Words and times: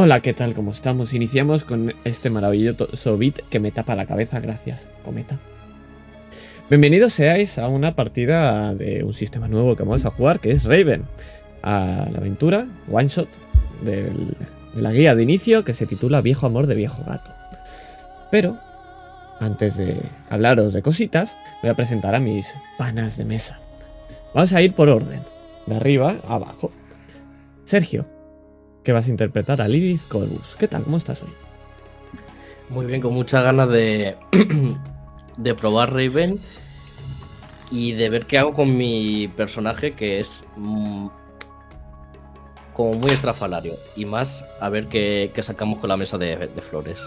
Hola, 0.00 0.20
¿qué 0.20 0.32
tal? 0.32 0.54
¿Cómo 0.54 0.70
estamos? 0.70 1.12
Iniciamos 1.12 1.64
con 1.64 1.92
este 2.04 2.30
maravilloso 2.30 3.18
beat 3.18 3.40
que 3.50 3.58
me 3.58 3.72
tapa 3.72 3.96
la 3.96 4.06
cabeza, 4.06 4.38
gracias, 4.38 4.88
cometa. 5.04 5.40
Bienvenidos 6.70 7.14
seáis 7.14 7.58
a 7.58 7.66
una 7.66 7.96
partida 7.96 8.76
de 8.76 9.02
un 9.02 9.12
sistema 9.12 9.48
nuevo 9.48 9.74
que 9.74 9.82
vamos 9.82 10.04
a 10.04 10.12
jugar, 10.12 10.38
que 10.38 10.52
es 10.52 10.62
Raven. 10.62 11.02
A 11.64 12.06
la 12.12 12.18
aventura, 12.18 12.68
one 12.88 13.08
shot, 13.08 13.28
de 13.82 14.12
la 14.76 14.92
guía 14.92 15.16
de 15.16 15.24
inicio 15.24 15.64
que 15.64 15.74
se 15.74 15.84
titula 15.84 16.20
Viejo 16.20 16.46
Amor 16.46 16.68
de 16.68 16.76
Viejo 16.76 17.02
Gato. 17.02 17.32
Pero, 18.30 18.56
antes 19.40 19.76
de 19.76 20.00
hablaros 20.30 20.74
de 20.74 20.82
cositas, 20.82 21.36
voy 21.60 21.72
a 21.72 21.74
presentar 21.74 22.14
a 22.14 22.20
mis 22.20 22.54
panas 22.78 23.16
de 23.16 23.24
mesa. 23.24 23.58
Vamos 24.32 24.52
a 24.52 24.62
ir 24.62 24.74
por 24.74 24.90
orden, 24.90 25.22
de 25.66 25.74
arriba 25.74 26.18
a 26.28 26.36
abajo. 26.36 26.70
Sergio, 27.64 28.06
que 28.88 28.92
vas 28.94 29.06
a 29.06 29.10
interpretar 29.10 29.60
a 29.60 29.68
Lilith 29.68 30.08
Corbus. 30.08 30.56
¿Qué 30.56 30.66
tal? 30.66 30.82
¿Cómo 30.84 30.96
estás 30.96 31.22
hoy? 31.22 31.28
Muy 32.70 32.86
bien, 32.86 33.02
con 33.02 33.12
muchas 33.12 33.44
ganas 33.44 33.68
de, 33.68 34.16
de 35.36 35.54
probar 35.54 35.92
Raven 35.92 36.40
y 37.70 37.92
de 37.92 38.08
ver 38.08 38.24
qué 38.24 38.38
hago 38.38 38.54
con 38.54 38.74
mi 38.74 39.28
personaje 39.28 39.92
que 39.92 40.20
es 40.20 40.42
mm, 40.56 41.08
como 42.72 42.94
muy 42.94 43.10
estrafalario 43.10 43.74
y 43.94 44.06
más 44.06 44.46
a 44.58 44.70
ver 44.70 44.86
qué, 44.86 45.32
qué 45.34 45.42
sacamos 45.42 45.80
con 45.80 45.90
la 45.90 45.98
mesa 45.98 46.16
de, 46.16 46.36
de, 46.38 46.62
flores. 46.62 47.06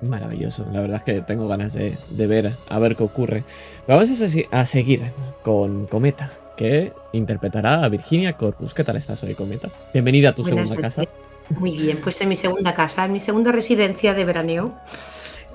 Maravilloso, 0.00 0.64
la 0.72 0.80
verdad 0.80 0.98
es 0.98 1.02
que 1.02 1.22
tengo 1.22 1.48
ganas 1.48 1.72
de, 1.72 1.98
de 2.10 2.26
ver 2.28 2.52
a 2.68 2.78
ver 2.78 2.94
qué 2.94 3.02
ocurre. 3.02 3.42
Vamos 3.88 4.08
a, 4.12 4.60
a 4.60 4.66
seguir 4.66 5.10
con 5.42 5.88
Cometa, 5.88 6.30
que 6.56 6.92
interpretará 7.12 7.84
a 7.84 7.88
Virginia 7.88 8.34
Corpus. 8.34 8.74
¿Qué 8.74 8.84
tal 8.84 8.96
estás 8.96 9.22
hoy, 9.22 9.34
Cometa? 9.34 9.70
Bienvenida 9.92 10.30
a 10.30 10.34
tu 10.34 10.44
segunda 10.44 10.76
casa. 10.76 11.04
Muy 11.50 11.76
bien, 11.76 11.98
pues 12.02 12.20
en 12.20 12.28
mi 12.28 12.36
segunda 12.36 12.74
casa, 12.74 13.04
en 13.04 13.12
mi 13.12 13.20
segunda 13.20 13.52
residencia 13.52 14.14
de 14.14 14.24
veraneo, 14.24 14.74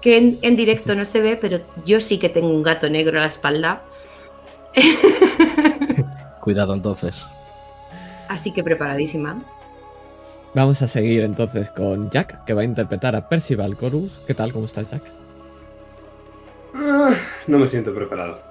que 0.01 0.37
en, 0.41 0.55
directo 0.55 0.95
no 0.95 1.05
se 1.05 1.21
ve, 1.21 1.37
pero 1.37 1.59
yo 1.85 2.01
sí 2.01 2.19
que 2.19 2.29
tengo 2.29 2.49
un 2.49 2.63
gato 2.63 2.89
negro 2.89 3.17
a 3.17 3.21
la 3.21 3.27
espalda. 3.27 3.83
Cuidado 6.41 6.73
entonces. 6.73 7.25
Así 8.27 8.53
que 8.53 8.63
preparadísima. 8.63 9.43
Vamos 10.53 10.81
a 10.81 10.87
seguir 10.87 11.21
entonces 11.21 11.69
con 11.69 12.09
Jack, 12.09 12.43
que 12.45 12.53
va 12.53 12.61
a 12.61 12.65
interpretar 12.65 13.15
a 13.15 13.29
Percival 13.29 13.75
Corus. 13.75 14.19
¿Qué 14.25 14.33
tal? 14.33 14.53
¿Cómo 14.53 14.65
estás, 14.65 14.91
Jack? 14.91 15.03
Ah, 16.73 17.13
no 17.47 17.59
me 17.59 17.69
siento 17.69 17.93
preparado. 17.93 18.46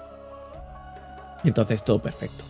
Entonces 1.46 1.84
todo 1.84 2.00
perfecto. 2.00 2.44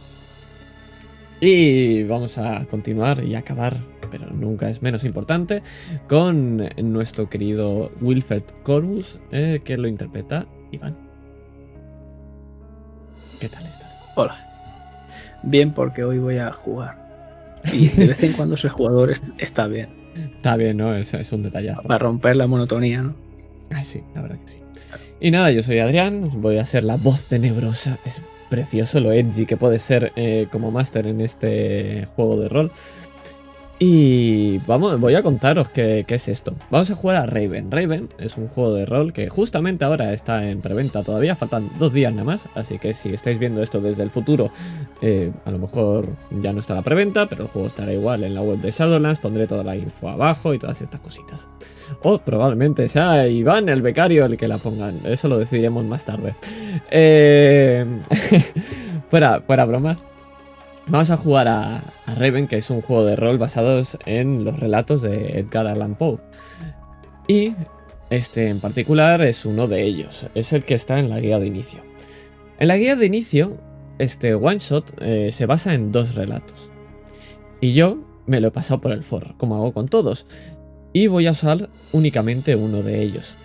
Y 1.41 2.05
vamos 2.05 2.39
a 2.39 2.65
continuar 2.65 3.23
y 3.23 3.35
acabar, 3.35 3.77
pero 4.11 4.27
nunca 4.31 4.71
es 4.71 4.81
menos 4.81 5.05
importante, 5.05 5.63
con 6.09 6.67
nuestro 6.83 7.29
querido 7.29 7.93
Wilfred 8.01 8.43
Corbus, 8.63 9.19
eh, 9.33 9.61
que 9.63 9.77
lo 9.77 9.87
interpreta 9.87 10.47
Iván. 10.73 10.97
¿Qué 13.39 13.51
tal 13.51 13.67
estás? 13.67 14.01
Hola. 14.15 14.43
Bien, 15.43 15.73
porque 15.73 16.05
hoy 16.05 16.19
voy 16.19 16.39
a 16.39 16.51
jugar. 16.53 17.07
Y 17.71 17.89
de 17.89 18.07
vez 18.07 18.23
en 18.23 18.33
cuando 18.33 18.57
ser 18.57 18.71
jugador 18.71 19.13
está 19.37 19.67
bien. 19.67 19.91
Está 20.17 20.57
bien, 20.57 20.79
¿no? 20.79 20.95
Es, 20.95 21.13
es 21.13 21.33
un 21.33 21.43
detallazo. 21.43 21.83
Para 21.83 21.99
romper 21.99 22.37
la 22.37 22.47
monotonía, 22.47 23.03
¿no? 23.03 23.15
Ah, 23.71 23.85
sí, 23.85 24.03
la 24.15 24.23
verdad 24.23 24.39
que 24.39 24.49
sí. 24.49 24.61
Y 25.21 25.31
nada, 25.31 25.51
yo 25.51 25.63
soy 25.63 25.81
Adrián, 25.81 26.31
voy 26.37 26.57
a 26.57 26.65
ser 26.65 26.85
la 26.85 26.97
voz 26.97 27.27
tenebrosa. 27.27 27.99
Es 28.07 28.23
precioso 28.49 29.01
lo 29.01 29.13
edgy 29.13 29.47
que 29.47 29.57
puede 29.57 29.79
ser 29.79 30.13
eh, 30.17 30.49
como 30.51 30.71
máster 30.71 31.07
en 31.07 31.21
este 31.21 32.07
juego 32.15 32.37
de 32.39 32.49
rol. 32.49 32.73
Y 33.79 34.57
vamos, 34.61 34.99
voy 34.99 35.15
a 35.17 35.23
contaros 35.23 35.69
qué, 35.69 36.05
qué, 36.09 36.15
es 36.15 36.29
esto. 36.29 36.55
Vamos 36.71 36.91
a 36.91 36.95
jugar 36.95 37.17
a 37.17 37.27
Raven. 37.27 37.71
Raven 37.71 38.09
es 38.19 38.39
un 38.39 38.49
juego 38.49 38.73
de 38.73 38.87
rol 38.87 39.13
que 39.13 39.29
justamente 39.29 39.85
ahora 39.85 40.15
está 40.15 40.49
en 40.49 40.63
preventa 40.63 41.03
todavía, 41.03 41.37
faltan 41.37 41.71
dos 41.79 41.93
días 41.93 42.11
nada 42.12 42.25
más, 42.25 42.49
así 42.55 42.78
que 42.78 42.95
si 42.95 43.11
estáis 43.11 43.39
viendo 43.39 43.62
esto 43.62 43.83
desde 43.83 44.03
el 44.03 44.11
futuro, 44.11 44.50
eh, 45.03 45.31
a 45.45 45.50
lo 45.50 45.59
mejor 45.59 46.09
ya 46.41 46.55
no 46.55 46.61
está 46.61 46.75
la 46.75 46.81
preventa, 46.81 47.28
pero 47.28 47.43
el 47.43 47.49
juego 47.50 47.69
estará 47.69 47.93
igual 47.93 48.25
en 48.25 48.34
la 48.34 48.41
web 48.41 48.59
de 48.61 48.71
Shadowlands, 48.71 49.19
pondré 49.19 49.47
toda 49.47 49.62
la 49.62 49.77
info 49.77 50.09
abajo 50.09 50.55
y 50.55 50.59
todas 50.59 50.81
estas 50.81 51.03
cositas. 51.03 51.47
O 52.03 52.19
probablemente 52.19 52.89
sea 52.89 53.29
Iván, 53.29 53.69
el 53.69 53.83
becario, 53.83 54.25
el 54.25 54.39
que 54.39 54.49
la 54.49 54.56
pongan, 54.56 55.00
eso 55.05 55.29
lo 55.29 55.37
decidiremos 55.37 55.84
más 55.84 56.03
tarde. 56.03 56.34
Eh... 56.91 57.84
fuera, 59.11 59.43
fuera. 59.47 59.67
Vamos 60.89 61.11
a 61.11 61.17
jugar 61.17 61.49
a, 61.49 61.83
a, 62.07 62.15
Raven, 62.15 62.47
que 62.47 62.57
es 62.57 62.71
un 62.71 62.81
juego 62.81 63.05
de 63.05 63.17
rol 63.17 63.39
basado 63.39 63.83
en 64.05 64.45
los 64.45 64.59
relatos 64.59 65.03
de 65.03 65.41
Edgar 65.41 65.67
Allan 65.67 65.97
Poe. 65.97 66.19
Y 67.27 67.55
este 68.09 68.49
en 68.49 68.61
particular 68.61 69.21
es 69.23 69.45
uno 69.45 69.67
de 69.67 69.83
ellos, 69.83 70.27
es 70.37 70.53
el 70.53 70.65
que 70.65 70.75
está 70.75 71.01
en 71.01 71.11
la 71.11 71.19
guía 71.19 71.41
de 71.41 71.47
inicio. 71.49 71.81
En 72.61 72.69
la 72.69 72.77
guía 72.77 72.95
de 72.95 73.05
inicio, 73.05 73.57
este 73.99 74.35
one 74.35 74.59
shot 74.59 74.95
eh, 75.01 75.31
se 75.33 75.47
basa 75.47 75.75
en 75.75 75.91
dos 75.91 76.15
relatos. 76.15 76.71
Y 77.61 77.73
yo 77.73 77.99
me 78.27 78.41
lo 78.41 78.49
he 78.49 78.51
pasado 78.53 78.81
por 78.81 78.93
el 78.93 79.03
forro, 79.03 79.35
como 79.39 79.57
hago 79.57 79.73
con 79.73 79.89
todos. 79.89 80.27
Y 80.93 81.09
voy 81.09 81.27
a 81.27 81.33
usar 81.33 81.69
únicamente 81.93 82.55
uno 82.55 82.83
de 82.83 83.03
ellos. 83.03 83.37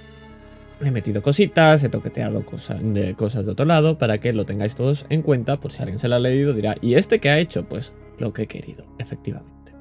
He 0.83 0.89
metido 0.89 1.21
cositas, 1.21 1.83
he 1.83 1.89
toqueteado 1.89 2.43
cosas 2.43 2.81
de, 2.81 3.15
otro 3.51 3.65
lado 3.65 3.97
para 3.97 4.17
que 4.17 4.33
lo 4.33 4.45
tengáis 4.45 4.73
todos 4.73 5.05
en 5.09 5.21
cuenta 5.21 5.59
por 5.59 5.71
si 5.71 5.81
alguien 5.83 5.99
se 5.99 6.07
lo 6.07 6.15
ha 6.15 6.19
leído 6.19 6.53
dirá, 6.53 6.75
¿y 6.81 6.95
este 6.95 7.19
qué 7.19 7.29
ha 7.29 7.39
hecho? 7.39 7.67
Pues 7.67 7.93
lo 8.17 8.33
que 8.33 8.43
he 8.43 8.47
querido, 8.47 8.85
efectivamente. 8.97 9.73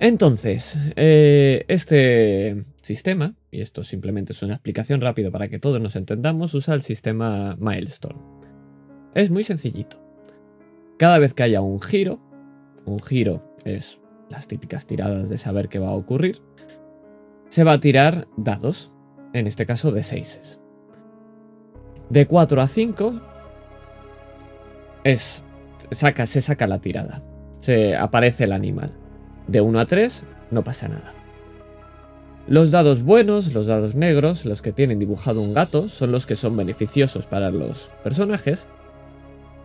Entonces, 0.00 0.76
eh, 0.96 1.64
este 1.68 2.64
sistema, 2.82 3.34
y 3.50 3.60
esto 3.60 3.82
simplemente 3.82 4.32
es 4.32 4.42
una 4.42 4.54
explicación 4.54 5.00
rápida 5.00 5.30
para 5.30 5.48
que 5.48 5.58
todos 5.58 5.80
nos 5.80 5.96
entendamos, 5.96 6.54
usa 6.54 6.74
el 6.74 6.82
sistema 6.82 7.56
Milestone. 7.58 8.20
Es 9.14 9.30
muy 9.30 9.42
sencillito. 9.42 10.00
Cada 10.98 11.18
vez 11.18 11.34
que 11.34 11.42
haya 11.42 11.60
un 11.60 11.80
giro, 11.80 12.20
un 12.84 13.00
giro 13.00 13.54
es 13.64 14.00
las 14.30 14.46
típicas 14.46 14.86
tiradas 14.86 15.28
de 15.28 15.38
saber 15.38 15.68
qué 15.68 15.78
va 15.78 15.88
a 15.88 15.94
ocurrir, 15.96 16.42
se 17.48 17.64
va 17.64 17.72
a 17.72 17.80
tirar 17.80 18.28
dados 18.36 18.92
en 19.32 19.46
este 19.46 19.66
caso 19.66 19.90
de 19.90 20.02
6. 20.02 20.58
De 22.10 22.26
4 22.26 22.60
a 22.60 22.66
5 22.66 23.20
es, 25.04 25.42
saca, 25.90 26.26
se 26.26 26.40
saca 26.40 26.66
la 26.66 26.80
tirada, 26.80 27.22
se 27.60 27.96
aparece 27.96 28.44
el 28.44 28.52
animal. 28.52 28.92
De 29.46 29.60
1 29.60 29.80
a 29.80 29.86
3 29.86 30.24
no 30.50 30.64
pasa 30.64 30.88
nada. 30.88 31.12
Los 32.46 32.70
dados 32.70 33.02
buenos, 33.02 33.52
los 33.52 33.66
dados 33.66 33.94
negros, 33.94 34.46
los 34.46 34.62
que 34.62 34.72
tienen 34.72 34.98
dibujado 34.98 35.42
un 35.42 35.52
gato, 35.52 35.90
son 35.90 36.12
los 36.12 36.24
que 36.24 36.34
son 36.34 36.56
beneficiosos 36.56 37.26
para 37.26 37.50
los 37.50 37.90
personajes. 38.02 38.66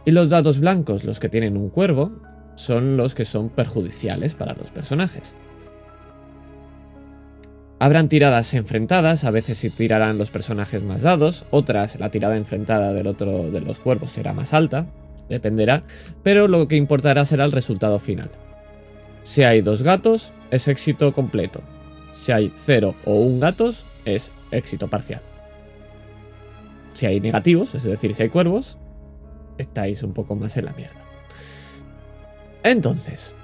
Y 0.03 0.11
los 0.11 0.29
dados 0.29 0.59
blancos, 0.59 1.05
los 1.05 1.21
que 1.21 1.29
tienen 1.29 1.55
un 1.55 1.69
cuervo, 1.69 2.11
son 2.55 2.97
los 2.97 3.15
que 3.15 3.23
son 3.23 3.47
perjudiciales 3.47 4.35
para 4.35 4.53
los 4.53 4.69
personajes. 4.69 5.33
Habrán 7.83 8.07
tiradas 8.07 8.53
enfrentadas, 8.53 9.25
a 9.25 9.29
veces 9.29 9.57
se 9.57 9.69
tirarán 9.69 10.17
los 10.17 10.31
personajes 10.31 10.81
más 10.81 11.01
dados, 11.01 11.43
otras 11.51 11.99
la 11.99 12.11
tirada 12.11 12.37
enfrentada 12.37 12.93
del 12.93 13.07
otro 13.07 13.51
de 13.51 13.59
los 13.59 13.81
cuervos 13.81 14.09
será 14.09 14.31
más 14.31 14.53
alta, 14.53 14.85
dependerá, 15.27 15.83
pero 16.23 16.47
lo 16.47 16.69
que 16.69 16.77
importará 16.77 17.25
será 17.25 17.43
el 17.43 17.51
resultado 17.51 17.99
final. 17.99 18.31
Si 19.23 19.43
hay 19.43 19.59
dos 19.59 19.83
gatos, 19.83 20.31
es 20.49 20.69
éxito 20.69 21.11
completo. 21.11 21.59
Si 22.13 22.31
hay 22.31 22.53
cero 22.55 22.95
o 23.03 23.15
un 23.15 23.41
gatos, 23.41 23.85
es 24.05 24.31
éxito 24.51 24.87
parcial. 24.87 25.19
Si 26.93 27.05
hay 27.05 27.19
negativos, 27.19 27.75
es 27.75 27.83
decir, 27.83 28.15
si 28.15 28.23
hay 28.23 28.29
cuervos, 28.29 28.77
estáis 29.57 30.03
un 30.03 30.13
poco 30.13 30.35
más 30.35 30.55
en 30.55 30.63
la 30.63 30.71
mierda. 30.71 31.01
Entonces, 32.63 33.35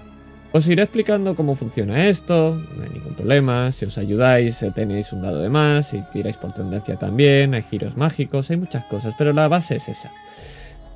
os 0.52 0.68
iré 0.68 0.82
explicando 0.84 1.36
cómo 1.36 1.56
funciona 1.56 2.08
esto, 2.08 2.60
no 2.76 2.84
hay 2.84 2.90
ningún 2.90 3.14
problema, 3.14 3.72
si 3.72 3.86
os 3.86 3.98
ayudáis 3.98 4.64
eh, 4.64 4.72
tenéis 4.74 5.14
un 5.14 5.22
dado 5.22 5.42
de 5.42 5.50
más, 5.50 5.90
si 5.90 6.02
tiráis 6.12 6.38
por 6.38 6.54
tendencia 6.54 6.96
también, 6.98 7.54
hay 7.54 7.62
giros 7.64 7.96
mágicos, 7.96 8.50
hay 8.50 8.58
muchas 8.58 8.86
cosas, 8.86 9.14
pero 9.18 9.32
la 9.32 9.48
base 9.48 9.76
es 9.76 9.90
esa. 9.90 10.12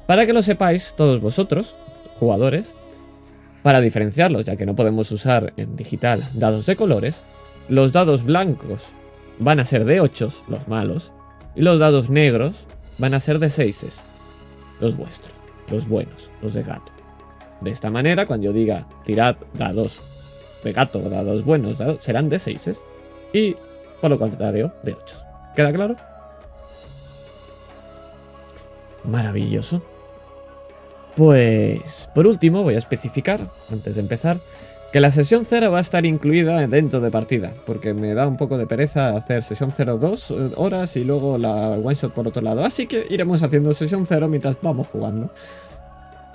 Para 0.08 0.26
que 0.26 0.34
lo 0.34 0.42
sepáis 0.42 0.96
todos 0.98 1.22
vosotros, 1.22 1.76
jugadores, 2.20 2.76
para 3.62 3.80
diferenciarlos, 3.80 4.46
ya 4.46 4.56
que 4.56 4.66
no 4.66 4.76
podemos 4.76 5.12
usar 5.12 5.54
en 5.56 5.76
digital 5.76 6.24
dados 6.34 6.66
de 6.66 6.76
colores, 6.76 7.24
los 7.70 7.94
dados 7.94 8.24
blancos 8.24 8.88
van 9.40 9.60
a 9.60 9.66
ser 9.66 9.86
de 9.86 10.02
8, 10.02 10.30
los 10.48 10.68
malos, 10.68 11.12
y 11.56 11.62
los 11.62 11.80
dados 11.80 12.10
negros 12.10 12.68
van 12.98 13.14
a 13.14 13.20
ser 13.20 13.38
de 13.38 13.50
6, 13.50 14.04
los 14.80 14.98
vuestros, 14.98 15.34
los 15.70 15.88
buenos, 15.88 16.32
los 16.42 16.56
de 16.56 16.64
gato. 16.64 17.03
De 17.64 17.72
esta 17.72 17.90
manera, 17.90 18.26
cuando 18.26 18.46
yo 18.46 18.54
diga 18.54 18.88
tirad 19.06 19.36
dados 19.54 20.00
de 20.64 20.74
gato 20.74 21.00
dados 21.00 21.44
buenos, 21.44 21.78
dados, 21.78 22.04
serán 22.04 22.30
de 22.30 22.40
6 22.40 22.84
y 23.34 23.56
por 24.02 24.10
lo 24.10 24.20
contrario 24.20 24.74
de 24.84 24.94
8. 24.94 25.16
¿Queda 25.56 25.72
claro? 25.72 25.96
Maravilloso. 29.04 29.82
Pues, 31.16 32.10
por 32.16 32.26
último, 32.26 32.64
voy 32.64 32.76
a 32.76 32.80
especificar, 32.80 33.52
antes 33.72 33.96
de 33.96 34.02
empezar, 34.02 34.40
Que 34.92 35.00
la 35.00 35.12
sesión 35.12 35.44
0 35.44 35.72
va 35.72 35.80
a 35.80 35.82
estar 35.82 36.06
incluida 36.06 36.68
dentro 36.68 37.02
de 37.02 37.10
partida, 37.10 37.56
porque 37.66 37.96
me 37.96 38.14
da 38.14 38.28
un 38.28 38.38
poco 38.38 38.60
de 38.60 38.68
pereza 38.68 39.16
hacer 39.18 39.42
sesión 39.42 39.72
0 39.72 39.98
dos 39.98 40.30
eh, 40.30 40.52
horas 40.56 40.96
y 40.98 41.04
luego 41.04 41.40
la 41.40 41.70
one 41.70 41.96
shot 41.96 42.14
por 42.14 42.28
otro 42.28 42.44
lado. 42.44 42.64
Así 42.64 42.86
que 42.86 43.08
iremos 43.10 43.42
haciendo 43.42 43.74
sesión 43.74 44.06
0 44.06 44.28
mientras 44.28 44.56
vamos 44.62 44.86
jugando. 44.88 45.32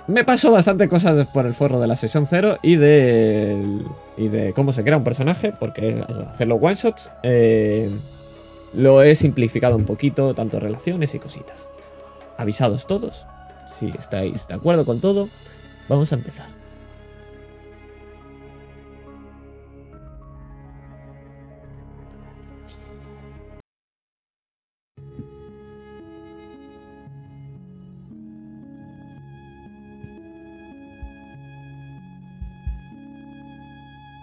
Me 0.09 0.23
pasó 0.23 0.51
bastante 0.51 0.89
cosas 0.89 1.27
por 1.27 1.45
el 1.45 1.53
forro 1.53 1.79
de 1.79 1.85
la 1.85 1.95
sesión 1.95 2.25
0 2.25 2.57
y 2.63 2.77
de, 2.77 3.79
y 4.17 4.27
de 4.27 4.53
cómo 4.53 4.73
se 4.73 4.83
crea 4.83 4.97
un 4.97 5.03
personaje, 5.03 5.53
porque 5.59 6.03
hacer 6.27 6.47
los 6.47 6.57
one 6.59 6.73
shots 6.73 7.11
eh, 7.21 7.91
lo 8.73 9.03
he 9.03 9.13
simplificado 9.13 9.75
un 9.75 9.85
poquito, 9.85 10.33
tanto 10.33 10.59
relaciones 10.59 11.13
y 11.13 11.19
cositas. 11.19 11.69
Avisados 12.37 12.87
todos, 12.87 13.27
si 13.77 13.93
estáis 13.99 14.47
de 14.47 14.55
acuerdo 14.55 14.83
con 14.83 14.99
todo, 14.99 15.29
vamos 15.87 16.11
a 16.11 16.15
empezar. 16.15 16.58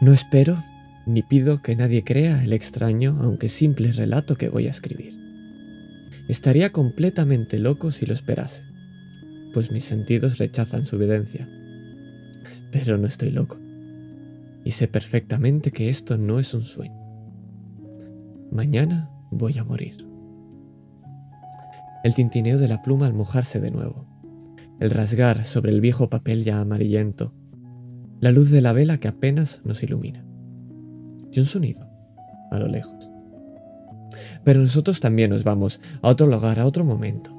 No 0.06 0.12
espero 0.12 0.56
ni 1.04 1.24
pido 1.24 1.60
que 1.62 1.74
nadie 1.74 2.04
crea 2.04 2.44
el 2.44 2.52
extraño, 2.52 3.18
aunque 3.20 3.48
simple 3.48 3.90
relato 3.90 4.36
que 4.36 4.48
voy 4.48 4.68
a 4.68 4.70
escribir. 4.70 5.18
Estaría 6.28 6.70
completamente 6.70 7.58
loco 7.58 7.90
si 7.90 8.06
lo 8.06 8.14
esperase, 8.14 8.62
pues 9.52 9.72
mis 9.72 9.82
sentidos 9.82 10.38
rechazan 10.38 10.86
su 10.86 10.94
evidencia. 10.94 11.48
Pero 12.70 12.98
no 12.98 13.08
estoy 13.08 13.32
loco, 13.32 13.58
y 14.64 14.70
sé 14.70 14.86
perfectamente 14.86 15.72
que 15.72 15.88
esto 15.88 16.16
no 16.16 16.38
es 16.38 16.54
un 16.54 16.62
sueño. 16.62 17.02
Mañana 18.52 19.10
voy 19.32 19.58
a 19.58 19.64
morir. 19.64 20.06
El 22.04 22.14
tintineo 22.14 22.58
de 22.58 22.68
la 22.68 22.80
pluma 22.80 23.06
al 23.06 23.14
mojarse 23.14 23.58
de 23.58 23.72
nuevo, 23.72 24.06
el 24.78 24.90
rasgar 24.90 25.44
sobre 25.44 25.72
el 25.72 25.80
viejo 25.80 26.08
papel 26.08 26.44
ya 26.44 26.60
amarillento, 26.60 27.34
la 28.20 28.32
luz 28.32 28.50
de 28.50 28.60
la 28.60 28.72
vela 28.72 28.98
que 28.98 29.08
apenas 29.08 29.60
nos 29.64 29.82
ilumina. 29.82 30.24
Y 31.32 31.40
un 31.40 31.46
sonido, 31.46 31.86
a 32.50 32.58
lo 32.58 32.68
lejos. 32.68 33.10
Pero 34.44 34.60
nosotros 34.60 35.00
también 35.00 35.30
nos 35.30 35.44
vamos 35.44 35.80
a 36.02 36.08
otro 36.08 36.26
lugar, 36.26 36.58
a 36.60 36.66
otro 36.66 36.84
momento. 36.84 37.32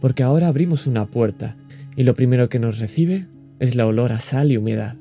Porque 0.00 0.22
ahora 0.22 0.48
abrimos 0.48 0.86
una 0.86 1.06
puerta 1.06 1.56
y 1.96 2.02
lo 2.02 2.14
primero 2.14 2.48
que 2.48 2.58
nos 2.58 2.78
recibe 2.78 3.28
es 3.60 3.76
la 3.76 3.86
olor 3.86 4.12
a 4.12 4.18
sal 4.18 4.50
y 4.50 4.56
humedad. 4.56 4.96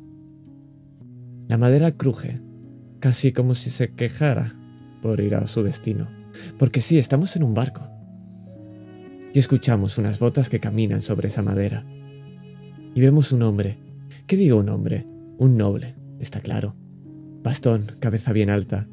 La 1.48 1.58
madera 1.58 1.92
cruje, 1.92 2.40
casi 3.00 3.34
como 3.34 3.56
si 3.56 3.70
se 3.70 3.94
quejara 3.94 4.54
por 5.02 5.20
ir 5.20 5.36
a 5.36 5.48
su 5.48 5.64
destino. 5.64 6.08
Porque 6.58 6.82
sí, 6.82 6.98
estamos 6.98 7.36
en 7.36 7.44
un 7.44 7.54
barco. 7.54 7.90
Y 9.34 9.40
escuchamos 9.40 9.98
unas 9.98 10.20
botas 10.20 10.50
que 10.50 10.60
caminan 10.60 11.02
sobre 11.02 11.28
esa 11.28 11.42
madera. 11.42 11.86
Y 12.96 13.02
vemos 13.02 13.32
un 13.32 13.42
hombre 13.42 13.78
¿Qué 14.28 14.38
digo 14.38 14.58
un 14.58 14.70
hombre? 14.70 15.06
Un 15.38 15.58
noble, 15.58 15.96
está 16.20 16.40
claro. 16.40 16.76
Bastón, 17.44 17.88
cabeza 18.00 18.32
bien 18.32 18.50
alta, 18.50 18.88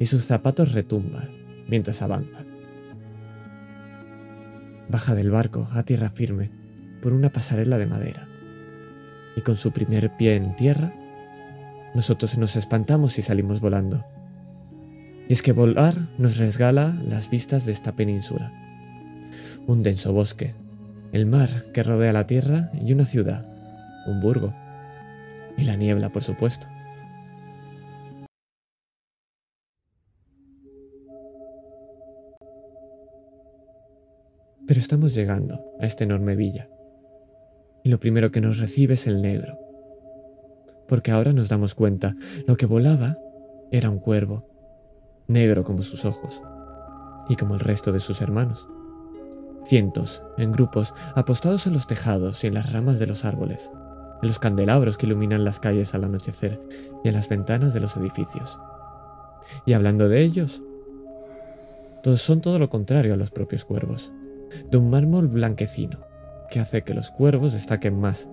y 0.00 0.06
sus 0.06 0.24
zapatos 0.24 0.72
retumban 0.72 1.28
mientras 1.68 2.02
avanzan. 2.02 2.46
Baja 4.88 5.14
del 5.14 5.30
barco 5.30 5.68
a 5.72 5.84
tierra 5.84 6.10
firme 6.10 6.50
por 7.00 7.12
una 7.12 7.30
pasarela 7.30 7.78
de 7.78 7.86
madera, 7.86 8.26
y 9.36 9.42
con 9.42 9.54
su 9.54 9.70
primer 9.70 10.16
pie 10.16 10.34
en 10.34 10.56
tierra, 10.56 10.92
nosotros 11.94 12.36
nos 12.36 12.56
espantamos 12.56 13.16
y 13.20 13.22
salimos 13.22 13.60
volando. 13.60 14.04
Y 15.28 15.34
es 15.34 15.42
que 15.42 15.52
volar 15.52 16.08
nos 16.18 16.36
resgala 16.36 16.98
las 17.08 17.30
vistas 17.30 17.64
de 17.64 17.72
esta 17.72 17.94
península. 17.94 18.52
Un 19.68 19.82
denso 19.82 20.12
bosque, 20.12 20.54
el 21.12 21.26
mar 21.26 21.66
que 21.72 21.84
rodea 21.84 22.12
la 22.12 22.26
tierra 22.26 22.72
y 22.84 22.92
una 22.92 23.04
ciudad, 23.04 23.46
un 24.08 24.20
burgo. 24.20 24.52
Y 25.56 25.64
la 25.64 25.76
niebla, 25.76 26.10
por 26.10 26.22
supuesto. 26.22 26.66
Pero 34.66 34.80
estamos 34.80 35.14
llegando 35.14 35.62
a 35.78 35.84
esta 35.84 36.04
enorme 36.04 36.36
villa. 36.36 36.68
Y 37.82 37.90
lo 37.90 38.00
primero 38.00 38.30
que 38.30 38.40
nos 38.40 38.58
recibe 38.58 38.94
es 38.94 39.06
el 39.06 39.20
negro. 39.20 39.58
Porque 40.88 41.10
ahora 41.10 41.32
nos 41.32 41.48
damos 41.48 41.74
cuenta, 41.74 42.16
lo 42.46 42.56
que 42.56 42.66
volaba 42.66 43.18
era 43.70 43.90
un 43.90 43.98
cuervo, 43.98 44.48
negro 45.28 45.64
como 45.64 45.82
sus 45.82 46.04
ojos, 46.04 46.42
y 47.28 47.36
como 47.36 47.54
el 47.54 47.60
resto 47.60 47.92
de 47.92 48.00
sus 48.00 48.22
hermanos. 48.22 48.66
Cientos, 49.66 50.22
en 50.38 50.52
grupos, 50.52 50.94
apostados 51.14 51.66
en 51.66 51.74
los 51.74 51.86
tejados 51.86 52.42
y 52.44 52.46
en 52.46 52.54
las 52.54 52.72
ramas 52.72 52.98
de 52.98 53.06
los 53.06 53.24
árboles, 53.24 53.70
los 54.24 54.38
candelabros 54.38 54.96
que 54.96 55.06
iluminan 55.06 55.44
las 55.44 55.60
calles 55.60 55.94
al 55.94 56.04
anochecer 56.04 56.60
y 57.02 57.08
en 57.08 57.14
las 57.14 57.28
ventanas 57.28 57.74
de 57.74 57.80
los 57.80 57.96
edificios. 57.96 58.58
Y 59.66 59.72
hablando 59.72 60.08
de 60.08 60.22
ellos, 60.22 60.62
todos 62.02 62.20
son 62.20 62.40
todo 62.40 62.58
lo 62.58 62.68
contrario 62.68 63.14
a 63.14 63.16
los 63.16 63.30
propios 63.30 63.64
cuervos, 63.64 64.12
de 64.70 64.76
un 64.76 64.90
mármol 64.90 65.28
blanquecino, 65.28 66.00
que 66.50 66.60
hace 66.60 66.82
que 66.82 66.94
los 66.94 67.10
cuervos 67.10 67.52
destaquen 67.52 67.98
más, 67.98 68.28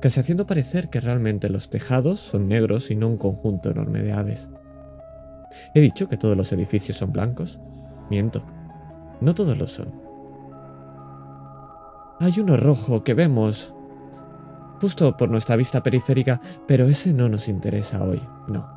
casi 0.00 0.20
haciendo 0.20 0.46
parecer 0.46 0.90
que 0.90 1.00
realmente 1.00 1.48
los 1.48 1.68
tejados 1.70 2.20
son 2.20 2.48
negros 2.48 2.90
y 2.90 2.96
no 2.96 3.08
un 3.08 3.16
conjunto 3.16 3.70
enorme 3.70 4.02
de 4.02 4.12
aves. 4.12 4.48
¿He 5.74 5.80
dicho 5.80 6.08
que 6.08 6.16
todos 6.16 6.36
los 6.36 6.52
edificios 6.52 6.98
son 6.98 7.12
blancos? 7.12 7.58
Miento, 8.10 8.44
no 9.20 9.34
todos 9.34 9.58
lo 9.58 9.66
son. 9.66 9.92
Hay 12.20 12.40
uno 12.40 12.56
rojo 12.56 13.04
que 13.04 13.14
vemos 13.14 13.74
justo 14.80 15.16
por 15.16 15.30
nuestra 15.30 15.56
vista 15.56 15.82
periférica, 15.82 16.40
pero 16.66 16.86
ese 16.86 17.12
no 17.12 17.28
nos 17.28 17.48
interesa 17.48 18.02
hoy, 18.02 18.22
no. 18.48 18.68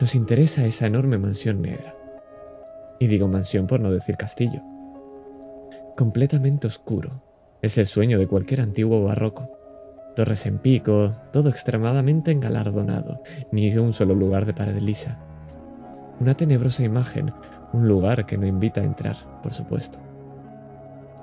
Nos 0.00 0.14
interesa 0.14 0.66
esa 0.66 0.86
enorme 0.86 1.18
mansión 1.18 1.62
negra. 1.62 1.94
Y 2.98 3.06
digo 3.06 3.28
mansión 3.28 3.66
por 3.66 3.80
no 3.80 3.90
decir 3.90 4.16
castillo. 4.16 4.62
Completamente 5.96 6.66
oscuro. 6.66 7.22
Es 7.62 7.78
el 7.78 7.86
sueño 7.86 8.18
de 8.18 8.26
cualquier 8.26 8.60
antiguo 8.60 9.02
barroco. 9.04 9.50
Torres 10.14 10.46
en 10.46 10.58
pico, 10.58 11.12
todo 11.32 11.50
extremadamente 11.50 12.30
engalardonado, 12.30 13.22
ni 13.52 13.74
un 13.76 13.92
solo 13.92 14.14
lugar 14.14 14.46
de 14.46 14.54
pared 14.54 14.80
lisa. 14.80 15.18
Una 16.20 16.34
tenebrosa 16.34 16.82
imagen, 16.82 17.32
un 17.72 17.86
lugar 17.86 18.24
que 18.24 18.38
no 18.38 18.46
invita 18.46 18.80
a 18.80 18.84
entrar, 18.84 19.16
por 19.42 19.52
supuesto. 19.52 19.98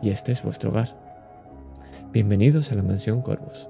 Y 0.01 0.09
este 0.09 0.31
es 0.31 0.43
vuestro 0.43 0.69
hogar. 0.69 0.89
Bienvenidos 2.11 2.71
a 2.71 2.75
la 2.75 2.83
mansión 2.83 3.21
Corvus. 3.21 3.69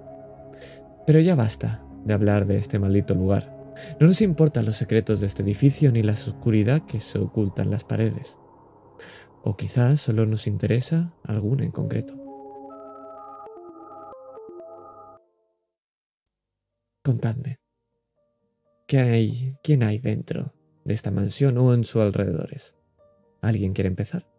Pero 1.06 1.20
ya 1.20 1.36
basta 1.36 1.84
de 2.06 2.14
hablar 2.14 2.46
de 2.46 2.58
este 2.58 2.80
maldito 2.80 3.14
lugar. 3.14 3.52
No 4.00 4.08
nos 4.08 4.22
importan 4.22 4.66
los 4.66 4.76
secretos 4.76 5.20
de 5.20 5.28
este 5.28 5.44
edificio 5.44 5.92
ni 5.92 6.04
la 6.04 6.14
oscuridad 6.14 6.86
que 6.86 7.00
se 7.00 7.20
oculta 7.20 7.64
en 7.64 7.72
las 7.72 7.84
paredes. 7.84 8.38
O 9.44 9.58
quizás 9.58 10.00
solo 10.00 10.26
nos 10.26 10.48
interesa 10.48 11.14
alguna 11.24 11.66
en 11.66 11.72
concreto. 11.72 12.16
Contadme, 17.04 17.60
¿qué 18.88 19.00
hay, 19.00 19.58
quién 19.62 19.84
hay 19.84 19.98
dentro 19.98 20.54
de 20.86 20.94
esta 20.94 21.12
mansión 21.12 21.58
o 21.58 21.74
en 21.74 21.84
sus 21.84 22.02
alrededores? 22.02 22.76
¿Alguien 23.42 23.74
quiere 23.74 23.90
empezar? 23.90 24.33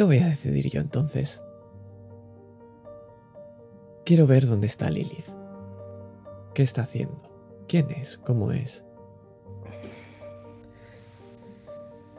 Lo 0.00 0.06
voy 0.06 0.16
a 0.16 0.28
decidir 0.28 0.70
yo 0.70 0.80
entonces. 0.80 1.42
Quiero 4.06 4.26
ver 4.26 4.46
dónde 4.46 4.66
está 4.66 4.88
Lilith. 4.88 5.28
¿Qué 6.54 6.62
está 6.62 6.80
haciendo? 6.80 7.18
¿Quién 7.68 7.90
es? 7.90 8.16
¿Cómo 8.16 8.50
es? 8.50 8.82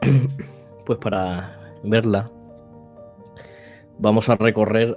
Pues 0.86 0.98
para 1.00 1.58
verla, 1.82 2.30
vamos 3.98 4.28
a 4.28 4.36
recorrer 4.36 4.96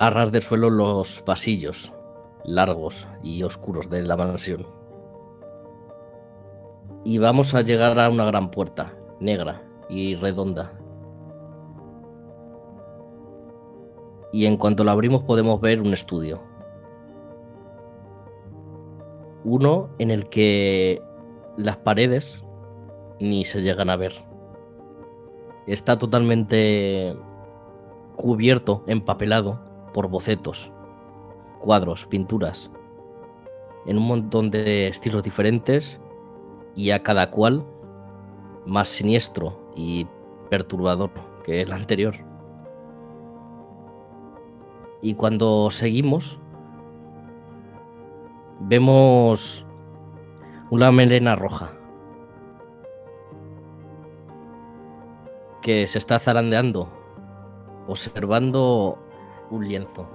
a 0.00 0.10
ras 0.10 0.32
de 0.32 0.40
suelo 0.40 0.70
los 0.70 1.20
pasillos 1.20 1.92
largos 2.44 3.06
y 3.22 3.44
oscuros 3.44 3.90
de 3.90 4.02
la 4.02 4.16
mansión. 4.16 4.66
Y 7.04 7.18
vamos 7.18 7.54
a 7.54 7.62
llegar 7.62 8.00
a 8.00 8.10
una 8.10 8.24
gran 8.24 8.50
puerta, 8.50 8.92
negra 9.20 9.62
y 9.88 10.16
redonda, 10.16 10.72
y 14.32 14.46
en 14.46 14.56
cuanto 14.56 14.84
lo 14.84 14.90
abrimos 14.90 15.22
podemos 15.22 15.60
ver 15.60 15.80
un 15.80 15.92
estudio. 15.92 16.40
Uno 19.44 19.90
en 19.98 20.10
el 20.10 20.28
que 20.28 21.00
las 21.56 21.76
paredes 21.76 22.44
ni 23.20 23.44
se 23.44 23.62
llegan 23.62 23.90
a 23.90 23.96
ver. 23.96 24.12
Está 25.66 25.98
totalmente 25.98 27.16
cubierto, 28.16 28.82
empapelado 28.86 29.60
por 29.92 30.08
bocetos, 30.08 30.70
cuadros, 31.60 32.06
pinturas, 32.06 32.70
en 33.86 33.98
un 33.98 34.06
montón 34.06 34.50
de 34.50 34.88
estilos 34.88 35.22
diferentes 35.22 36.00
y 36.74 36.90
a 36.90 37.02
cada 37.02 37.30
cual 37.30 37.64
más 38.66 38.88
siniestro 38.88 39.70
y 39.74 40.06
perturbador 40.50 41.10
que 41.44 41.62
el 41.62 41.72
anterior. 41.72 42.25
Y 45.02 45.14
cuando 45.14 45.70
seguimos, 45.70 46.38
vemos 48.60 49.64
una 50.70 50.90
melena 50.90 51.36
roja 51.36 51.72
que 55.62 55.86
se 55.86 55.98
está 55.98 56.18
zarandeando, 56.18 56.88
observando 57.86 58.98
un 59.50 59.68
lienzo, 59.68 60.08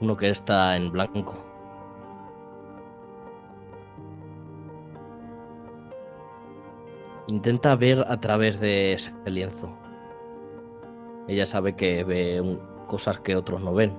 uno 0.00 0.16
que 0.16 0.30
está 0.30 0.76
en 0.76 0.90
blanco. 0.90 1.34
Intenta 7.28 7.76
ver 7.76 8.04
a 8.08 8.20
través 8.20 8.58
de 8.60 8.94
ese 8.94 9.12
lienzo. 9.26 9.70
Ella 11.28 11.46
sabe 11.46 11.76
que 11.76 12.02
ve 12.02 12.40
un- 12.40 12.60
cosas 12.90 13.20
que 13.20 13.36
otros 13.36 13.60
no 13.60 13.72
ven. 13.72 13.96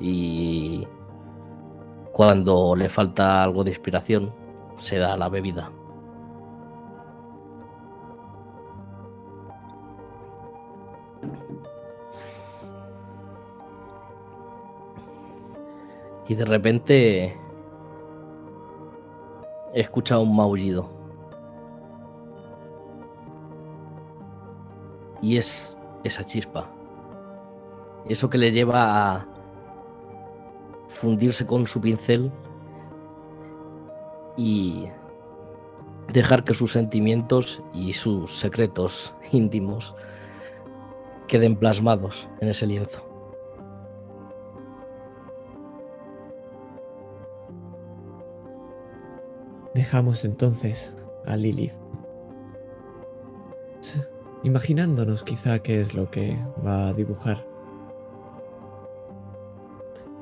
Y 0.00 0.88
cuando 2.10 2.74
le 2.74 2.88
falta 2.88 3.42
algo 3.42 3.64
de 3.64 3.70
inspiración, 3.72 4.32
se 4.78 4.96
da 4.96 5.14
la 5.18 5.28
bebida. 5.28 5.70
Y 16.28 16.34
de 16.34 16.44
repente 16.46 17.36
escucha 19.74 20.18
un 20.18 20.34
maullido. 20.34 20.99
Y 25.22 25.36
es 25.36 25.76
esa 26.04 26.24
chispa. 26.24 26.70
Eso 28.08 28.30
que 28.30 28.38
le 28.38 28.52
lleva 28.52 29.14
a 29.14 29.26
fundirse 30.88 31.46
con 31.46 31.66
su 31.66 31.80
pincel 31.80 32.32
y 34.36 34.88
dejar 36.12 36.44
que 36.44 36.54
sus 36.54 36.72
sentimientos 36.72 37.62
y 37.72 37.92
sus 37.92 38.38
secretos 38.38 39.14
íntimos 39.32 39.94
queden 41.28 41.56
plasmados 41.56 42.28
en 42.40 42.48
ese 42.48 42.66
lienzo. 42.66 43.06
Dejamos 49.74 50.24
entonces 50.24 50.92
a 51.26 51.36
Lilith. 51.36 51.89
Imaginándonos 54.42 55.22
quizá 55.22 55.58
qué 55.58 55.80
es 55.80 55.94
lo 55.94 56.10
que 56.10 56.36
va 56.64 56.88
a 56.88 56.92
dibujar. 56.92 57.36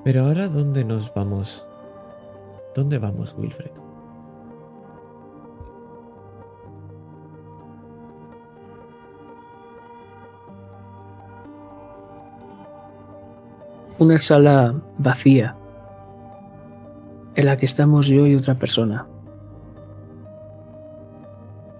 Pero 0.04 0.24
ahora, 0.24 0.48
¿dónde 0.48 0.84
nos 0.84 1.12
vamos? 1.14 1.64
¿Dónde 2.74 2.98
vamos, 2.98 3.34
Wilfred? 3.38 3.70
Una 13.98 14.18
sala 14.18 14.80
vacía 14.98 15.56
en 17.34 17.46
la 17.46 17.56
que 17.56 17.66
estamos 17.66 18.06
yo 18.06 18.26
y 18.26 18.34
otra 18.34 18.54
persona. 18.54 19.06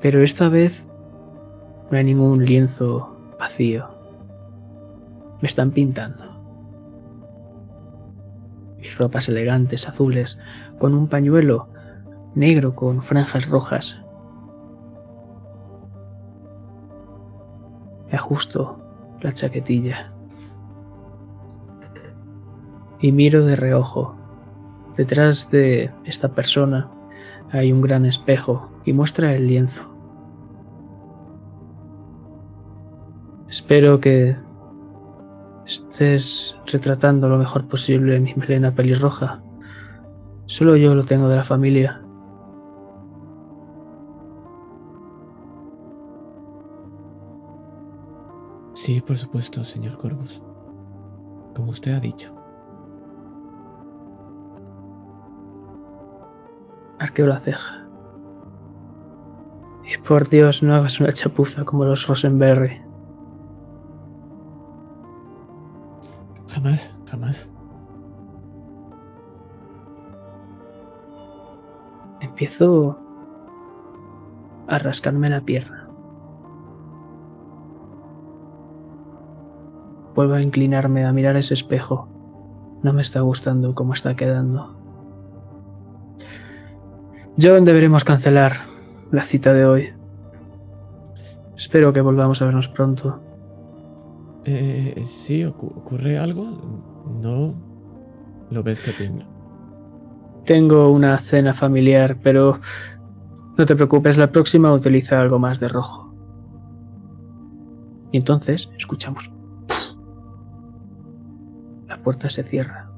Pero 0.00 0.22
esta 0.22 0.48
vez 0.48 0.87
no 1.90 1.96
hay 1.96 2.04
ningún 2.04 2.44
lienzo 2.44 3.16
vacío. 3.38 3.88
Me 5.40 5.48
están 5.48 5.70
pintando. 5.70 6.24
Mis 8.78 8.96
ropas 8.98 9.28
elegantes, 9.28 9.88
azules, 9.88 10.38
con 10.78 10.94
un 10.94 11.08
pañuelo 11.08 11.68
negro 12.34 12.74
con 12.74 13.02
franjas 13.02 13.48
rojas. 13.48 14.00
Me 18.10 18.16
ajusto 18.16 18.80
la 19.20 19.32
chaquetilla. 19.32 20.12
Y 23.00 23.12
miro 23.12 23.44
de 23.44 23.56
reojo. 23.56 24.16
Detrás 24.96 25.50
de 25.50 25.92
esta 26.04 26.30
persona 26.30 26.90
hay 27.50 27.72
un 27.72 27.80
gran 27.80 28.04
espejo 28.04 28.70
y 28.84 28.92
muestra 28.92 29.34
el 29.34 29.46
lienzo. 29.46 29.97
Espero 33.48 33.98
que 33.98 34.36
estés 35.64 36.54
retratando 36.66 37.30
lo 37.30 37.38
mejor 37.38 37.66
posible 37.66 38.20
mi 38.20 38.34
melena 38.34 38.74
pelirroja. 38.74 39.42
Solo 40.44 40.76
yo 40.76 40.94
lo 40.94 41.02
tengo 41.02 41.28
de 41.28 41.36
la 41.36 41.44
familia. 41.44 42.02
Sí, 48.74 49.00
por 49.00 49.16
supuesto, 49.16 49.64
señor 49.64 49.96
Corvus. 49.96 50.42
Como 51.54 51.70
usted 51.70 51.94
ha 51.94 52.00
dicho. 52.00 52.34
Arqueo 56.98 57.26
la 57.26 57.38
ceja. 57.38 57.86
Y 59.84 59.96
por 60.06 60.28
Dios, 60.28 60.62
no 60.62 60.74
hagas 60.74 61.00
una 61.00 61.12
chapuza 61.12 61.64
como 61.64 61.84
los 61.84 62.06
Rosenberry. 62.06 62.87
Jamás, 66.48 66.94
jamás. 67.06 67.50
Empiezo 72.20 72.98
a 74.66 74.78
rascarme 74.78 75.30
la 75.30 75.40
pierna. 75.40 75.88
Vuelvo 80.14 80.34
a 80.34 80.42
inclinarme 80.42 81.04
a 81.04 81.12
mirar 81.12 81.36
ese 81.36 81.54
espejo. 81.54 82.08
No 82.82 82.92
me 82.92 83.02
está 83.02 83.20
gustando 83.20 83.74
cómo 83.74 83.92
está 83.92 84.16
quedando. 84.16 84.76
John, 87.40 87.64
deberemos 87.64 88.04
cancelar 88.04 88.52
la 89.12 89.22
cita 89.22 89.52
de 89.52 89.64
hoy. 89.64 89.92
Espero 91.56 91.92
que 91.92 92.00
volvamos 92.00 92.42
a 92.42 92.46
vernos 92.46 92.68
pronto. 92.68 93.20
Eh, 94.50 95.02
sí, 95.04 95.42
ocu- 95.42 95.76
¿ocurre 95.76 96.16
algo? 96.18 96.42
No. 97.20 97.54
Lo 98.50 98.62
ves 98.62 98.80
que 98.80 98.92
tiembla. 98.92 99.26
Tengo 100.46 100.90
una 100.90 101.18
cena 101.18 101.52
familiar, 101.52 102.16
pero 102.22 102.58
no 103.58 103.66
te 103.66 103.76
preocupes, 103.76 104.16
la 104.16 104.32
próxima 104.32 104.72
utiliza 104.72 105.20
algo 105.20 105.38
más 105.38 105.60
de 105.60 105.68
rojo. 105.68 106.14
Y 108.10 108.16
entonces 108.16 108.70
escuchamos. 108.78 109.30
La 111.86 112.02
puerta 112.02 112.30
se 112.30 112.42
cierra. 112.42 112.90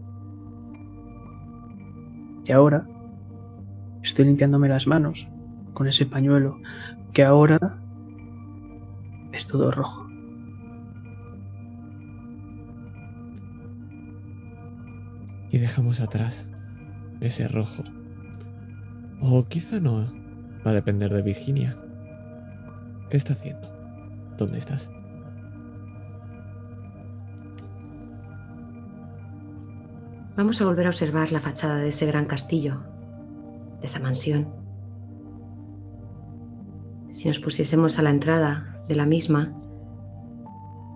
Y 2.47 2.53
ahora 2.53 2.87
estoy 4.05 4.27
limpiándome 4.27 4.69
las 4.69 4.87
manos 4.87 5.29
con 5.75 5.89
ese 5.89 6.07
pañuelo 6.07 6.59
que 7.13 7.25
ahora 7.25 7.59
es 9.33 9.49
todo 9.49 9.73
rojo. 9.73 10.07
Y 15.51 15.59
dejamos 15.59 16.01
atrás 16.01 16.47
ese 17.21 17.49
rojo. 17.49 17.83
O 19.21 19.45
quizá 19.45 19.81
no. 19.81 20.05
Va 20.67 20.71
a 20.71 20.75
depender 20.75 21.13
de 21.13 21.23
Virginia. 21.23 21.77
¿Qué 23.11 23.17
está 23.17 23.33
haciendo? 23.33 23.69
¿Dónde 24.37 24.59
estás? 24.59 24.91
Vamos 30.37 30.61
a 30.63 30.65
volver 30.65 30.87
a 30.87 30.91
observar 30.91 31.33
la 31.33 31.41
fachada 31.41 31.77
de 31.77 31.89
ese 31.89 32.07
gran 32.07 32.25
castillo, 32.25 32.83
de 33.81 33.87
esa 33.87 34.01
mansión. 34.01 34.49
Si 37.11 37.29
nos 37.29 37.41
pusiésemos 37.41 37.99
a 37.99 38.03
la 38.03 38.11
entrada 38.11 38.83
de 38.89 38.95
la 38.95 39.05
misma, 39.05 39.53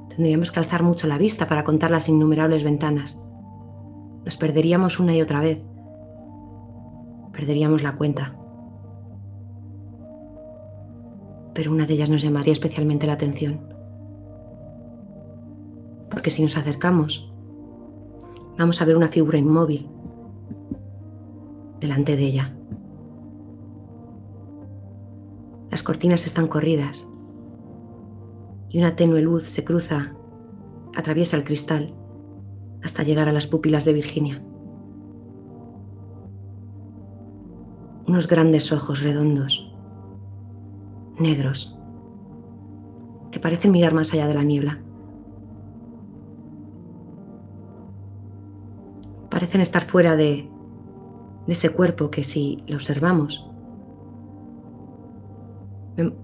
tendríamos 0.08 0.52
que 0.52 0.60
alzar 0.60 0.82
mucho 0.82 1.08
la 1.08 1.18
vista 1.18 1.48
para 1.48 1.64
contar 1.64 1.90
las 1.90 2.08
innumerables 2.08 2.64
ventanas. 2.64 3.18
Nos 4.24 4.36
perderíamos 4.36 4.98
una 5.00 5.14
y 5.14 5.20
otra 5.20 5.40
vez. 5.40 5.60
Perderíamos 7.32 7.82
la 7.82 7.96
cuenta. 7.96 8.36
Pero 11.52 11.70
una 11.70 11.86
de 11.86 11.94
ellas 11.94 12.10
nos 12.10 12.22
llamaría 12.22 12.52
especialmente 12.52 13.06
la 13.06 13.12
atención. 13.12 13.60
Porque 16.10 16.30
si 16.30 16.42
nos 16.42 16.56
acercamos, 16.56 17.32
vamos 18.58 18.80
a 18.80 18.84
ver 18.84 18.96
una 18.96 19.08
figura 19.08 19.38
inmóvil 19.38 19.88
delante 21.80 22.16
de 22.16 22.24
ella. 22.24 22.56
Las 25.70 25.82
cortinas 25.82 26.24
están 26.24 26.48
corridas 26.48 27.06
y 28.70 28.78
una 28.78 28.96
tenue 28.96 29.20
luz 29.20 29.44
se 29.44 29.64
cruza, 29.64 30.14
atraviesa 30.94 31.36
el 31.36 31.44
cristal 31.44 31.94
hasta 32.84 33.02
llegar 33.02 33.28
a 33.28 33.32
las 33.32 33.46
pupilas 33.46 33.84
de 33.86 33.94
Virginia. 33.94 34.42
Unos 38.06 38.28
grandes 38.28 38.70
ojos 38.72 39.02
redondos, 39.02 39.74
negros, 41.18 41.78
que 43.30 43.40
parecen 43.40 43.72
mirar 43.72 43.94
más 43.94 44.12
allá 44.12 44.26
de 44.28 44.34
la 44.34 44.44
niebla. 44.44 44.80
Parecen 49.30 49.62
estar 49.62 49.82
fuera 49.82 50.14
de, 50.14 50.48
de 51.46 51.52
ese 51.52 51.70
cuerpo 51.70 52.10
que 52.10 52.22
si 52.22 52.62
lo 52.66 52.76
observamos, 52.76 53.50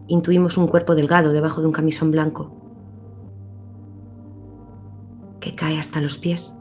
intuimos 0.06 0.58
un 0.58 0.66
cuerpo 0.66 0.94
delgado 0.94 1.32
debajo 1.32 1.62
de 1.62 1.68
un 1.68 1.72
camisón 1.72 2.10
blanco 2.10 2.59
cae 5.54 5.78
hasta 5.78 6.00
los 6.00 6.18
pies. 6.18 6.56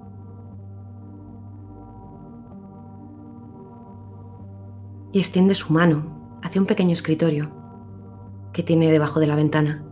Y 5.12 5.19
extiende 5.19 5.55
su 5.55 5.74
mano 5.74 6.39
hacia 6.43 6.62
un 6.62 6.67
pequeño 6.67 6.93
escritorio 6.93 7.51
que 8.53 8.63
tiene 8.63 8.91
debajo 8.91 9.19
de 9.19 9.27
la 9.27 9.36
ventana. 9.36 9.84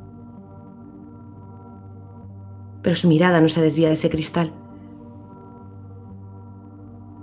Pero 2.84 2.96
su 2.96 3.08
mirada 3.08 3.42
no 3.42 3.50
se 3.50 3.62
desvía 3.62 3.88
de 3.88 3.96
ese 3.96 4.10
cristal. 4.10 4.54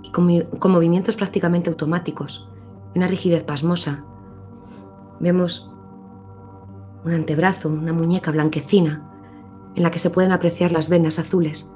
Y 0.03 0.11
con, 0.11 0.41
con 0.59 0.71
movimientos 0.71 1.15
prácticamente 1.15 1.69
automáticos 1.69 2.49
una 2.95 3.07
rigidez 3.07 3.43
pasmosa, 3.43 4.05
vemos 5.19 5.71
un 7.03 7.13
antebrazo, 7.13 7.69
una 7.69 7.91
muñeca 7.91 8.31
blanquecina 8.31 9.14
en 9.75 9.83
la 9.83 9.91
que 9.91 9.99
se 9.99 10.09
pueden 10.09 10.31
apreciar 10.31 10.71
las 10.71 10.89
venas 10.89 11.19
azules 11.19 11.69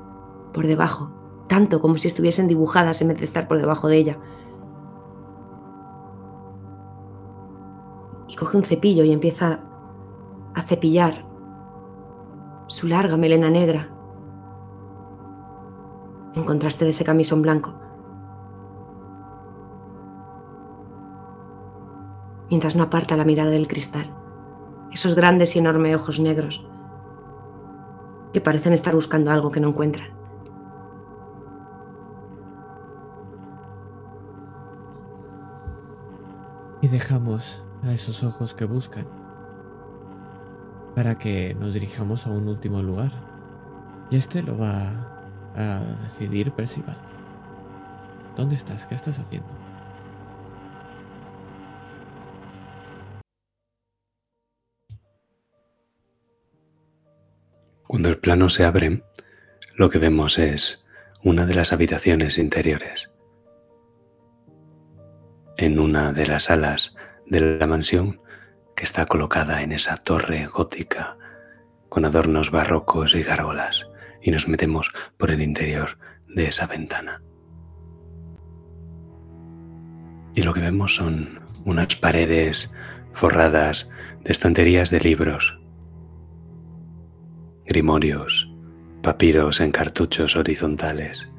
por 0.53 0.65
debajo, 0.67 1.11
tanto 1.47 1.81
como 1.81 1.97
si 1.97 2.07
estuviesen 2.07 2.47
dibujadas 2.47 3.01
en 3.01 3.09
vez 3.09 3.19
de 3.19 3.25
estar 3.25 3.47
por 3.47 3.57
debajo 3.57 3.87
de 3.87 3.97
ella. 3.97 4.17
Y 8.27 8.35
coge 8.35 8.57
un 8.57 8.63
cepillo 8.63 9.03
y 9.03 9.11
empieza 9.11 9.59
a 10.55 10.61
cepillar 10.61 11.25
su 12.67 12.87
larga 12.87 13.17
melena 13.17 13.49
negra 13.49 13.89
en 16.35 16.43
contraste 16.45 16.85
de 16.85 16.91
ese 16.91 17.03
camisón 17.03 17.41
blanco. 17.41 17.73
Mientras 22.49 22.75
no 22.75 22.83
aparta 22.83 23.17
la 23.17 23.25
mirada 23.25 23.51
del 23.51 23.67
cristal, 23.67 24.15
esos 24.91 25.15
grandes 25.15 25.55
y 25.55 25.59
enormes 25.59 25.95
ojos 25.95 26.19
negros 26.19 26.67
que 28.33 28.41
parecen 28.41 28.73
estar 28.73 28.93
buscando 28.93 29.31
algo 29.31 29.51
que 29.51 29.59
no 29.59 29.69
encuentran. 29.69 30.09
Y 36.81 36.87
dejamos 36.87 37.63
a 37.83 37.91
esos 37.91 38.23
ojos 38.23 38.53
que 38.53 38.65
buscan 38.65 39.05
para 40.95 41.17
que 41.17 41.55
nos 41.59 41.73
dirijamos 41.73 42.25
a 42.27 42.31
un 42.31 42.47
último 42.47 42.81
lugar. 42.81 43.11
Y 44.09 44.15
este 44.17 44.41
lo 44.41 44.57
va 44.57 44.91
a 45.55 45.79
decidir 46.03 46.51
Percival. 46.51 46.97
¿Dónde 48.35 48.55
estás? 48.55 48.85
¿Qué 48.85 48.95
estás 48.95 49.19
haciendo? 49.19 49.49
Cuando 57.89 58.09
el 58.09 58.19
plano 58.19 58.49
se 58.49 58.65
abre, 58.65 59.01
lo 59.73 59.89
que 59.89 59.97
vemos 59.97 60.37
es 60.37 60.85
una 61.23 61.47
de 61.47 61.55
las 61.55 61.73
habitaciones 61.73 62.37
interiores. 62.37 63.09
En 65.57 65.79
una 65.79 66.13
de 66.13 66.27
las 66.27 66.43
salas 66.43 66.93
de 67.25 67.57
la 67.57 67.65
mansión 67.65 68.21
que 68.75 68.83
está 68.83 69.07
colocada 69.07 69.63
en 69.63 69.71
esa 69.71 69.97
torre 69.97 70.45
gótica 70.45 71.17
con 71.89 72.05
adornos 72.05 72.51
barrocos 72.51 73.15
y 73.15 73.23
gárgolas 73.23 73.87
y 74.21 74.29
nos 74.29 74.47
metemos 74.47 74.91
por 75.17 75.31
el 75.31 75.41
interior 75.41 75.97
de 76.27 76.45
esa 76.45 76.67
ventana. 76.67 77.23
Y 80.35 80.43
lo 80.43 80.53
que 80.53 80.61
vemos 80.61 80.93
son 80.93 81.41
unas 81.65 81.95
paredes 81.95 82.71
forradas 83.13 83.89
de 84.21 84.31
estanterías 84.31 84.91
de 84.91 84.99
libros 84.99 85.58
grimorios, 87.69 88.51
papiros 89.03 89.61
en 89.61 89.71
cartuchos 89.71 90.35
horizontales. 90.35 91.29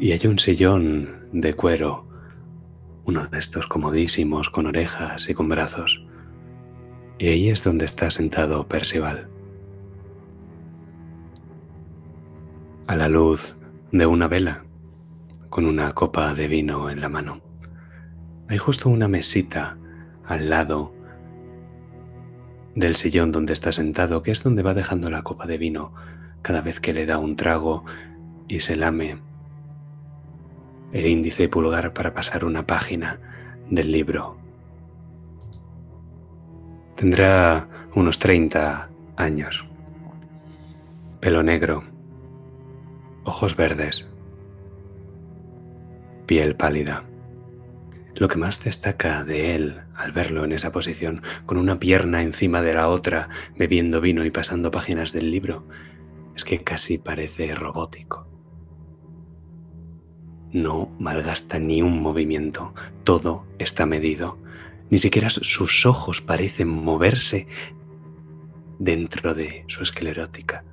Y 0.00 0.10
hay 0.10 0.26
un 0.26 0.40
sillón 0.40 1.28
de 1.30 1.54
cuero, 1.54 2.08
uno 3.04 3.28
de 3.28 3.38
estos 3.38 3.68
comodísimos 3.68 4.50
con 4.50 4.66
orejas 4.66 5.28
y 5.28 5.34
con 5.34 5.48
brazos. 5.48 6.04
Y 7.20 7.28
ahí 7.28 7.50
es 7.50 7.62
donde 7.62 7.84
está 7.84 8.10
sentado 8.10 8.66
Percival. 8.66 9.28
A 12.88 12.96
la 12.96 13.08
luz 13.08 13.56
de 13.92 14.06
una 14.06 14.26
vela, 14.26 14.64
con 15.50 15.66
una 15.66 15.92
copa 15.92 16.34
de 16.34 16.48
vino 16.48 16.90
en 16.90 17.00
la 17.00 17.08
mano. 17.08 17.42
Hay 18.48 18.58
justo 18.58 18.88
una 18.88 19.06
mesita 19.06 19.78
al 20.24 20.50
lado 20.50 20.95
del 22.76 22.94
sillón 22.94 23.32
donde 23.32 23.54
está 23.54 23.72
sentado, 23.72 24.22
que 24.22 24.30
es 24.30 24.42
donde 24.44 24.62
va 24.62 24.74
dejando 24.74 25.10
la 25.10 25.22
copa 25.22 25.46
de 25.46 25.58
vino 25.58 25.92
cada 26.42 26.60
vez 26.60 26.78
que 26.78 26.92
le 26.92 27.06
da 27.06 27.18
un 27.18 27.34
trago 27.34 27.84
y 28.46 28.60
se 28.60 28.76
lame 28.76 29.18
el 30.92 31.06
índice 31.06 31.44
y 31.44 31.48
pulgar 31.48 31.92
para 31.92 32.14
pasar 32.14 32.44
una 32.44 32.66
página 32.66 33.18
del 33.70 33.90
libro. 33.90 34.36
Tendrá 36.94 37.66
unos 37.94 38.18
30 38.18 38.90
años, 39.16 39.66
pelo 41.20 41.42
negro, 41.42 41.82
ojos 43.24 43.56
verdes, 43.56 44.06
piel 46.26 46.56
pálida. 46.56 47.04
Lo 48.16 48.28
que 48.28 48.38
más 48.38 48.64
destaca 48.64 49.24
de 49.24 49.54
él 49.54 49.82
al 49.94 50.10
verlo 50.10 50.44
en 50.44 50.52
esa 50.52 50.72
posición, 50.72 51.20
con 51.44 51.58
una 51.58 51.78
pierna 51.78 52.22
encima 52.22 52.62
de 52.62 52.72
la 52.72 52.88
otra, 52.88 53.28
bebiendo 53.58 54.00
vino 54.00 54.24
y 54.24 54.30
pasando 54.30 54.70
páginas 54.70 55.12
del 55.12 55.30
libro, 55.30 55.68
es 56.34 56.42
que 56.44 56.64
casi 56.64 56.96
parece 56.96 57.54
robótico. 57.54 58.26
No 60.50 60.96
malgasta 60.98 61.58
ni 61.58 61.82
un 61.82 62.00
movimiento, 62.00 62.74
todo 63.04 63.44
está 63.58 63.84
medido. 63.84 64.38
Ni 64.88 64.98
siquiera 64.98 65.28
sus 65.28 65.84
ojos 65.84 66.22
parecen 66.22 66.68
moverse 66.68 67.46
dentro 68.78 69.34
de 69.34 69.66
su 69.68 69.82
esclerótica. 69.82 70.64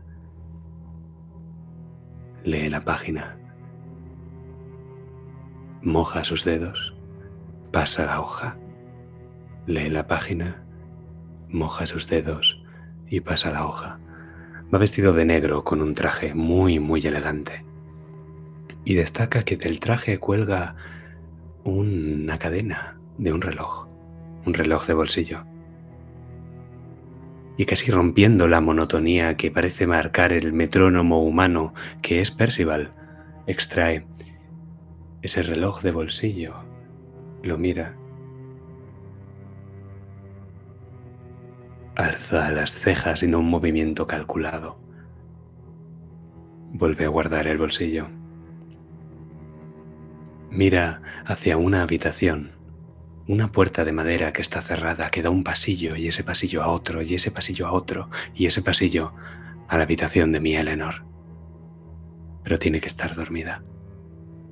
Lee 2.45 2.69
la 2.69 2.85
página, 2.85 3.37
moja 5.81 6.23
sus 6.23 6.45
dedos 6.45 6.92
Pasa 7.73 8.05
la 8.05 8.21
hoja, 8.21 8.55
lee 9.65 9.89
la 9.89 10.05
página, 10.05 10.63
moja 11.49 11.87
sus 11.87 12.07
dedos 12.07 12.61
y 13.09 13.21
pasa 13.21 13.49
la 13.49 13.65
hoja. 13.65 13.99
Va 14.71 14.77
vestido 14.77 15.11
de 15.11 15.25
negro 15.25 15.63
con 15.63 15.81
un 15.81 15.95
traje 15.95 16.35
muy, 16.35 16.79
muy 16.79 17.01
elegante. 17.01 17.65
Y 18.85 18.93
destaca 18.93 19.41
que 19.41 19.57
del 19.57 19.79
traje 19.79 20.19
cuelga 20.19 20.75
una 21.63 22.37
cadena 22.37 22.99
de 23.17 23.33
un 23.33 23.41
reloj, 23.41 23.87
un 24.45 24.53
reloj 24.53 24.85
de 24.85 24.93
bolsillo. 24.93 25.43
Y 27.57 27.65
casi 27.65 27.89
rompiendo 27.89 28.47
la 28.47 28.61
monotonía 28.61 29.35
que 29.35 29.49
parece 29.49 29.87
marcar 29.87 30.31
el 30.31 30.53
metrónomo 30.53 31.23
humano 31.23 31.73
que 32.03 32.21
es 32.21 32.29
Percival, 32.29 32.91
extrae 33.47 34.05
ese 35.23 35.41
reloj 35.41 35.81
de 35.81 35.89
bolsillo 35.89 36.72
lo 37.43 37.57
mira. 37.57 37.95
Alza 41.95 42.49
las 42.51 42.73
cejas 42.73 43.21
en 43.21 43.35
un 43.35 43.45
movimiento 43.45 44.07
calculado. 44.07 44.79
Vuelve 46.71 47.05
a 47.05 47.09
guardar 47.09 47.45
el 47.45 47.59
bolsillo. 47.59 48.07
Mira 50.49 51.01
hacia 51.25 51.57
una 51.57 51.81
habitación, 51.83 52.53
una 53.27 53.51
puerta 53.51 53.83
de 53.83 53.91
madera 53.91 54.33
que 54.33 54.41
está 54.41 54.61
cerrada, 54.61 55.11
que 55.11 55.21
da 55.21 55.29
un 55.29 55.43
pasillo 55.43 55.95
y 55.95 56.07
ese 56.07 56.23
pasillo 56.23 56.63
a 56.63 56.69
otro 56.69 57.01
y 57.01 57.13
ese 57.13 57.29
pasillo 57.29 57.67
a 57.67 57.73
otro 57.73 58.09
y 58.33 58.47
ese 58.47 58.61
pasillo 58.61 59.13
a 59.67 59.77
la 59.77 59.83
habitación 59.83 60.31
de 60.31 60.39
mi 60.39 60.55
Eleanor. 60.55 61.05
Pero 62.43 62.57
tiene 62.57 62.79
que 62.79 62.87
estar 62.87 63.15
dormida. 63.15 63.63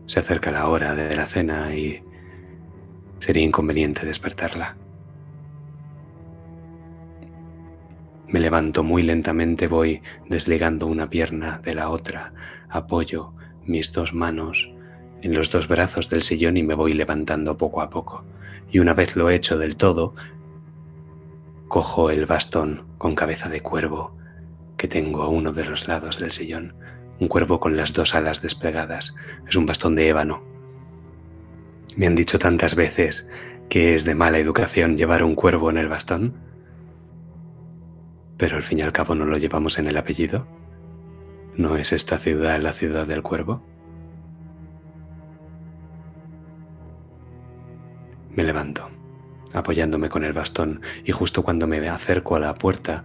Se 0.08 0.19
acerca 0.19 0.51
la 0.51 0.67
hora 0.67 0.93
de 0.93 1.15
la 1.15 1.25
cena 1.25 1.75
y 1.75 2.04
sería 3.21 3.43
inconveniente 3.43 4.05
despertarla. 4.05 4.75
Me 8.27 8.39
levanto 8.39 8.84
muy 8.84 9.03
lentamente, 9.03 9.67
voy 9.67 10.01
desligando 10.27 10.88
una 10.88 11.10
pierna 11.10 11.60
de 11.63 11.75
la 11.75 11.89
otra, 11.89 12.34
apoyo 12.69 13.34
mis 13.65 13.93
dos 13.93 14.13
manos 14.13 14.69
en 15.21 15.34
los 15.34 15.51
dos 15.51 15.67
brazos 15.67 16.10
del 16.10 16.23
sillón 16.23 16.57
y 16.57 16.63
me 16.63 16.73
voy 16.73 16.93
levantando 16.93 17.57
poco 17.57 17.81
a 17.81 17.89
poco. 17.89 18.25
Y 18.71 18.79
una 18.79 18.93
vez 18.93 19.15
lo 19.15 19.29
he 19.29 19.36
hecho 19.36 19.57
del 19.57 19.75
todo, 19.75 20.15
cojo 21.67 22.10
el 22.10 22.25
bastón 22.25 22.86
con 22.97 23.15
cabeza 23.15 23.49
de 23.49 23.62
cuervo 23.62 24.15
que 24.77 24.88
tengo 24.88 25.21
a 25.21 25.27
uno 25.27 25.53
de 25.53 25.65
los 25.65 25.88
lados 25.88 26.17
del 26.17 26.31
sillón, 26.31 26.73
un 27.19 27.27
cuervo 27.27 27.60
con 27.60 27.77
las 27.77 27.93
dos 27.93 28.15
alas 28.15 28.41
desplegadas. 28.41 29.13
Es 29.47 29.55
un 29.55 29.67
bastón 29.67 29.93
de 29.93 30.07
ébano. 30.07 30.50
Me 31.97 32.08
han 32.08 32.15
dicho 32.15 32.39
tantas 32.39 32.75
veces 32.75 33.30
que 33.69 33.95
es 33.95 34.06
de 34.06 34.15
mala 34.15 34.38
educación 34.38 34.97
llevar 34.97 35.23
un 35.23 35.36
cuervo 35.36 35.69
en 35.69 35.77
el 35.77 35.89
bastón, 35.89 36.34
pero 38.38 38.56
al 38.56 38.63
fin 38.63 38.80
y 38.80 38.82
al 38.82 38.93
cabo 38.93 39.13
no 39.13 39.25
lo 39.25 39.38
llevamos 39.38 39.77
en 39.77 39.88
el 39.88 39.97
apellido. 39.97 40.47
¿No 41.56 41.75
es 41.75 41.91
esta 41.91 42.17
ciudad 42.17 42.60
la 42.62 42.73
ciudad 42.73 43.06
del 43.06 43.21
cuervo? 43.21 43.62
Me 48.34 48.43
levanto, 48.43 48.89
apoyándome 49.54 50.08
con 50.08 50.23
el 50.23 50.32
bastón, 50.32 50.82
y 51.04 51.12
justo 51.12 51.43
cuando 51.43 51.67
me 51.67 51.88
acerco 51.89 52.36
a 52.38 52.39
la 52.39 52.56
puerta, 52.56 53.04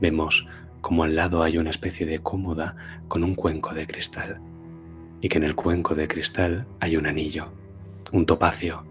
vemos 0.00 0.46
como 0.82 1.04
al 1.04 1.16
lado 1.16 1.42
hay 1.42 1.56
una 1.56 1.70
especie 1.70 2.06
de 2.06 2.18
cómoda 2.18 2.76
con 3.08 3.24
un 3.24 3.34
cuenco 3.34 3.74
de 3.74 3.86
cristal, 3.86 4.40
y 5.22 5.28
que 5.30 5.38
en 5.38 5.44
el 5.44 5.54
cuenco 5.54 5.94
de 5.94 6.06
cristal 6.06 6.66
hay 6.80 6.96
un 6.96 7.06
anillo, 7.06 7.52
un 8.12 8.26
topacio. 8.26 8.84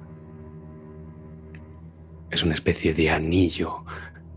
Es 2.29 2.43
una 2.43 2.53
especie 2.53 2.93
de 2.93 3.09
anillo 3.09 3.83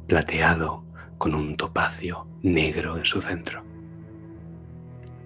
plateado 0.06 0.84
con 1.18 1.34
un 1.34 1.56
topacio 1.56 2.26
negro 2.42 2.96
en 2.96 3.04
su 3.04 3.20
centro. 3.20 3.62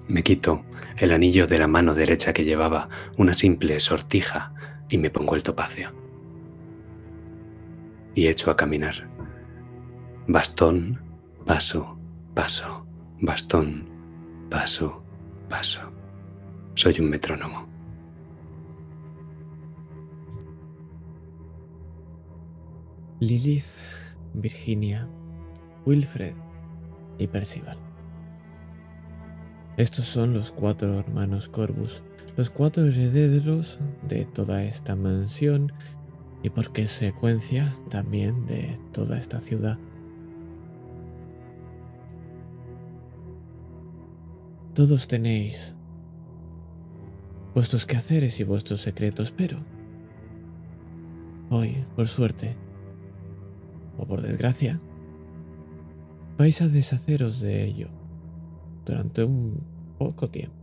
Me 0.08 0.22
quito 0.22 0.64
el 0.96 1.12
anillo 1.12 1.46
de 1.46 1.58
la 1.58 1.66
mano 1.66 1.94
derecha 1.94 2.32
que 2.32 2.44
llevaba, 2.44 2.88
una 3.16 3.34
simple 3.34 3.80
sortija, 3.80 4.52
y 4.88 4.98
me 4.98 5.10
pongo 5.10 5.34
el 5.34 5.42
topacio 5.42 6.04
y 8.14 8.28
echo 8.28 8.50
a 8.50 8.56
caminar. 8.56 9.08
Bastón, 10.26 11.00
paso, 11.44 11.98
paso, 12.34 12.86
bastón, 13.20 13.88
paso, 14.50 15.02
paso. 15.48 15.80
Soy 16.74 17.00
un 17.00 17.10
metrónomo. 17.10 17.73
Lilith, 23.20 23.64
Virginia, 24.34 25.08
Wilfred 25.86 26.34
y 27.18 27.26
Percival. 27.26 27.78
Estos 29.76 30.04
son 30.04 30.32
los 30.32 30.52
cuatro 30.52 30.98
hermanos 30.98 31.48
Corvus, 31.48 32.02
los 32.36 32.50
cuatro 32.50 32.86
herederos 32.86 33.78
de 34.08 34.24
toda 34.24 34.64
esta 34.64 34.96
mansión 34.96 35.72
y 36.42 36.50
por 36.50 36.70
secuencia 36.88 37.72
también 37.88 38.46
de 38.46 38.78
toda 38.92 39.18
esta 39.18 39.40
ciudad. 39.40 39.78
Todos 44.74 45.06
tenéis 45.06 45.74
vuestros 47.54 47.86
quehaceres 47.86 48.40
y 48.40 48.44
vuestros 48.44 48.80
secretos, 48.80 49.32
pero 49.32 49.58
hoy, 51.50 51.84
por 51.94 52.08
suerte, 52.08 52.56
o 53.98 54.06
por 54.06 54.22
desgracia, 54.22 54.80
vais 56.36 56.60
a 56.60 56.68
deshaceros 56.68 57.40
de 57.40 57.64
ello 57.64 57.88
durante 58.84 59.24
un 59.24 59.60
poco 59.98 60.28
tiempo. 60.28 60.56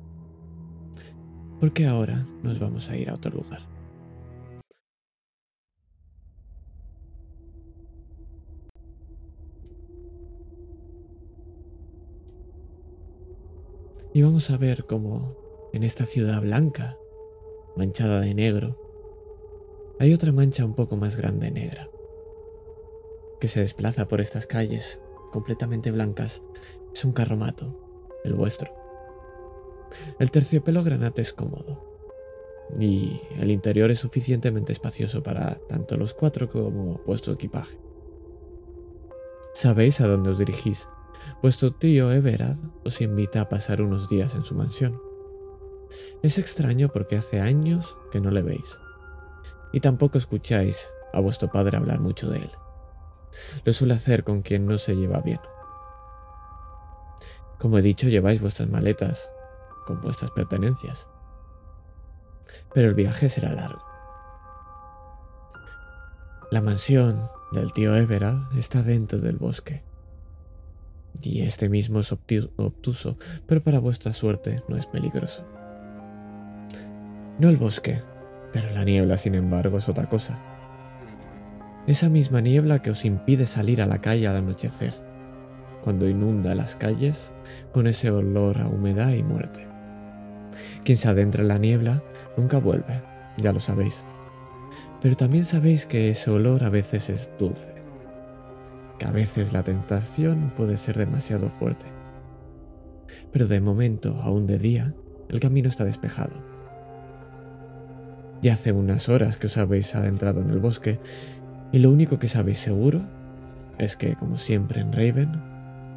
Porque 1.59 1.85
ahora 1.85 2.25
nos 2.43 2.59
vamos 2.59 2.89
a 2.89 2.97
ir 2.97 3.09
a 3.09 3.13
otro 3.13 3.31
lugar. 3.31 3.61
Y 14.13 14.23
vamos 14.23 14.49
a 14.51 14.57
ver 14.57 14.85
cómo 14.85 15.35
en 15.71 15.83
esta 15.83 16.05
ciudad 16.05 16.41
blanca, 16.41 16.97
manchada 17.77 18.19
de 18.19 18.33
negro, 18.33 18.75
hay 19.99 20.13
otra 20.13 20.33
mancha 20.33 20.65
un 20.65 20.73
poco 20.73 20.97
más 20.97 21.15
grande 21.15 21.49
negra, 21.49 21.87
que 23.41 23.49
se 23.49 23.59
desplaza 23.59 24.07
por 24.07 24.21
estas 24.21 24.45
calles 24.45 24.99
completamente 25.33 25.91
blancas. 25.91 26.43
Es 26.93 27.03
un 27.03 27.11
carromato, 27.11 28.19
el 28.23 28.33
vuestro. 28.33 28.73
El 30.19 30.31
terciopelo 30.31 30.83
granate 30.83 31.21
es 31.21 31.33
cómodo, 31.33 31.83
y 32.79 33.19
el 33.37 33.51
interior 33.51 33.91
es 33.91 33.99
suficientemente 33.99 34.71
espacioso 34.71 35.21
para 35.21 35.55
tanto 35.67 35.97
los 35.97 36.13
cuatro 36.13 36.49
como 36.49 37.01
vuestro 37.05 37.33
equipaje. 37.33 37.77
Sabéis 39.53 39.99
a 39.99 40.07
dónde 40.07 40.29
os 40.29 40.37
dirigís 40.37 40.87
Vuestro 41.41 41.71
tío 41.71 42.11
Everard 42.11 42.57
os 42.85 43.01
invita 43.01 43.41
a 43.41 43.49
pasar 43.49 43.81
unos 43.81 44.07
días 44.07 44.35
en 44.35 44.43
su 44.43 44.55
mansión. 44.55 45.01
Es 46.21 46.37
extraño 46.37 46.89
porque 46.89 47.17
hace 47.17 47.41
años 47.41 47.97
que 48.11 48.21
no 48.21 48.31
le 48.31 48.41
veis. 48.41 48.79
Y 49.73 49.79
tampoco 49.79 50.17
escucháis 50.17 50.89
a 51.13 51.19
vuestro 51.19 51.51
padre 51.51 51.77
hablar 51.77 51.99
mucho 51.99 52.29
de 52.29 52.39
él. 52.39 52.51
Lo 53.63 53.73
suele 53.73 53.93
hacer 53.93 54.23
con 54.23 54.41
quien 54.41 54.65
no 54.65 54.77
se 54.77 54.95
lleva 54.95 55.21
bien. 55.21 55.39
Como 57.59 57.77
he 57.77 57.81
dicho, 57.81 58.07
lleváis 58.09 58.41
vuestras 58.41 58.69
maletas 58.69 59.29
con 59.85 60.01
vuestras 60.01 60.31
pertenencias. 60.31 61.07
Pero 62.73 62.89
el 62.89 62.95
viaje 62.95 63.29
será 63.29 63.53
largo. 63.53 63.83
La 66.51 66.61
mansión 66.61 67.29
del 67.51 67.71
tío 67.71 67.95
Everard 67.95 68.57
está 68.57 68.83
dentro 68.83 69.19
del 69.19 69.37
bosque 69.37 69.83
y 71.21 71.41
este 71.41 71.69
mismo 71.69 71.99
es 71.99 72.11
obtuso, 72.11 73.17
pero 73.45 73.61
para 73.61 73.79
vuestra 73.79 74.13
suerte 74.13 74.61
no 74.67 74.77
es 74.77 74.87
peligroso. 74.87 75.45
No 77.39 77.49
el 77.49 77.57
bosque, 77.57 78.01
pero 78.53 78.69
la 78.71 78.83
niebla, 78.83 79.17
sin 79.17 79.35
embargo, 79.35 79.77
es 79.77 79.89
otra 79.89 80.07
cosa. 80.07 80.39
Esa 81.87 82.09
misma 82.09 82.41
niebla 82.41 82.81
que 82.81 82.91
os 82.91 83.05
impide 83.05 83.45
salir 83.45 83.81
a 83.81 83.85
la 83.85 83.99
calle 83.99 84.27
al 84.27 84.37
anochecer, 84.37 84.93
cuando 85.83 86.07
inunda 86.07 86.55
las 86.55 86.75
calles 86.75 87.33
con 87.71 87.87
ese 87.87 88.11
olor 88.11 88.59
a 88.59 88.67
humedad 88.67 89.11
y 89.13 89.23
muerte. 89.23 89.67
Quien 90.83 90.97
se 90.97 91.07
adentra 91.07 91.41
en 91.41 91.47
la 91.47 91.57
niebla 91.57 92.03
nunca 92.37 92.59
vuelve, 92.59 93.01
ya 93.37 93.51
lo 93.51 93.59
sabéis. 93.59 94.05
Pero 95.01 95.15
también 95.15 95.43
sabéis 95.43 95.85
que 95.85 96.11
ese 96.11 96.29
olor 96.29 96.63
a 96.63 96.69
veces 96.69 97.09
es 97.09 97.29
dulce 97.39 97.81
a 99.05 99.11
veces 99.11 99.53
la 99.53 99.63
tentación 99.63 100.51
puede 100.55 100.77
ser 100.77 100.97
demasiado 100.97 101.49
fuerte. 101.49 101.87
Pero 103.31 103.47
de 103.47 103.59
momento, 103.59 104.19
aún 104.21 104.47
de 104.47 104.57
día, 104.57 104.93
el 105.29 105.39
camino 105.39 105.69
está 105.69 105.83
despejado. 105.83 106.33
Ya 108.41 108.53
hace 108.53 108.71
unas 108.71 109.09
horas 109.09 109.37
que 109.37 109.47
os 109.47 109.57
habéis 109.57 109.93
adentrado 109.95 110.41
en 110.41 110.49
el 110.49 110.59
bosque 110.59 110.99
y 111.71 111.79
lo 111.79 111.89
único 111.89 112.19
que 112.19 112.27
sabéis 112.27 112.59
seguro 112.59 113.01
es 113.77 113.95
que, 113.95 114.15
como 114.15 114.37
siempre 114.37 114.81
en 114.81 114.91
Raven, 114.91 115.31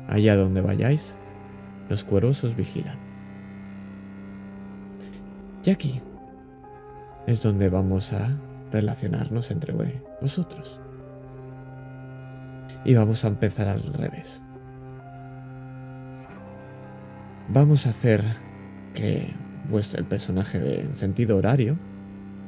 allá 0.09 0.37
donde 0.37 0.61
vayáis, 0.61 1.17
los 1.89 2.05
cuervos 2.05 2.45
os 2.45 2.57
vigilan. 2.57 2.99
Y 5.65 5.71
aquí 5.71 6.01
es 7.27 7.43
donde 7.43 7.69
vamos 7.69 8.13
a 8.13 8.37
relacionarnos 8.71 9.51
entre 9.51 9.75
vosotros. 10.21 10.81
Y 12.85 12.95
vamos 12.95 13.25
a 13.25 13.29
empezar 13.29 13.69
al 13.69 13.83
revés. 13.83 14.43
Vamos 17.49 17.87
a 17.87 17.91
hacer 17.91 18.25
que 18.95 19.33
vuestro, 19.69 20.01
el 20.01 20.07
personaje 20.07 20.59
de 20.59 20.95
sentido 20.95 21.37
horario 21.37 21.79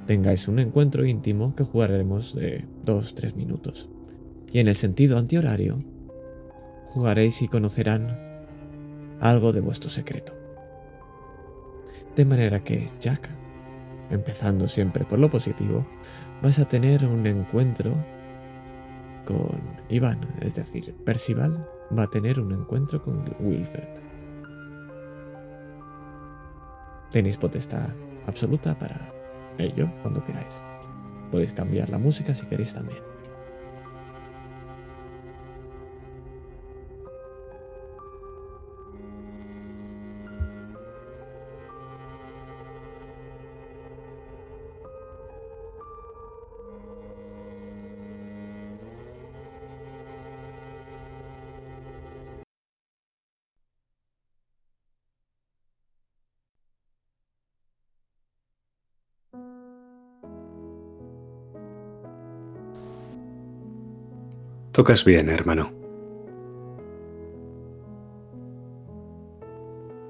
tengáis 0.07 0.49
un 0.49 0.59
encuentro 0.59 1.05
íntimo 1.05 1.55
que 1.55 1.65
jugaremos 1.65 2.35
de 2.35 2.65
2-3 2.85 3.35
minutos. 3.35 3.89
Y 4.53 4.61
en 4.61 4.69
el 4.69 4.77
sentido 4.77 5.19
antihorario, 5.19 5.79
jugaréis 6.87 7.43
y 7.43 7.49
conocerán 7.49 8.19
algo 9.21 9.53
de 9.53 9.61
vuestro 9.61 9.91
secreto. 9.91 10.33
De 12.15 12.25
manera 12.25 12.63
que 12.63 12.89
Jack 13.01 13.29
empezando 14.11 14.69
siempre 14.69 15.05
por 15.05 15.19
lo 15.19 15.31
positivo, 15.31 15.87
vas 16.43 16.59
a 16.59 16.65
tener 16.67 17.05
un 17.05 17.27
encuentro 17.27 17.95
con 19.25 19.61
Iván, 19.89 20.21
es 20.41 20.55
decir, 20.55 20.95
Percival 21.05 21.69
va 21.97 22.05
a 22.05 22.11
tener 22.11 22.39
un 22.39 22.53
encuentro 22.53 23.03
con 23.03 23.25
Wilfred. 23.41 23.89
Tenéis 27.11 27.37
potestad 27.37 27.89
absoluta 28.27 28.79
para 28.79 29.13
ello 29.59 29.91
cuando 30.03 30.25
queráis. 30.25 30.63
Podéis 31.31 31.53
cambiar 31.53 31.91
la 31.91 31.99
música 31.99 32.35
si 32.35 32.47
queréis 32.47 32.73
también. 32.73 33.16
Tocas 64.77 65.05
bien, 65.07 65.31
hermano. 65.31 65.73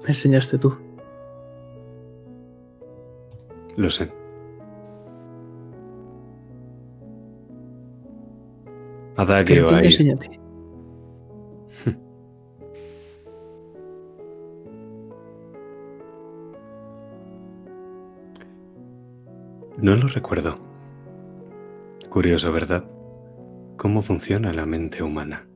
Me 0.01 0.09
enseñaste 0.09 0.57
tú. 0.57 0.75
Lo 3.77 3.89
sé. 3.89 4.11
¿Pero 9.15 9.21
Adagio 9.21 9.69
ahí. 9.69 9.89
No 19.77 19.95
lo 19.95 20.09
recuerdo. 20.09 20.57
Curioso, 22.09 22.51
¿verdad? 22.51 22.96
¿Cómo 23.87 24.01
funciona 24.01 24.51
la 24.51 24.65
mente 24.65 25.01
humana? 25.01 25.47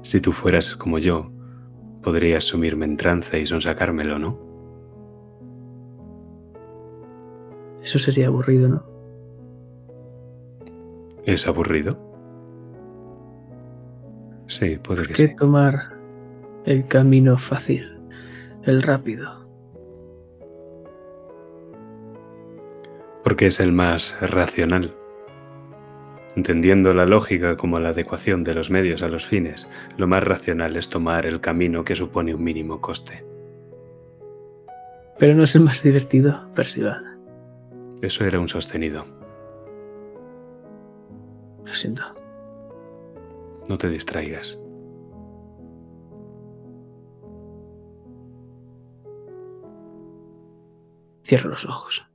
Si 0.00 0.18
tú 0.18 0.32
fueras 0.32 0.74
como 0.76 0.98
yo, 0.98 1.30
podrías 2.02 2.42
sumirme 2.42 2.86
en 2.86 2.96
trance 2.96 3.38
y 3.38 3.46
sonsacármelo, 3.46 4.18
¿no? 4.18 4.38
Eso 7.82 7.98
sería 7.98 8.28
aburrido, 8.28 8.66
¿no? 8.70 8.82
¿Es 11.26 11.46
aburrido? 11.46 11.98
Sí, 14.46 14.78
puede 14.78 15.00
¿Por 15.00 15.08
que 15.08 15.12
qué 15.12 15.28
sí. 15.28 15.36
tomar 15.36 15.98
el 16.64 16.88
camino 16.88 17.36
fácil, 17.36 18.00
el 18.62 18.82
rápido? 18.82 19.46
Porque 23.22 23.48
es 23.48 23.60
el 23.60 23.74
más 23.74 24.18
racional. 24.22 24.94
Entendiendo 26.36 26.92
la 26.92 27.06
lógica 27.06 27.56
como 27.56 27.80
la 27.80 27.88
adecuación 27.88 28.44
de 28.44 28.52
los 28.52 28.70
medios 28.70 29.02
a 29.02 29.08
los 29.08 29.24
fines, 29.24 29.66
lo 29.96 30.06
más 30.06 30.22
racional 30.22 30.76
es 30.76 30.90
tomar 30.90 31.24
el 31.24 31.40
camino 31.40 31.82
que 31.82 31.96
supone 31.96 32.34
un 32.34 32.44
mínimo 32.44 32.82
coste. 32.82 33.24
Pero 35.18 35.34
no 35.34 35.44
es 35.44 35.54
el 35.54 35.62
más 35.62 35.82
divertido, 35.82 36.52
Percival. 36.54 37.18
Eso 38.02 38.26
era 38.26 38.38
un 38.38 38.48
sostenido. 38.48 39.06
Lo 41.64 41.74
siento. 41.74 42.02
No 43.66 43.78
te 43.78 43.88
distraigas. 43.88 44.58
Cierro 51.24 51.48
los 51.48 51.64
ojos. 51.64 52.06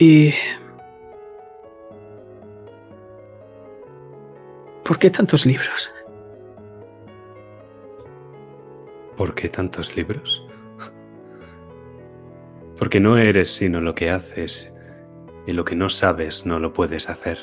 Y... 0.00 0.32
¿Por 4.82 4.98
qué 4.98 5.10
tantos 5.10 5.44
libros? 5.44 5.92
¿Por 9.18 9.34
qué 9.34 9.50
tantos 9.50 9.94
libros? 9.94 10.42
Porque 12.78 12.98
no 12.98 13.18
eres 13.18 13.54
sino 13.54 13.82
lo 13.82 13.94
que 13.94 14.10
haces 14.10 14.74
y 15.46 15.52
lo 15.52 15.66
que 15.66 15.76
no 15.76 15.90
sabes 15.90 16.46
no 16.46 16.58
lo 16.58 16.72
puedes 16.72 17.10
hacer. 17.10 17.38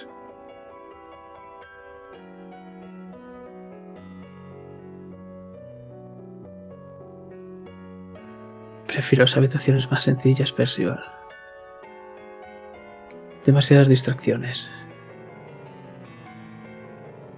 Prefiero 8.88 9.26
las 9.26 9.38
habitaciones 9.38 9.92
más 9.92 10.02
sencillas, 10.02 10.52
Percival. 10.52 11.17
Demasiadas 13.48 13.88
distracciones. 13.88 14.68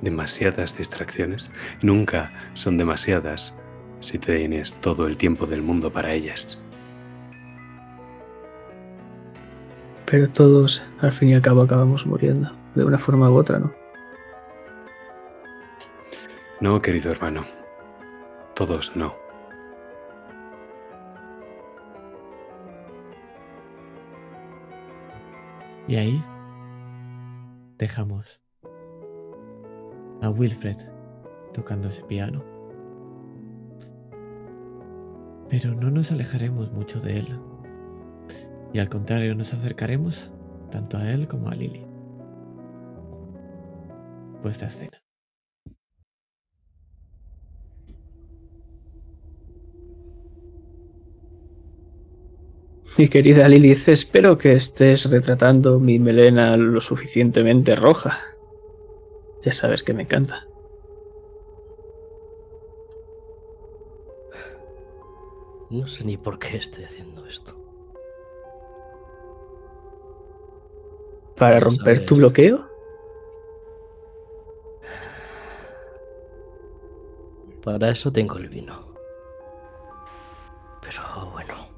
Demasiadas 0.01 0.75
distracciones 0.75 1.51
nunca 1.83 2.31
son 2.55 2.79
demasiadas 2.79 3.55
si 3.99 4.17
tienes 4.17 4.73
todo 4.81 5.05
el 5.05 5.17
tiempo 5.17 5.45
del 5.45 5.61
mundo 5.61 5.93
para 5.93 6.11
ellas. 6.11 6.63
Pero 10.05 10.27
todos, 10.27 10.81
al 10.99 11.11
fin 11.11 11.29
y 11.29 11.35
al 11.35 11.43
cabo, 11.43 11.61
acabamos 11.61 12.07
muriendo. 12.07 12.51
De 12.73 12.83
una 12.83 12.97
forma 12.97 13.29
u 13.29 13.35
otra, 13.35 13.59
¿no? 13.59 13.71
No, 16.59 16.81
querido 16.81 17.11
hermano. 17.11 17.45
Todos 18.55 18.95
no. 18.95 19.28
Y 25.89 25.95
ahí 25.95 26.23
dejamos 27.79 28.39
a 30.21 30.29
Wilfred 30.29 30.77
tocando 31.51 31.87
ese 31.87 32.03
piano. 32.03 32.43
Pero 35.49 35.73
no 35.73 35.89
nos 35.89 36.11
alejaremos 36.11 36.71
mucho 36.73 36.99
de 36.99 37.17
él. 37.17 37.39
Y 38.71 38.77
al 38.77 38.87
contrario, 38.87 39.33
nos 39.33 39.51
acercaremos 39.51 40.31
tanto 40.69 40.95
a 40.99 41.11
él 41.11 41.27
como 41.27 41.49
a 41.49 41.55
Lily. 41.55 41.83
Vuestra 44.43 44.67
escena. 44.67 44.98
Mi 52.99 53.07
querida 53.07 53.47
Lilith, 53.47 53.87
espero 53.87 54.37
que 54.37 54.51
estés 54.51 55.09
retratando 55.09 55.79
mi 55.79 55.99
melena 55.99 56.57
lo 56.57 56.81
suficientemente 56.81 57.77
roja. 57.77 58.19
Ya 59.41 59.53
sabes 59.53 59.83
que 59.83 59.93
me 59.93 60.01
encanta. 60.01 60.45
No 65.69 65.87
sé 65.87 66.03
ni 66.03 66.17
por 66.17 66.39
qué 66.39 66.57
estoy 66.57 66.83
haciendo 66.83 67.25
esto. 67.25 67.55
¿Para 71.37 71.61
romper 71.61 72.05
tu 72.05 72.17
bloqueo? 72.17 72.67
Para 77.63 77.91
eso 77.91 78.11
tengo 78.11 78.35
el 78.35 78.49
vino. 78.49 78.93
Pero 80.81 81.31
bueno, 81.31 81.68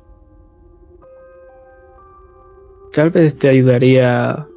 Tal 2.94 3.10
vez 3.10 3.38
te 3.40 3.48
ayudaría 3.48 4.32
a 4.32 4.48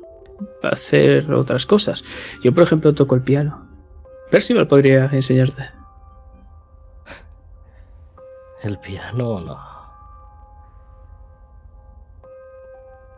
hacer 0.63 1.33
otras 1.33 1.67
cosas. 1.67 2.05
Yo, 2.43 2.53
por 2.53 2.65
ejemplo, 2.65 2.93
toco 2.95 3.15
el 3.15 3.23
piano. 3.23 3.69
Percival 4.31 4.67
podría 4.67 5.07
enseñarte. 5.07 5.71
el 8.63 8.79
piano 8.79 9.41
no. 9.41 9.75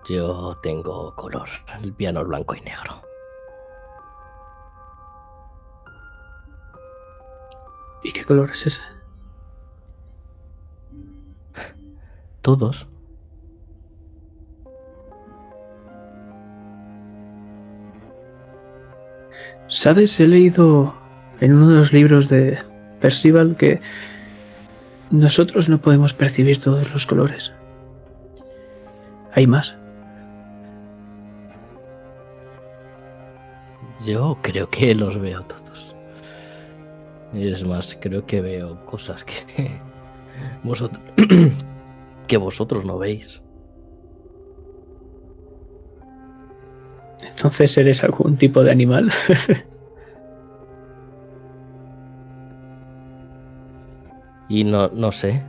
Yo 0.09 0.57
tengo 0.63 1.15
color. 1.17 1.49
El 1.83 1.95
piano 1.95 2.21
es 2.21 2.29
blanco 2.29 2.55
y 2.55 2.61
negro. 2.61 3.03
¿Y 8.05 8.13
qué 8.13 8.25
color 8.25 8.51
es 8.51 8.67
ese? 8.67 8.83
Todos. 12.43 12.87
¿Sabes? 19.77 20.19
He 20.21 20.27
leído 20.27 20.95
en 21.39 21.53
uno 21.53 21.69
de 21.69 21.75
los 21.77 21.93
libros 21.93 22.31
de 22.31 22.59
Percival 22.99 23.57
que 23.57 23.83
nosotros 25.11 25.69
no 25.69 25.83
podemos 25.83 26.15
percibir 26.15 26.59
todos 26.62 26.91
los 26.95 27.05
colores. 27.05 27.53
Hay 29.35 29.47
más. 29.47 29.77
Yo 34.07 34.39
creo 34.41 34.71
que 34.71 34.95
los 34.95 35.21
veo 35.21 35.45
todos. 35.45 35.95
Y 37.35 37.49
es 37.49 37.62
más, 37.67 37.99
creo 38.01 38.25
que 38.25 38.41
veo 38.41 38.83
cosas 38.87 39.25
que 39.25 39.73
vosotros 40.62 41.05
que 42.27 42.39
vosotros 42.39 42.87
no 42.87 42.97
veis. 42.97 43.43
Entonces 47.23 47.77
eres 47.79 48.05
algún 48.05 48.37
tipo 48.37 48.63
de 48.63 48.71
animal. 48.71 49.13
Y 54.49 54.65
no, 54.65 54.89
no 54.89 55.13
sé. 55.13 55.43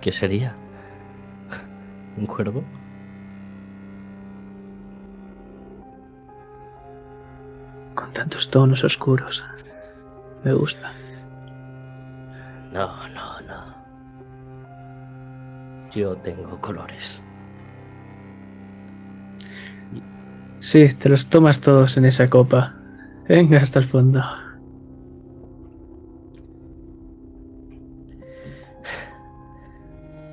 ¿Qué 0.00 0.12
sería? 0.12 0.54
¿Un 2.16 2.26
cuervo? 2.26 2.62
Con 7.94 8.12
tantos 8.12 8.50
tonos 8.50 8.84
oscuros. 8.84 9.44
Me 10.44 10.52
gusta. 10.52 10.92
No, 12.72 13.08
no, 13.08 13.40
no. 13.40 13.74
Yo 15.92 16.16
tengo 16.16 16.60
colores. 16.60 17.22
Sí, 20.72 20.88
te 20.88 21.10
los 21.10 21.26
tomas 21.26 21.60
todos 21.60 21.98
en 21.98 22.06
esa 22.06 22.30
copa. 22.30 22.74
Venga 23.28 23.60
hasta 23.60 23.78
el 23.78 23.84
fondo. 23.84 24.22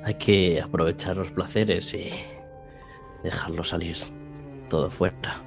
Hay 0.02 0.14
que 0.14 0.62
aprovechar 0.62 1.18
los 1.18 1.30
placeres 1.30 1.92
y 1.92 2.10
dejarlo 3.22 3.62
salir 3.62 3.98
todo 4.70 4.90
fuera. 4.90 5.42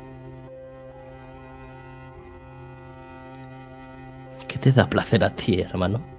¿Qué 4.47 4.59
te 4.59 4.71
da 4.71 4.87
placer 4.87 5.23
a 5.23 5.35
ti, 5.35 5.59
hermano? 5.61 6.12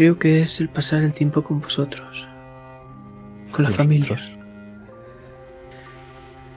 Creo 0.00 0.18
que 0.18 0.40
es 0.40 0.58
el 0.62 0.70
pasar 0.70 1.02
el 1.02 1.12
tiempo 1.12 1.42
con 1.44 1.60
vosotros. 1.60 2.26
Con 3.52 3.66
la 3.66 3.70
familia. 3.70 4.08
Nosotros. 4.16 4.38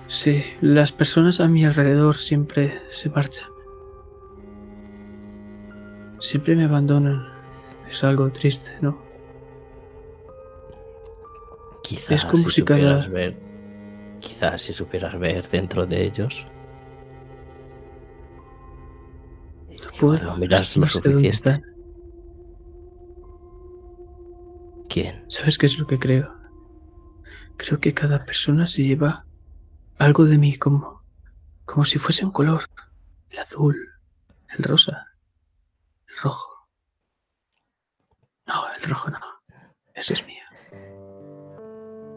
Sí, 0.08 0.45
las 0.62 0.93
personas 0.93 1.41
a 1.41 1.49
mi 1.49 1.65
alrededor 1.65 2.15
siempre 2.15 2.79
se 2.88 3.10
marchan. 3.10 3.49
Siempre 6.21 6.56
me 6.56 6.63
abandonan. 6.63 7.27
Es 7.89 8.01
algo 8.06 8.29
triste, 8.29 8.77
¿no? 8.79 8.97
Quizás 11.84 12.12
Es 12.12 12.23
como 12.23 12.49
si 12.49 12.62
cada- 12.63 12.79
supieras 12.79 13.10
ver. 13.10 13.36
Quizás 14.21 14.62
si 14.62 14.71
supieras 14.71 15.19
ver 15.19 15.45
dentro 15.49 15.86
de 15.86 16.06
ellos. 16.06 16.47
Y 19.69 19.75
Puedo. 19.99 20.38
miras 20.38 20.77
no 20.77 20.86
lo 20.86 20.89
suficiente. 20.89 21.72
¿Sabes 25.27 25.58
qué 25.58 25.65
es 25.65 25.79
lo 25.79 25.88
que 25.88 25.97
creo? 25.97 26.36
Creo 27.58 27.79
que 27.79 27.95
cada 27.95 28.25
persona 28.25 28.67
se 28.67 28.84
lleva 28.84 29.25
algo 29.97 30.25
de 30.25 30.38
mí 30.38 30.58
como, 30.58 31.03
como 31.65 31.84
si 31.84 31.97
fuese 31.97 32.25
un 32.25 32.32
color. 32.32 32.65
El 33.29 33.39
azul, 33.39 33.75
el 34.56 34.63
rosa, 34.63 35.08
el 36.08 36.15
rojo. 36.17 36.67
No, 38.45 38.65
el 38.71 38.89
rojo 38.89 39.10
no. 39.10 39.19
Ese 39.95 40.13
es 40.13 40.25
mío. 40.27 40.43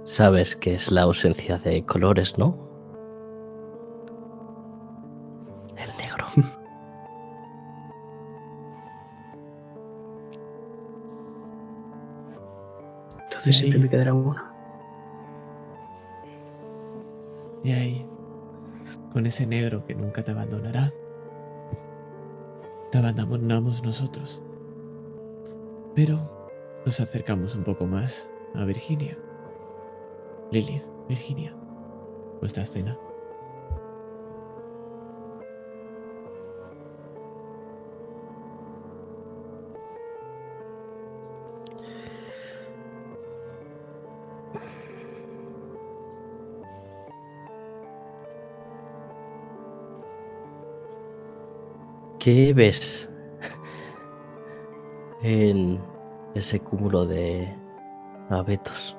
Sabes 0.05 0.55
que 0.55 0.75
es 0.75 0.91
la 0.91 1.03
ausencia 1.03 1.57
de 1.57 1.85
colores, 1.87 2.37
¿no? 2.37 2.66
Entonces 13.47 13.57
Sí. 13.59 13.63
siempre 13.67 13.79
me 13.85 13.89
quedará 13.89 14.13
uno. 14.13 14.35
Y 17.63 17.71
ahí, 17.71 18.07
con 19.13 19.25
ese 19.25 19.47
negro 19.47 19.85
que 19.87 19.95
nunca 19.95 20.25
te 20.25 20.33
abandonará, 20.33 20.93
te 22.91 22.99
abandonamos 22.99 23.85
nosotros. 23.85 24.43
Pero 25.95 26.51
nos 26.85 26.99
acercamos 26.99 27.55
un 27.55 27.63
poco 27.63 27.87
más 27.87 28.29
a 28.55 28.65
Virginia. 28.65 29.17
Lilith, 30.51 30.83
Virginia, 31.09 31.55
vuestra 32.41 32.65
escena. 32.65 32.99
¿Qué 52.27 52.53
ves 52.53 53.09
en 55.23 55.81
ese 56.35 56.59
cúmulo 56.59 57.07
de 57.07 57.57
abetos, 58.31 58.97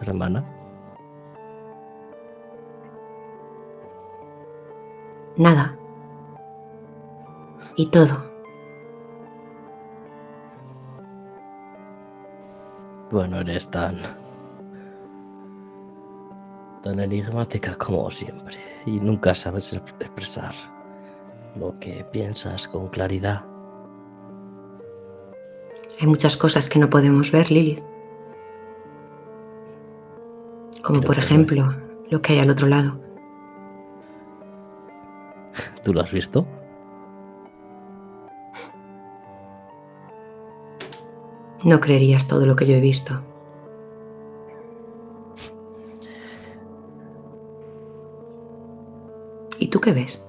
hermana? 0.00 0.48
Nada. 5.36 5.76
Y 7.74 7.90
todo. 7.90 8.22
Bueno, 13.10 13.40
eres 13.40 13.68
tan. 13.72 13.98
tan 16.80 17.00
enigmática 17.00 17.74
como 17.74 18.08
siempre. 18.12 18.56
Y 18.86 19.00
nunca 19.00 19.34
sabes 19.34 19.74
exp- 19.74 20.00
expresar 20.00 20.54
lo 21.56 21.78
que 21.78 22.04
piensas 22.10 22.68
con 22.68 22.88
claridad. 22.88 23.44
Hay 26.00 26.06
muchas 26.06 26.36
cosas 26.36 26.68
que 26.68 26.78
no 26.78 26.88
podemos 26.88 27.30
ver, 27.30 27.50
Lilith. 27.50 27.82
Como 30.82 31.00
Creo 31.00 31.06
por 31.06 31.18
ejemplo 31.18 31.74
lo 32.08 32.22
que 32.22 32.32
hay 32.32 32.38
al 32.38 32.50
otro 32.50 32.66
lado. 32.66 32.98
¿Tú 35.84 35.92
lo 35.92 36.00
has 36.00 36.10
visto? 36.10 36.46
No 41.62 41.78
creerías 41.80 42.26
todo 42.26 42.46
lo 42.46 42.56
que 42.56 42.66
yo 42.66 42.74
he 42.74 42.80
visto. 42.80 43.20
¿Y 49.58 49.68
tú 49.68 49.78
qué 49.80 49.92
ves? 49.92 50.24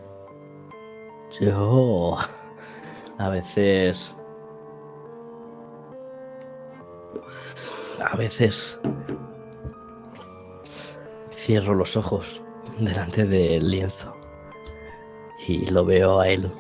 Yo. 1.39 2.17
A 3.17 3.29
veces. 3.29 4.13
A 8.03 8.15
veces. 8.17 8.79
Cierro 11.35 11.73
los 11.73 11.97
ojos 11.97 12.41
delante 12.79 13.25
del 13.25 13.69
lienzo. 13.69 14.13
Y 15.47 15.69
lo 15.69 15.85
veo 15.85 16.19
a 16.19 16.27
él. 16.27 16.51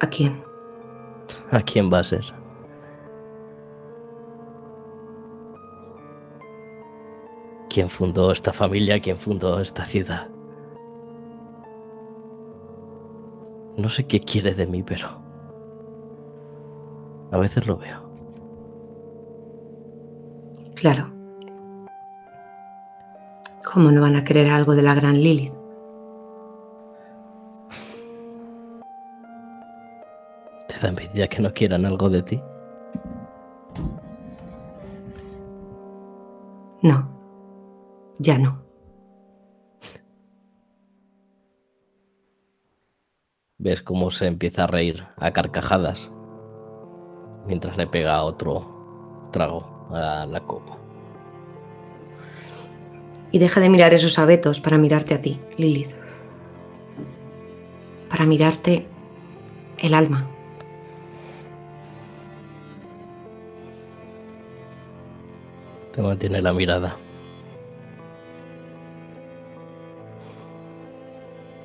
¿A 0.00 0.06
quién? 0.08 0.42
¿A 1.50 1.60
quién 1.62 1.92
va 1.92 2.00
a 2.00 2.04
ser? 2.04 2.41
¿Quién 7.72 7.88
fundó 7.88 8.30
esta 8.32 8.52
familia? 8.52 9.00
¿Quién 9.00 9.16
fundó 9.16 9.58
esta 9.58 9.86
ciudad? 9.86 10.28
No 13.78 13.88
sé 13.88 14.06
qué 14.06 14.20
quiere 14.20 14.52
de 14.52 14.66
mí, 14.66 14.82
pero 14.82 15.08
a 17.30 17.38
veces 17.38 17.66
lo 17.66 17.78
veo. 17.78 18.02
Claro. 20.74 21.10
¿Cómo 23.64 23.90
no 23.90 24.02
van 24.02 24.16
a 24.16 24.24
querer 24.24 24.50
algo 24.50 24.74
de 24.74 24.82
la 24.82 24.94
gran 24.94 25.22
Te 30.68 30.78
da 30.82 30.88
envidia 30.88 31.26
que 31.26 31.40
no 31.40 31.50
quieran 31.54 31.86
algo 31.86 32.10
de 32.10 32.22
ti? 32.22 32.42
No. 36.82 37.11
Ya 38.18 38.38
no. 38.38 38.62
Ves 43.58 43.82
cómo 43.82 44.10
se 44.10 44.26
empieza 44.26 44.64
a 44.64 44.66
reír 44.66 45.04
a 45.16 45.32
carcajadas 45.32 46.10
mientras 47.46 47.76
le 47.76 47.86
pega 47.86 48.22
otro 48.22 49.28
trago 49.32 49.88
a 49.90 50.26
la 50.26 50.40
copa. 50.40 50.78
Y 53.30 53.38
deja 53.38 53.60
de 53.60 53.70
mirar 53.70 53.94
esos 53.94 54.18
abetos 54.18 54.60
para 54.60 54.78
mirarte 54.78 55.14
a 55.14 55.22
ti, 55.22 55.40
Lilith. 55.56 55.94
Para 58.10 58.26
mirarte 58.26 58.86
el 59.78 59.94
alma. 59.94 60.28
Te 65.94 66.02
mantiene 66.02 66.42
la 66.42 66.52
mirada. 66.52 66.96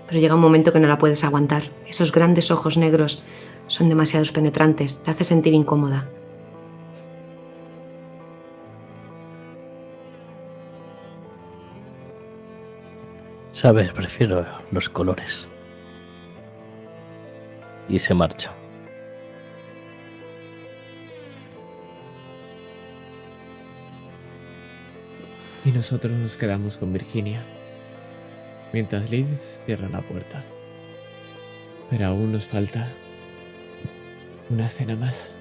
Pero 0.08 0.20
llega 0.20 0.36
un 0.36 0.42
momento 0.42 0.72
que 0.72 0.80
no 0.80 0.88
la 0.88 0.98
puedes 0.98 1.24
aguantar. 1.24 1.64
Esos 1.86 2.12
grandes 2.12 2.50
ojos 2.50 2.78
negros 2.78 3.24
son 3.68 3.90
demasiados 3.90 4.32
penetrantes. 4.32 5.04
Te 5.04 5.12
hace 5.12 5.26
sentir 5.26 5.54
incómoda. 5.54 6.10
Sabes, 13.52 13.92
prefiero 13.92 14.46
los 14.72 14.88
colores. 14.88 15.48
Y 17.90 18.00
se 18.00 18.14
marcha. 18.14 18.54
Y 25.66 25.72
nosotros 25.72 26.14
nos 26.14 26.38
quedamos 26.38 26.78
con 26.78 26.94
Virginia. 26.94 27.42
Mientras 28.78 29.10
Liz 29.10 29.64
cierra 29.66 29.90
la 29.90 30.02
puerta. 30.02 30.44
Pero 31.90 32.06
aún 32.06 32.32
nos 32.32 32.48
falta 32.48 32.88
una 34.52 34.66
escena 34.66 34.96
más. 34.96 35.34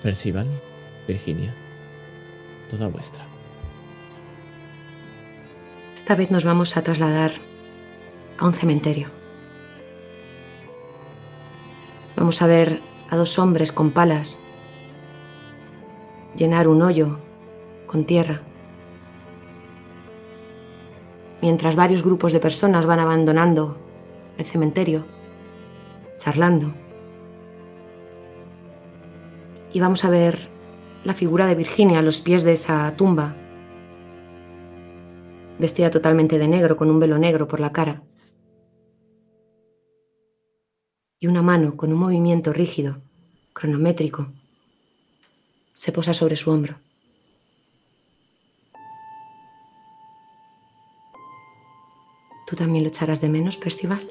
Perciban, 0.00 0.48
Virginia. 1.06 1.54
Toda 2.70 2.88
vuestra. 2.88 3.22
Esta 5.92 6.14
vez 6.14 6.30
nos 6.30 6.44
vamos 6.44 6.78
a 6.78 6.82
trasladar 6.82 7.32
a 8.38 8.46
un 8.46 8.54
cementerio. 8.54 9.10
Vamos 12.16 12.40
a 12.40 12.46
ver 12.46 12.80
a 13.10 13.16
dos 13.16 13.38
hombres 13.38 13.72
con 13.72 13.90
palas 13.90 14.38
llenar 16.34 16.66
un 16.66 16.80
hoyo 16.80 17.18
con 17.86 18.06
tierra. 18.06 18.45
Mientras 21.46 21.76
varios 21.76 22.02
grupos 22.02 22.32
de 22.32 22.40
personas 22.40 22.86
van 22.86 22.98
abandonando 22.98 23.78
el 24.36 24.44
cementerio, 24.46 25.06
charlando. 26.16 26.74
Y 29.72 29.78
vamos 29.78 30.04
a 30.04 30.10
ver 30.10 30.48
la 31.04 31.14
figura 31.14 31.46
de 31.46 31.54
Virginia 31.54 32.00
a 32.00 32.02
los 32.02 32.20
pies 32.20 32.42
de 32.42 32.54
esa 32.54 32.92
tumba, 32.96 33.36
vestida 35.60 35.88
totalmente 35.88 36.36
de 36.40 36.48
negro, 36.48 36.76
con 36.76 36.90
un 36.90 36.98
velo 36.98 37.16
negro 37.16 37.46
por 37.46 37.60
la 37.60 37.70
cara. 37.70 38.02
Y 41.20 41.28
una 41.28 41.42
mano 41.42 41.76
con 41.76 41.92
un 41.92 42.00
movimiento 42.00 42.52
rígido, 42.52 42.96
cronométrico, 43.52 44.26
se 45.74 45.92
posa 45.92 46.12
sobre 46.12 46.34
su 46.34 46.50
hombro. 46.50 46.74
¿Tú 52.46 52.54
también 52.54 52.84
lo 52.84 52.90
echarás 52.90 53.20
de 53.20 53.28
menos, 53.28 53.56
Percival? 53.56 54.08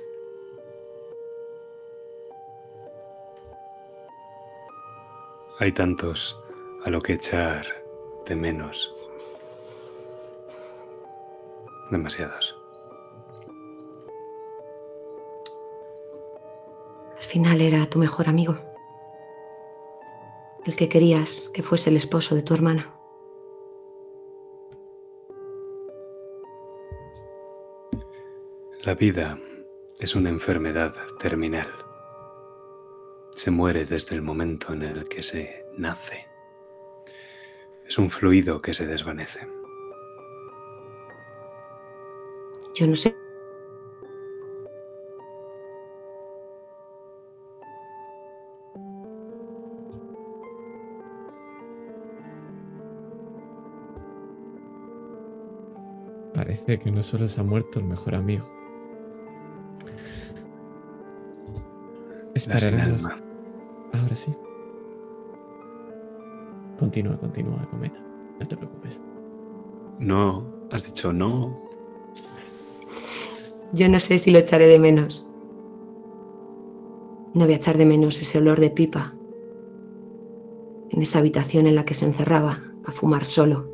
Hay 5.59 5.71
tantos 5.71 6.37
a 6.83 6.89
lo 6.89 7.01
que 7.01 7.13
echar 7.13 7.65
de 8.25 8.35
menos. 8.35 8.93
Demasiados. 11.89 12.55
Al 17.17 17.23
final 17.23 17.61
era 17.61 17.89
tu 17.89 17.99
mejor 17.99 18.27
amigo. 18.27 18.57
El 20.65 20.75
que 20.75 20.89
querías 20.89 21.49
que 21.53 21.63
fuese 21.63 21.89
el 21.89 21.95
esposo 21.95 22.35
de 22.35 22.41
tu 22.41 22.53
hermana. 22.53 22.94
La 28.85 28.93
vida 28.93 29.39
es 29.99 30.15
una 30.15 30.29
enfermedad 30.29 30.93
terminal. 31.17 31.67
Se 33.35 33.49
muere 33.49 33.83
desde 33.83 34.13
el 34.13 34.21
momento 34.21 34.73
en 34.73 34.83
el 34.83 35.09
que 35.09 35.23
se 35.23 35.65
nace. 35.75 36.27
Es 37.87 37.97
un 37.97 38.11
fluido 38.11 38.61
que 38.61 38.75
se 38.75 38.85
desvanece. 38.85 39.47
Yo 42.75 42.85
no 42.85 42.95
sé. 42.95 43.15
Parece 56.35 56.77
que 56.77 56.91
no 56.91 57.01
solo 57.01 57.27
se 57.27 57.41
ha 57.41 57.43
muerto 57.43 57.79
el 57.79 57.85
mejor 57.85 58.13
amigo. 58.13 58.64
Alma. 62.49 63.17
Ahora 63.93 64.15
sí. 64.15 64.33
Continúa, 66.77 67.17
continúa, 67.17 67.67
cometa. 67.69 67.99
No 68.39 68.45
te 68.45 68.57
preocupes. 68.57 69.01
No, 69.99 70.45
has 70.71 70.85
dicho 70.85 71.13
no. 71.13 71.59
Yo 73.73 73.89
no 73.89 73.99
sé 73.99 74.17
si 74.17 74.31
lo 74.31 74.39
echaré 74.39 74.67
de 74.67 74.79
menos. 74.79 75.31
No 77.33 77.45
voy 77.45 77.53
a 77.53 77.57
echar 77.57 77.77
de 77.77 77.85
menos 77.85 78.21
ese 78.21 78.37
olor 78.37 78.59
de 78.59 78.69
pipa 78.69 79.13
en 80.89 81.01
esa 81.01 81.19
habitación 81.19 81.67
en 81.67 81.75
la 81.75 81.83
que 81.83 81.93
se 81.93 82.05
encerraba 82.05 82.63
a 82.85 82.91
fumar 82.91 83.25
solo, 83.25 83.69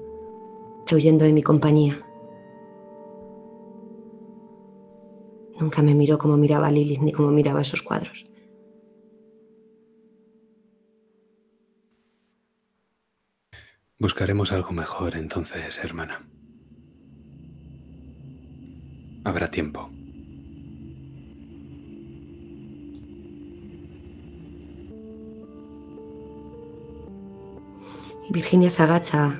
huyendo 0.91 1.23
de 1.23 1.33
mi 1.33 1.43
compañía. 1.43 2.03
Nunca 5.59 5.81
me 5.83 5.93
miró 5.93 6.17
como 6.17 6.37
miraba 6.37 6.67
a 6.67 6.71
Lilith 6.71 7.01
ni 7.01 7.11
como 7.11 7.31
miraba 7.31 7.61
esos 7.61 7.81
cuadros. 7.83 8.30
Buscaremos 14.01 14.51
algo 14.51 14.71
mejor 14.71 15.15
entonces, 15.15 15.77
hermana. 15.83 16.25
Habrá 19.23 19.51
tiempo. 19.51 19.91
Virginia 28.31 28.71
se 28.71 28.81
agacha 28.81 29.39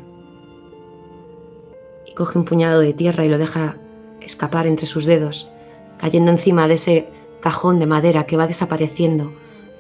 y 2.06 2.14
coge 2.14 2.38
un 2.38 2.46
puñado 2.46 2.82
de 2.82 2.94
tierra 2.94 3.26
y 3.26 3.30
lo 3.30 3.40
deja 3.40 3.78
escapar 4.22 4.68
entre 4.68 4.86
sus 4.86 5.06
dedos, 5.06 5.50
cayendo 5.98 6.30
encima 6.30 6.68
de 6.68 6.76
ese 6.76 7.08
cajón 7.42 7.80
de 7.80 7.88
madera 7.88 8.28
que 8.28 8.38
va 8.38 8.46
desapareciendo, 8.46 9.34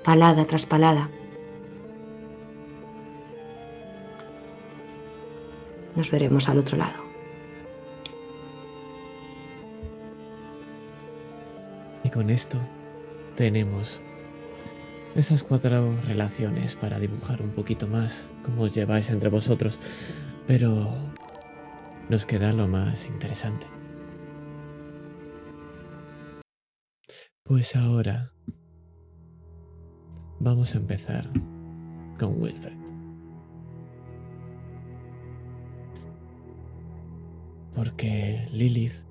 palada 0.03 0.45
tras 0.45 0.65
palada. 0.65 1.11
Nos 5.95 6.09
veremos 6.09 6.47
al 6.49 6.59
otro 6.59 6.77
lado. 6.77 7.03
Y 12.03 12.09
con 12.09 12.29
esto 12.29 12.57
tenemos 13.35 14.01
esas 15.15 15.43
cuatro 15.43 15.95
relaciones 16.05 16.75
para 16.75 16.99
dibujar 16.99 17.41
un 17.41 17.51
poquito 17.51 17.87
más 17.87 18.27
cómo 18.43 18.63
os 18.63 18.73
lleváis 18.73 19.09
entre 19.09 19.29
vosotros. 19.29 19.79
Pero 20.47 20.89
nos 22.09 22.25
queda 22.25 22.51
lo 22.53 22.67
más 22.67 23.07
interesante. 23.07 23.67
Pues 27.43 27.75
ahora 27.75 28.31
vamos 30.39 30.73
a 30.73 30.77
empezar 30.77 31.29
con 32.17 32.41
Wilfred. 32.41 32.80
Porque 37.73 38.47
Lilith 38.51 39.05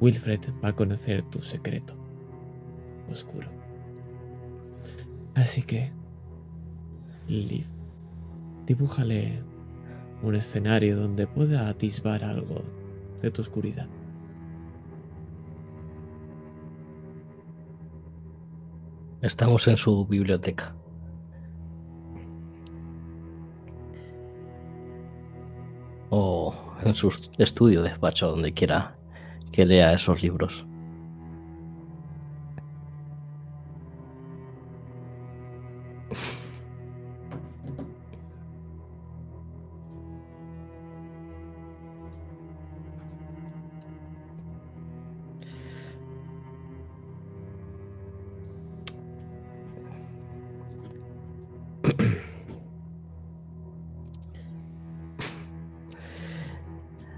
Wilfred 0.00 0.40
va 0.62 0.70
a 0.70 0.76
conocer 0.76 1.22
tu 1.22 1.40
secreto. 1.40 1.94
oscuro. 3.10 3.48
Así 5.34 5.62
que, 5.62 5.92
Lilith, 7.28 7.68
dibújale 8.66 9.42
un 10.22 10.34
escenario 10.34 10.96
donde 10.96 11.26
pueda 11.26 11.68
atisbar 11.68 12.24
algo 12.24 12.64
de 13.22 13.30
tu 13.30 13.42
oscuridad. 13.42 13.88
Estamos 19.22 19.66
en 19.68 19.76
su 19.76 20.06
biblioteca. 20.06 20.74
O 26.10 26.54
en 26.84 26.94
su 26.94 27.12
estudio, 27.38 27.82
despacho, 27.82 28.28
donde 28.28 28.52
quiera 28.52 28.94
que 29.52 29.64
lea 29.64 29.92
esos 29.92 30.22
libros. 30.22 30.65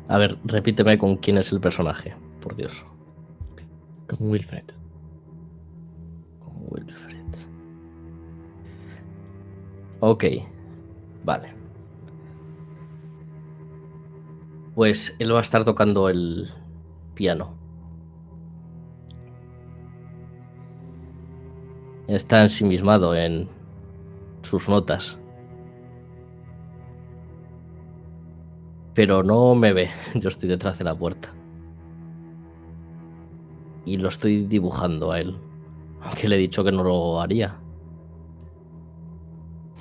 A 0.08 0.16
ver, 0.16 0.38
repíteme 0.44 0.96
con 0.96 1.16
quién 1.16 1.36
es 1.36 1.52
el 1.52 1.60
personaje, 1.60 2.16
por 2.40 2.56
Dios. 2.56 2.84
Con 4.08 4.30
Wilfred. 4.30 4.64
Con 6.40 6.54
Wilfred. 6.70 7.26
Ok, 10.00 10.24
vale. 11.24 11.52
Pues 14.74 15.14
él 15.18 15.34
va 15.34 15.40
a 15.40 15.42
estar 15.42 15.64
tocando 15.64 16.08
el 16.08 16.48
piano. 17.14 17.54
Está 22.06 22.42
ensimismado 22.42 23.14
en 23.14 23.48
sus 24.40 24.68
notas. 24.68 25.18
Pero 28.98 29.22
no 29.22 29.54
me 29.54 29.72
ve, 29.72 29.90
yo 30.16 30.28
estoy 30.28 30.48
detrás 30.48 30.76
de 30.76 30.82
la 30.82 30.92
puerta. 30.92 31.32
Y 33.84 33.96
lo 33.96 34.08
estoy 34.08 34.44
dibujando 34.46 35.12
a 35.12 35.20
él. 35.20 35.38
Aunque 36.02 36.26
le 36.26 36.34
he 36.34 36.38
dicho 36.40 36.64
que 36.64 36.72
no 36.72 36.82
lo 36.82 37.20
haría. 37.20 37.60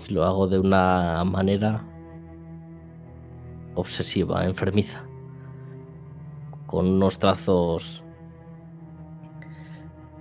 Y 0.07 0.13
lo 0.13 0.23
hago 0.23 0.47
de 0.47 0.59
una 0.59 1.23
manera 1.25 1.83
obsesiva, 3.73 4.45
enfermiza. 4.45 5.03
Con 6.67 6.87
unos 6.87 7.17
trazos 7.17 8.03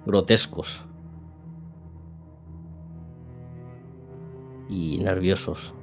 grotescos. 0.07 0.87
Y 4.71 5.01
nerviosos. 5.03 5.75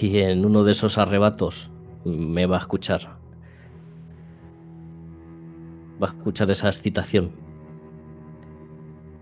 Y 0.00 0.20
en 0.20 0.44
uno 0.44 0.62
de 0.62 0.72
esos 0.72 0.96
arrebatos 0.96 1.70
me 2.04 2.46
va 2.46 2.58
a 2.58 2.60
escuchar. 2.60 3.18
Va 6.00 6.06
a 6.06 6.10
escuchar 6.10 6.50
esa 6.52 6.68
excitación 6.68 7.32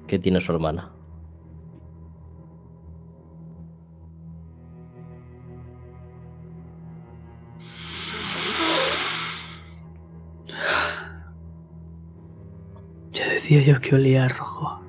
que 0.07 0.19
tiene 0.19 0.41
su 0.41 0.53
hermana. 0.53 0.93
Ya 13.13 13.29
decía 13.31 13.63
yo 13.63 13.81
que 13.81 13.95
olía 13.95 14.29
rojo. 14.29 14.86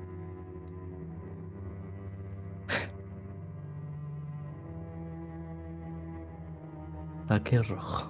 ¿A 7.28 7.42
qué 7.42 7.62
rojo? 7.62 8.08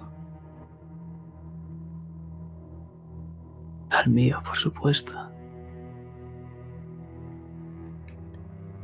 Al 3.89 4.09
mío, 4.09 4.41
por 4.45 4.55
supuesto. 4.55 5.13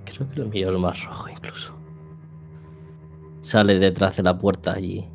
Creo 0.03 0.27
que 0.29 0.39
lo 0.41 0.47
mío 0.47 0.73
es 0.73 0.79
más 0.79 1.03
rojo 1.05 1.29
incluso. 1.29 1.73
Sale 3.41 3.79
detrás 3.79 4.17
de 4.17 4.23
la 4.23 4.37
puerta 4.37 4.77
y 4.79 5.09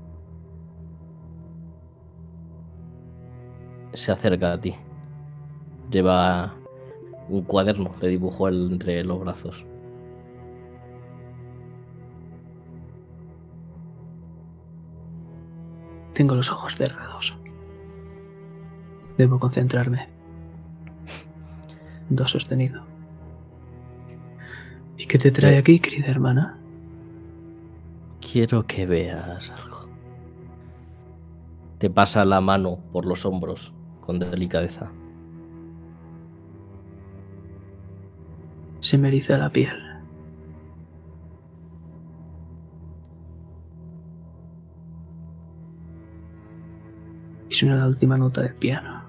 se 3.92 4.12
acerca 4.12 4.52
a 4.52 4.60
ti. 4.60 4.74
Lleva 5.90 6.54
un 7.28 7.42
cuaderno 7.42 7.94
de 8.00 8.08
dibujo 8.08 8.48
entre 8.48 9.04
los 9.04 9.20
brazos. 9.20 9.66
Tengo 16.20 16.34
los 16.34 16.52
ojos 16.52 16.76
cerrados. 16.76 17.34
Debo 19.16 19.38
concentrarme. 19.40 20.06
Dos 22.10 22.32
sostenido. 22.32 22.82
¿Y 24.98 25.06
qué 25.06 25.16
te 25.16 25.30
trae 25.30 25.56
aquí, 25.56 25.80
querida 25.80 26.08
hermana? 26.08 26.58
Quiero 28.20 28.66
que 28.66 28.84
veas 28.84 29.48
algo. 29.48 29.88
Te 31.78 31.88
pasa 31.88 32.26
la 32.26 32.42
mano 32.42 32.80
por 32.92 33.06
los 33.06 33.24
hombros 33.24 33.72
con 34.02 34.18
delicadeza. 34.18 34.92
Se 38.80 38.98
me 38.98 39.08
eriza 39.08 39.38
la 39.38 39.48
piel. 39.48 39.89
La 47.68 47.86
última 47.86 48.16
nota 48.16 48.42
del 48.42 48.54
piano. 48.54 49.02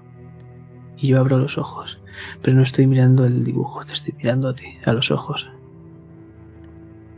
Y 0.96 1.08
yo 1.08 1.18
abro 1.18 1.38
los 1.38 1.58
ojos, 1.58 2.00
pero 2.42 2.56
no 2.56 2.62
estoy 2.62 2.86
mirando 2.86 3.24
el 3.24 3.42
dibujo, 3.44 3.84
te 3.84 3.94
estoy 3.94 4.14
mirando 4.14 4.48
a 4.48 4.54
ti, 4.54 4.78
a 4.84 4.92
los 4.92 5.10
ojos. 5.10 5.50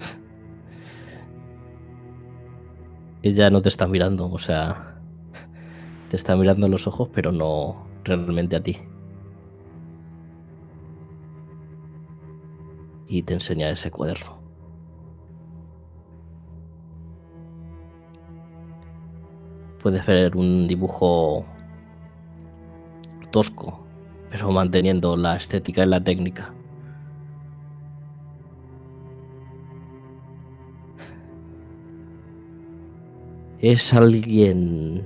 Ella 3.23 3.51
no 3.51 3.61
te 3.61 3.69
está 3.69 3.87
mirando, 3.87 4.31
o 4.31 4.39
sea, 4.39 4.97
te 6.09 6.17
está 6.17 6.35
mirando 6.37 6.65
a 6.67 6.71
los 6.71 6.87
ojos, 6.87 7.11
pero 7.13 7.33
no 7.33 7.87
realmente 8.05 8.57
a 8.57 8.63
ti. 8.63 8.79
Y 13.07 13.23
te 13.23 13.35
enseña 13.35 13.69
ese 13.71 13.91
cuaderno. 13.91 14.44
Puedes 19.85 20.07
ver 20.07 20.35
un 20.35 20.67
dibujo 20.67 21.45
tosco, 23.31 23.85
pero 24.31 24.51
manteniendo 24.51 25.15
la 25.15 25.37
estética 25.37 25.83
y 25.83 25.87
la 25.87 26.03
técnica. 26.03 26.55
Es 33.59 33.93
alguien 33.93 35.05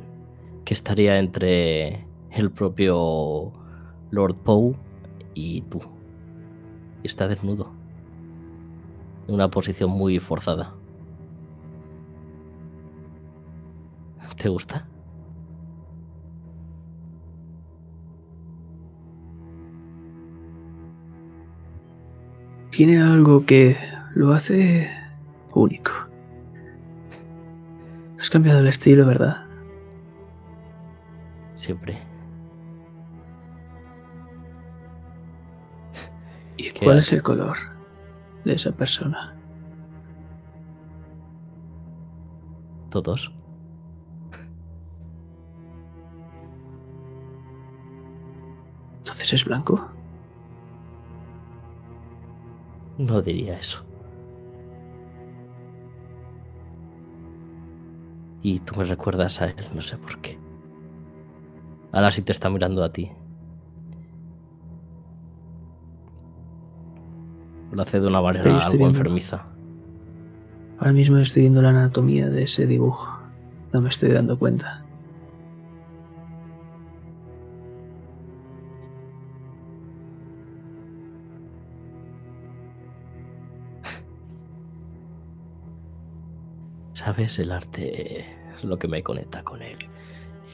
que 0.64 0.74
estaría 0.74 1.18
entre 1.18 2.07
el 2.31 2.53
propio 2.53 3.51
Lord 4.12 4.37
Poe 4.45 4.76
y 5.35 5.62
tú. 5.62 5.81
Y 7.03 7.09
está 7.09 7.26
desnudo. 7.26 7.72
En 9.26 9.35
una 9.35 9.51
posición 9.51 9.91
muy 9.91 10.20
forzada. 10.20 10.78
¿Te 14.39 14.49
gusta? 14.49 14.86
Tiene 22.70 23.01
algo 23.03 23.45
que 23.45 23.76
lo 24.14 24.32
hace 24.32 24.91
único. 25.53 25.91
Has 28.20 28.30
cambiado 28.30 28.61
el 28.61 28.68
estilo, 28.68 29.07
¿verdad? 29.07 29.47
Siempre. 31.55 31.99
¿Y 36.57 36.70
¿Qué 36.70 36.84
cuál 36.84 36.99
hace? 36.99 37.09
es 37.09 37.12
el 37.14 37.22
color 37.22 37.57
de 38.45 38.55
esa 38.55 38.72
persona? 38.72 39.34
Todos. 42.91 43.32
Entonces 49.29 49.43
¿Eres 49.43 49.45
blanco? 49.45 49.87
No 52.97 53.20
diría 53.20 53.59
eso. 53.59 53.85
Y 58.43 58.61
tú 58.61 58.74
me 58.76 58.85
recuerdas 58.85 59.43
a 59.43 59.47
él, 59.51 59.57
no 59.74 59.83
sé 59.83 59.99
por 59.99 60.18
qué. 60.22 60.39
Ahora 61.93 62.11
sí 62.11 62.22
te 62.22 62.33
está 62.33 62.49
mirando 62.49 62.83
a 62.83 62.91
ti. 62.91 63.11
Lo 67.72 67.83
hace 67.83 68.01
de 68.01 68.07
una 68.07 68.22
manera 68.22 68.45
algo 68.61 68.70
viendo- 68.79 68.87
enfermiza. 68.89 69.45
Ahora 70.79 70.93
mismo 70.93 71.18
estoy 71.18 71.43
viendo 71.43 71.61
la 71.61 71.68
anatomía 71.70 72.31
de 72.31 72.45
ese 72.45 72.66
dibujo. 72.66 73.12
No 73.74 73.83
me 73.83 73.91
estoy 73.91 74.11
dando 74.12 74.39
cuenta. 74.39 74.85
¿Sabes? 87.09 87.38
El 87.38 87.52
arte 87.52 88.26
es 88.54 88.64
lo 88.64 88.78
que 88.78 88.86
me 88.86 89.02
conecta 89.02 89.42
con 89.42 89.62
él. 89.62 89.78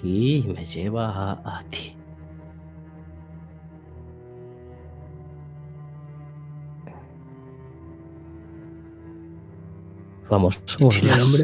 Y 0.04 0.44
me 0.54 0.64
lleva 0.64 1.08
a, 1.10 1.58
a 1.58 1.64
ti. 1.64 1.96
Vamos, 10.30 10.62
somos 10.66 10.94
¿Tiene 10.94 11.08
las 11.08 11.42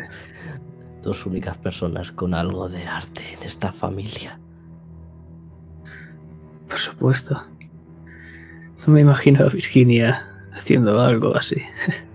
dos 1.02 1.26
únicas 1.26 1.58
personas 1.58 2.12
con 2.12 2.32
algo 2.32 2.68
de 2.68 2.86
arte 2.86 3.32
en 3.32 3.42
esta 3.42 3.72
familia. 3.72 4.38
Por 6.68 6.78
supuesto. 6.78 7.42
No 8.86 8.92
me 8.92 9.00
imagino 9.00 9.44
a 9.44 9.48
Virginia 9.48 10.28
haciendo 10.52 11.00
algo 11.00 11.34
así. 11.34 11.60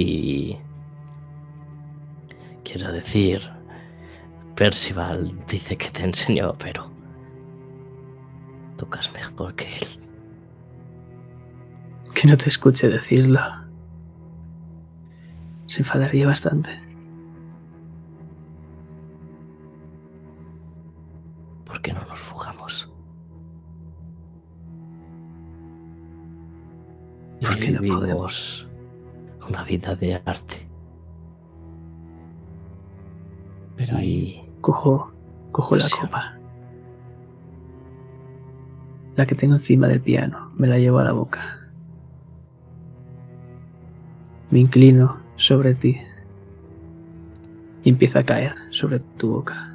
Y 0.00 0.56
quiero 2.62 2.92
decir, 2.92 3.50
Percival 4.54 5.34
dice 5.48 5.76
que 5.76 5.90
te 5.90 6.04
enseñó, 6.04 6.54
pero 6.56 6.88
tocas 8.76 9.12
mejor 9.12 9.56
que 9.56 9.76
él. 9.78 9.86
Que 12.14 12.28
no 12.28 12.36
te 12.36 12.48
escuche 12.48 12.88
decirlo. 12.88 13.40
Se 15.66 15.80
enfadaría 15.80 16.28
bastante. 16.28 16.70
¿Por 21.64 21.82
qué 21.82 21.92
no 21.92 22.04
nos 22.04 22.20
fugamos? 22.20 22.88
¿Por 27.40 27.58
qué 27.58 27.72
no 27.72 27.80
vivimos 27.80 28.67
una 29.48 29.64
vida 29.64 29.94
de 29.94 30.20
arte. 30.24 30.68
Pero 33.76 33.96
ahí 33.96 34.42
Y 34.44 34.60
Cojo, 34.60 35.12
cojo 35.52 35.76
la 35.76 35.86
copa. 35.88 36.38
La 39.16 39.24
que 39.24 39.34
tengo 39.34 39.54
encima 39.54 39.86
del 39.86 40.00
piano. 40.00 40.50
Me 40.56 40.66
la 40.66 40.78
llevo 40.78 40.98
a 40.98 41.04
la 41.04 41.12
boca. 41.12 41.70
Me 44.50 44.58
inclino 44.58 45.18
sobre 45.36 45.74
ti. 45.74 46.00
Y 47.84 47.90
empieza 47.90 48.20
a 48.20 48.24
caer 48.24 48.54
sobre 48.70 48.98
tu 48.98 49.30
boca. 49.30 49.74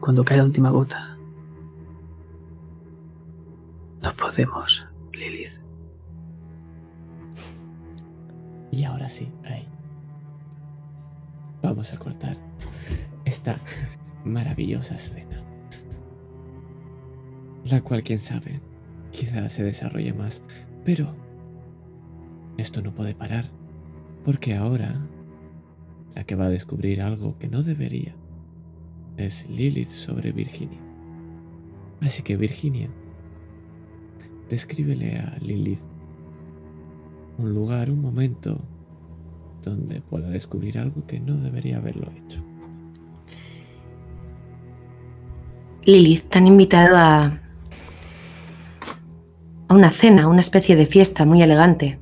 Cuando 0.00 0.24
cae 0.24 0.38
la 0.38 0.44
última 0.44 0.70
gota. 0.70 1.16
No 4.02 4.12
podemos, 4.14 4.87
Y 8.78 8.84
ahora 8.84 9.08
sí, 9.08 9.28
ahí. 9.44 9.66
Vamos 11.64 11.92
a 11.92 11.98
cortar 11.98 12.36
esta 13.24 13.56
maravillosa 14.24 14.94
escena. 14.94 15.42
La 17.68 17.80
cual, 17.80 18.04
quién 18.04 18.20
sabe, 18.20 18.60
quizás 19.10 19.52
se 19.52 19.64
desarrolle 19.64 20.12
más. 20.12 20.44
Pero 20.84 21.12
esto 22.56 22.80
no 22.80 22.94
puede 22.94 23.16
parar. 23.16 23.46
Porque 24.24 24.54
ahora 24.54 24.94
la 26.14 26.22
que 26.22 26.36
va 26.36 26.44
a 26.44 26.50
descubrir 26.50 27.02
algo 27.02 27.36
que 27.36 27.48
no 27.48 27.62
debería 27.62 28.14
es 29.16 29.50
Lilith 29.50 29.90
sobre 29.90 30.30
Virginia. 30.30 30.78
Así 32.00 32.22
que 32.22 32.36
Virginia, 32.36 32.88
descríbele 34.48 35.18
a 35.18 35.36
Lilith 35.40 35.97
un 37.38 37.54
lugar, 37.54 37.90
un 37.90 38.02
momento 38.02 38.58
donde 39.62 40.00
pueda 40.00 40.28
descubrir 40.28 40.78
algo 40.78 41.06
que 41.06 41.20
no 41.20 41.36
debería 41.36 41.78
haberlo 41.78 42.10
hecho. 42.16 42.44
Lilith, 45.84 46.28
te 46.28 46.38
han 46.38 46.46
invitado 46.46 46.96
a. 46.96 47.40
a 49.68 49.74
una 49.74 49.90
cena, 49.90 50.28
una 50.28 50.40
especie 50.40 50.76
de 50.76 50.86
fiesta 50.86 51.24
muy 51.24 51.40
elegante. 51.42 51.98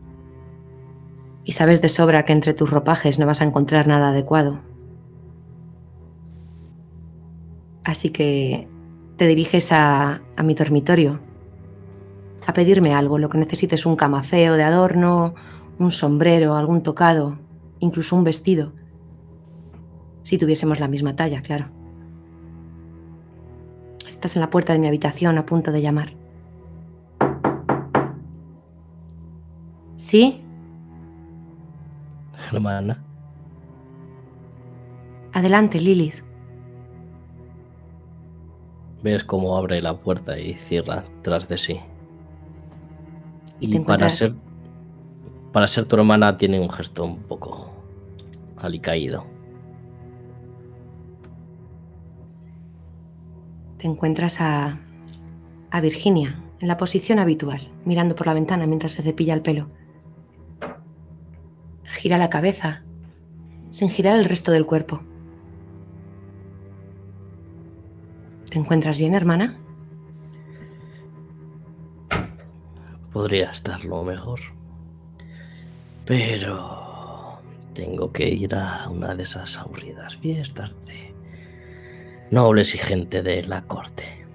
Y 1.44 1.52
sabes 1.52 1.80
de 1.80 1.88
sobra 1.88 2.24
que 2.24 2.32
entre 2.32 2.54
tus 2.54 2.70
ropajes 2.70 3.18
no 3.18 3.26
vas 3.26 3.40
a 3.40 3.44
encontrar 3.44 3.86
nada 3.86 4.08
adecuado. 4.08 4.60
Así 7.84 8.10
que 8.10 8.68
te 9.16 9.28
diriges 9.28 9.70
a, 9.70 10.22
a 10.36 10.42
mi 10.42 10.54
dormitorio 10.54 11.20
a 12.46 12.52
pedirme 12.52 12.94
algo, 12.94 13.18
lo 13.18 13.28
que 13.28 13.38
necesites, 13.38 13.86
un 13.86 13.96
camafeo 13.96 14.54
de 14.54 14.62
adorno, 14.62 15.34
un 15.78 15.90
sombrero, 15.90 16.54
algún 16.54 16.82
tocado, 16.82 17.38
incluso 17.80 18.16
un 18.16 18.24
vestido. 18.24 18.72
Si 20.22 20.38
tuviésemos 20.38 20.80
la 20.80 20.88
misma 20.88 21.16
talla, 21.16 21.42
claro. 21.42 21.66
Estás 24.06 24.36
en 24.36 24.40
la 24.40 24.50
puerta 24.50 24.72
de 24.72 24.78
mi 24.78 24.86
habitación 24.86 25.38
a 25.38 25.46
punto 25.46 25.72
de 25.72 25.82
llamar. 25.82 26.12
¿Sí? 29.96 30.42
hermana, 32.52 33.02
Adelante, 35.32 35.80
Lilith. 35.80 36.22
ves 39.02 39.24
cómo 39.24 39.56
abre 39.56 39.82
la 39.82 39.98
puerta 39.98 40.38
y 40.38 40.54
cierra 40.54 41.04
tras 41.22 41.48
de 41.48 41.58
sí. 41.58 41.80
Y 43.60 43.66
Y, 43.68 43.70
te 43.70 43.80
para 43.80 44.08
ser 44.08 44.34
para 45.56 45.66
ser 45.68 45.86
tu 45.86 45.96
hermana 45.96 46.36
tiene 46.36 46.60
un 46.60 46.68
gesto 46.68 47.02
un 47.02 47.16
poco 47.22 47.70
alicaído. 48.58 49.24
Te 53.78 53.86
encuentras 53.86 54.42
a. 54.42 54.78
a 55.70 55.80
Virginia, 55.80 56.42
en 56.60 56.68
la 56.68 56.76
posición 56.76 57.18
habitual, 57.18 57.72
mirando 57.86 58.14
por 58.14 58.26
la 58.26 58.34
ventana 58.34 58.66
mientras 58.66 58.92
se 58.92 59.02
cepilla 59.02 59.32
el 59.32 59.40
pelo. 59.40 59.70
Gira 61.84 62.18
la 62.18 62.28
cabeza, 62.28 62.82
sin 63.70 63.88
girar 63.88 64.16
el 64.16 64.26
resto 64.26 64.52
del 64.52 64.66
cuerpo. 64.66 65.00
¿Te 68.50 68.58
encuentras 68.58 68.98
bien, 68.98 69.14
hermana? 69.14 69.58
Podría 73.16 73.50
estarlo 73.50 74.04
mejor. 74.04 74.40
Pero 76.04 77.38
tengo 77.72 78.12
que 78.12 78.28
ir 78.28 78.54
a 78.54 78.90
una 78.90 79.14
de 79.14 79.22
esas 79.22 79.56
aburridas 79.56 80.16
fiestas 80.16 80.74
de 80.84 81.14
nobles 82.30 82.74
y 82.74 82.78
gente 82.78 83.22
de 83.22 83.42
la 83.44 83.62
corte. 83.62 84.26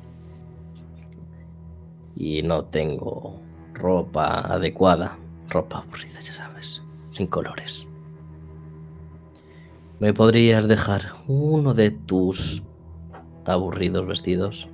Y 2.15 2.41
no 2.41 2.65
tengo 2.65 3.39
ropa 3.75 4.39
adecuada. 4.51 5.15
Ropa 5.47 5.77
aburrida, 5.77 6.19
ya 6.19 6.33
sabes, 6.33 6.81
sin 7.11 7.27
colores. 7.27 7.87
¿Me 9.99 10.11
podrías 10.11 10.67
dejar 10.67 11.13
uno 11.27 11.75
de 11.75 11.91
tus 11.91 12.63
aburridos 13.45 14.07
vestidos? 14.07 14.70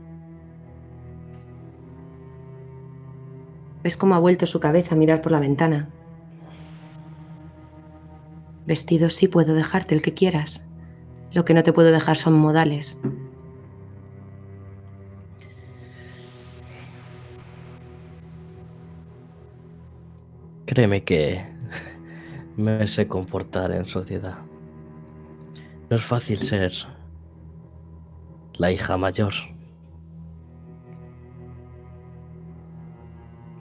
¿Ves 3.88 3.96
cómo 3.96 4.16
ha 4.16 4.20
vuelto 4.20 4.46
su 4.46 4.60
cabeza 4.60 4.96
a 4.96 4.98
mirar 4.98 5.22
por 5.22 5.32
la 5.32 5.40
ventana? 5.40 5.88
Vestidos 8.66 9.14
sí 9.14 9.30
puedo 9.30 9.54
dejarte 9.54 9.96
el 9.96 10.02
que 10.02 10.14
quieras. 10.14 10.68
Lo 11.32 11.46
que 11.46 11.54
no 11.54 11.64
te 11.64 11.72
puedo 11.72 11.94
dejar 11.94 12.18
son 12.18 12.34
modales. 12.34 13.00
Créeme 20.66 21.06
que 21.06 21.46
me 22.58 22.86
sé 22.88 23.08
comportar 23.08 23.72
en 23.72 23.86
sociedad. 23.86 24.40
No 25.90 25.96
es 25.96 26.04
fácil 26.04 26.40
ser 26.40 26.74
la 28.52 28.70
hija 28.70 28.98
mayor. 28.98 29.34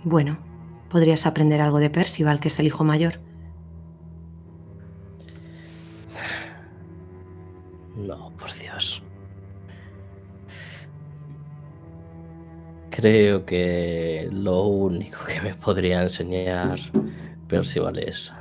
Bueno, 0.09 0.39
podrías 0.89 1.27
aprender 1.27 1.61
algo 1.61 1.81
de 1.81 1.91
Percival, 1.91 2.39
que 2.39 2.47
es 2.47 2.61
el 2.61 2.67
hijo 2.69 2.85
mayor. 2.85 3.19
No, 7.97 8.31
por 8.39 8.55
Dios. 8.55 9.03
Creo 12.91 13.45
que 13.45 14.29
lo 14.31 14.63
único 14.63 15.25
que 15.25 15.41
me 15.41 15.57
podría 15.57 16.03
enseñar 16.03 16.79
Percival 17.49 17.99
es 17.99 18.33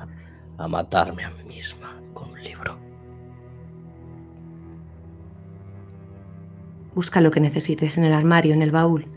a 0.59 0.68
matarme 0.68 1.24
a 1.24 1.32
mí 1.32 1.45
misma 1.45 1.99
con 2.13 2.30
un 2.30 2.43
libro. 2.43 2.78
Busca 6.93 7.22
lo 7.22 7.32
que 7.32 7.39
necesites 7.39 7.97
en 7.97 8.03
el 8.03 8.13
armario, 8.13 8.53
en 8.53 8.61
el 8.61 8.70
baúl. 8.70 9.14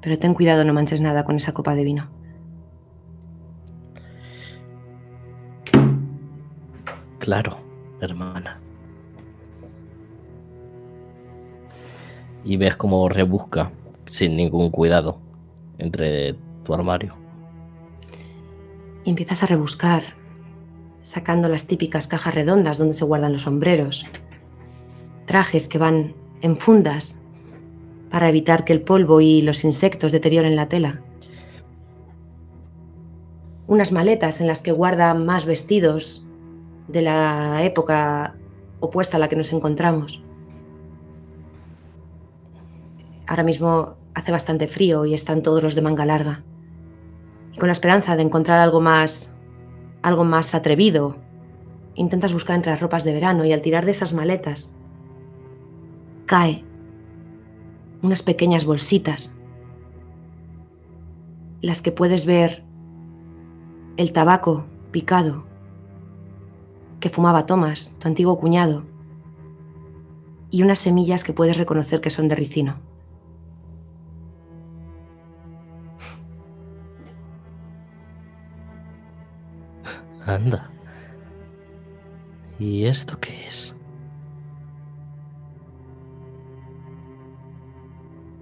Pero 0.00 0.18
ten 0.18 0.34
cuidado, 0.34 0.64
no 0.64 0.72
manches 0.72 1.00
nada 1.00 1.24
con 1.24 1.36
esa 1.36 1.52
copa 1.52 1.74
de 1.74 1.84
vino. 1.84 2.08
Claro, 7.18 7.58
hermana. 8.00 8.58
Y 12.44 12.56
ves 12.56 12.76
cómo 12.76 13.08
rebusca 13.10 13.70
sin 14.06 14.36
ningún 14.36 14.70
cuidado 14.70 15.20
entre 15.76 16.34
tu 16.64 16.72
armario. 16.72 17.14
Y 19.04 19.10
empiezas 19.10 19.42
a 19.42 19.46
rebuscar, 19.46 20.02
sacando 21.02 21.48
las 21.48 21.66
típicas 21.66 22.08
cajas 22.08 22.34
redondas 22.34 22.78
donde 22.78 22.94
se 22.94 23.04
guardan 23.04 23.32
los 23.32 23.42
sombreros, 23.42 24.06
trajes 25.26 25.68
que 25.68 25.78
van 25.78 26.14
en 26.40 26.56
fundas 26.56 27.20
para 28.10 28.28
evitar 28.28 28.64
que 28.64 28.72
el 28.72 28.82
polvo 28.82 29.20
y 29.20 29.42
los 29.42 29.64
insectos 29.64 30.12
deterioren 30.12 30.56
la 30.56 30.68
tela, 30.68 31.02
unas 33.66 33.92
maletas 33.92 34.40
en 34.40 34.48
las 34.48 34.62
que 34.62 34.72
guarda 34.72 35.14
más 35.14 35.46
vestidos 35.46 36.28
de 36.88 37.02
la 37.02 37.62
época 37.62 38.34
opuesta 38.80 39.16
a 39.16 39.20
la 39.20 39.28
que 39.28 39.36
nos 39.36 39.52
encontramos. 39.52 40.24
Ahora 43.28 43.44
mismo 43.44 43.94
hace 44.14 44.32
bastante 44.32 44.66
frío 44.66 45.06
y 45.06 45.14
están 45.14 45.42
todos 45.42 45.62
los 45.62 45.76
de 45.76 45.82
manga 45.82 46.04
larga. 46.04 46.42
Y 47.52 47.58
con 47.58 47.68
la 47.68 47.72
esperanza 47.72 48.16
de 48.16 48.22
encontrar 48.22 48.58
algo 48.58 48.80
más 48.80 49.36
algo 50.02 50.24
más 50.24 50.54
atrevido, 50.54 51.16
intentas 51.94 52.32
buscar 52.32 52.56
entre 52.56 52.72
las 52.72 52.80
ropas 52.80 53.04
de 53.04 53.12
verano 53.12 53.44
y 53.44 53.52
al 53.52 53.62
tirar 53.62 53.84
de 53.84 53.90
esas 53.90 54.12
maletas 54.12 54.74
cae 56.26 56.64
unas 58.02 58.22
pequeñas 58.22 58.64
bolsitas 58.64 59.36
las 61.60 61.82
que 61.82 61.92
puedes 61.92 62.24
ver 62.24 62.64
el 63.96 64.12
tabaco 64.12 64.64
picado 64.90 65.44
que 67.00 67.08
fumaba 67.08 67.46
Thomas, 67.46 67.96
tu 67.98 68.08
antiguo 68.08 68.38
cuñado, 68.38 68.84
y 70.50 70.62
unas 70.62 70.78
semillas 70.78 71.24
que 71.24 71.32
puedes 71.32 71.56
reconocer 71.56 72.00
que 72.00 72.10
son 72.10 72.28
de 72.28 72.34
ricino. 72.34 72.76
Anda. 80.26 80.70
¿Y 82.58 82.84
esto 82.84 83.18
qué 83.18 83.46
es? 83.46 83.74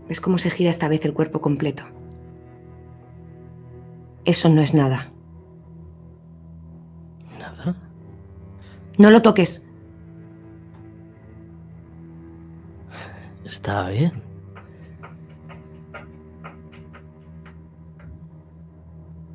¿Ves 0.09 0.21
cómo 0.23 0.39
se 0.39 0.51
gira 0.51 0.71
esta 0.71 0.89
vez 0.89 1.05
el 1.05 1.13
cuerpo 1.13 1.41
completo? 1.41 1.85
Eso 4.25 4.49
no 4.49 4.63
es 4.63 4.75
nada. 4.75 5.11
¿Nada? 7.39 7.77
No 8.97 9.11
lo 9.11 9.21
toques. 9.21 9.67
Está 13.45 13.91
bien. 13.91 14.23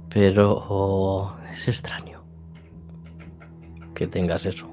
Pero 0.10 0.64
oh, 0.70 1.36
es 1.52 1.68
extraño 1.68 2.22
que 3.96 4.08
tengas 4.08 4.46
eso. 4.46 4.68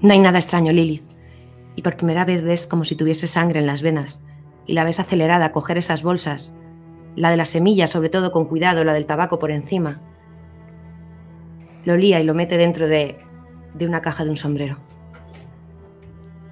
No 0.00 0.12
hay 0.12 0.18
nada 0.18 0.38
extraño, 0.38 0.72
Lilith. 0.72 1.02
Y 1.76 1.82
por 1.82 1.96
primera 1.96 2.24
vez 2.24 2.42
ves 2.42 2.66
como 2.66 2.84
si 2.84 2.96
tuviese 2.96 3.26
sangre 3.26 3.60
en 3.60 3.66
las 3.66 3.82
venas 3.82 4.20
y 4.66 4.72
la 4.72 4.84
ves 4.84 5.00
acelerada 5.00 5.46
a 5.46 5.52
coger 5.52 5.78
esas 5.78 6.02
bolsas, 6.02 6.56
la 7.14 7.30
de 7.30 7.36
las 7.36 7.48
semillas 7.48 7.90
sobre 7.90 8.08
todo 8.08 8.32
con 8.32 8.46
cuidado, 8.46 8.84
la 8.84 8.92
del 8.92 9.06
tabaco 9.06 9.38
por 9.38 9.50
encima. 9.50 10.00
Lo 11.84 11.96
lía 11.96 12.20
y 12.20 12.24
lo 12.24 12.34
mete 12.34 12.56
dentro 12.56 12.88
de, 12.88 13.18
de 13.74 13.86
una 13.86 14.02
caja 14.02 14.24
de 14.24 14.30
un 14.30 14.36
sombrero. 14.36 14.78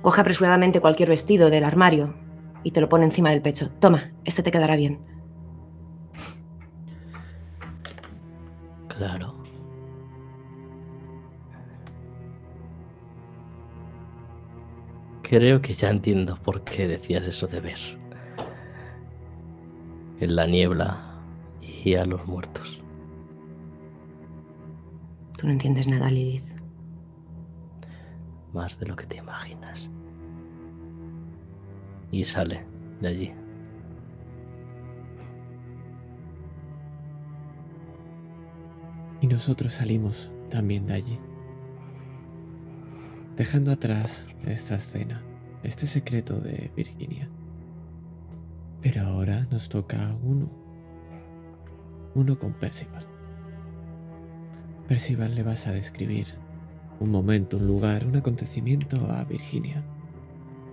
Coge 0.02 0.20
apresuradamente 0.20 0.80
cualquier 0.80 1.08
vestido 1.08 1.50
del 1.50 1.64
armario 1.64 2.14
y 2.62 2.70
te 2.70 2.80
lo 2.80 2.88
pone 2.88 3.04
encima 3.04 3.30
del 3.30 3.42
pecho. 3.42 3.70
Toma, 3.80 4.12
este 4.24 4.42
te 4.42 4.50
quedará 4.50 4.76
bien. 4.76 5.00
Claro. 8.88 9.34
Creo 15.22 15.60
que 15.60 15.72
ya 15.72 15.88
entiendo 15.88 16.38
por 16.42 16.62
qué 16.62 16.86
decías 16.86 17.24
eso 17.24 17.46
de 17.46 17.60
ver. 17.60 18.03
En 20.24 20.36
la 20.36 20.46
niebla 20.46 21.20
y 21.84 21.96
a 21.96 22.06
los 22.06 22.26
muertos. 22.26 22.80
Tú 25.36 25.46
no 25.46 25.52
entiendes 25.52 25.86
nada, 25.86 26.10
Lilith. 26.10 26.46
Más 28.54 28.78
de 28.80 28.86
lo 28.86 28.96
que 28.96 29.04
te 29.04 29.18
imaginas. 29.18 29.90
Y 32.10 32.24
sale 32.24 32.64
de 33.02 33.08
allí. 33.08 33.32
Y 39.20 39.26
nosotros 39.26 39.74
salimos 39.74 40.32
también 40.48 40.86
de 40.86 40.94
allí. 40.94 41.18
Dejando 43.36 43.72
atrás 43.72 44.26
esta 44.46 44.76
escena, 44.76 45.22
este 45.62 45.86
secreto 45.86 46.40
de 46.40 46.70
Virginia. 46.74 47.28
Pero 48.84 49.00
ahora 49.00 49.46
nos 49.50 49.70
toca 49.70 50.14
uno. 50.22 50.50
Uno 52.14 52.38
con 52.38 52.52
Percival. 52.52 53.06
Percival 54.86 55.34
le 55.34 55.42
vas 55.42 55.66
a 55.66 55.72
describir 55.72 56.26
un 57.00 57.10
momento, 57.10 57.56
un 57.56 57.66
lugar, 57.66 58.06
un 58.06 58.16
acontecimiento 58.16 59.10
a 59.10 59.24
Virginia, 59.24 59.82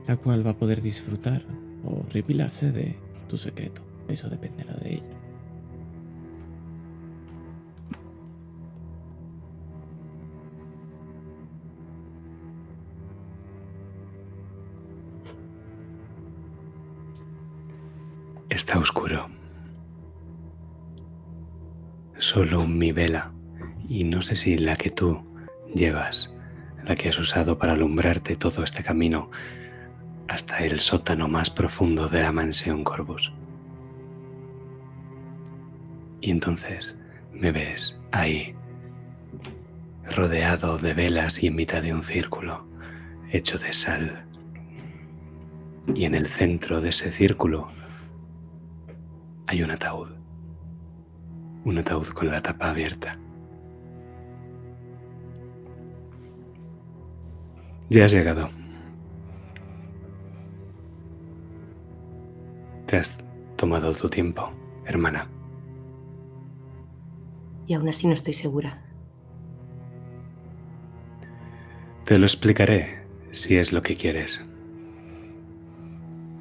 la 0.08 0.18
cual 0.18 0.46
va 0.46 0.52
a 0.52 0.58
poder 0.58 0.82
disfrutar 0.82 1.42
o 1.86 2.04
repilarse 2.12 2.74
de 2.74 2.98
tu 3.30 3.38
secreto. 3.38 3.82
Eso 4.10 4.30
dependerá 4.30 4.74
de 4.74 4.96
ella. 4.96 5.21
Está 18.52 18.78
oscuro. 18.80 19.30
Solo 22.20 22.68
mi 22.68 22.92
vela, 22.92 23.32
y 23.88 24.04
no 24.04 24.22
sé 24.22 24.36
si 24.36 24.58
la 24.58 24.76
que 24.76 24.90
tú 24.90 25.26
llevas, 25.74 26.36
la 26.84 26.96
que 26.96 27.08
has 27.08 27.18
usado 27.18 27.58
para 27.58 27.72
alumbrarte 27.72 28.36
todo 28.36 28.66
este 28.66 28.84
camino 28.84 29.32
hasta 30.28 30.66
el 30.66 30.82
sótano 30.82 31.30
más 31.30 31.50
profundo 31.50 32.10
de 32.10 32.24
la 32.24 32.34
mansión 32.34 32.84
Corvus. 32.84 33.32
Y 36.20 36.32
entonces 36.32 37.00
me 37.32 37.54
ves 37.54 37.98
ahí, 38.12 38.54
rodeado 40.14 40.78
de 40.78 40.94
velas 40.94 41.42
y 41.42 41.48
en 41.48 41.56
mitad 41.56 41.82
de 41.82 41.94
un 41.94 42.04
círculo 42.04 42.68
hecho 43.32 43.58
de 43.58 43.72
sal. 43.72 44.26
Y 45.96 46.04
en 46.04 46.16
el 46.16 46.28
centro 46.28 46.82
de 46.82 46.90
ese 46.90 47.14
círculo 47.14 47.72
hay 49.48 49.64
un 49.64 49.72
ataúd. 49.72 50.10
Un 51.66 51.78
ataúd 51.78 52.08
con 52.08 52.30
la 52.30 52.42
tapa 52.42 52.70
abierta. 52.70 53.18
Ya 57.90 58.06
has 58.06 58.14
llegado. 58.14 58.50
Te 62.86 62.98
has 62.98 63.18
tomado 63.58 63.94
tu 63.94 64.10
tiempo, 64.10 64.52
hermana. 64.86 65.30
Y 67.68 67.74
aún 67.74 67.88
así 67.90 68.08
no 68.08 68.14
estoy 68.14 68.34
segura. 68.34 68.82
Te 72.06 72.18
lo 72.18 72.26
explicaré 72.26 73.06
si 73.32 73.56
es 73.56 73.72
lo 73.72 73.82
que 73.82 73.96
quieres. 73.96 74.46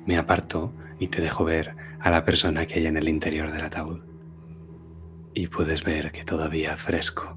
Me 0.06 0.16
aparto 0.16 0.72
y 0.98 1.08
te 1.08 1.20
dejo 1.20 1.44
ver 1.44 1.76
a 2.00 2.10
la 2.10 2.24
persona 2.24 2.66
que 2.66 2.80
hay 2.80 2.86
en 2.86 2.96
el 2.96 3.08
interior 3.08 3.52
del 3.52 3.64
ataúd. 3.64 4.00
Y 5.34 5.48
puedes 5.48 5.84
ver 5.84 6.10
que 6.12 6.24
todavía 6.24 6.76
fresco, 6.76 7.36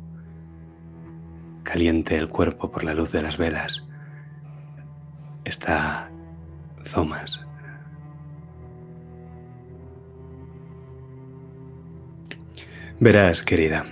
caliente 1.64 2.18
el 2.18 2.30
cuerpo 2.30 2.72
por 2.72 2.84
la 2.84 2.94
luz 2.94 3.12
de 3.12 3.22
las 3.22 3.38
velas, 3.38 3.86
está 5.44 6.12
Thomas. 6.92 7.40
Verás, 13.00 13.42
querida, 13.42 13.86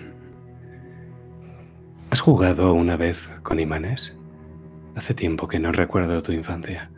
¿has 2.10 2.22
jugado 2.22 2.74
una 2.74 2.96
vez 2.96 3.30
con 3.44 3.60
imanes? 3.60 4.18
Hace 4.96 5.14
tiempo 5.14 5.48
que 5.48 5.60
no 5.60 5.72
recuerdo 5.72 6.22
tu 6.22 6.32
infancia. 6.32 6.92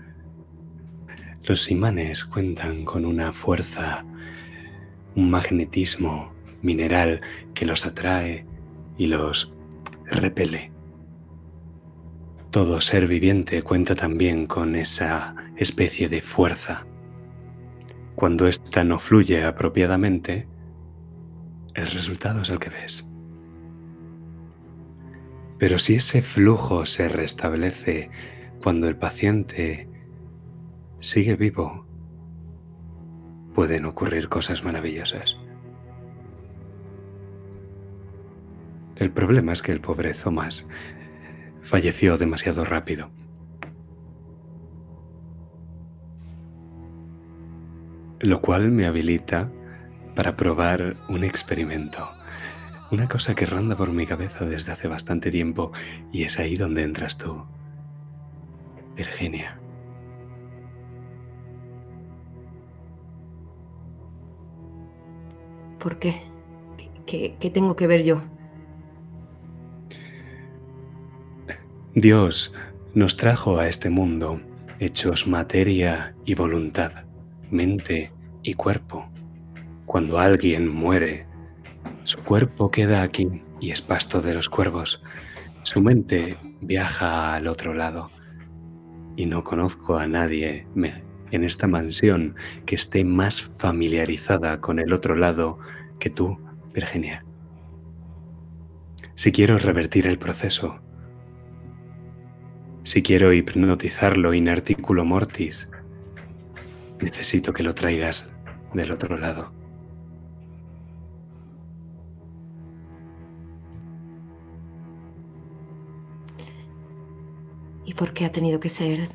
Los 1.46 1.70
imanes 1.70 2.24
cuentan 2.24 2.86
con 2.86 3.04
una 3.04 3.34
fuerza, 3.34 4.06
un 5.14 5.30
magnetismo 5.30 6.34
mineral 6.62 7.20
que 7.54 7.66
los 7.66 7.86
atrae 7.86 8.46
y 8.98 9.08
los 9.08 9.54
repele. 10.06 10.72
Todo 12.50 12.80
ser 12.80 13.08
viviente 13.08 13.62
cuenta 13.62 13.94
también 13.94 14.48
con 14.48 14.78
esa 14.78 15.36
especie 15.58 16.08
de 16.08 16.22
fuerza. 16.22 16.88
Cuando 18.16 18.48
ésta 18.48 18.86
no 18.86 18.98
fluye 18.98 19.44
apropiadamente, 19.44 20.48
el 21.74 21.88
resultado 21.88 22.44
es 22.44 22.50
el 22.50 22.60
que 22.60 22.70
ves. 22.70 23.10
Pero 25.58 25.78
si 25.78 25.96
ese 25.96 26.22
flujo 26.22 26.86
se 26.86 27.10
restablece 27.10 28.12
cuando 28.62 28.88
el 28.88 28.96
paciente 28.96 29.90
sigue 31.04 31.36
vivo, 31.36 31.86
pueden 33.54 33.84
ocurrir 33.84 34.30
cosas 34.30 34.64
maravillosas. 34.64 35.38
El 38.98 39.12
problema 39.12 39.52
es 39.52 39.62
que 39.62 39.74
el 39.74 39.82
pobre 39.82 40.14
Thomas 40.14 40.66
falleció 41.62 42.18
demasiado 42.18 42.64
rápido. 42.64 43.10
Lo 48.20 48.42
cual 48.42 48.72
me 48.72 48.86
habilita 48.86 49.52
para 50.16 50.38
probar 50.38 50.96
un 51.10 51.26
experimento. 51.26 52.08
Una 52.92 53.10
cosa 53.10 53.36
que 53.36 53.46
ronda 53.46 53.76
por 53.76 53.92
mi 53.92 54.06
cabeza 54.06 54.46
desde 54.46 54.72
hace 54.72 54.88
bastante 54.88 55.32
tiempo 55.32 55.74
y 56.14 56.24
es 56.24 56.40
ahí 56.40 56.56
donde 56.56 56.84
entras 56.84 57.18
tú, 57.18 57.44
Virginia. 58.96 59.63
¿Por 65.84 66.00
qué? 66.00 66.22
¿Qué, 67.06 67.52
tengo 67.54 67.76
que 67.76 67.88
ver 67.88 68.04
yo? 68.04 68.22
Dios 71.94 72.54
nos 72.94 73.18
trajo 73.18 73.60
a 73.60 73.68
este 73.68 73.90
mundo 73.90 74.40
hechos 74.80 75.28
materia 75.28 76.16
y 76.24 76.36
voluntad, 76.36 77.04
mente 77.52 78.14
y 78.44 78.54
cuerpo. 78.54 79.10
Cuando 79.86 80.20
alguien 80.20 80.70
muere, 80.70 81.28
su 82.06 82.20
cuerpo 82.20 82.72
queda 82.72 83.04
aquí 83.04 83.44
y 83.60 83.72
es 83.72 83.82
pasto 83.82 84.22
de 84.22 84.36
los 84.36 84.48
cuervos. 84.48 85.04
Su 85.64 85.82
mente 85.82 86.38
viaja 86.62 87.36
al 87.36 87.48
otro 87.48 87.74
lado. 87.74 88.10
Y 89.18 89.26
no 89.26 89.44
conozco 89.44 89.98
a 89.98 90.08
nadie 90.08 90.66
en 91.34 91.44
esta 91.44 91.68
mansión 91.68 92.36
que 92.66 92.76
esté 92.76 93.04
más 93.04 93.42
familiarizada 93.58 94.62
con 94.62 94.80
el 94.80 94.94
otro 94.94 95.16
lado 95.16 95.58
que 96.00 96.12
tú, 96.12 96.40
Virginia. 96.74 97.26
Si 99.16 99.32
quiero 99.32 99.58
revertir 99.58 100.06
el 100.06 100.20
proceso, 100.20 100.80
si 102.84 103.02
quiero 103.02 103.34
hipnotizarlo 103.34 104.36
in 104.36 104.48
articulo 104.48 105.06
mortis, 105.06 105.72
necesito 107.02 107.52
que 107.52 107.64
lo 107.64 107.74
traigas 107.74 108.32
del 108.76 108.92
otro 108.92 109.18
lado. 109.18 109.52
¿Y 117.86 117.96
por 117.96 118.14
qué 118.14 118.26
ha 118.26 118.32
tenido 118.32 118.60
que 118.60 118.70
ser 118.70 119.10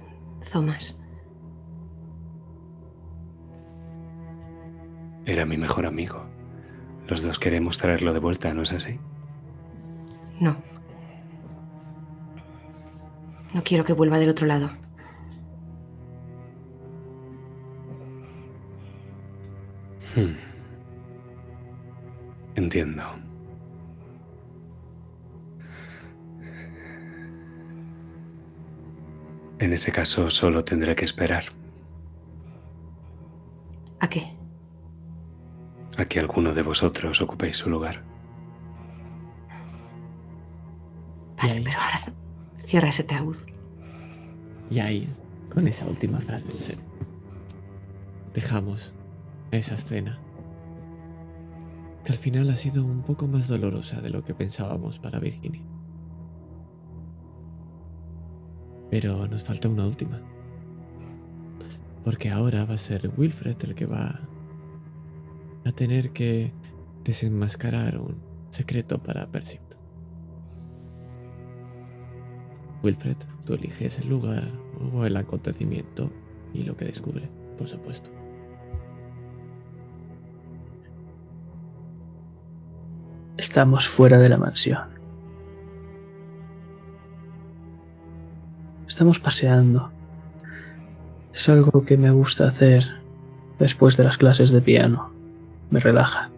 Thomas? 0.51 1.01
Era 5.29 5.45
mi 5.45 5.59
mejor 5.59 5.85
amigo. 5.85 6.25
Los 7.07 7.23
dos 7.23 7.39
queremos 7.39 7.77
traerlo 7.77 8.15
de 8.15 8.19
vuelta, 8.19 8.55
¿no 8.55 8.63
es 8.63 8.73
así? 8.73 8.99
No. 10.41 10.57
No 13.53 13.63
quiero 13.63 13.85
que 13.85 13.93
vuelva 13.93 14.19
del 14.19 14.31
otro 14.31 14.47
lado. 14.47 14.71
Hmm. 20.17 20.33
Entiendo. 22.55 23.03
En 29.59 29.75
ese 29.75 29.93
caso 29.93 30.31
solo 30.31 30.65
tendré 30.65 30.97
que 30.97 31.05
esperar. 31.05 31.45
¿A 34.01 34.09
qué? 34.09 34.38
A 35.99 36.05
que 36.05 36.21
alguno 36.21 36.55
de 36.55 36.63
vosotros 36.63 37.21
ocupéis 37.21 37.57
su 37.57 37.69
lugar. 37.69 38.05
Vale, 41.37 41.53
ahí? 41.53 41.65
pero 41.65 41.79
ahora 41.79 42.01
cierra 42.65 42.89
ese 42.89 43.03
ataúd. 43.03 43.37
Y 44.71 44.79
ahí, 44.79 45.09
con 45.53 45.67
esa 45.67 45.87
última 45.87 46.21
frase, 46.21 46.77
dejamos 48.33 48.95
esa 49.51 49.75
escena. 49.75 50.21
Que 52.05 52.13
al 52.13 52.19
final 52.19 52.49
ha 52.51 52.57
sido 52.57 52.85
un 52.85 53.03
poco 53.03 53.27
más 53.27 53.49
dolorosa 53.49 54.01
de 54.01 54.11
lo 54.11 54.23
que 54.23 54.35
pensábamos 54.35 55.01
para 55.01 55.19
Virginia. 55.19 55.63
Pero 58.89 59.27
nos 59.27 59.43
falta 59.43 59.69
una 59.69 59.85
última. 59.85 60.21
Porque 62.05 62.31
ahora 62.31 62.65
va 62.65 62.75
a 62.75 62.79
ser 62.79 63.11
Wilfred 63.17 63.57
el 63.65 63.75
que 63.75 63.87
va 63.87 64.21
a 65.65 65.73
tener 65.73 66.11
que 66.11 66.53
desenmascarar 67.05 67.99
un 67.99 68.17
secreto 68.51 69.03
para 69.03 69.27
Percy. 69.27 69.59
Wilfred, 72.83 73.17
tú 73.45 73.55
eliges 73.55 73.99
el 73.99 74.09
lugar 74.09 74.49
o 74.93 75.05
el 75.05 75.17
acontecimiento 75.17 76.11
y 76.55 76.63
lo 76.63 76.77
que 76.77 76.85
descubre, 76.85 77.29
por 77.57 77.67
supuesto. 77.67 78.11
Estamos 83.37 83.89
fuera 83.89 84.19
de 84.19 84.29
la 84.29 84.37
mansión. 84.37 84.99
Estamos 88.87 89.21
paseando. 89.21 89.93
Es 91.33 91.49
algo 91.49 91.85
que 91.85 91.97
me 91.97 92.11
gusta 92.11 92.47
hacer 92.49 92.85
después 93.59 93.97
de 93.97 94.05
las 94.05 94.19
clases 94.19 94.51
de 94.51 94.61
piano. 94.61 95.18
Me 95.71 95.81
relaja. 95.81 96.31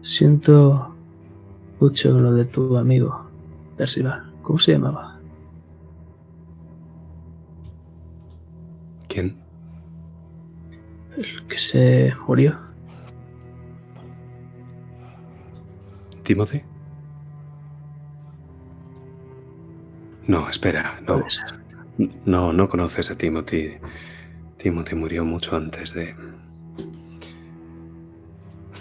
Siento 0.00 0.94
mucho 1.80 2.18
lo 2.18 2.32
de 2.32 2.44
tu 2.44 2.76
amigo, 2.76 3.26
Percival. 3.76 4.32
¿Cómo 4.42 4.58
se 4.58 4.72
llamaba? 4.72 5.20
¿Quién? 9.08 9.36
El 11.16 11.46
que 11.46 11.58
se 11.58 12.14
murió. 12.26 12.56
¿Timothy? 16.22 16.62
No, 20.26 20.48
espera, 20.48 21.00
no. 21.06 21.18
Puede 21.18 21.30
ser. 21.30 21.55
No, 21.98 22.52
no 22.52 22.68
conoces 22.68 23.10
a 23.10 23.16
Timothy. 23.16 23.78
Timothy 24.58 24.94
murió 24.96 25.24
mucho 25.24 25.56
antes 25.56 25.94
de... 25.94 26.14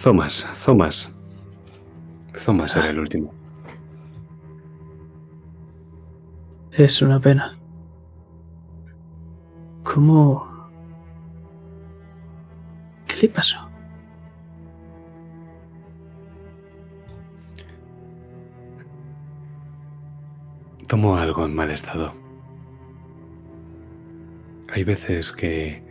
Thomas, 0.04 0.46
Thomas. 0.66 1.16
Thomas 2.46 2.76
era 2.76 2.90
el 2.90 3.00
último. 3.00 3.34
Es 6.72 7.02
una 7.02 7.20
pena. 7.20 7.56
¿Cómo... 9.84 10.70
¿Qué 13.08 13.16
le 13.22 13.30
pasó? 13.30 13.58
Tomó 20.88 21.16
algo 21.18 21.46
en 21.46 21.56
mal 21.56 21.72
estado. 21.72 22.25
Hay 24.76 24.84
veces 24.84 25.32
que 25.32 25.82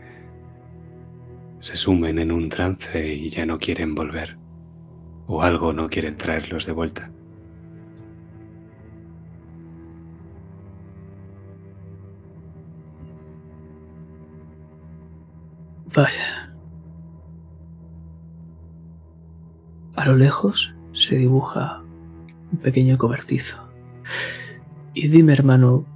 se 1.61 1.75
sumen 1.75 2.19
en 2.19 2.31
un 2.31 2.51
trance 2.51 3.15
y 3.15 3.31
ya 3.31 3.47
no 3.47 3.59
quieren 3.59 3.95
volver, 3.95 4.37
o 5.27 5.43
algo 5.43 5.73
no 5.73 5.89
quiere 5.89 6.13
traerlos 6.13 6.67
de 6.67 6.73
vuelta. 6.73 7.11
Vaya. 15.95 16.55
A 19.97 20.05
lo 20.05 20.15
lejos 20.15 20.75
se 20.93 21.17
dibuja 21.17 21.83
un 22.53 22.59
pequeño 22.59 22.99
cobertizo. 22.99 23.67
Y 24.93 25.09
dime, 25.09 25.33
hermano, 25.33 25.87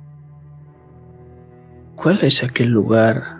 ¿cuál 1.99 2.21
es 2.23 2.45
aquel 2.45 2.69
lugar 2.69 3.39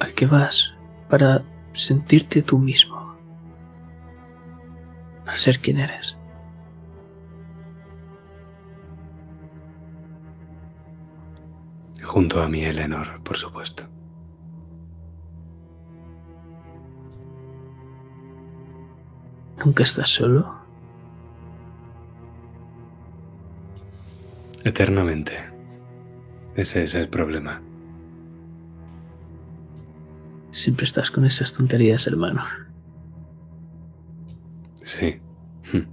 al 0.00 0.12
que 0.14 0.26
vas 0.26 0.74
para 1.08 1.44
sentirte 1.72 2.42
tú 2.42 2.58
mismo? 2.58 3.14
Para 5.24 5.36
ser 5.36 5.60
quien 5.60 5.78
eres. 5.78 6.16
Junto 12.02 12.42
a 12.42 12.48
mi 12.48 12.64
Eleanor, 12.64 13.22
por 13.22 13.36
supuesto. 13.36 13.84
¿Nunca 19.64 19.84
estás 19.84 20.08
solo? 20.08 20.58
Eternamente. 24.64 25.49
Ese 26.54 26.82
es 26.82 26.94
el 26.94 27.08
problema. 27.08 27.60
Siempre 30.52 30.84
estás 30.84 31.10
con 31.10 31.24
esas 31.24 31.52
tonterías, 31.52 32.06
hermano. 32.06 32.42
Sí. 34.82 35.20
Hm. 35.72 35.86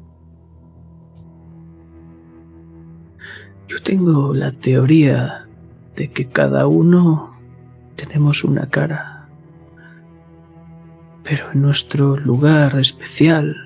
Yo 3.67 3.81
tengo 3.83 4.33
la 4.33 4.51
teoría 4.51 5.47
de 5.95 6.11
que 6.11 6.27
cada 6.27 6.67
uno 6.67 7.37
tenemos 7.95 8.43
una 8.43 8.69
cara 8.69 9.17
pero 11.27 11.51
en 11.51 11.61
nuestro 11.61 12.15
lugar 12.15 12.79
especial, 12.79 13.57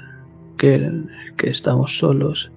que 0.58 0.92
que 1.38 1.52
estamos 1.52 1.98
solos, 1.98 2.52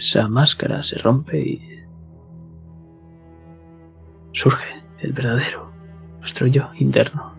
esa 0.00 0.28
máscara 0.28 0.82
se 0.82 0.96
rompe 0.96 1.38
y 1.38 1.84
surge 4.32 4.82
el 4.98 5.12
verdadero, 5.12 5.70
nuestro 6.20 6.46
yo 6.46 6.70
interno. 6.76 7.34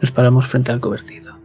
Nos 0.00 0.12
paramos 0.12 0.46
frente 0.46 0.70
al 0.70 0.80
cobertizo. 0.80 1.36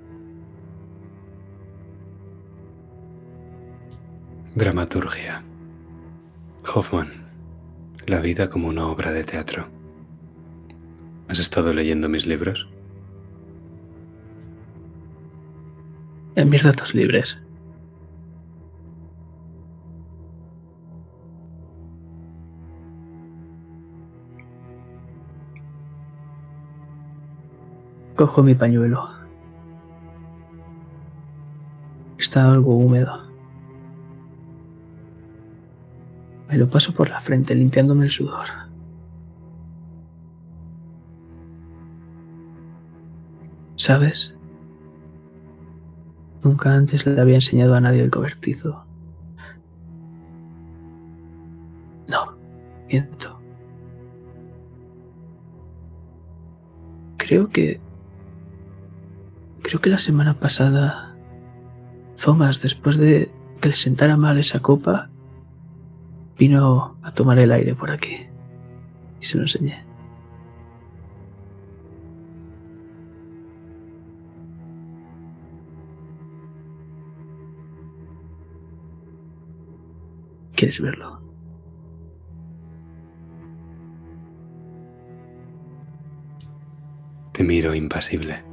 Dramaturgia. 4.54 5.42
Hoffman. 6.76 7.26
La 8.06 8.20
vida 8.20 8.52
como 8.52 8.68
una 8.68 8.86
obra 8.86 9.12
de 9.12 9.24
teatro. 9.24 9.68
¿Has 11.28 11.40
estado 11.40 11.74
leyendo 11.74 12.08
mis 12.08 12.28
libros? 12.28 12.70
En 16.40 16.50
mis 16.50 16.64
datos 16.64 16.96
libres. 16.96 17.38
Cojo 28.16 28.42
mi 28.42 28.56
pañuelo. 28.56 29.10
Está 32.18 32.50
algo 32.50 32.78
húmedo. 32.78 33.22
Me 36.48 36.58
lo 36.58 36.70
paso 36.70 36.94
por 36.94 37.10
la 37.10 37.20
frente 37.20 37.54
limpiándome 37.54 38.06
el 38.06 38.12
sudor. 38.12 38.48
¿Sabes? 43.76 44.39
Nunca 46.44 46.74
antes 46.74 47.06
le 47.06 47.20
había 47.20 47.36
enseñado 47.36 47.76
a 47.76 47.82
nadie 47.82 48.02
el 48.02 48.12
cobertizo. 48.12 48.86
No, 52.08 52.38
miento. 52.88 53.40
Creo 57.18 57.50
que... 57.50 57.80
Creo 59.62 59.82
que 59.82 59.90
la 59.90 59.98
semana 59.98 60.40
pasada, 60.40 61.16
Thomas, 62.24 62.62
después 62.62 62.98
de 62.98 63.32
que 63.62 63.70
le 63.70 63.76
sentara 63.76 64.18
mal 64.18 64.38
esa 64.40 64.62
copa, 64.62 65.10
vino 66.38 66.98
a 67.04 67.12
tomar 67.12 67.38
el 67.38 67.52
aire 67.52 67.76
por 67.76 67.92
aquí 67.92 68.28
y 69.20 69.26
se 69.26 69.38
lo 69.38 69.44
enseñé. 69.44 69.89
¿Quieres 80.60 80.82
verlo? 80.82 81.22
Te 87.32 87.46
miro 87.46 87.74
impasible. 87.74 88.44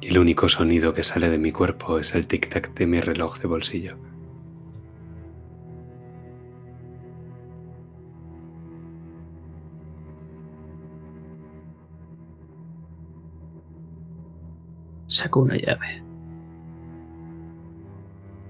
Y 0.00 0.08
el 0.08 0.18
único 0.18 0.48
sonido 0.48 0.92
que 0.92 1.04
sale 1.04 1.30
de 1.30 1.38
mi 1.38 1.52
cuerpo 1.52 2.00
es 2.00 2.16
el 2.16 2.26
tic-tac 2.26 2.74
de 2.74 2.86
mi 2.88 3.00
reloj 3.00 3.38
de 3.38 3.46
bolsillo. 3.46 3.96
Saco 15.06 15.42
una 15.42 15.54
llave. 15.54 16.02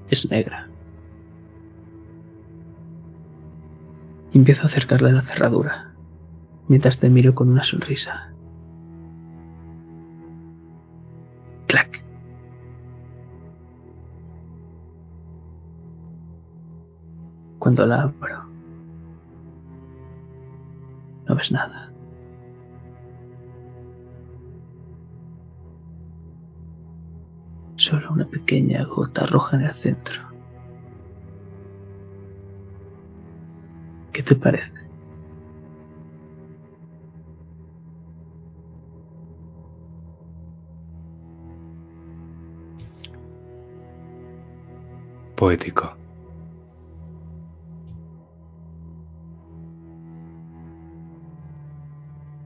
Es 0.08 0.30
negra. 0.30 0.69
Empiezo 4.32 4.62
a 4.62 4.66
acercarla 4.66 5.08
a 5.08 5.12
la 5.12 5.22
cerradura, 5.22 5.92
mientras 6.68 6.98
te 6.98 7.10
miro 7.10 7.34
con 7.34 7.48
una 7.48 7.64
sonrisa. 7.64 8.32
Clac. 11.66 12.04
Cuando 17.58 17.84
la 17.86 18.02
abro, 18.02 18.44
no 21.26 21.34
ves 21.34 21.50
nada. 21.50 21.92
Solo 27.74 28.12
una 28.12 28.26
pequeña 28.26 28.84
gota 28.84 29.26
roja 29.26 29.56
en 29.56 29.62
el 29.62 29.72
centro. 29.72 30.29
¿Qué 34.20 34.24
te 34.24 34.34
parece? 34.34 34.70
Poético. 45.36 45.96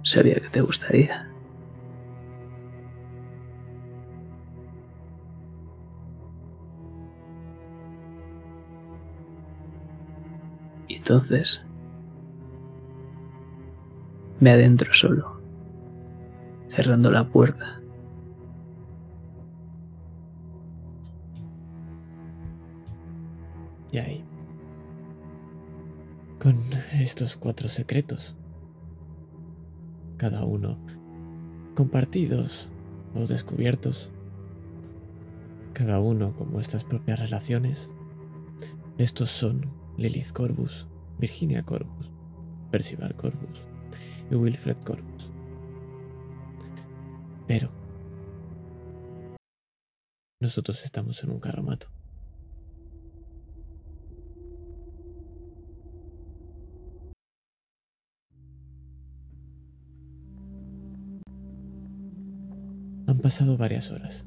Sabía 0.04 0.34
que 0.36 0.48
te 0.48 0.60
gustaría. 0.60 1.33
Entonces 11.04 11.62
me 14.40 14.50
adentro 14.50 14.94
solo, 14.94 15.38
cerrando 16.66 17.10
la 17.10 17.28
puerta. 17.28 17.82
Y 23.92 23.98
ahí. 23.98 24.24
Con 26.40 26.56
estos 26.94 27.36
cuatro 27.36 27.68
secretos. 27.68 28.34
Cada 30.16 30.44
uno 30.44 30.78
compartidos 31.74 32.68
o 33.14 33.26
descubiertos, 33.26 34.10
cada 35.74 36.00
uno 36.00 36.34
con 36.34 36.50
vuestras 36.50 36.82
propias 36.84 37.18
relaciones. 37.18 37.90
Estos 38.96 39.28
son 39.28 39.70
Lilith 39.96 40.32
Corbus, 40.32 40.88
Virginia 41.18 41.62
Corbus, 41.62 42.12
Percival 42.70 43.16
Corbus 43.16 43.66
y 44.30 44.34
Wilfred 44.34 44.76
Corbus. 44.84 45.30
Pero 47.46 47.70
nosotros 50.40 50.84
estamos 50.84 51.22
en 51.24 51.30
un 51.30 51.40
carromato. 51.40 51.88
Han 63.06 63.18
pasado 63.20 63.56
varias 63.56 63.90
horas. 63.90 64.26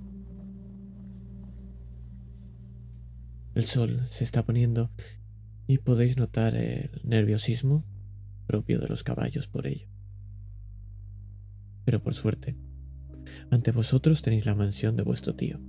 El 3.56 3.66
sol 3.66 4.02
se 4.08 4.24
está 4.24 4.44
poniendo 4.44 4.92
y 5.68 5.80
podéis 5.80 6.18
notar 6.18 6.56
el 6.56 6.90
nerviosismo 7.04 7.86
propio 8.48 8.80
de 8.80 8.88
los 8.88 9.04
caballos 9.04 9.48
por 9.48 9.68
ello. 9.68 9.88
Pero 11.84 12.02
por 12.02 12.14
suerte, 12.14 12.58
ante 13.52 13.72
vosotros 13.72 14.22
tenéis 14.22 14.46
la 14.46 14.56
mansión 14.56 14.96
de 14.96 15.04
vuestro 15.04 15.36
tío. 15.36 15.60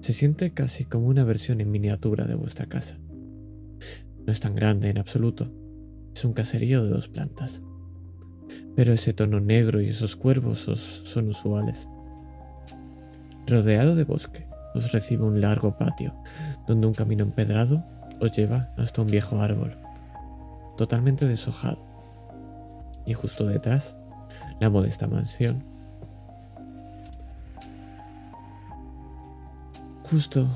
Se 0.00 0.12
siente 0.12 0.54
casi 0.54 0.84
como 0.84 1.08
una 1.08 1.24
versión 1.24 1.60
en 1.60 1.70
miniatura 1.70 2.26
de 2.26 2.36
vuestra 2.36 2.66
casa. 2.66 2.98
No 4.24 4.30
es 4.30 4.38
tan 4.38 4.54
grande 4.54 4.88
en 4.88 4.98
absoluto, 4.98 5.52
es 6.14 6.24
un 6.24 6.32
caserío 6.32 6.84
de 6.84 6.90
dos 6.90 7.08
plantas. 7.08 7.62
Pero 8.76 8.92
ese 8.92 9.12
tono 9.12 9.40
negro 9.40 9.80
y 9.80 9.88
esos 9.88 10.14
cuervos 10.14 10.68
os 10.68 10.78
son 10.78 11.28
usuales. 11.28 11.88
Rodeado 13.46 13.96
de 13.96 14.04
bosque, 14.04 14.46
os 14.74 14.92
recibe 14.92 15.24
un 15.24 15.40
largo 15.40 15.76
patio, 15.76 16.14
donde 16.68 16.86
un 16.86 16.94
camino 16.94 17.24
empedrado 17.24 17.84
os 18.22 18.32
lleva 18.32 18.70
hasta 18.78 19.02
un 19.02 19.08
viejo 19.08 19.40
árbol, 19.40 19.76
totalmente 20.78 21.26
deshojado. 21.26 21.78
Y 23.04 23.14
justo 23.14 23.46
detrás, 23.46 23.96
la 24.60 24.70
modesta 24.70 25.08
mansión 25.08 25.72
Justo 30.12 30.46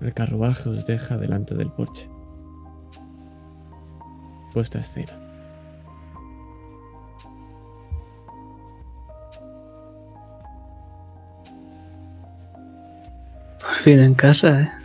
el 0.00 0.14
carruaje 0.14 0.70
os 0.70 0.86
deja 0.86 1.18
delante 1.18 1.54
del 1.54 1.70
porche. 1.70 2.08
Vuestra 4.54 4.80
escena. 4.80 5.12
Por 13.60 13.74
fin 13.74 14.00
en 14.00 14.14
casa, 14.14 14.62
¿eh? 14.62 14.83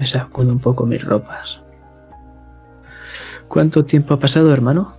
Me 0.00 0.06
sacudo 0.06 0.50
un 0.50 0.58
poco 0.58 0.84
mis 0.86 1.04
ropas. 1.04 1.60
¿Cuánto 3.46 3.84
tiempo 3.84 4.14
ha 4.14 4.18
pasado, 4.18 4.52
hermano? 4.52 4.94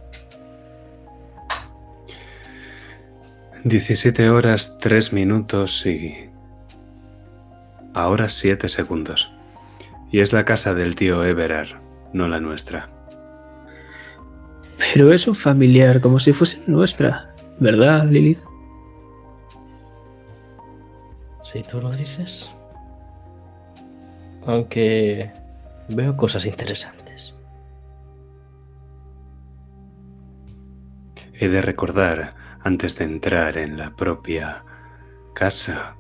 17 3.64 4.30
horas, 4.30 4.78
3 4.80 5.12
minutos 5.14 5.86
y 5.86 6.32
Ahora 7.94 8.30
siete 8.30 8.70
segundos. 8.70 9.34
Y 10.12 10.20
es 10.20 10.32
la 10.34 10.46
casa 10.46 10.74
del 10.74 10.96
tío 10.96 11.24
Everard, 11.26 11.82
no 12.14 12.28
la 12.28 12.40
nuestra. 12.40 12.90
Pero 14.78 15.12
es 15.12 15.28
un 15.28 15.36
familiar, 15.36 16.00
como 16.00 16.20
si 16.20 16.32
fuese 16.32 16.62
nuestra, 16.68 17.34
¿verdad, 17.60 18.06
Lilith? 18.06 18.40
Si 21.44 21.64
tú 21.64 21.82
lo 21.82 21.92
dices. 21.92 22.52
Aunque 24.46 25.32
veo 25.90 26.18
cosas 26.18 26.46
interesantes. 26.46 27.36
He 31.34 31.48
de 31.48 31.62
recordar, 31.62 32.36
antes 32.62 32.96
de 32.98 33.06
entrar 33.06 33.58
en 33.58 33.78
la 33.78 33.96
propia 33.96 34.64
casa, 35.34 35.96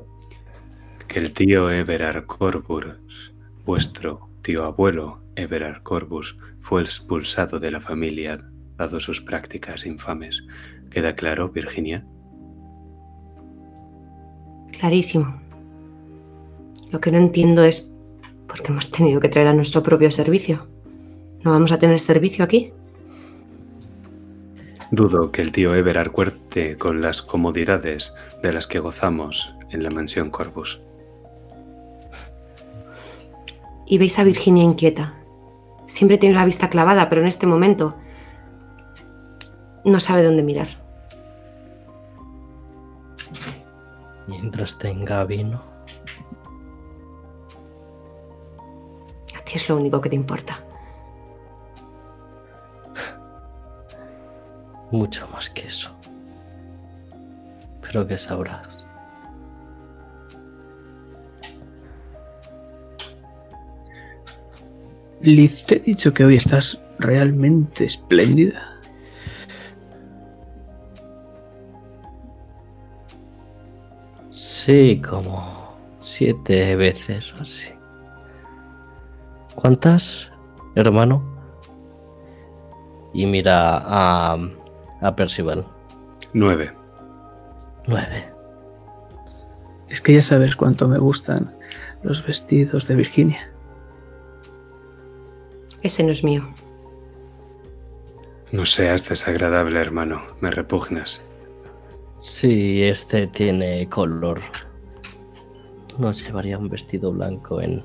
que 1.07 1.19
el 1.19 1.33
tío 1.33 1.69
Everard 1.71 2.25
Corbus, 2.25 3.33
vuestro 3.65 4.29
tío 4.43 4.63
abuelo 4.63 5.21
Everard 5.35 5.83
Corbus, 5.83 6.37
fue 6.61 6.83
expulsado 6.83 7.59
de 7.59 7.71
la 7.71 7.81
familia 7.81 8.39
dado 8.77 8.99
sus 8.99 9.21
prácticas 9.21 9.85
infames. 9.85 10.43
¿Queda 10.89 11.15
claro, 11.15 11.49
Virginia? 11.49 12.05
Clarísimo. 14.71 15.41
Lo 16.91 16.99
que 16.99 17.11
no 17.11 17.17
entiendo 17.17 17.63
es 17.63 17.90
por 18.51 18.61
qué 18.61 18.73
hemos 18.73 18.91
tenido 18.91 19.21
que 19.21 19.29
traer 19.29 19.47
a 19.47 19.53
nuestro 19.53 19.81
propio 19.81 20.11
servicio. 20.11 20.67
¿No 21.41 21.51
vamos 21.51 21.71
a 21.71 21.79
tener 21.79 21.99
servicio 21.99 22.43
aquí? 22.43 22.73
Dudo 24.91 25.31
que 25.31 25.41
el 25.41 25.53
tío 25.53 25.73
Everard 25.73 26.11
cuerte 26.11 26.77
con 26.77 27.01
las 27.01 27.21
comodidades 27.21 28.13
de 28.43 28.51
las 28.51 28.67
que 28.67 28.79
gozamos 28.79 29.55
en 29.69 29.83
la 29.83 29.89
mansión 29.89 30.29
Corbus. 30.29 30.81
y 33.87 33.97
veis 33.97 34.19
a 34.19 34.23
Virginia 34.23 34.63
inquieta. 34.63 35.15
Siempre 35.85 36.17
tiene 36.17 36.35
la 36.35 36.45
vista 36.45 36.69
clavada, 36.69 37.09
pero 37.09 37.21
en 37.21 37.27
este 37.27 37.45
momento 37.45 37.97
no 39.83 39.99
sabe 39.99 40.23
dónde 40.23 40.43
mirar. 40.43 40.67
Mientras 44.27 44.77
tenga 44.77 45.25
vino. 45.25 45.70
Es 49.53 49.67
lo 49.67 49.75
único 49.75 49.99
que 49.99 50.09
te 50.09 50.15
importa. 50.15 50.59
Mucho 54.91 55.27
más 55.27 55.49
que 55.49 55.67
eso. 55.67 55.93
Pero 57.81 58.07
que 58.07 58.17
sabrás. 58.17 58.87
Liz, 65.21 65.65
te 65.65 65.75
he 65.75 65.79
dicho 65.79 66.13
que 66.13 66.25
hoy 66.25 66.35
estás 66.37 66.79
realmente 66.97 67.85
espléndida. 67.85 68.79
Sí, 74.29 75.01
como 75.01 75.75
siete 76.01 76.75
veces 76.75 77.33
o 77.33 77.41
así. 77.41 77.80
¿Cuántas, 79.55 80.31
hermano? 80.75 81.23
Y 83.13 83.25
mira 83.25 83.77
a, 83.77 84.37
a 85.01 85.15
Percival. 85.15 85.65
Nueve. 86.33 86.73
Nueve. 87.87 88.31
Es 89.89 90.01
que 90.01 90.13
ya 90.13 90.21
sabes 90.21 90.55
cuánto 90.55 90.87
me 90.87 90.97
gustan 90.97 91.53
los 92.03 92.25
vestidos 92.25 92.87
de 92.87 92.95
Virginia. 92.95 93.51
Ese 95.81 96.03
no 96.03 96.11
es 96.11 96.23
mío. 96.23 96.47
No 98.51 98.65
seas 98.65 99.07
desagradable, 99.07 99.79
hermano. 99.79 100.21
Me 100.39 100.51
repugnas. 100.51 101.27
Sí, 102.17 102.83
este 102.83 103.27
tiene 103.27 103.89
color. 103.89 104.39
No 105.97 106.11
llevaría 106.11 106.57
un 106.57 106.69
vestido 106.69 107.11
blanco 107.11 107.61
en 107.61 107.83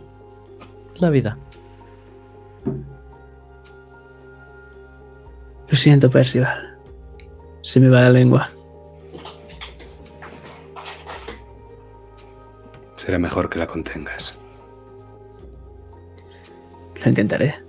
la 0.97 1.11
vida. 1.11 1.39
Lo 5.69 5.77
siento, 5.77 6.11
Percival. 6.11 6.79
Se 7.63 7.81
me 7.81 7.89
va 7.89 8.03
la 8.03 8.11
lengua. 8.11 8.49
Será 12.97 13.19
mejor 13.19 13.49
que 13.49 13.59
la 13.59 13.67
contengas. 13.67 14.39
Lo 17.03 17.09
intentaré 17.09 17.67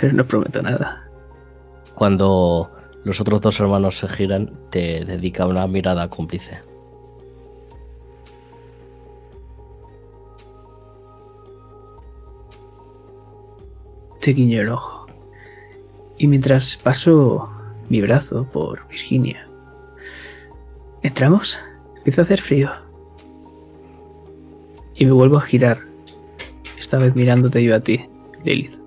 pero 0.00 0.14
no 0.14 0.26
prometo 0.26 0.62
nada. 0.62 1.06
Cuando 1.94 2.70
los 3.04 3.20
otros 3.20 3.40
dos 3.42 3.60
hermanos 3.60 3.98
se 3.98 4.08
giran, 4.08 4.50
te 4.70 5.04
dedica 5.04 5.46
una 5.46 5.66
mirada 5.66 6.08
cómplice. 6.08 6.62
Te 14.20 14.32
guiño 14.32 14.60
el 14.60 14.70
ojo. 14.70 15.06
Y 16.18 16.26
mientras 16.26 16.76
paso 16.76 17.50
mi 17.88 18.00
brazo 18.00 18.44
por 18.44 18.86
Virginia, 18.88 19.48
¿entramos? 21.02 21.58
Empieza 21.96 22.22
a 22.22 22.24
hacer 22.24 22.40
frío. 22.40 22.70
Y 24.94 25.06
me 25.06 25.12
vuelvo 25.12 25.38
a 25.38 25.42
girar, 25.42 25.78
esta 26.78 26.98
vez 26.98 27.14
mirándote 27.16 27.62
yo 27.64 27.74
a 27.74 27.80
ti, 27.80 28.04
Lilith. 28.44 28.80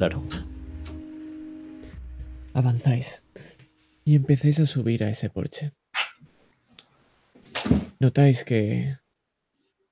claro. 0.00 0.22
Avanzáis 2.54 3.20
y 4.02 4.16
empecéis 4.16 4.58
a 4.58 4.64
subir 4.64 5.04
a 5.04 5.10
ese 5.10 5.28
porche. 5.28 5.72
Notáis 7.98 8.42
que 8.42 8.96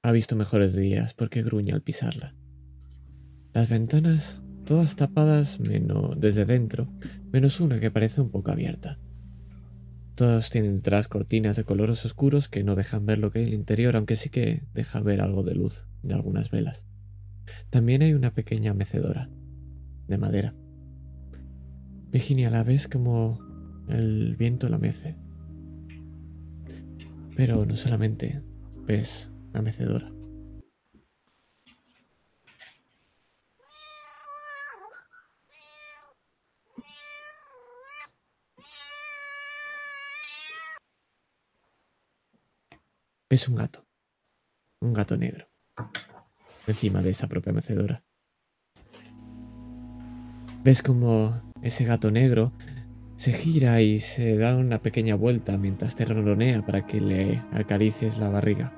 ha 0.03 0.13
visto 0.13 0.37
mejores 0.37 0.75
días 0.75 1.15
porque 1.15 1.43
gruñe 1.43 1.73
al 1.73 1.83
pisarla. 1.83 2.35
Las 3.53 3.69
ventanas 3.69 4.41
todas 4.65 4.97
tapadas 4.97 5.61
menos 5.61 6.21
desde 6.21 6.45
dentro, 6.45 6.93
menos 7.33 7.61
una 7.61 7.81
que 7.81 7.91
parece 7.91 8.21
un 8.21 8.31
poco 8.31 8.51
abierta. 8.51 8.99
Todas 10.15 10.51
tienen 10.51 10.77
detrás 10.77 11.09
cortinas 11.09 11.57
de 11.57 11.65
colores 11.65 12.05
oscuros 12.05 12.49
que 12.49 12.65
no 12.65 12.75
dejan 12.75 13.07
ver 13.07 13.19
lo 13.19 13.31
que 13.31 13.39
hay 13.39 13.45
en 13.47 13.53
el 13.53 13.59
interior, 13.59 13.97
aunque 13.97 14.17
sí 14.17 14.31
que 14.31 14.63
deja 14.75 15.01
ver 15.01 15.21
algo 15.21 15.43
de 15.43 15.55
luz 15.55 15.87
de 16.03 16.15
algunas 16.15 16.51
velas. 16.51 16.85
También 17.71 18.03
hay 18.03 18.15
una 18.15 18.35
pequeña 18.35 18.75
mecedora 18.75 19.31
de 20.07 20.19
madera. 20.19 20.55
Virginia 22.11 22.51
la 22.51 22.65
ves 22.65 22.89
como 22.89 23.39
el 23.89 24.37
viento 24.37 24.69
la 24.69 24.79
mece. 24.79 25.17
Pero 27.37 27.65
no 27.65 27.77
solamente 27.77 28.43
ves 28.87 29.31
la 29.53 29.63
mecedora. 29.63 30.13
Ves 43.31 43.47
un 43.49 43.57
gato. 43.57 43.87
Un 44.81 44.95
gato 44.95 45.17
negro. 45.17 45.49
Encima 46.67 47.03
de 47.03 47.11
esa 47.11 47.27
propia 47.27 47.53
mecedora. 47.53 48.03
Ves 50.65 50.83
como 50.83 51.41
ese 51.63 51.85
gato 51.85 52.11
negro 52.11 52.53
se 53.17 53.33
gira 53.33 53.81
y 53.83 53.99
se 53.99 54.37
da 54.37 54.57
una 54.57 54.81
pequeña 54.81 55.15
vuelta 55.15 55.59
mientras 55.59 55.97
te 55.97 56.05
ronronea 56.05 56.65
para 56.65 56.87
que 56.87 57.01
le 57.01 57.43
acaricies 57.53 58.19
la 58.19 58.29
barriga. 58.29 58.73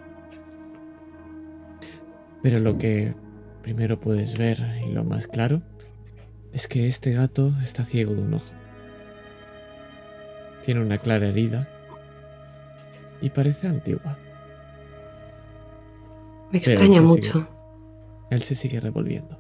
Pero 2.43 2.59
lo 2.59 2.79
que 2.79 3.15
primero 3.63 4.01
puedes 4.01 4.39
ver 4.39 4.59
y 4.87 4.93
lo 4.93 5.05
más 5.05 5.27
claro 5.27 5.63
es 6.53 6.67
que 6.67 6.87
este 6.89 7.13
gato 7.13 7.53
está 7.63 7.85
ciego 7.85 8.15
de 8.15 8.23
un 8.23 8.35
ojo. 8.35 8.53
Tiene 10.65 10.81
una 10.81 10.99
clara 10.99 11.29
herida 11.29 11.69
y 13.21 13.31
parece 13.31 13.67
antigua. 13.69 14.17
Me 16.51 16.59
extraña 16.59 16.99
él 16.99 17.05
mucho. 17.05 17.33
sigue- 17.33 17.47
él 18.31 18.43
se 18.43 18.55
sigue 18.55 18.81
revolviendo. 18.81 19.39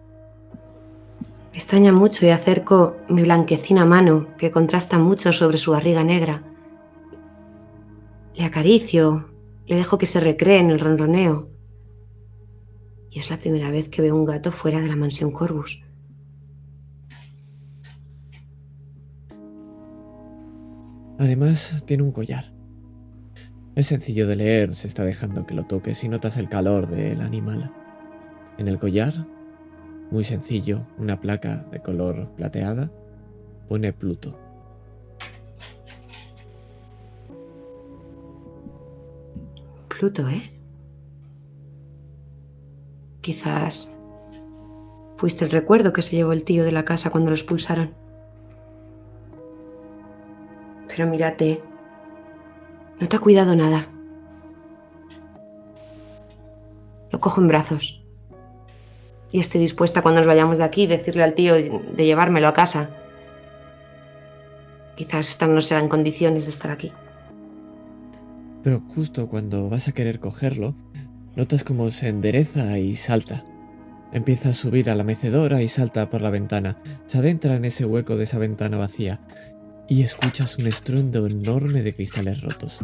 Me 1.53 1.57
extraña 1.59 1.93
mucho 1.93 2.25
y 2.27 2.31
acerco 2.31 2.97
mi 3.09 3.23
blanquecina 3.23 3.85
mano 3.85 4.29
que 4.39 4.51
contrasta 4.53 4.99
mucho 4.99 5.33
sobre 5.33 5.59
su 5.59 5.73
barriga 5.73 6.05
negra. 6.05 6.43
Le 8.37 8.45
acaricio, 8.45 9.29
le 9.67 9.77
dejo 9.77 9.99
que 9.99 10.07
se 10.07 10.21
recree 10.21 10.59
en 10.61 10.71
el 10.71 10.79
ronroneo. 10.81 11.50
Y 13.11 13.19
es 13.19 13.31
la 13.31 13.39
primera 13.39 13.71
vez 13.71 13.89
que 13.89 14.03
veo 14.03 14.15
un 14.15 14.25
gato 14.25 14.53
fuera 14.53 14.81
de 14.81 14.89
la 14.89 14.97
mansión 14.97 15.33
Corvus. 15.33 15.83
Además, 21.19 21.83
tiene 21.87 22.03
un 22.03 22.13
collar. 22.13 22.53
Es 23.75 23.87
sencillo 23.89 24.27
de 24.27 24.37
leer, 24.37 24.75
se 24.75 24.87
está 24.87 25.05
dejando 25.05 25.47
que 25.47 25.55
lo 25.55 25.65
toques 25.65 26.03
y 26.03 26.09
notas 26.09 26.37
el 26.37 26.49
calor 26.49 26.89
del 26.89 27.21
animal. 27.21 27.73
En 28.59 28.69
el 28.69 28.79
collar, 28.79 29.27
muy 30.11 30.25
sencillo, 30.25 30.87
una 30.99 31.21
placa 31.21 31.65
de 31.71 31.81
color 31.81 32.31
plateada, 32.37 32.91
pone 33.69 33.93
Pluto. 33.93 34.39
Pluto, 39.89 40.29
¿eh? 40.29 40.60
Quizás 43.31 43.95
fuiste 45.17 45.45
el 45.45 45.53
recuerdo 45.53 45.93
que 45.93 46.03
se 46.03 46.17
llevó 46.17 46.33
el 46.33 46.43
tío 46.43 46.65
de 46.65 46.73
la 46.73 46.85
casa 46.85 47.11
cuando 47.11 47.31
lo 47.31 47.37
expulsaron. 47.37 47.95
Pero 50.89 51.07
mírate, 51.07 51.63
no 52.99 53.07
te 53.07 53.15
ha 53.15 53.21
cuidado 53.21 53.55
nada. 53.55 53.87
Lo 57.13 57.21
cojo 57.21 57.41
en 57.41 57.47
brazos. 57.47 58.03
Y 59.31 59.39
estoy 59.39 59.61
dispuesta 59.61 60.03
cuando 60.03 60.23
nos 60.23 60.27
vayamos 60.27 60.59
de 60.59 60.65
aquí 60.65 60.89
decirle 60.89 61.23
al 61.23 61.35
tío 61.35 61.55
de 61.55 62.05
llevármelo 62.05 62.49
a 62.49 62.55
casa. 62.55 62.91
Quizás 64.97 65.29
esta 65.29 65.47
no 65.47 65.61
será 65.61 65.79
en 65.79 65.89
condiciones 65.89 66.47
de 66.47 66.51
estar 66.51 66.73
aquí. 66.73 66.91
Pero 68.65 68.83
justo 68.93 69.29
cuando 69.29 69.69
vas 69.69 69.87
a 69.87 69.93
querer 69.93 70.19
cogerlo, 70.19 70.75
notas 71.37 71.65
como 71.65 71.91
se 71.91 72.09
endereza 72.09 72.79
y 72.79 72.97
salta. 72.97 73.45
Empieza 74.13 74.51
a 74.51 74.55
subir 74.55 74.91
a 74.91 74.95
la 74.95 75.05
mecedora 75.05 75.63
y 75.63 75.69
salta 75.69 76.11
por 76.11 76.23
la 76.23 76.31
ventana. 76.31 76.83
Se 77.07 77.19
adentra 77.19 77.55
en 77.55 77.65
ese 77.65 77.85
hueco 77.85 78.17
de 78.17 78.25
esa 78.25 78.39
ventana 78.39 78.77
vacía 78.77 79.21
y 79.89 80.03
escuchas 80.03 80.59
un 80.59 80.67
estruendo 80.67 81.27
enorme 81.27 81.83
de 81.83 81.95
cristales 81.95 82.41
rotos. 82.43 82.79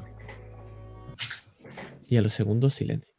Y 2.09 2.17
a 2.17 2.23
los 2.23 2.33
segundos 2.33 2.75
silencio. 2.75 3.17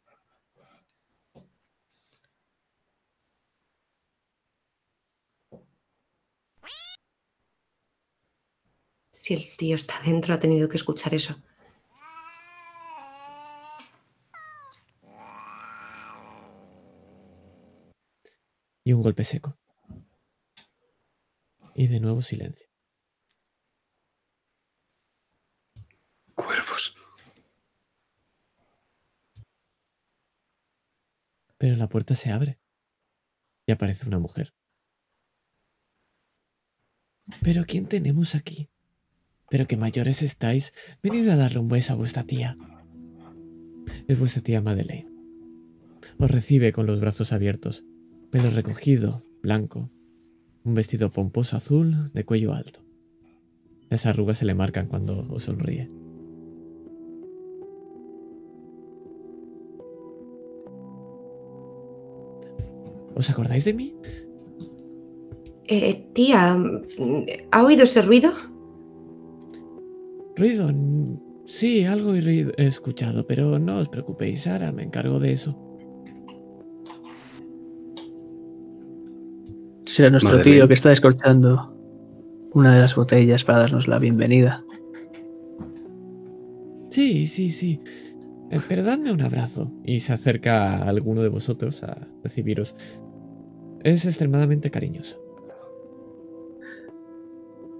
Si 9.12 9.34
el 9.34 9.44
tío 9.58 9.74
está 9.74 9.94
dentro, 10.06 10.32
ha 10.32 10.38
tenido 10.38 10.70
que 10.70 10.78
escuchar 10.78 11.12
eso. 11.12 11.36
Y 18.88 18.94
un 18.94 19.02
golpe 19.02 19.22
seco. 19.22 19.58
Y 21.74 21.88
de 21.88 22.00
nuevo 22.00 22.22
silencio. 22.22 22.70
Cuervos. 26.34 26.96
Pero 31.58 31.76
la 31.76 31.86
puerta 31.86 32.14
se 32.14 32.30
abre. 32.32 32.58
Y 33.66 33.72
aparece 33.72 34.06
una 34.06 34.18
mujer. 34.18 34.54
¿Pero 37.42 37.66
quién 37.66 37.88
tenemos 37.88 38.34
aquí? 38.34 38.70
¿Pero 39.50 39.66
qué 39.66 39.76
mayores 39.76 40.22
estáis? 40.22 40.72
Venid 41.02 41.28
a 41.28 41.36
darle 41.36 41.58
un 41.58 41.68
beso 41.68 41.92
a 41.92 41.96
vuestra 41.96 42.24
tía. 42.24 42.56
Es 44.06 44.18
vuestra 44.18 44.40
tía 44.40 44.62
Madeleine. 44.62 45.12
Os 46.18 46.30
recibe 46.30 46.72
con 46.72 46.86
los 46.86 47.00
brazos 47.02 47.34
abiertos, 47.34 47.84
pelo 48.30 48.50
recogido, 48.50 49.22
blanco, 49.42 49.90
un 50.64 50.74
vestido 50.74 51.10
pomposo 51.10 51.56
azul 51.56 52.12
de 52.12 52.24
cuello 52.24 52.52
alto. 52.52 52.80
Las 53.90 54.06
arrugas 54.06 54.38
se 54.38 54.44
le 54.44 54.54
marcan 54.54 54.86
cuando 54.86 55.26
os 55.30 55.44
sonríe. 55.44 55.90
¿Os 63.14 63.30
acordáis 63.30 63.64
de 63.64 63.72
mí? 63.72 63.94
Eh, 65.66 66.08
tía, 66.12 66.56
¿ha 67.50 67.62
oído 67.62 67.84
ese 67.84 68.02
ruido? 68.02 68.32
Ruido. 70.36 70.72
Sí, 71.44 71.84
algo 71.84 72.14
he 72.14 72.52
escuchado, 72.58 73.26
pero 73.26 73.58
no 73.58 73.78
os 73.78 73.88
preocupéis, 73.88 74.46
ahora 74.46 74.70
me 74.70 74.82
encargo 74.82 75.18
de 75.18 75.32
eso. 75.32 75.67
Será 79.88 80.10
nuestro 80.10 80.42
tío 80.42 80.68
que 80.68 80.74
está 80.74 80.90
descorchando 80.90 81.74
una 82.52 82.74
de 82.74 82.80
las 82.82 82.94
botellas 82.94 83.42
para 83.42 83.60
darnos 83.60 83.88
la 83.88 83.98
bienvenida. 83.98 84.62
Sí, 86.90 87.26
sí, 87.26 87.50
sí. 87.50 87.80
Eh, 88.50 88.60
pero 88.68 88.82
dadme 88.82 89.10
un 89.12 89.22
abrazo. 89.22 89.72
Y 89.84 90.00
se 90.00 90.12
acerca 90.12 90.76
a 90.76 90.88
alguno 90.90 91.22
de 91.22 91.30
vosotros 91.30 91.82
a 91.82 92.06
recibiros. 92.22 92.76
Es 93.82 94.04
extremadamente 94.04 94.70
cariñoso. 94.70 95.22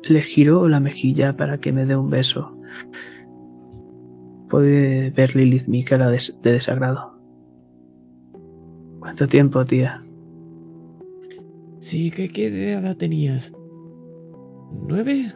Le 0.05 0.22
giró 0.22 0.66
la 0.66 0.80
mejilla 0.80 1.36
para 1.36 1.59
que 1.59 1.72
me 1.72 1.85
dé 1.85 1.94
un 1.94 2.09
beso. 2.09 2.59
Puede 4.48 5.10
ver 5.10 5.36
Lilith 5.36 5.68
mi 5.68 5.85
cara 5.85 6.10
de, 6.10 6.22
de 6.43 6.52
desagrado. 6.52 7.20
¿Cuánto 8.98 9.28
tiempo, 9.28 9.62
tía? 9.66 10.02
Sí, 11.80 12.10
¿qué, 12.10 12.28
qué 12.28 12.72
edad 12.72 12.96
tenías? 12.96 13.52
¿Nueve? 14.88 15.32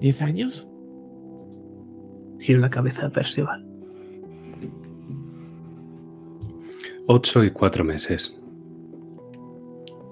¿Diez 0.00 0.22
años? 0.22 0.68
Giro 2.38 2.60
la 2.60 2.70
cabeza 2.70 3.06
a 3.06 3.10
Percival. 3.10 3.66
Ocho 7.06 7.44
y 7.44 7.50
cuatro 7.50 7.84
meses. 7.84 8.38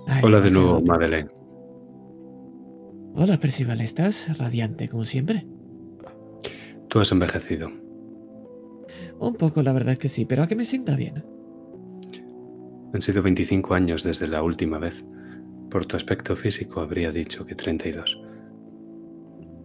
Ay, 0.06 0.22
Hola 0.24 0.40
de 0.40 0.50
nuevo. 0.50 0.80
Madeleine. 0.86 1.30
Hola, 3.16 3.38
Percival, 3.38 3.80
estás 3.80 4.38
radiante 4.38 4.88
como 4.88 5.04
siempre. 5.04 5.46
Tú 6.88 7.00
has 7.00 7.12
envejecido. 7.12 7.70
Un 9.18 9.34
poco, 9.34 9.62
la 9.62 9.72
verdad 9.72 9.92
es 9.92 9.98
que 9.98 10.08
sí, 10.08 10.24
pero 10.24 10.42
a 10.42 10.46
que 10.46 10.56
me 10.56 10.64
sienta 10.64 10.96
bien. 10.96 11.24
Han 12.92 13.02
sido 13.02 13.22
25 13.22 13.74
años 13.74 14.02
desde 14.04 14.28
la 14.28 14.42
última 14.42 14.78
vez. 14.78 15.04
Por 15.74 15.86
tu 15.86 15.96
aspecto 15.96 16.36
físico 16.36 16.80
habría 16.80 17.10
dicho 17.10 17.44
que 17.44 17.56
32. 17.56 18.20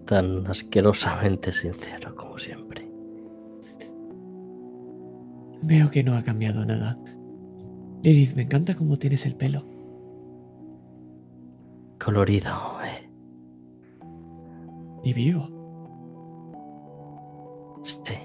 Tan 0.07 0.47
asquerosamente 0.47 1.53
sincero 1.53 2.15
como 2.15 2.39
siempre. 2.39 2.89
Veo 5.61 5.91
que 5.91 6.03
no 6.03 6.15
ha 6.15 6.23
cambiado 6.23 6.65
nada. 6.65 6.97
Lilith, 8.01 8.33
me 8.35 8.41
encanta 8.41 8.73
cómo 8.73 8.97
tienes 8.97 9.27
el 9.27 9.35
pelo. 9.35 9.63
Colorido, 12.03 12.57
eh. 12.83 13.07
Y 15.03 15.13
vivo. 15.13 15.43
Sí. 17.83 18.15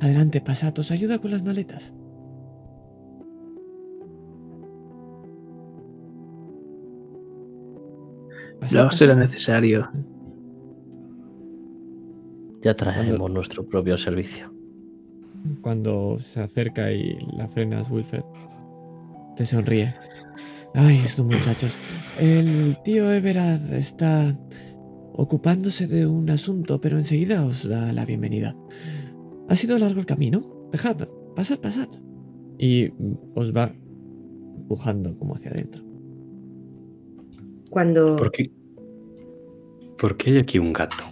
Adelante, 0.00 0.40
pasad, 0.40 0.78
os 0.78 0.90
ayuda 0.90 1.18
con 1.18 1.32
las 1.32 1.42
maletas. 1.42 1.92
No 8.72 8.90
será 8.90 9.14
necesario. 9.14 9.90
Ya 12.62 12.74
traemos 12.74 13.30
nuestro 13.30 13.66
propio 13.66 13.96
servicio. 13.96 14.52
Cuando 15.62 16.18
se 16.18 16.40
acerca 16.40 16.92
y 16.92 17.18
la 17.36 17.48
frenas, 17.48 17.90
Wilfred, 17.90 18.22
te 19.36 19.46
sonríe. 19.46 19.94
Ay, 20.74 20.98
estos 20.98 21.24
muchachos. 21.24 21.76
El 22.20 22.76
tío 22.84 23.10
Everard 23.10 23.72
está 23.72 24.34
ocupándose 25.14 25.86
de 25.86 26.06
un 26.06 26.28
asunto, 26.30 26.80
pero 26.80 26.98
enseguida 26.98 27.44
os 27.44 27.68
da 27.68 27.92
la 27.92 28.04
bienvenida. 28.04 28.54
Ha 29.48 29.56
sido 29.56 29.78
largo 29.78 30.00
el 30.00 30.06
camino. 30.06 30.68
Dejad, 30.70 31.08
pasad, 31.34 31.58
pasad. 31.58 31.88
Y 32.58 32.92
os 33.34 33.56
va 33.56 33.72
empujando 34.58 35.18
como 35.18 35.34
hacia 35.34 35.50
adentro. 35.50 35.89
Cuando 37.70 38.16
¿Por 38.16 38.32
qué? 38.32 38.50
¿Por 39.98 40.16
qué 40.16 40.30
hay 40.30 40.38
aquí 40.38 40.58
un 40.58 40.72
gato? 40.72 41.04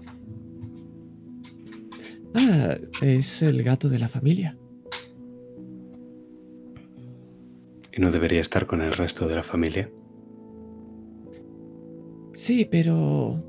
Ah, 2.34 2.76
es 3.00 3.42
el 3.42 3.62
gato 3.62 3.88
de 3.88 3.98
la 3.98 4.08
familia. 4.08 4.56
¿Y 7.92 8.00
no 8.00 8.10
debería 8.10 8.40
estar 8.40 8.66
con 8.66 8.80
el 8.82 8.92
resto 8.92 9.28
de 9.28 9.34
la 9.34 9.44
familia? 9.44 9.90
Sí, 12.34 12.66
pero... 12.70 13.44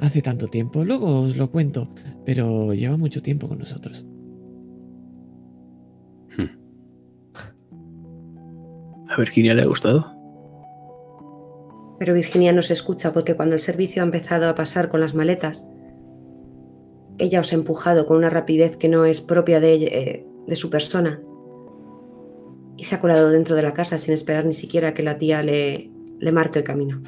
Hace 0.00 0.20
tanto 0.20 0.48
tiempo, 0.48 0.84
luego 0.84 1.20
os 1.20 1.36
lo 1.36 1.50
cuento, 1.50 1.88
pero 2.26 2.74
lleva 2.74 2.96
mucho 2.96 3.22
tiempo 3.22 3.48
con 3.48 3.58
nosotros. 3.58 4.04
Hmm. 6.36 6.58
A 9.08 9.16
Virginia 9.16 9.54
le 9.54 9.62
ha 9.62 9.66
gustado. 9.66 10.11
Pero 12.02 12.14
Virginia 12.14 12.52
no 12.52 12.62
se 12.62 12.72
escucha 12.72 13.12
porque 13.12 13.36
cuando 13.36 13.54
el 13.54 13.60
servicio 13.60 14.02
ha 14.02 14.04
empezado 14.04 14.48
a 14.48 14.56
pasar 14.56 14.88
con 14.88 14.98
las 14.98 15.14
maletas, 15.14 15.70
ella 17.16 17.38
os 17.38 17.52
ha 17.52 17.54
empujado 17.54 18.06
con 18.06 18.16
una 18.16 18.28
rapidez 18.28 18.76
que 18.76 18.88
no 18.88 19.04
es 19.04 19.20
propia 19.20 19.60
de, 19.60 19.74
eh, 19.84 20.26
de 20.48 20.56
su 20.56 20.68
persona 20.68 21.22
y 22.76 22.82
se 22.82 22.96
ha 22.96 23.00
colado 23.00 23.30
dentro 23.30 23.54
de 23.54 23.62
la 23.62 23.72
casa 23.72 23.98
sin 23.98 24.14
esperar 24.14 24.46
ni 24.46 24.52
siquiera 24.52 24.94
que 24.94 25.04
la 25.04 25.16
tía 25.16 25.44
le, 25.44 25.92
le 26.18 26.32
marque 26.32 26.58
el 26.58 26.64
camino. 26.64 27.00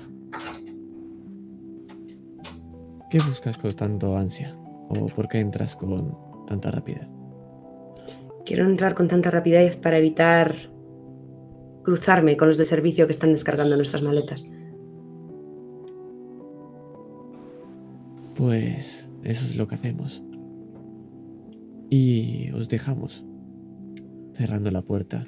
¿Qué 3.11 3.19
buscas 3.19 3.59
con 3.59 3.73
tanto 3.73 4.16
ansia? 4.16 4.55
¿O 4.91 5.07
por 5.07 5.27
qué 5.27 5.41
entras 5.41 5.75
con 5.75 6.16
tanta 6.47 6.71
rapidez? 6.71 7.12
Quiero 8.47 8.65
entrar 8.65 8.95
con 8.95 9.09
tanta 9.09 9.33
rapidez 9.33 9.77
para 9.77 9.99
evitar 9.99 10.55
cruzarme 11.83 12.37
con 12.37 12.47
los 12.47 12.59
de 12.59 12.65
servicio 12.65 13.07
que 13.09 13.12
están 13.12 13.33
descargando 13.33 13.75
nuestras 13.75 14.01
maletas. 14.01 14.47
Pues 18.35 19.09
eso 19.23 19.47
es 19.47 19.56
lo 19.56 19.69
que 19.69 19.77
hacemos. 19.77 20.23
Y 21.89 22.51
os 22.51 22.69
dejamos 22.69 23.24
cerrando 24.32 24.70
la 24.73 24.82
puerta, 24.82 25.24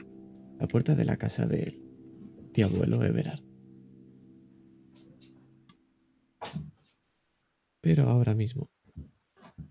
la 0.59 0.67
puerta 0.67 0.95
de 0.95 1.05
la 1.05 1.17
casa 1.17 1.47
del 1.47 1.81
tío 2.53 2.67
abuelo 2.67 3.05
Everard. 3.05 3.41
Pero 7.81 8.09
ahora 8.09 8.35
mismo 8.35 8.69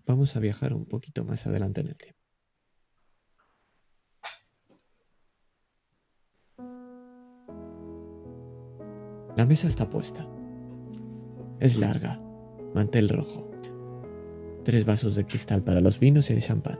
vamos 0.06 0.36
a 0.36 0.40
viajar 0.40 0.72
un 0.72 0.86
poquito 0.86 1.22
más 1.24 1.46
adelante 1.46 1.82
en 1.82 1.88
el 1.88 1.96
tiempo. 1.96 2.20
La 9.36 9.44
mesa 9.44 9.66
está 9.66 9.90
puesta. 9.90 10.26
Es 11.60 11.76
larga, 11.76 12.25
mantel 12.76 13.08
rojo. 13.08 13.50
Tres 14.62 14.84
vasos 14.84 15.16
de 15.16 15.24
cristal 15.24 15.64
para 15.64 15.80
los 15.80 15.98
vinos 15.98 16.30
y 16.30 16.34
de 16.34 16.42
champán. 16.42 16.78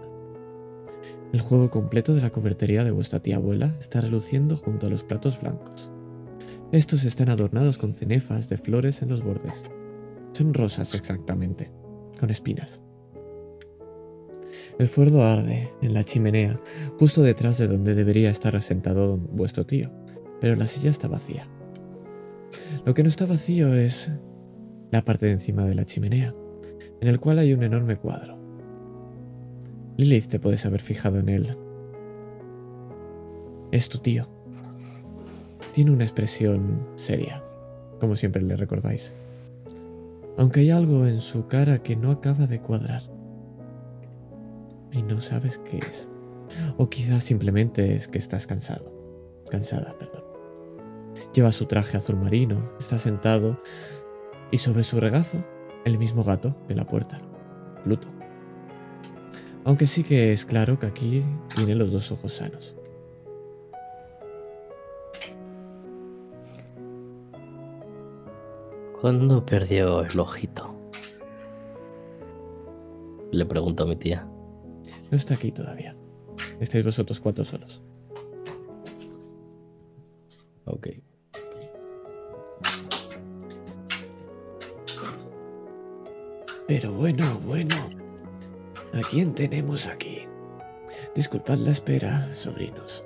El 1.32 1.40
juego 1.40 1.70
completo 1.70 2.14
de 2.14 2.20
la 2.20 2.30
cobertería 2.30 2.84
de 2.84 2.90
vuestra 2.90 3.20
tía 3.20 3.36
abuela 3.36 3.74
está 3.80 4.02
reluciendo 4.02 4.56
junto 4.56 4.86
a 4.86 4.90
los 4.90 5.02
platos 5.02 5.40
blancos. 5.40 5.90
Estos 6.70 7.04
están 7.04 7.30
adornados 7.30 7.78
con 7.78 7.94
cenefas 7.94 8.48
de 8.50 8.58
flores 8.58 9.00
en 9.00 9.08
los 9.08 9.22
bordes. 9.24 9.64
Son 10.32 10.52
rosas 10.52 10.94
exactamente, 10.94 11.70
con 12.20 12.28
espinas. 12.28 12.80
El 14.78 14.86
fuego 14.86 15.22
arde 15.22 15.72
en 15.80 15.94
la 15.94 16.04
chimenea, 16.04 16.60
justo 16.98 17.22
detrás 17.22 17.56
de 17.56 17.68
donde 17.68 17.94
debería 17.94 18.28
estar 18.28 18.60
sentado 18.60 19.16
vuestro 19.16 19.64
tío, 19.64 19.90
pero 20.42 20.56
la 20.56 20.66
silla 20.66 20.90
está 20.90 21.08
vacía. 21.08 21.48
Lo 22.84 22.92
que 22.92 23.02
no 23.02 23.08
está 23.08 23.24
vacío 23.24 23.74
es 23.74 24.10
la 24.96 25.04
parte 25.04 25.26
de 25.26 25.32
encima 25.32 25.64
de 25.64 25.74
la 25.74 25.84
chimenea, 25.84 26.34
en 27.02 27.08
el 27.08 27.20
cual 27.20 27.38
hay 27.38 27.52
un 27.52 27.62
enorme 27.62 27.96
cuadro. 27.96 28.38
Lilith 29.98 30.28
te 30.28 30.40
puedes 30.40 30.64
haber 30.64 30.80
fijado 30.80 31.18
en 31.18 31.28
él. 31.28 31.54
Es 33.72 33.90
tu 33.90 33.98
tío. 33.98 34.26
Tiene 35.74 35.90
una 35.90 36.04
expresión 36.04 36.88
seria, 36.94 37.44
como 38.00 38.16
siempre 38.16 38.40
le 38.40 38.56
recordáis. 38.56 39.12
Aunque 40.38 40.60
hay 40.60 40.70
algo 40.70 41.06
en 41.06 41.20
su 41.20 41.46
cara 41.46 41.82
que 41.82 41.94
no 41.94 42.10
acaba 42.10 42.46
de 42.46 42.60
cuadrar. 42.60 43.02
Y 44.92 45.02
no 45.02 45.20
sabes 45.20 45.58
qué 45.58 45.76
es. 45.76 46.10
O 46.78 46.88
quizás 46.88 47.22
simplemente 47.22 47.94
es 47.94 48.08
que 48.08 48.16
estás 48.16 48.46
cansado. 48.46 48.90
Cansada, 49.50 49.94
perdón. 49.98 50.24
Lleva 51.34 51.52
su 51.52 51.66
traje 51.66 51.98
azul 51.98 52.16
marino, 52.16 52.70
está 52.78 52.98
sentado 52.98 53.60
y 54.50 54.58
sobre 54.58 54.82
su 54.82 55.00
regazo 55.00 55.44
el 55.84 55.98
mismo 55.98 56.22
gato 56.22 56.54
de 56.68 56.74
la 56.74 56.86
puerta, 56.86 57.20
Pluto. 57.84 58.08
Aunque 59.64 59.86
sí 59.86 60.04
que 60.04 60.32
es 60.32 60.44
claro 60.44 60.78
que 60.78 60.86
aquí 60.86 61.24
tiene 61.54 61.74
los 61.74 61.92
dos 61.92 62.12
ojos 62.12 62.32
sanos. 62.32 62.76
¿Cuándo 69.00 69.44
perdió 69.44 70.02
el 70.02 70.18
ojito? 70.18 70.74
Le 73.30 73.44
pregunto 73.44 73.82
a 73.82 73.86
mi 73.86 73.96
tía. 73.96 74.26
No 75.10 75.16
está 75.16 75.34
aquí 75.34 75.52
todavía. 75.52 75.96
Estáis 76.60 76.84
vosotros 76.84 77.20
cuatro 77.20 77.44
solos. 77.44 77.82
Ok. 80.64 80.88
Pero 86.66 86.92
bueno, 86.92 87.40
bueno. 87.44 87.76
¿A 88.92 89.00
quién 89.10 89.34
tenemos 89.34 89.86
aquí? 89.86 90.22
Disculpad 91.14 91.58
la 91.58 91.70
espera, 91.70 92.32
sobrinos. 92.32 93.04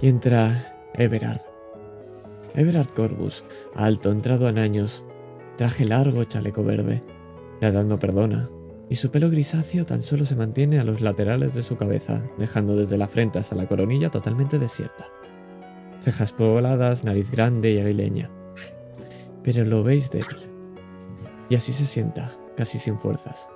Y 0.00 0.08
entra 0.08 0.76
Everard. 0.94 1.40
Everard 2.54 2.88
Corbus, 2.88 3.44
alto, 3.74 4.10
entrado 4.10 4.48
en 4.48 4.58
años, 4.58 5.04
traje 5.56 5.84
largo, 5.84 6.24
chaleco 6.24 6.62
verde. 6.62 7.02
La 7.60 7.68
edad 7.68 7.84
no 7.84 7.98
perdona, 7.98 8.48
y 8.90 8.96
su 8.96 9.10
pelo 9.10 9.30
grisáceo 9.30 9.84
tan 9.84 10.02
solo 10.02 10.24
se 10.26 10.36
mantiene 10.36 10.78
a 10.78 10.84
los 10.84 11.00
laterales 11.00 11.54
de 11.54 11.62
su 11.62 11.76
cabeza, 11.76 12.22
dejando 12.36 12.76
desde 12.76 12.98
la 12.98 13.08
frente 13.08 13.38
hasta 13.38 13.56
la 13.56 13.66
coronilla 13.66 14.10
totalmente 14.10 14.58
desierta. 14.58 15.06
Cejas 16.00 16.32
pobladas, 16.32 17.04
nariz 17.04 17.30
grande 17.30 17.72
y 17.72 17.78
aguileña. 17.78 18.30
Pero 19.42 19.64
lo 19.64 19.82
veis 19.82 20.10
débil. 20.10 20.36
Y 21.48 21.54
así 21.54 21.72
se 21.72 21.86
sienta, 21.86 22.32
casi 22.56 22.78
sin 22.78 22.98
fuerzas. 22.98 23.48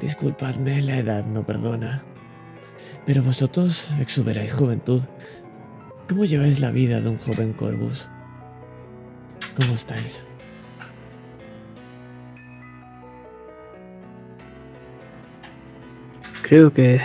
Disculpadme, 0.00 0.80
la 0.82 0.98
edad 0.98 1.26
no 1.26 1.44
perdona. 1.44 2.02
Pero 3.04 3.22
vosotros 3.22 3.90
exuberáis 4.00 4.52
juventud. 4.52 5.02
¿Cómo 6.08 6.24
lleváis 6.24 6.60
la 6.60 6.70
vida 6.70 7.00
de 7.00 7.08
un 7.08 7.18
joven 7.18 7.52
Corvus? 7.52 8.08
¿Cómo 9.56 9.74
estáis? 9.74 10.24
Creo 16.42 16.72
que... 16.72 17.00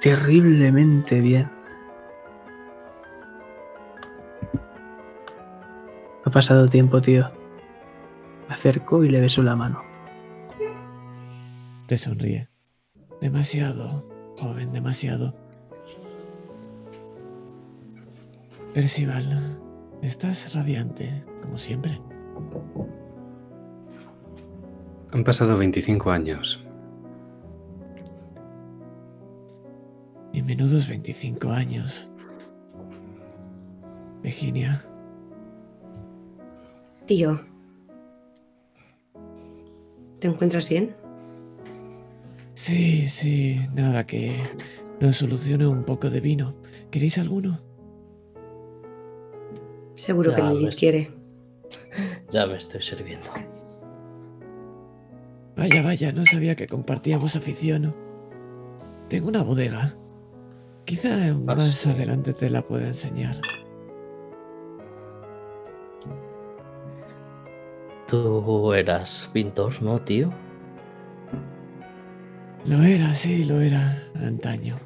Terriblemente 0.00 1.20
bien. 1.20 1.59
Ha 6.30 6.32
pasado 6.32 6.68
tiempo, 6.68 7.02
tío. 7.02 7.28
Me 8.46 8.54
acerco 8.54 9.02
y 9.02 9.08
le 9.08 9.20
beso 9.20 9.42
la 9.42 9.56
mano. 9.56 9.82
Te 11.88 11.98
sonríe. 11.98 12.48
Demasiado, 13.20 14.08
joven, 14.38 14.72
demasiado. 14.72 15.34
Percival, 18.72 19.58
estás 20.02 20.54
radiante, 20.54 21.24
como 21.42 21.58
siempre. 21.58 22.00
Han 25.10 25.24
pasado 25.24 25.56
25 25.56 26.12
años. 26.12 26.64
Y 30.32 30.42
menudos 30.42 30.86
25 30.86 31.50
años. 31.50 32.08
Virginia, 34.22 34.80
Tío. 37.10 37.40
¿Te 40.20 40.28
encuentras 40.28 40.68
bien? 40.68 40.94
sí, 42.54 43.08
sí, 43.08 43.58
nada 43.74 44.06
que 44.06 44.36
nos 45.00 45.16
solucione 45.16 45.66
un 45.66 45.82
poco 45.82 46.08
de 46.08 46.20
vino. 46.20 46.54
¿Queréis 46.92 47.18
alguno? 47.18 47.58
Seguro 49.94 50.36
que 50.36 50.40
Lilith 50.40 50.78
quiere. 50.78 51.10
Ya 52.30 52.46
me 52.46 52.56
estoy 52.58 52.80
sirviendo. 52.80 53.28
Vaya, 55.56 55.82
vaya, 55.82 56.12
no 56.12 56.24
sabía 56.24 56.54
que 56.54 56.68
compartíamos 56.68 57.34
afición. 57.34 57.92
Tengo 59.08 59.26
una 59.26 59.42
bodega. 59.42 59.96
Quizá 60.84 61.34
más 61.34 61.74
sí. 61.74 61.90
adelante 61.90 62.34
te 62.34 62.50
la 62.50 62.62
pueda 62.62 62.86
enseñar. 62.86 63.40
Tú 68.10 68.72
eras 68.72 69.30
pintor, 69.32 69.80
¿no, 69.80 70.00
tío? 70.00 70.32
Lo 72.66 72.82
era, 72.82 73.14
sí, 73.14 73.44
lo 73.44 73.60
era, 73.60 73.96
antaño. 74.16 74.76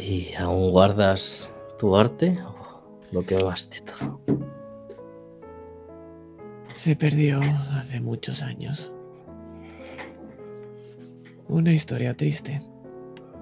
¿Y 0.00 0.32
aún 0.34 0.70
guardas 0.70 1.50
tu 1.80 1.96
arte 1.96 2.38
o 2.40 3.00
lo 3.10 3.26
quemaste 3.26 3.80
todo? 3.80 4.20
Se 6.72 6.94
perdió 6.94 7.40
hace 7.72 8.00
muchos 8.00 8.44
años. 8.44 8.92
Una 11.48 11.72
historia 11.72 12.16
triste. 12.16 12.62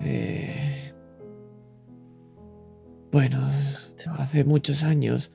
Eh, 0.01 0.79
Bueno, 3.11 3.41
hace 4.19 4.45
muchos 4.45 4.85
años, 4.85 5.33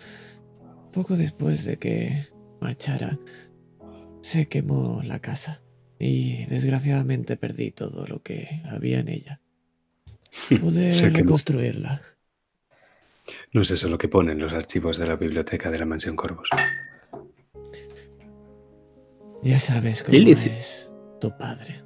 poco 0.93 1.17
después 1.17 1.65
de 1.65 1.77
que 1.77 2.23
marchara, 2.61 3.19
se 4.21 4.47
quemó 4.47 5.01
la 5.03 5.19
casa 5.19 5.61
y 5.99 6.45
desgraciadamente 6.45 7.35
perdí 7.35 7.71
todo 7.71 8.07
lo 8.07 8.21
que 8.23 8.61
había 8.71 8.99
en 8.99 9.09
ella. 9.09 9.41
Pude 10.61 10.91
Se 10.93 11.05
quemó. 11.11 11.17
reconstruirla. 11.17 12.01
No 13.53 13.61
es 13.61 13.71
eso 13.71 13.89
lo 13.89 13.97
que 13.97 14.07
pone 14.07 14.31
en 14.31 14.39
los 14.39 14.53
archivos 14.53 14.97
de 14.97 15.07
la 15.07 15.15
biblioteca 15.15 15.69
de 15.71 15.79
la 15.79 15.85
mansión 15.85 16.15
Corvus. 16.15 16.49
Ya 19.43 19.59
sabes 19.59 20.03
cómo 20.03 20.17
Lilith. 20.17 20.47
es 20.47 20.89
tu 21.19 21.35
padre. 21.37 21.81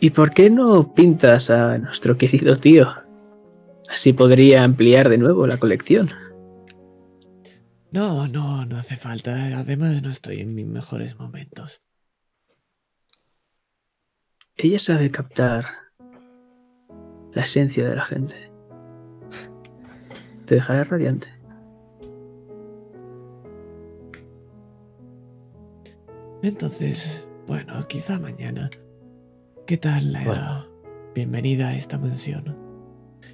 ¿Y 0.00 0.10
por 0.10 0.30
qué 0.30 0.50
no 0.50 0.92
pintas 0.94 1.48
a 1.50 1.78
nuestro 1.78 2.18
querido 2.18 2.56
tío? 2.56 2.92
Así 3.94 4.12
podría 4.12 4.64
ampliar 4.64 5.08
de 5.08 5.18
nuevo 5.18 5.46
la 5.46 5.56
colección. 5.56 6.10
No, 7.92 8.26
no, 8.26 8.66
no 8.66 8.76
hace 8.76 8.96
falta. 8.96 9.56
Además, 9.56 10.02
no 10.02 10.10
estoy 10.10 10.40
en 10.40 10.52
mis 10.52 10.66
mejores 10.66 11.16
momentos. 11.16 11.80
Ella 14.56 14.80
sabe 14.80 15.12
captar 15.12 15.66
la 17.34 17.42
esencia 17.42 17.88
de 17.88 17.94
la 17.94 18.04
gente. 18.04 18.50
Te 20.44 20.56
dejará 20.56 20.82
radiante. 20.82 21.28
Entonces, 26.42 27.24
bueno, 27.46 27.74
quizá 27.86 28.18
mañana. 28.18 28.70
¿Qué 29.66 29.76
tal 29.76 30.12
la 30.12 30.24
Bueno. 30.24 30.66
bienvenida 31.14 31.68
a 31.68 31.76
esta 31.76 31.96
mansión? 31.96 32.63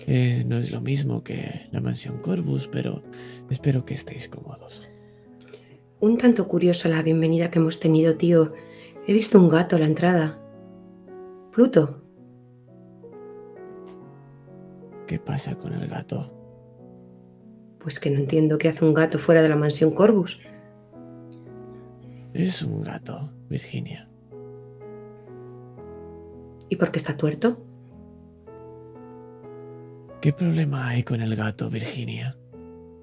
Eh, 0.06 0.44
no 0.46 0.56
es 0.58 0.70
lo 0.70 0.80
mismo 0.80 1.22
que 1.22 1.66
la 1.70 1.80
mansión 1.80 2.18
Corvus, 2.18 2.68
pero 2.68 3.02
espero 3.50 3.84
que 3.84 3.94
estéis 3.94 4.28
cómodos. 4.28 4.82
Un 6.00 6.16
tanto 6.16 6.48
curiosa 6.48 6.88
la 6.88 7.02
bienvenida 7.02 7.50
que 7.50 7.58
hemos 7.58 7.78
tenido, 7.80 8.16
tío. 8.16 8.52
He 9.06 9.12
visto 9.12 9.38
un 9.38 9.48
gato 9.48 9.76
a 9.76 9.78
la 9.78 9.86
entrada. 9.86 10.38
Pluto, 11.52 12.00
¿Qué 15.06 15.18
pasa 15.18 15.56
con 15.56 15.72
el 15.72 15.88
gato? 15.88 16.36
pues 17.80 17.98
que 17.98 18.10
no 18.10 18.18
entiendo 18.18 18.58
qué 18.58 18.68
hace 18.68 18.84
un 18.84 18.94
gato 18.94 19.18
fuera 19.18 19.42
de 19.42 19.48
la 19.48 19.56
mansión 19.56 19.90
Corvus. 19.90 20.38
Es 22.34 22.62
un 22.62 22.80
gato, 22.80 23.32
Virginia. 23.48 24.08
¿Y 26.68 26.76
por 26.76 26.92
qué 26.92 26.98
está 26.98 27.16
tuerto? 27.16 27.58
¿Qué 30.20 30.34
problema 30.34 30.88
hay 30.88 31.02
con 31.02 31.22
el 31.22 31.34
gato, 31.34 31.70
Virginia? 31.70 32.36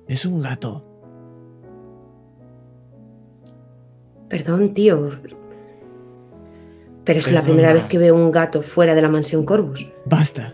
Es 0.07 0.25
un 0.25 0.39
gato. 0.39 0.85
Perdón, 4.29 4.73
tío. 4.73 5.11
Pero 7.03 7.19
es 7.19 7.31
la 7.31 7.41
primera 7.41 7.73
vez 7.73 7.85
que 7.85 7.97
veo 7.97 8.15
un 8.15 8.31
gato 8.31 8.61
fuera 8.61 8.93
de 8.93 9.01
la 9.01 9.09
mansión 9.09 9.45
Corvus. 9.45 9.87
¡Basta! 10.05 10.53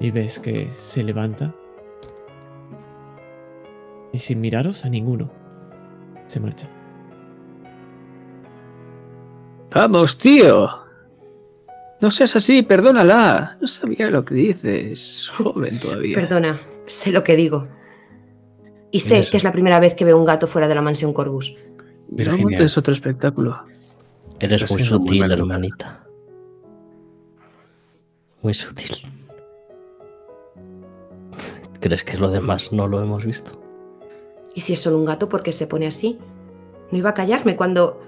Y 0.00 0.10
ves 0.10 0.38
que 0.38 0.70
se 0.70 1.02
levanta. 1.02 1.54
Y 4.12 4.18
sin 4.18 4.40
miraros 4.40 4.84
a 4.86 4.88
ninguno, 4.88 5.30
se 6.26 6.40
marcha. 6.40 6.70
Vamos, 9.74 10.16
tío. 10.16 10.87
No 12.00 12.10
seas 12.10 12.36
así, 12.36 12.62
perdónala. 12.62 13.58
No 13.60 13.66
sabía 13.66 14.10
lo 14.10 14.24
que 14.24 14.34
dices. 14.34 15.30
Joven 15.36 15.80
todavía. 15.80 16.14
Perdona, 16.14 16.60
sé 16.86 17.10
lo 17.10 17.24
que 17.24 17.34
digo. 17.34 17.66
Y 18.90 19.00
sé 19.00 19.20
Eso. 19.20 19.30
que 19.30 19.36
es 19.36 19.44
la 19.44 19.52
primera 19.52 19.80
vez 19.80 19.94
que 19.94 20.04
veo 20.04 20.16
un 20.16 20.24
gato 20.24 20.46
fuera 20.46 20.68
de 20.68 20.74
la 20.74 20.82
mansión 20.82 21.12
Corvus. 21.12 21.54
No 22.08 22.16
Virginia. 22.16 22.42
montes 22.42 22.78
otro 22.78 22.94
espectáculo. 22.94 23.64
Eres 24.38 24.62
Estás 24.62 24.72
muy 24.72 24.84
sutil, 24.84 25.30
hermanita. 25.30 26.04
Muy 28.42 28.54
sutil. 28.54 28.96
¿Crees 31.80 32.04
que 32.04 32.16
lo 32.16 32.30
demás 32.30 32.72
no 32.72 32.88
lo 32.88 33.02
hemos 33.02 33.24
visto? 33.24 33.60
Y 34.54 34.60
si 34.60 34.72
es 34.72 34.80
solo 34.80 34.96
un 34.98 35.04
gato, 35.04 35.28
¿por 35.28 35.42
qué 35.42 35.52
se 35.52 35.66
pone 35.66 35.86
así? 35.86 36.18
No 36.90 36.98
iba 36.98 37.10
a 37.10 37.14
callarme 37.14 37.56
cuando... 37.56 38.00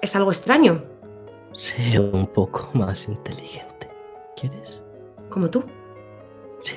Es 0.00 0.14
algo 0.16 0.32
extraño, 0.32 0.84
Sé 1.52 1.98
un 1.98 2.26
poco 2.26 2.68
más 2.74 3.08
inteligente. 3.08 3.88
¿Quieres? 4.36 4.82
como 5.28 5.48
tú. 5.48 5.64
Sí. 6.60 6.76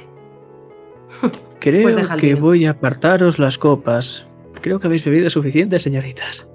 Creo 1.60 1.92
Pues 1.92 2.10
que 2.12 2.36
voy 2.36 2.66
a 2.66 2.72
apartaros 2.72 3.38
las 3.38 3.58
copas. 3.58 4.26
Creo 4.62 4.80
que 4.80 4.88
habéis 4.88 5.04
bebido 5.04 5.30
suficiente, 5.30 5.78
señoritas. 5.78 6.48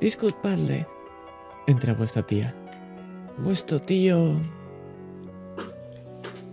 Disculpadle. 0.00 0.86
Entra 1.66 1.94
vuestra 1.94 2.22
tía. 2.22 2.54
Vuestro 3.38 3.80
tío 3.80 4.36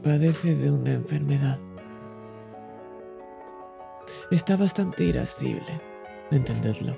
padece 0.04 0.56
de 0.56 0.72
una 0.72 0.94
enfermedad. 0.94 1.60
Está 4.32 4.56
bastante 4.56 5.04
irascible, 5.04 5.80
entendedlo. 6.32 6.96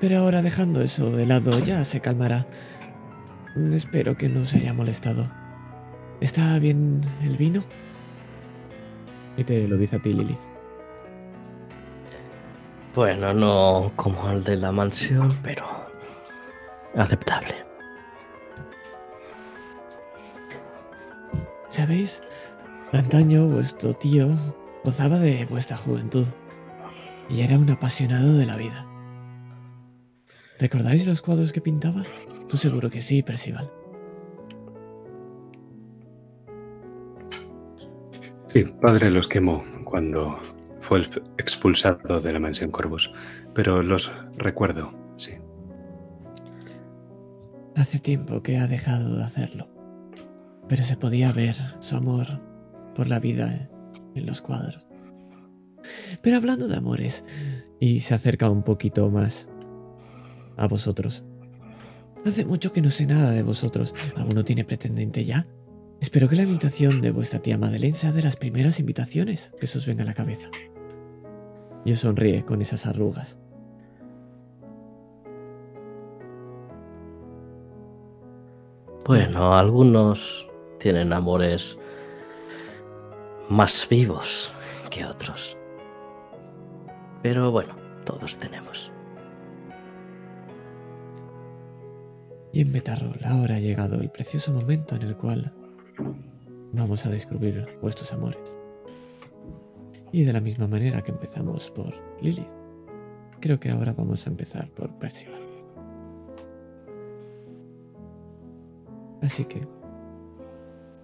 Pero 0.00 0.18
ahora 0.18 0.42
dejando 0.42 0.82
eso 0.82 1.10
de 1.10 1.26
lado, 1.26 1.58
ya 1.60 1.84
se 1.84 2.00
calmará. 2.00 2.46
Espero 3.72 4.16
que 4.16 4.28
no 4.28 4.44
se 4.44 4.58
haya 4.58 4.74
molestado. 4.74 5.28
¿Está 6.20 6.58
bien 6.58 7.00
el 7.22 7.36
vino? 7.36 7.62
Y 9.36 9.44
te 9.44 9.66
lo 9.68 9.76
dice 9.76 9.96
a 9.96 9.98
ti, 10.02 10.12
Lilith. 10.12 10.40
Bueno, 12.94 13.34
no 13.34 13.92
como 13.96 14.30
el 14.30 14.42
de 14.42 14.56
la 14.56 14.72
mansión, 14.72 15.36
pero 15.42 15.66
aceptable. 16.94 17.66
¿Sabéis? 21.68 22.22
Antaño 22.92 23.46
vuestro 23.46 23.92
tío 23.92 24.30
gozaba 24.82 25.18
de 25.18 25.44
vuestra 25.44 25.76
juventud 25.76 26.26
y 27.28 27.42
era 27.42 27.58
un 27.58 27.68
apasionado 27.68 28.38
de 28.38 28.46
la 28.46 28.56
vida. 28.56 28.86
¿Recordáis 30.58 31.06
los 31.06 31.20
cuadros 31.20 31.52
que 31.52 31.60
pintaba? 31.60 32.04
Tú 32.48 32.56
seguro 32.56 32.90
que 32.90 33.00
sí, 33.00 33.22
Percival. 33.22 33.70
Sí, 38.46 38.64
padre 38.80 39.10
los 39.10 39.28
quemó 39.28 39.64
cuando 39.84 40.38
fue 40.80 41.00
expulsado 41.36 42.20
de 42.20 42.32
la 42.32 42.38
mansión 42.38 42.70
Corvus, 42.70 43.12
pero 43.52 43.82
los 43.82 44.10
recuerdo, 44.36 44.94
sí. 45.16 45.32
Hace 47.74 47.98
tiempo 47.98 48.42
que 48.42 48.56
ha 48.56 48.66
dejado 48.66 49.16
de 49.16 49.24
hacerlo, 49.24 49.68
pero 50.68 50.82
se 50.82 50.96
podía 50.96 51.32
ver 51.32 51.56
su 51.80 51.96
amor 51.96 52.26
por 52.94 53.08
la 53.08 53.20
vida 53.20 53.68
en 54.14 54.24
los 54.24 54.40
cuadros. 54.40 54.86
Pero 56.22 56.38
hablando 56.38 56.66
de 56.66 56.76
amores, 56.76 57.24
y 57.78 58.00
se 58.00 58.14
acerca 58.14 58.48
un 58.48 58.62
poquito 58.62 59.10
más 59.10 59.48
a 60.56 60.66
vosotros. 60.66 61.24
Hace 62.24 62.44
mucho 62.44 62.72
que 62.72 62.80
no 62.80 62.90
sé 62.90 63.06
nada 63.06 63.30
de 63.30 63.42
vosotros. 63.42 63.94
¿Alguno 64.16 64.44
tiene 64.44 64.64
pretendente 64.64 65.24
ya? 65.24 65.46
Espero 66.00 66.28
que 66.28 66.36
la 66.36 66.42
invitación 66.42 67.00
de 67.00 67.10
vuestra 67.10 67.40
tía 67.40 67.56
Madeleine 67.56 67.96
sea 67.96 68.12
de 68.12 68.22
las 68.22 68.36
primeras 68.36 68.80
invitaciones 68.80 69.52
que 69.60 69.66
se 69.66 69.78
os 69.78 69.86
venga 69.86 70.02
a 70.02 70.06
la 70.06 70.14
cabeza. 70.14 70.48
Y 71.84 71.92
os 71.92 72.00
sonríe 72.00 72.44
con 72.44 72.60
esas 72.62 72.86
arrugas. 72.86 73.38
Bueno, 79.06 79.54
algunos 79.54 80.48
tienen 80.80 81.12
amores 81.12 81.78
más 83.48 83.86
vivos 83.88 84.50
que 84.90 85.04
otros. 85.04 85.56
Pero 87.22 87.52
bueno, 87.52 87.76
todos 88.04 88.36
tenemos. 88.36 88.92
Y 92.56 92.62
en 92.62 92.72
Metarrol 92.72 93.20
ahora 93.22 93.56
ha 93.56 93.60
llegado 93.60 94.00
el 94.00 94.08
precioso 94.08 94.50
momento 94.50 94.96
en 94.96 95.02
el 95.02 95.14
cual 95.14 95.52
vamos 96.72 97.04
a 97.04 97.10
descubrir 97.10 97.66
vuestros 97.82 98.14
amores. 98.14 98.56
Y 100.10 100.24
de 100.24 100.32
la 100.32 100.40
misma 100.40 100.66
manera 100.66 101.02
que 101.02 101.12
empezamos 101.12 101.70
por 101.70 101.92
Lilith, 102.22 102.48
creo 103.40 103.60
que 103.60 103.70
ahora 103.70 103.92
vamos 103.92 104.26
a 104.26 104.30
empezar 104.30 104.70
por 104.70 104.90
Percival. 104.98 105.38
Así 109.20 109.44
que, 109.44 109.60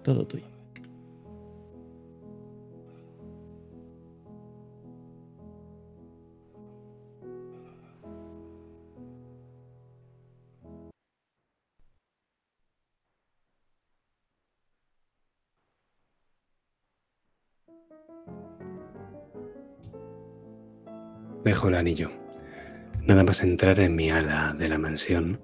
todo 0.01 0.25
tuyo. 0.25 0.52
Dejo 21.53 21.67
el 21.67 21.75
anillo. 21.75 22.09
Nada 23.05 23.23
más 23.23 23.43
entrar 23.43 23.79
en 23.79 23.95
mi 23.95 24.09
ala 24.09 24.55
de 24.57 24.67
la 24.67 24.79
mansión, 24.79 25.39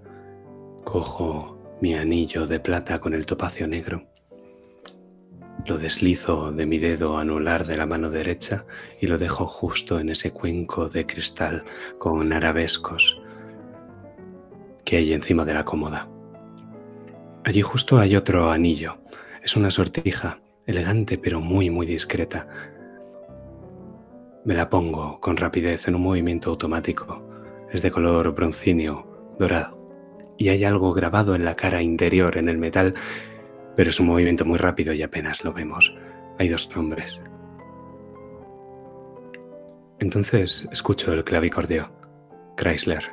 cojo 0.84 1.60
mi 1.82 1.94
anillo 1.94 2.48
de 2.48 2.60
plata 2.60 3.00
con 3.00 3.14
el 3.14 3.28
topacio 3.28 3.68
negro, 3.68 4.08
lo 5.68 5.78
deslizo 5.78 6.52
de 6.52 6.66
mi 6.66 6.80
dedo 6.80 7.20
anular 7.20 7.68
de 7.68 7.78
la 7.78 7.86
mano 7.86 8.10
derecha 8.10 8.66
y 9.00 9.06
lo 9.06 9.20
dejo 9.20 9.46
justo 9.46 10.00
en 10.00 10.10
ese 10.10 10.34
cuenco 10.34 10.90
de 10.90 11.06
cristal 11.06 11.64
con 12.00 12.34
arabescos 12.34 13.22
que 14.84 14.98
hay 14.98 15.14
encima 15.14 15.46
de 15.46 15.54
la 15.54 15.64
cómoda. 15.64 16.10
Allí 17.44 17.62
justo 17.62 18.00
hay 18.00 18.16
otro 18.16 18.50
anillo. 18.50 18.98
Es 19.44 19.56
una 19.56 19.70
sortija, 19.70 20.42
elegante 20.66 21.20
pero 21.20 21.40
muy 21.40 21.70
muy 21.70 21.86
discreta, 21.86 22.48
me 24.46 24.54
la 24.54 24.70
pongo 24.70 25.20
con 25.20 25.38
rapidez 25.38 25.88
en 25.88 25.96
un 25.96 26.02
movimiento 26.02 26.50
automático. 26.50 27.26
Es 27.72 27.82
de 27.82 27.92
color 27.92 28.34
broncíneo, 28.34 29.36
dorado. 29.38 29.78
Y 30.38 30.50
hay 30.50 30.64
algo 30.64 30.94
grabado 30.94 31.36
en 31.36 31.46
la 31.46 31.56
cara 31.56 31.82
interior, 31.82 32.38
en 32.38 32.48
el 32.48 32.58
metal, 32.58 32.94
pero 33.76 33.90
es 33.90 34.00
un 34.00 34.08
movimiento 34.08 34.46
muy 34.46 34.58
rápido 34.58 34.94
y 34.94 35.04
apenas 35.04 35.44
lo 35.44 35.54
vemos. 35.54 35.96
Hay 36.38 36.48
dos 36.48 36.70
nombres. 36.76 37.22
Entonces 40.00 40.68
escucho 40.72 41.12
el 41.12 41.26
clavicordio, 41.26 41.92
Chrysler, 42.56 43.04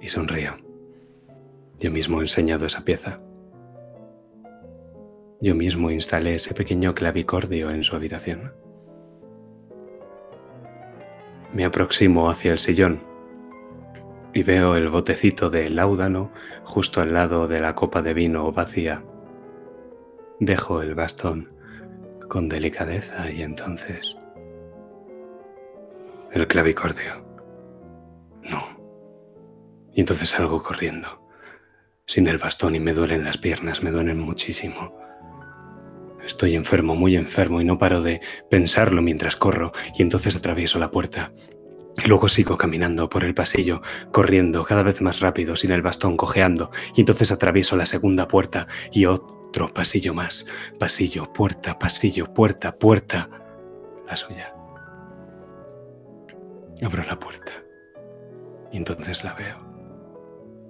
y 0.00 0.08
sonrío. 0.08 0.52
Yo 1.78 1.90
mismo 1.90 2.20
he 2.20 2.24
enseñado 2.24 2.64
esa 2.64 2.84
pieza. 2.84 3.20
Yo 5.42 5.54
mismo 5.54 5.90
instalé 5.90 6.36
ese 6.36 6.54
pequeño 6.54 6.94
clavicordio 6.94 7.70
en 7.70 7.84
su 7.84 7.94
habitación. 7.94 8.52
Me 11.52 11.64
aproximo 11.64 12.28
hacia 12.30 12.52
el 12.52 12.58
sillón 12.58 13.02
y 14.34 14.42
veo 14.42 14.76
el 14.76 14.90
botecito 14.90 15.48
de 15.48 15.70
láudano 15.70 16.30
justo 16.64 17.00
al 17.00 17.14
lado 17.14 17.48
de 17.48 17.60
la 17.60 17.74
copa 17.74 18.02
de 18.02 18.12
vino 18.12 18.52
vacía. 18.52 19.02
Dejo 20.40 20.82
el 20.82 20.94
bastón 20.94 21.52
con 22.28 22.48
delicadeza 22.48 23.30
y 23.30 23.42
entonces... 23.42 24.16
El 26.32 26.46
clavicordio. 26.46 27.24
No. 28.42 28.62
Y 29.94 30.00
entonces 30.00 30.28
salgo 30.28 30.62
corriendo, 30.62 31.26
sin 32.06 32.26
el 32.26 32.36
bastón 32.36 32.74
y 32.74 32.80
me 32.80 32.92
duelen 32.92 33.24
las 33.24 33.38
piernas, 33.38 33.82
me 33.82 33.90
duelen 33.90 34.18
muchísimo. 34.18 35.05
Estoy 36.26 36.54
enfermo, 36.54 36.96
muy 36.96 37.16
enfermo, 37.16 37.60
y 37.60 37.64
no 37.64 37.78
paro 37.78 38.02
de 38.02 38.20
pensarlo 38.50 39.00
mientras 39.02 39.36
corro, 39.36 39.72
y 39.96 40.02
entonces 40.02 40.36
atravieso 40.36 40.78
la 40.78 40.90
puerta. 40.90 41.32
luego 42.04 42.28
sigo 42.28 42.58
caminando 42.58 43.08
por 43.08 43.24
el 43.24 43.34
pasillo, 43.34 43.80
corriendo 44.12 44.64
cada 44.64 44.82
vez 44.82 45.00
más 45.00 45.20
rápido, 45.20 45.56
sin 45.56 45.70
el 45.70 45.82
bastón, 45.82 46.16
cojeando, 46.16 46.70
y 46.94 47.00
entonces 47.00 47.32
atravieso 47.32 47.76
la 47.76 47.86
segunda 47.86 48.28
puerta 48.28 48.66
y 48.92 49.06
otro 49.06 49.72
pasillo 49.72 50.12
más. 50.12 50.46
Pasillo, 50.78 51.32
puerta, 51.32 51.78
pasillo, 51.78 52.34
puerta, 52.34 52.76
puerta. 52.76 53.30
La 54.06 54.16
suya. 54.16 54.52
Abro 56.82 57.02
la 57.04 57.18
puerta 57.18 57.52
y 58.72 58.76
entonces 58.76 59.24
la 59.24 59.34
veo. 59.34 59.56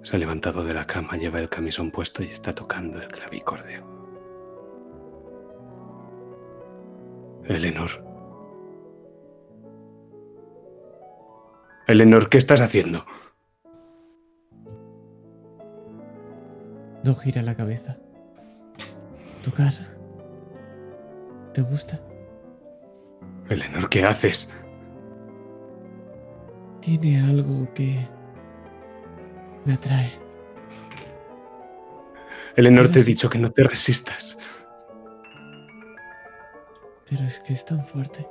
Se 0.03 0.15
ha 0.15 0.19
levantado 0.19 0.63
de 0.63 0.73
la 0.73 0.85
cama, 0.85 1.17
lleva 1.17 1.39
el 1.39 1.49
camisón 1.49 1.91
puesto 1.91 2.23
y 2.23 2.27
está 2.27 2.55
tocando 2.55 3.01
el 3.01 3.07
clavicordio. 3.09 3.85
Eleanor. 7.47 8.03
Eleanor, 11.87 12.29
¿qué 12.29 12.37
estás 12.37 12.59
haciendo? 12.61 13.05
No 17.03 17.15
gira 17.15 17.41
la 17.41 17.55
cabeza. 17.55 17.97
Tocar. 19.43 19.71
¿Te 21.53 21.61
gusta? 21.61 22.01
Eleanor, 23.49 23.87
¿qué 23.87 24.03
haces? 24.03 24.53
Tiene 26.81 27.21
algo 27.21 27.73
que 27.73 27.97
me 29.63 29.73
atrae. 29.73 30.11
Eleanor, 32.57 32.89
te 32.89 32.99
he 32.99 33.03
dicho 33.03 33.29
que 33.29 33.39
no 33.39 33.51
te 33.51 33.63
resistas. 33.63 34.36
Pero 37.09 37.23
es 37.23 37.39
que 37.39 37.53
es 37.53 37.63
tan 37.63 37.79
fuerte. 37.85 38.27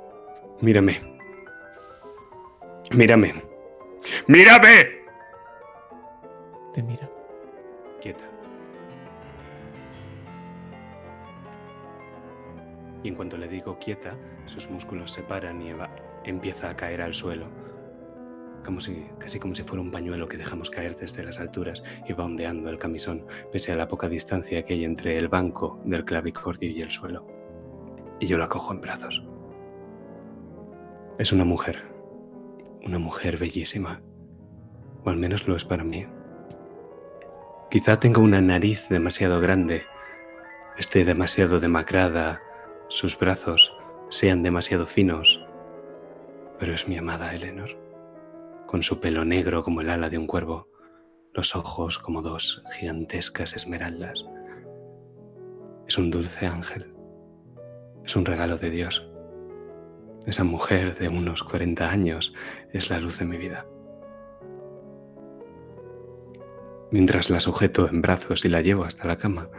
Mírame. 0.61 0.99
Mírame. 2.91 3.43
¡Mírame! 4.27 4.97
Te 6.73 6.83
mira. 6.83 7.09
Quieta. 8.01 8.23
Y 13.03 13.09
en 13.09 13.15
cuanto 13.15 13.37
le 13.37 13.47
digo 13.47 13.77
quieta, 13.79 14.15
sus 14.45 14.69
músculos 14.69 15.11
se 15.11 15.23
paran 15.23 15.61
y 15.61 15.69
Eva 15.69 15.89
empieza 16.23 16.69
a 16.69 16.75
caer 16.75 17.01
al 17.01 17.13
suelo. 17.13 17.47
Como 18.63 18.81
si, 18.81 19.07
casi 19.17 19.39
como 19.39 19.55
si 19.55 19.63
fuera 19.63 19.81
un 19.81 19.91
pañuelo 19.91 20.27
que 20.27 20.37
dejamos 20.37 20.69
caer 20.69 20.95
desde 20.95 21.23
las 21.23 21.39
alturas 21.39 21.83
y 22.07 22.13
va 22.13 22.25
ondeando 22.25 22.69
el 22.69 22.79
camisón, 22.79 23.25
pese 23.51 23.71
a 23.71 23.75
la 23.75 23.87
poca 23.87 24.09
distancia 24.09 24.63
que 24.63 24.73
hay 24.73 24.83
entre 24.83 25.17
el 25.17 25.29
banco 25.29 25.79
del 25.85 26.05
clavicordio 26.05 26.69
y 26.69 26.81
el 26.81 26.91
suelo 26.91 27.36
y 28.19 28.27
yo 28.27 28.37
la 28.37 28.49
cojo 28.49 28.73
en 28.73 28.81
brazos. 28.81 29.23
Es 31.17 31.31
una 31.31 31.45
mujer, 31.45 31.83
una 32.85 32.99
mujer 32.99 33.37
bellísima, 33.37 34.01
o 35.03 35.09
al 35.09 35.17
menos 35.17 35.47
lo 35.47 35.55
es 35.55 35.65
para 35.65 35.83
mí. 35.83 36.05
Quizá 37.69 37.99
tenga 37.99 38.21
una 38.21 38.41
nariz 38.41 38.87
demasiado 38.89 39.41
grande, 39.41 39.83
esté 40.77 41.03
demasiado 41.03 41.59
demacrada, 41.59 42.41
sus 42.87 43.17
brazos 43.17 43.75
sean 44.09 44.41
demasiado 44.43 44.85
finos, 44.85 45.45
pero 46.59 46.73
es 46.73 46.87
mi 46.87 46.97
amada 46.97 47.33
Eleanor, 47.33 47.77
con 48.65 48.83
su 48.83 48.99
pelo 48.99 49.25
negro 49.25 49.63
como 49.63 49.81
el 49.81 49.89
ala 49.89 50.09
de 50.09 50.17
un 50.17 50.27
cuervo, 50.27 50.69
los 51.33 51.55
ojos 51.55 51.99
como 51.99 52.21
dos 52.21 52.63
gigantescas 52.77 53.55
esmeraldas. 53.55 54.25
Es 55.87 55.97
un 55.97 56.09
dulce 56.09 56.47
ángel, 56.47 56.96
es 58.07 58.15
un 58.15 58.25
regalo 58.25 58.57
de 58.57 58.69
Dios. 58.69 59.05
Esa 60.25 60.45
mujer 60.45 60.97
de 60.97 61.09
unos 61.09 61.43
40 61.43 61.89
años 61.89 62.33
es 62.71 62.89
la 62.89 62.99
luz 62.99 63.19
de 63.19 63.25
mi 63.25 63.37
vida. 63.37 63.65
Mientras 66.89 67.29
la 67.29 67.41
sujeto 67.41 67.89
en 67.89 68.01
brazos 68.01 68.45
y 68.45 68.49
la 68.49 68.61
llevo 68.61 68.85
hasta 68.85 69.07
la 69.07 69.17
cama, 69.17 69.49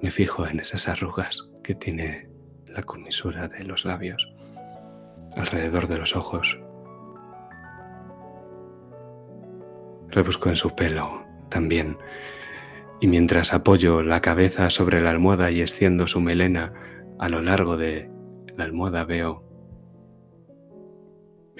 me 0.00 0.12
fijo 0.12 0.46
en 0.46 0.60
esas 0.60 0.88
arrugas 0.88 1.50
que 1.64 1.74
tiene 1.74 2.28
la 2.66 2.84
comisura 2.84 3.48
de 3.48 3.64
los 3.64 3.84
labios, 3.84 4.32
alrededor 5.36 5.88
de 5.88 5.98
los 5.98 6.14
ojos. 6.14 6.60
Rebusco 10.10 10.48
en 10.48 10.56
su 10.56 10.76
pelo 10.76 11.24
también, 11.48 11.98
y 13.00 13.08
mientras 13.08 13.52
apoyo 13.52 14.00
la 14.02 14.20
cabeza 14.20 14.70
sobre 14.70 15.00
la 15.00 15.10
almohada 15.10 15.50
y 15.50 15.60
extiendo 15.60 16.06
su 16.06 16.20
melena 16.20 16.72
a 17.18 17.28
lo 17.28 17.42
largo 17.42 17.76
de 17.76 18.10
la 18.56 18.64
almohada 18.64 19.04
veo, 19.04 19.44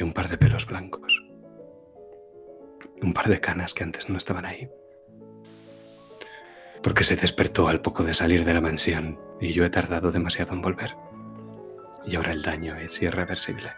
un 0.01 0.12
par 0.12 0.29
de 0.29 0.37
pelos 0.37 0.66
blancos 0.66 1.23
un 3.03 3.12
par 3.12 3.29
de 3.29 3.41
canas 3.41 3.74
que 3.74 3.85
antes 3.85 4.09
no 4.09 4.16
estaban 4.16 4.47
ahí. 4.47 4.69
Porque 6.83 7.05
se 7.05 7.16
despertó 7.16 7.69
al 7.69 7.81
poco 7.81 8.05
de 8.05 8.15
salir 8.15 8.45
de 8.45 8.55
la 8.55 8.61
mansión 8.61 9.19
y 9.41 9.53
yo 9.53 9.65
he 9.65 9.70
tardado 9.70 10.12
demasiado 10.12 10.53
en 10.53 10.62
volver. 10.62 10.97
Y 12.07 12.16
ahora 12.16 12.33
el 12.33 12.43
daño 12.43 12.77
es 12.77 13.01
irreversible. 13.03 13.70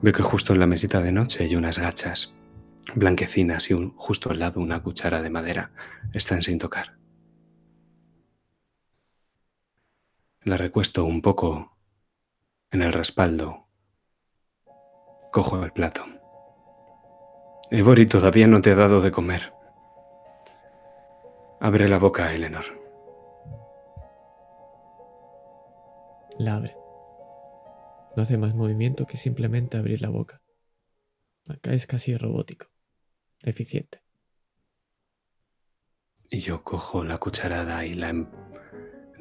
Veo 0.00 0.12
que 0.12 0.22
justo 0.22 0.52
en 0.52 0.60
la 0.60 0.66
mesita 0.66 1.00
de 1.00 1.12
noche 1.12 1.44
hay 1.44 1.54
unas 1.54 1.78
gachas 1.78 2.34
blanquecinas 2.94 3.70
y 3.70 3.92
justo 3.94 4.30
al 4.30 4.40
lado 4.40 4.60
una 4.60 4.82
cuchara 4.82 5.22
de 5.22 5.30
madera. 5.30 5.70
Están 6.12 6.42
sin 6.42 6.58
tocar. 6.58 7.01
La 10.44 10.56
recuesto 10.56 11.04
un 11.04 11.22
poco 11.22 11.76
en 12.72 12.82
el 12.82 12.92
respaldo. 12.92 13.68
Cojo 15.30 15.62
el 15.62 15.72
plato. 15.72 16.04
Ebori 17.70 18.06
todavía 18.06 18.48
no 18.48 18.60
te 18.60 18.72
ha 18.72 18.74
dado 18.74 19.00
de 19.00 19.12
comer. 19.12 19.54
Abre 21.60 21.88
la 21.88 21.98
boca, 21.98 22.34
Eleanor. 22.34 22.64
La 26.40 26.56
abre. 26.56 26.76
No 28.16 28.22
hace 28.22 28.36
más 28.36 28.56
movimiento 28.56 29.06
que 29.06 29.16
simplemente 29.16 29.76
abrir 29.76 30.02
la 30.02 30.08
boca. 30.08 30.42
Acá 31.48 31.72
es 31.72 31.86
casi 31.86 32.16
robótico. 32.16 32.66
Eficiente. 33.42 34.02
Y 36.28 36.40
yo 36.40 36.64
cojo 36.64 37.04
la 37.04 37.18
cucharada 37.18 37.86
y 37.86 37.94
la, 37.94 38.08
em, 38.08 38.26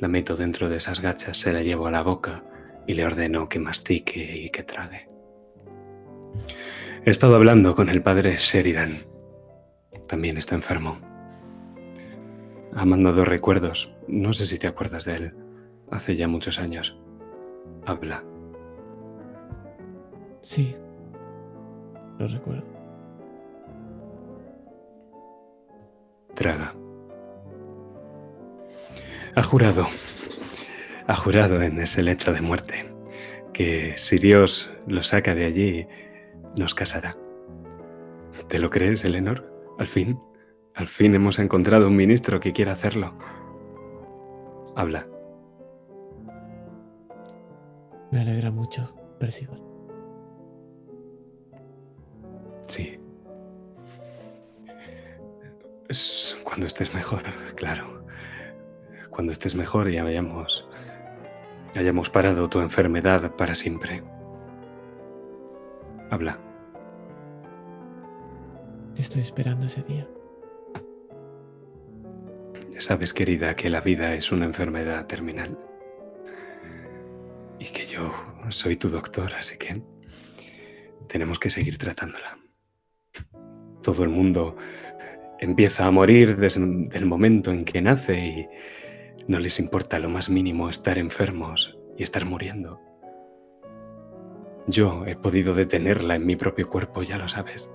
la 0.02 0.08
meto 0.08 0.36
dentro 0.36 0.68
de 0.68 0.78
esas 0.78 1.00
gachas, 1.00 1.38
se 1.38 1.54
la 1.54 1.62
llevo 1.62 1.86
a 1.86 1.92
la 1.92 2.02
boca 2.02 2.44
y 2.88 2.96
le 2.96 3.06
ordeno 3.06 3.48
que 3.48 3.60
mastique 3.60 4.36
y 4.36 4.50
que 4.50 4.64
trague. 4.64 5.08
He 7.06 7.10
estado 7.12 7.36
hablando 7.36 7.76
con 7.76 7.88
el 7.88 8.02
padre 8.02 8.36
Sheridan. 8.36 9.06
También 10.08 10.38
está 10.38 10.56
enfermo. 10.56 10.98
Ha 12.74 12.84
mandado 12.84 13.26
recuerdos. 13.26 13.94
No 14.08 14.34
sé 14.34 14.46
si 14.46 14.58
te 14.58 14.68
acuerdas 14.68 15.06
de 15.06 15.16
él. 15.16 15.36
Hace 15.92 16.16
ya 16.16 16.28
muchos 16.28 16.58
años. 16.58 16.98
Habla. 17.86 18.24
Sí. 20.42 20.76
Lo 22.18 22.26
recuerdo. 22.26 22.66
Traga. 26.34 26.74
Ha 29.36 29.44
jurado. 29.44 29.88
Ha 31.08 31.16
jurado 31.16 31.62
en 31.62 31.80
ese 31.80 32.04
lecho 32.04 32.34
de 32.34 32.42
muerte 32.42 32.94
que 33.54 33.98
si 33.98 34.18
Dios 34.18 34.72
lo 34.88 35.04
saca 35.04 35.36
de 35.36 35.46
allí 35.46 35.88
nos 36.58 36.76
casará. 36.76 37.16
¿Te 38.48 38.60
lo 38.60 38.70
crees, 38.70 39.04
Eleanor? 39.06 39.50
Al 39.80 39.88
fin, 39.88 40.20
al 40.76 40.88
fin 40.88 41.16
hemos 41.16 41.40
encontrado 41.40 41.88
un 41.88 41.96
ministro 41.96 42.40
que 42.40 42.54
quiera 42.54 42.74
hacerlo. 42.74 43.18
Habla. 44.76 45.08
Me 48.12 48.22
alegra 48.22 48.52
mucho, 48.52 48.94
Percival. 49.20 49.62
Sí. 52.68 53.00
Es 55.88 56.38
cuando 56.44 56.68
estés 56.68 56.94
mejor, 56.94 57.24
claro. 57.56 58.01
Cuando 59.12 59.34
estés 59.34 59.56
mejor 59.56 59.90
y 59.90 59.98
hayamos, 59.98 60.68
hayamos 61.76 62.10
parado 62.10 62.50
tu 62.50 62.60
enfermedad 62.60 63.36
para 63.36 63.56
siempre. 63.56 64.02
Habla. 66.10 66.40
Estoy 68.98 69.22
esperando 69.22 69.66
ese 69.66 69.84
día. 69.84 70.08
Sabes, 72.80 73.14
querida, 73.14 73.56
que 73.56 73.70
la 73.70 73.82
vida 73.82 74.16
es 74.16 74.32
una 74.32 74.46
enfermedad 74.46 75.06
terminal. 75.06 75.58
Y 77.60 77.66
que 77.66 77.86
yo 77.86 78.12
soy 78.50 78.76
tu 78.76 78.90
doctor, 78.90 79.34
así 79.38 79.58
que 79.58 79.84
tenemos 81.08 81.38
que 81.38 81.50
seguir 81.50 81.78
tratándola. 81.78 82.40
Todo 83.84 84.04
el 84.04 84.10
mundo 84.10 84.56
empieza 85.40 85.86
a 85.86 85.92
morir 85.92 86.38
desde 86.38 86.62
el 86.98 87.06
momento 87.06 87.52
en 87.52 87.66
que 87.66 87.82
nace 87.82 88.18
y 88.18 88.48
no 89.28 89.40
les 89.40 89.60
importa 89.60 90.00
lo 90.00 90.10
más 90.10 90.30
mínimo 90.30 90.70
estar 90.70 90.98
enfermos 90.98 91.78
y 91.98 92.04
estar 92.04 92.26
muriendo. 92.26 92.80
Yo 94.68 95.06
he 95.06 95.16
podido 95.16 95.54
detenerla 95.54 96.16
en 96.16 96.26
mi 96.26 96.36
propio 96.36 96.70
cuerpo, 96.70 97.04
ya 97.04 97.18
lo 97.18 97.28
sabes. 97.28 97.70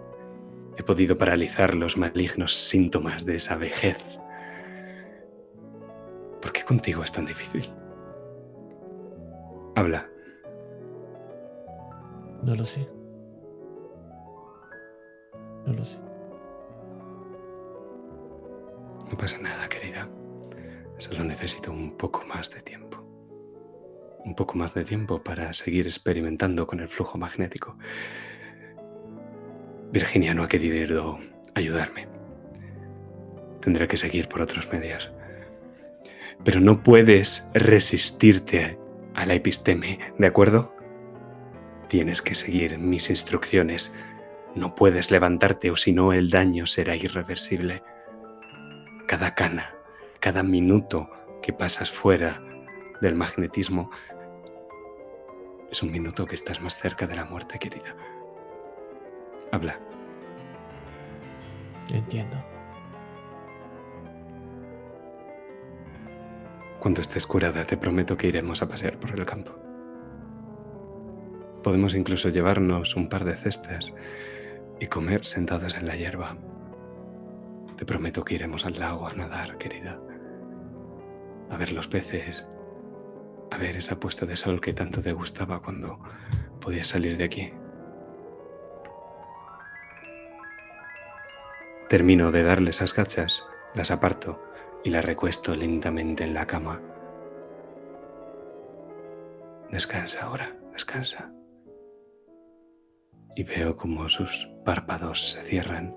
He 0.76 0.82
podido 0.82 1.18
paralizar 1.18 1.74
los 1.74 1.96
malignos 1.96 2.54
síntomas 2.54 3.24
de 3.24 3.36
esa 3.36 3.56
vejez. 3.56 4.18
¿Por 6.40 6.52
qué 6.52 6.62
contigo 6.64 7.02
es 7.02 7.12
tan 7.12 7.26
difícil? 7.26 7.72
Habla. 9.74 10.08
No 12.42 12.54
lo 12.54 12.64
sé. 12.64 12.86
No 15.66 15.72
lo 15.72 15.84
sé. 15.84 15.98
No 19.10 19.16
pasa 19.16 19.38
nada, 19.38 19.68
querida. 19.68 20.08
Solo 20.98 21.24
necesito 21.24 21.72
un 21.72 21.96
poco 21.96 22.24
más 22.26 22.50
de 22.50 22.62
tiempo 22.62 23.06
un 24.26 24.34
poco 24.34 24.58
más 24.58 24.74
de 24.74 24.84
tiempo 24.84 25.22
para 25.22 25.54
seguir 25.54 25.86
experimentando 25.86 26.66
con 26.66 26.80
el 26.80 26.88
flujo 26.88 27.16
magnético. 27.16 27.78
Virginia 29.92 30.34
no 30.34 30.42
ha 30.42 30.48
querido 30.48 31.20
ayudarme. 31.54 32.08
Tendré 33.60 33.86
que 33.86 33.96
seguir 33.96 34.28
por 34.28 34.42
otros 34.42 34.70
medios. 34.72 35.12
Pero 36.44 36.60
no 36.60 36.82
puedes 36.82 37.46
resistirte 37.54 38.78
a 39.14 39.26
la 39.26 39.34
episteme, 39.34 40.00
¿de 40.18 40.26
acuerdo? 40.26 40.74
Tienes 41.88 42.20
que 42.20 42.34
seguir 42.34 42.78
mis 42.78 43.10
instrucciones. 43.10 43.94
No 44.56 44.74
puedes 44.74 45.12
levantarte 45.12 45.70
o 45.70 45.76
si 45.76 45.92
no 45.92 46.12
el 46.12 46.30
daño 46.30 46.66
será 46.66 46.96
irreversible. 46.96 47.84
Cada 49.06 49.36
cana, 49.36 49.75
cada 50.26 50.42
minuto 50.42 51.08
que 51.40 51.52
pasas 51.52 51.92
fuera 51.92 52.42
del 53.00 53.14
magnetismo 53.14 53.92
es 55.70 55.84
un 55.84 55.92
minuto 55.92 56.26
que 56.26 56.34
estás 56.34 56.60
más 56.60 56.76
cerca 56.76 57.06
de 57.06 57.14
la 57.14 57.26
muerte, 57.26 57.60
querida. 57.60 57.94
Habla. 59.52 59.78
Entiendo. 61.94 62.44
Cuando 66.80 67.02
estés 67.02 67.24
curada, 67.24 67.64
te 67.64 67.76
prometo 67.76 68.16
que 68.16 68.26
iremos 68.26 68.62
a 68.62 68.68
pasear 68.68 68.98
por 68.98 69.16
el 69.16 69.24
campo. 69.24 69.52
Podemos 71.62 71.94
incluso 71.94 72.30
llevarnos 72.30 72.96
un 72.96 73.08
par 73.08 73.24
de 73.24 73.36
cestas 73.36 73.94
y 74.80 74.88
comer 74.88 75.24
sentados 75.24 75.76
en 75.76 75.86
la 75.86 75.94
hierba. 75.94 76.36
Te 77.76 77.86
prometo 77.86 78.24
que 78.24 78.34
iremos 78.34 78.66
al 78.66 78.80
lago 78.80 79.06
a 79.06 79.12
nadar, 79.12 79.56
querida. 79.58 80.00
A 81.50 81.56
ver 81.56 81.72
los 81.72 81.88
peces 81.88 82.46
a 83.50 83.58
ver 83.58 83.76
esa 83.76 83.98
puesta 83.98 84.26
de 84.26 84.36
sol 84.36 84.60
que 84.60 84.72
tanto 84.72 85.00
te 85.00 85.12
gustaba 85.12 85.62
cuando 85.62 85.98
podías 86.60 86.88
salir 86.88 87.16
de 87.16 87.24
aquí. 87.24 87.52
Termino 91.88 92.32
de 92.32 92.42
darle 92.42 92.70
esas 92.70 92.92
gachas, 92.92 93.44
las 93.74 93.90
aparto 93.90 94.42
y 94.82 94.90
la 94.90 95.00
recuesto 95.00 95.54
lentamente 95.54 96.24
en 96.24 96.34
la 96.34 96.46
cama. 96.46 96.82
Descansa 99.70 100.24
ahora, 100.24 100.56
descansa. 100.72 101.32
Y 103.36 103.44
veo 103.44 103.76
como 103.76 104.08
sus 104.08 104.48
párpados 104.64 105.30
se 105.30 105.42
cierran 105.42 105.94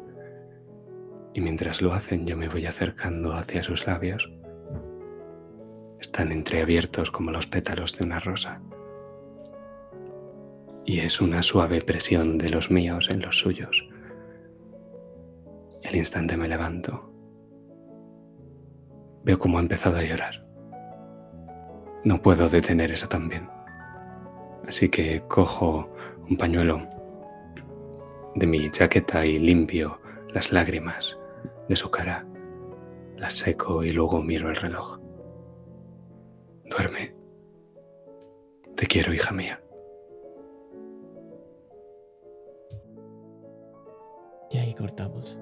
y 1.34 1.42
mientras 1.42 1.82
lo 1.82 1.94
hacen 1.94 2.26
yo 2.26 2.36
me 2.36 2.50
voy 2.50 2.66
acercando 2.66 3.34
hacia 3.34 3.64
sus 3.64 3.88
labios. 3.88 4.32
Están 6.00 6.32
entreabiertos 6.32 7.12
como 7.12 7.32
los 7.32 7.48
pétalos 7.48 7.98
de 7.98 8.04
una 8.04 8.20
rosa. 8.20 8.62
Y 10.86 11.00
es 11.00 11.22
una 11.22 11.44
suave 11.44 11.82
presión 11.82 12.38
de 12.38 12.50
los 12.50 12.72
míos 12.72 13.10
en 13.10 13.22
los 13.22 13.38
suyos. 13.38 13.88
Al 15.88 15.96
instante 15.96 16.38
me 16.38 16.48
levanto. 16.48 17.12
Veo 19.24 19.38
cómo 19.38 19.58
ha 19.58 19.62
empezado 19.62 19.98
a 19.98 20.04
llorar. 20.04 20.46
No 22.06 22.22
puedo 22.22 22.48
detener 22.48 22.92
eso 22.92 23.08
también. 23.08 23.50
Así 24.68 24.90
que 24.90 25.22
cojo 25.28 25.90
un 26.30 26.38
pañuelo 26.38 26.88
de 28.36 28.48
mi 28.48 28.70
chaqueta 28.70 29.26
y 29.26 29.40
limpio 29.40 30.00
las 30.34 30.52
lágrimas 30.52 31.18
de 31.68 31.76
su 31.76 31.92
cara. 31.92 32.26
Las 33.18 33.34
seco 33.34 33.84
y 33.84 33.92
luego 33.92 34.22
miro 34.22 34.50
el 34.50 34.56
reloj. 34.56 34.99
Duerme. 36.70 37.16
Te 38.76 38.86
quiero, 38.88 39.14
hija 39.14 39.34
mía. 39.34 39.62
Y 44.52 44.58
ahí 44.58 44.74
cortamos. 44.74 45.40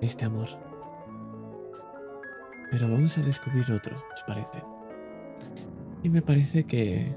Este 0.00 0.24
amor. 0.24 0.48
Pero 2.70 2.88
vamos 2.90 3.16
a 3.18 3.22
descubrir 3.22 3.70
otro, 3.72 3.96
¿os 4.12 4.22
parece? 4.24 4.62
Y 6.02 6.08
me 6.08 6.22
parece 6.22 6.64
que 6.64 7.14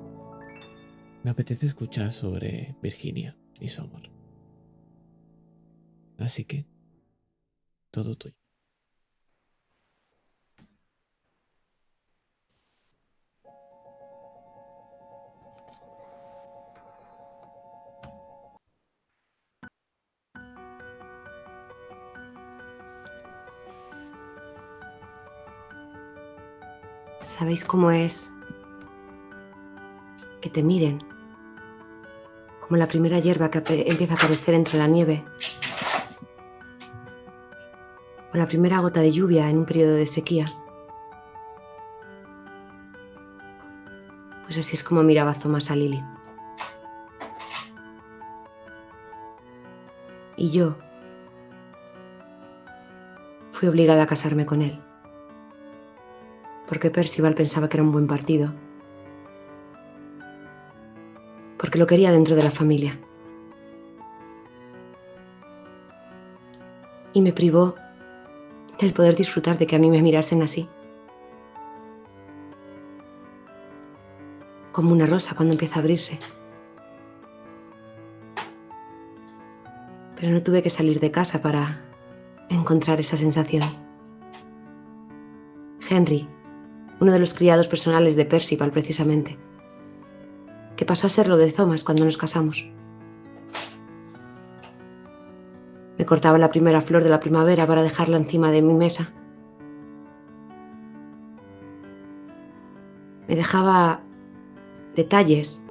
me 1.24 1.32
apetece 1.32 1.68
escuchar 1.68 2.12
sobre 2.12 2.76
Virginia 2.82 3.38
y 3.60 3.68
su 3.68 3.82
amor. 3.82 4.04
Así 6.18 6.46
que, 6.46 6.66
todo 7.92 8.16
tuyo. 8.16 8.41
¿Sabéis 27.22 27.64
cómo 27.66 27.92
es 27.92 28.34
que 30.42 30.50
te 30.50 30.64
miren? 30.64 30.98
Como 32.62 32.78
la 32.78 32.88
primera 32.88 33.20
hierba 33.20 33.52
que 33.52 33.60
empieza 33.60 34.14
a 34.14 34.18
aparecer 34.18 34.56
entre 34.56 34.80
la 34.80 34.88
nieve. 34.88 35.24
O 38.34 38.38
la 38.38 38.48
primera 38.48 38.80
gota 38.80 39.02
de 39.02 39.12
lluvia 39.12 39.50
en 39.50 39.60
un 39.60 39.66
periodo 39.66 39.96
de 39.96 40.06
sequía. 40.08 40.46
Pues 44.44 44.58
así 44.58 44.76
es 44.76 44.84
como 44.84 45.04
miraba 45.04 45.34
Thomas 45.36 45.70
a 45.70 45.76
Lily. 45.76 46.04
Y 50.38 50.50
yo 50.50 50.76
fui 53.52 53.68
obligada 53.68 54.04
a 54.04 54.08
casarme 54.08 54.48
con 54.48 54.64
él 54.64 54.82
porque 56.72 56.90
Percival 56.90 57.36
pensaba 57.36 57.68
que 57.68 57.76
era 57.76 57.84
un 57.84 57.92
buen 57.92 58.08
partido, 58.08 58.54
porque 61.58 61.78
lo 61.78 61.86
quería 61.86 62.14
dentro 62.14 62.34
de 62.34 62.44
la 62.44 62.50
familia. 62.50 62.98
Y 67.12 67.20
me 67.20 67.34
privó 67.34 67.76
del 68.80 68.94
poder 68.94 69.18
disfrutar 69.18 69.58
de 69.58 69.68
que 69.68 69.76
a 69.76 69.80
mí 69.80 69.90
me 69.90 70.02
mirasen 70.02 70.44
así. 70.44 70.70
Como 74.72 74.94
una 74.94 75.08
rosa 75.08 75.36
cuando 75.36 75.52
empieza 75.52 75.76
a 75.76 75.80
abrirse. 75.80 76.20
Pero 80.16 80.32
no 80.32 80.42
tuve 80.42 80.64
que 80.64 80.70
salir 80.70 81.02
de 81.02 81.12
casa 81.12 81.42
para 81.42 81.82
encontrar 82.48 83.02
esa 83.02 83.18
sensación. 83.18 83.64
Henry 85.90 86.30
uno 87.02 87.12
de 87.12 87.20
los 87.20 87.34
criados 87.34 87.68
personales 87.68 88.16
de 88.16 88.26
Percival 88.26 88.72
precisamente, 88.72 89.38
que 90.78 90.86
pasó 90.86 91.08
a 91.08 91.10
ser 91.10 91.28
lo 91.28 91.36
de 91.36 91.52
Thomas 91.52 91.84
cuando 91.84 92.06
nos 92.06 92.16
casamos. 92.16 92.70
Me 95.98 96.06
cortaba 96.06 96.38
la 96.38 96.52
primera 96.52 96.82
flor 96.82 97.04
de 97.04 97.10
la 97.10 97.20
primavera 97.20 97.66
para 97.66 97.82
dejarla 97.82 98.18
encima 98.18 98.52
de 98.52 98.62
mi 98.62 98.76
mesa. 98.76 99.12
Me 103.28 103.36
dejaba 103.36 104.02
detalles 104.96 105.66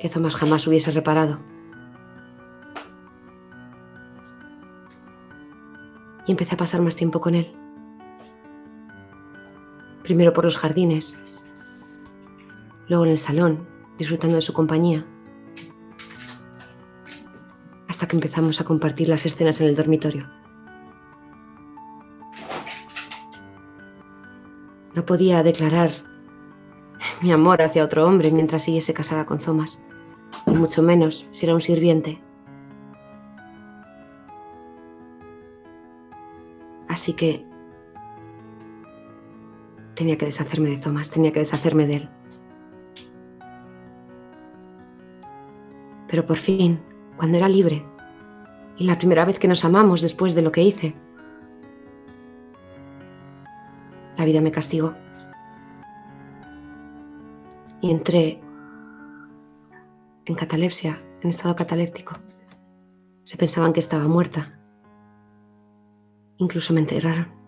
que 0.00 0.08
Thomas 0.08 0.34
jamás 0.34 0.66
hubiese 0.66 0.90
reparado. 0.90 1.38
Y 6.26 6.32
empecé 6.32 6.54
a 6.54 6.58
pasar 6.58 6.80
más 6.82 6.96
tiempo 6.96 7.20
con 7.20 7.36
él 7.36 7.59
primero 10.10 10.32
por 10.32 10.44
los 10.44 10.58
jardines, 10.58 11.16
luego 12.88 13.04
en 13.04 13.12
el 13.12 13.18
salón, 13.18 13.68
disfrutando 13.96 14.34
de 14.34 14.42
su 14.42 14.52
compañía, 14.52 15.06
hasta 17.86 18.08
que 18.08 18.16
empezamos 18.16 18.60
a 18.60 18.64
compartir 18.64 19.08
las 19.08 19.24
escenas 19.24 19.60
en 19.60 19.68
el 19.68 19.76
dormitorio. 19.76 20.28
No 24.96 25.06
podía 25.06 25.44
declarar 25.44 25.92
mi 27.22 27.30
amor 27.30 27.62
hacia 27.62 27.84
otro 27.84 28.04
hombre 28.04 28.32
mientras 28.32 28.64
siguiese 28.64 28.92
casada 28.92 29.26
con 29.26 29.38
Thomas, 29.38 29.80
y 30.48 30.50
mucho 30.50 30.82
menos 30.82 31.28
si 31.30 31.46
era 31.46 31.54
un 31.54 31.60
sirviente. 31.60 32.20
Así 36.88 37.12
que 37.12 37.48
Tenía 40.00 40.16
que 40.16 40.24
deshacerme 40.24 40.70
de 40.70 40.78
Thomas, 40.78 41.10
tenía 41.10 41.30
que 41.30 41.40
deshacerme 41.40 41.86
de 41.86 41.96
él. 41.96 42.08
Pero 46.08 46.24
por 46.24 46.38
fin, 46.38 46.80
cuando 47.18 47.36
era 47.36 47.50
libre, 47.50 47.84
y 48.78 48.84
la 48.84 48.96
primera 48.96 49.26
vez 49.26 49.38
que 49.38 49.46
nos 49.46 49.62
amamos 49.62 50.00
después 50.00 50.34
de 50.34 50.40
lo 50.40 50.52
que 50.52 50.62
hice, 50.62 50.94
la 54.16 54.24
vida 54.24 54.40
me 54.40 54.50
castigó. 54.50 54.94
Y 57.82 57.90
entré 57.90 58.40
en 60.24 60.34
catalepsia, 60.34 61.02
en 61.20 61.28
estado 61.28 61.54
cataléptico. 61.54 62.16
Se 63.24 63.36
pensaban 63.36 63.74
que 63.74 63.80
estaba 63.80 64.08
muerta. 64.08 64.58
Incluso 66.38 66.72
me 66.72 66.80
enterraron. 66.80 67.39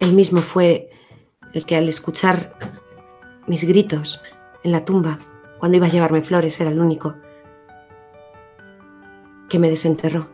Él 0.00 0.12
mismo 0.12 0.42
fue 0.42 0.90
el 1.52 1.64
que 1.64 1.76
al 1.76 1.88
escuchar 1.88 2.54
mis 3.46 3.64
gritos 3.64 4.20
en 4.62 4.72
la 4.72 4.84
tumba, 4.84 5.18
cuando 5.58 5.76
iba 5.78 5.86
a 5.86 5.90
llevarme 5.90 6.22
flores, 6.22 6.60
era 6.60 6.70
el 6.70 6.80
único 6.80 7.14
que 9.48 9.58
me 9.58 9.70
desenterró. 9.70 10.28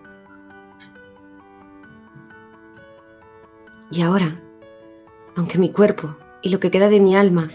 Y 3.91 4.03
ahora, 4.03 4.41
aunque 5.37 5.59
mi 5.59 5.71
cuerpo 5.71 6.17
y 6.41 6.49
lo 6.49 6.59
que 6.59 6.71
queda 6.71 6.89
de 6.89 6.99
mi 6.99 7.15
alma, 7.15 7.49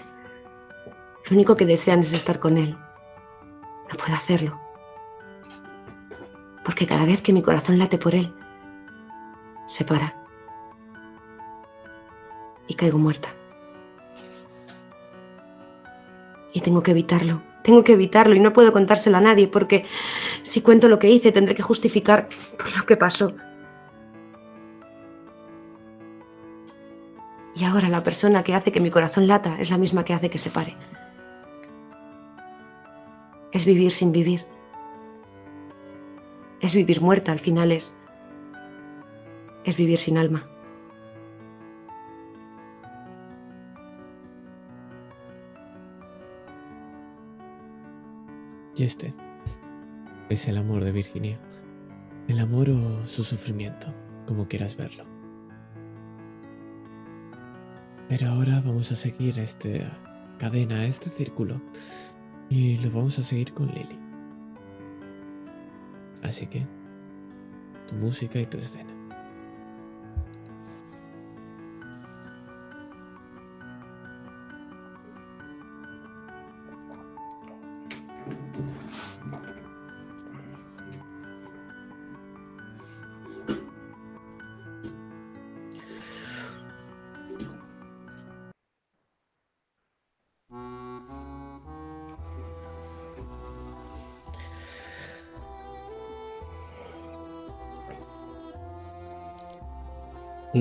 lo 1.26 1.36
único 1.36 1.56
que 1.56 1.66
desean 1.66 2.00
es 2.00 2.14
estar 2.14 2.40
con 2.40 2.58
él, 2.58 2.78
no 3.90 3.98
puedo 3.98 4.14
hacerlo. 4.14 4.60
Porque 6.64 6.86
cada 6.86 7.06
vez 7.06 7.22
que 7.22 7.34
mi 7.34 7.42
corazón 7.42 7.80
late 7.80 7.98
por 7.98 8.16
él, 8.16 8.34
se 9.66 9.84
para 9.84 10.17
y 12.68 12.76
caigo 12.76 12.98
muerta. 12.98 13.30
Y 16.54 16.62
tengo 16.62 16.84
que 16.84 16.92
evitarlo, 16.92 17.42
tengo 17.64 17.84
que 17.84 17.94
evitarlo 17.94 18.36
y 18.36 18.40
no 18.40 18.54
puedo 18.54 18.74
contárselo 18.74 19.18
a 19.18 19.22
nadie 19.22 19.48
porque 19.48 19.86
si 20.44 20.62
cuento 20.62 20.88
lo 20.88 21.00
que 21.00 21.10
hice 21.10 21.32
tendré 21.32 21.54
que 21.54 21.64
justificar 21.64 22.28
por 22.58 22.76
lo 22.76 22.86
que 22.86 22.98
pasó. 22.98 23.34
Y 27.56 27.66
ahora 27.66 27.90
la 27.90 28.04
persona 28.04 28.44
que 28.44 28.54
hace 28.54 28.72
que 28.72 28.80
mi 28.80 28.92
corazón 28.92 29.28
lata 29.28 29.58
es 29.60 29.72
la 29.72 29.78
misma 29.78 30.06
que 30.06 30.14
hace 30.14 30.30
que 30.30 30.38
se 30.38 30.52
pare. 30.52 30.76
Es 33.52 33.66
vivir 33.66 33.92
sin 33.92 34.12
vivir. 34.12 34.46
es 36.60 36.76
vivir 36.76 37.02
muerta, 37.02 37.32
al 37.32 37.40
final 37.40 37.72
es, 37.72 37.98
es 39.64 39.78
vivir 39.78 40.00
sin 40.00 40.18
alma. 40.18 40.57
Y 48.78 48.84
este 48.84 49.12
es 50.30 50.48
el 50.48 50.58
amor 50.58 50.84
de 50.84 50.92
Virginia. 50.92 51.40
El 52.28 52.40
amor 52.40 52.70
o 52.70 53.06
su 53.08 53.24
sufrimiento, 53.24 53.88
como 54.28 54.48
quieras 54.48 54.78
verlo. 54.78 55.04
Pero 58.08 58.30
ahora 58.30 58.62
vamos 58.64 58.92
a 58.92 58.96
seguir 58.96 59.40
esta 59.40 59.70
cadena, 60.38 60.86
este 60.86 61.10
círculo, 61.10 61.60
y 62.50 62.78
lo 62.78 62.92
vamos 62.92 63.18
a 63.18 63.24
seguir 63.24 63.52
con 63.54 63.68
Lily. 63.70 63.98
Así 66.22 66.46
que, 66.46 66.68
tu 67.88 67.96
música 67.96 68.40
y 68.40 68.46
tu 68.46 68.60
escena. 68.60 68.97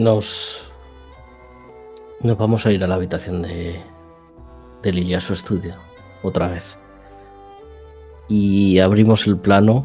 Nos. 0.06 0.62
Nos 2.20 2.38
vamos 2.38 2.64
a 2.64 2.70
ir 2.70 2.84
a 2.84 2.86
la 2.86 2.94
habitación 2.94 3.42
de. 3.42 3.82
de 4.80 4.92
Lilia, 4.92 5.18
a 5.18 5.20
su 5.20 5.32
estudio. 5.32 5.74
Otra 6.22 6.46
vez. 6.46 6.78
Y 8.28 8.78
abrimos 8.78 9.26
el 9.26 9.36
plano. 9.36 9.84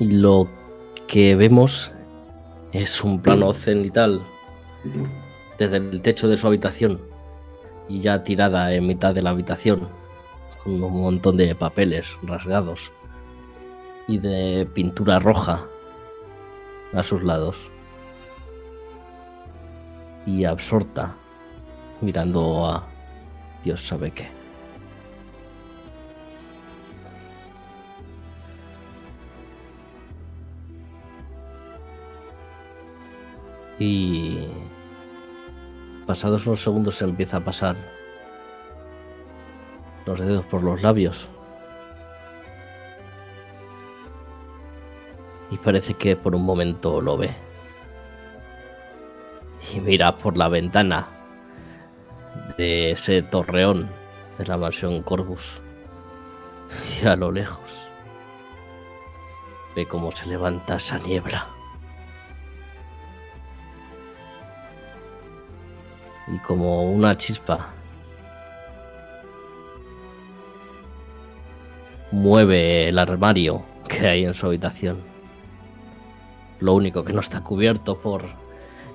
Y 0.00 0.06
lo 0.06 0.48
que 1.06 1.36
vemos 1.36 1.92
es 2.72 3.04
un 3.04 3.22
plano 3.22 3.52
cenital 3.52 4.20
desde 5.56 5.76
el 5.76 6.02
techo 6.02 6.26
de 6.26 6.36
su 6.36 6.48
habitación 6.48 7.00
y 7.88 8.00
ya 8.00 8.24
tirada 8.24 8.74
en 8.74 8.88
mitad 8.88 9.14
de 9.14 9.22
la 9.22 9.30
habitación 9.30 9.88
con 10.64 10.82
un 10.82 11.02
montón 11.02 11.36
de 11.36 11.54
papeles 11.54 12.18
rasgados 12.24 12.90
y 14.08 14.18
de 14.18 14.66
pintura 14.74 15.20
roja 15.20 15.68
a 16.92 17.04
sus 17.04 17.22
lados 17.22 17.70
y 20.26 20.44
absorta 20.44 21.14
mirando 22.00 22.66
a 22.66 22.86
Dios 23.64 23.86
sabe 23.86 24.10
qué. 24.10 24.28
Y 33.78 34.46
pasados 36.06 36.46
unos 36.46 36.62
segundos 36.62 36.96
se 36.96 37.04
empieza 37.04 37.38
a 37.38 37.44
pasar 37.44 37.76
los 40.06 40.20
dedos 40.20 40.44
por 40.46 40.62
los 40.62 40.80
labios. 40.82 41.28
Y 45.50 45.58
parece 45.58 45.94
que 45.94 46.16
por 46.16 46.34
un 46.34 46.44
momento 46.44 47.00
lo 47.00 47.16
ve 47.16 47.43
y 49.74 49.80
mira 49.80 50.16
por 50.16 50.36
la 50.36 50.48
ventana 50.48 51.08
de 52.56 52.92
ese 52.92 53.22
torreón 53.22 53.90
de 54.38 54.46
la 54.46 54.56
mansión 54.56 55.02
Corvus. 55.02 55.60
Y 57.02 57.06
a 57.06 57.16
lo 57.16 57.30
lejos 57.30 57.88
ve 59.74 59.86
cómo 59.86 60.12
se 60.12 60.26
levanta 60.26 60.76
esa 60.76 60.98
niebla. 60.98 61.46
Y 66.28 66.38
como 66.38 66.90
una 66.90 67.16
chispa 67.16 67.70
mueve 72.12 72.88
el 72.88 72.98
armario 72.98 73.64
que 73.88 74.06
hay 74.06 74.24
en 74.24 74.34
su 74.34 74.46
habitación. 74.46 75.02
Lo 76.60 76.74
único 76.74 77.04
que 77.04 77.12
no 77.12 77.20
está 77.20 77.42
cubierto 77.42 77.98
por 77.98 78.43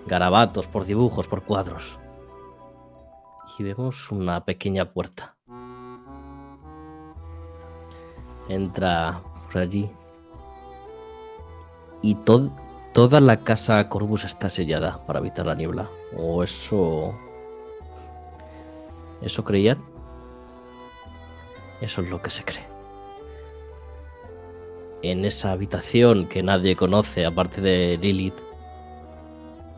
garabatos, 0.09 0.67
por 0.67 0.85
dibujos, 0.85 1.27
por 1.27 1.43
cuadros. 1.43 1.99
Y 3.57 3.63
vemos 3.63 4.11
una 4.11 4.43
pequeña 4.43 4.91
puerta. 4.91 5.35
Entra 8.47 9.21
por 9.45 9.61
allí. 9.61 9.89
Y 12.01 12.15
toda 12.15 13.19
la 13.19 13.37
casa 13.43 13.87
Corbus 13.89 14.23
está 14.23 14.49
sellada 14.49 15.03
para 15.05 15.19
evitar 15.19 15.45
la 15.45 15.55
niebla. 15.55 15.89
O 16.17 16.43
eso... 16.43 17.13
¿Eso 19.21 19.43
creían? 19.43 19.83
Eso 21.81 22.01
es 22.01 22.09
lo 22.09 22.21
que 22.21 22.29
se 22.29 22.43
cree. 22.43 22.65
En 25.01 25.25
esa 25.25 25.51
habitación 25.51 26.27
que 26.27 26.41
nadie 26.41 26.75
conoce, 26.75 27.25
aparte 27.25 27.61
de 27.61 27.97
Lilith, 28.01 28.48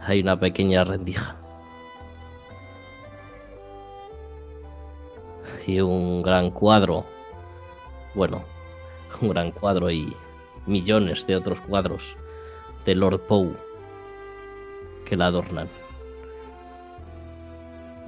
hay 0.04 0.22
una 0.22 0.40
pequeña 0.40 0.84
rendija. 0.84 1.36
Y 5.68 5.80
un 5.80 6.22
gran 6.22 6.50
cuadro. 6.52 7.06
Bueno, 8.16 8.44
un 9.22 9.30
gran 9.30 9.52
cuadro 9.52 9.92
y 9.92 10.16
millones 10.66 11.26
de 11.28 11.36
otros 11.36 11.60
cuadros 11.62 12.16
de 12.86 12.96
Lord 12.96 13.22
Poe 13.22 13.56
que 15.06 15.16
la 15.16 15.28
adornan. 15.28 15.70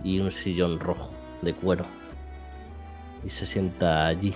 Y 0.03 0.19
un 0.19 0.31
sillón 0.31 0.79
rojo 0.79 1.11
de 1.41 1.53
cuero. 1.53 1.85
Y 3.23 3.29
se 3.29 3.45
sienta 3.45 4.07
allí 4.07 4.33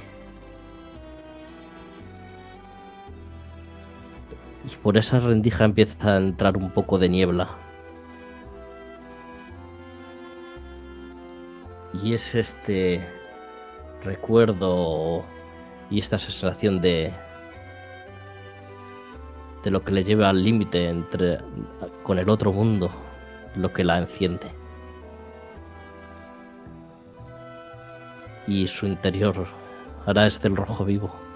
Y 4.67 4.75
por 4.75 4.97
esa 4.97 5.19
rendija 5.19 5.63
empieza 5.63 6.15
a 6.15 6.17
entrar 6.17 6.57
un 6.57 6.71
poco 6.71 6.99
de 6.99 7.07
niebla. 7.07 7.49
Y 12.03 12.13
es 12.13 12.35
este 12.35 13.07
recuerdo 14.03 15.23
y 15.89 15.99
esta 15.99 16.19
sensación 16.19 16.81
de 16.81 17.13
de 19.63 19.71
lo 19.71 19.83
que 19.83 19.91
le 19.91 20.03
lleva 20.03 20.29
al 20.29 20.43
límite 20.43 20.87
entre 20.87 21.39
con 22.03 22.19
el 22.19 22.29
otro 22.29 22.53
mundo 22.53 22.91
lo 23.55 23.73
que 23.73 23.83
la 23.83 23.97
enciende. 23.97 24.51
Y 28.47 28.67
su 28.67 28.85
interior 28.85 29.47
ahora 30.05 30.27
es 30.27 30.41
del 30.41 30.55
rojo 30.55 30.85
vivo. 30.85 31.26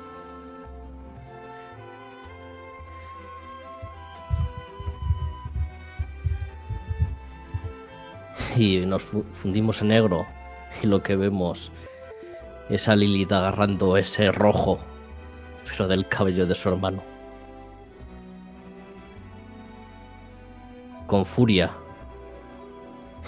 Y 8.56 8.86
nos 8.86 9.04
fundimos 9.04 9.82
en 9.82 9.90
negro 9.90 10.26
y 10.82 10.88
lo 10.88 11.02
que 11.02 11.16
vemos 11.16 11.72
es 12.70 12.88
a 12.88 12.96
Lilith 12.96 13.32
agarrando 13.32 13.98
ese 13.98 14.32
rojo, 14.32 14.80
pero 15.68 15.88
del 15.88 16.08
cabello 16.08 16.46
de 16.46 16.56
su 16.56 16.70
hermano. 16.70 17.04
Con 21.08 21.26
furia. 21.26 21.72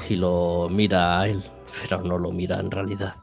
Y 0.10 0.16
lo 0.16 0.68
mira 0.70 1.20
a 1.20 1.28
él, 1.28 1.44
pero 1.82 2.02
no 2.02 2.18
lo 2.18 2.32
mira 2.32 2.60
en 2.60 2.72
realidad. 2.72 3.16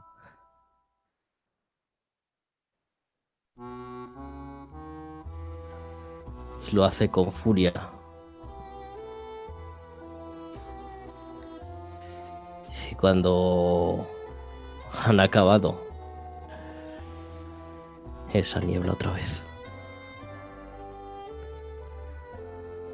Y 6.68 6.74
lo 6.74 6.84
hace 6.84 7.10
con 7.10 7.32
furia, 7.32 7.72
Y 12.90 12.94
cuando 12.94 14.06
han 15.04 15.20
acabado 15.20 15.80
esa 18.32 18.60
niebla 18.60 18.92
otra 18.92 19.12
vez. 19.12 19.44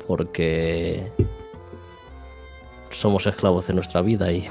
Porque 0.06 1.10
somos 2.90 3.26
esclavos 3.26 3.66
de 3.66 3.74
nuestra 3.74 4.00
vida 4.00 4.30
y 4.32 4.48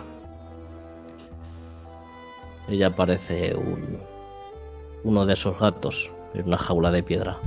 ella 2.67 2.95
parece 2.95 3.55
un, 3.55 3.99
uno 5.03 5.25
de 5.25 5.33
esos 5.33 5.57
gatos 5.59 6.11
en 6.33 6.47
una 6.47 6.57
jaula 6.57 6.91
de 6.91 7.03
piedra. 7.03 7.37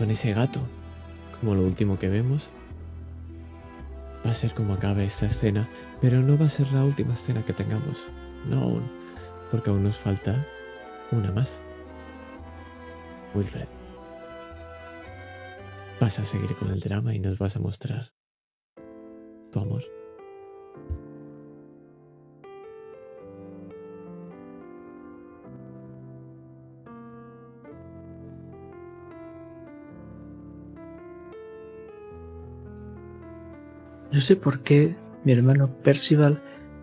Con 0.00 0.10
ese 0.10 0.32
gato, 0.32 0.60
como 1.38 1.54
lo 1.54 1.60
último 1.60 1.98
que 1.98 2.08
vemos. 2.08 2.48
Va 4.24 4.30
a 4.30 4.34
ser 4.34 4.54
como 4.54 4.72
acabe 4.72 5.04
esta 5.04 5.26
escena, 5.26 5.68
pero 6.00 6.22
no 6.22 6.38
va 6.38 6.46
a 6.46 6.48
ser 6.48 6.72
la 6.72 6.84
última 6.84 7.12
escena 7.12 7.44
que 7.44 7.52
tengamos. 7.52 8.08
No 8.46 8.62
aún, 8.62 8.90
porque 9.50 9.68
aún 9.68 9.82
nos 9.82 9.98
falta 9.98 10.46
una 11.12 11.30
más. 11.32 11.60
Wilfred. 13.34 13.68
Vas 16.00 16.18
a 16.18 16.24
seguir 16.24 16.56
con 16.56 16.70
el 16.70 16.80
drama 16.80 17.14
y 17.14 17.18
nos 17.18 17.36
vas 17.36 17.56
a 17.56 17.60
mostrar 17.60 18.14
tu 19.52 19.60
amor. 19.60 19.99
No 34.20 34.26
sé 34.26 34.36
por 34.36 34.60
qué 34.60 34.94
mi 35.24 35.32
hermano 35.32 35.70
Percival 35.82 36.42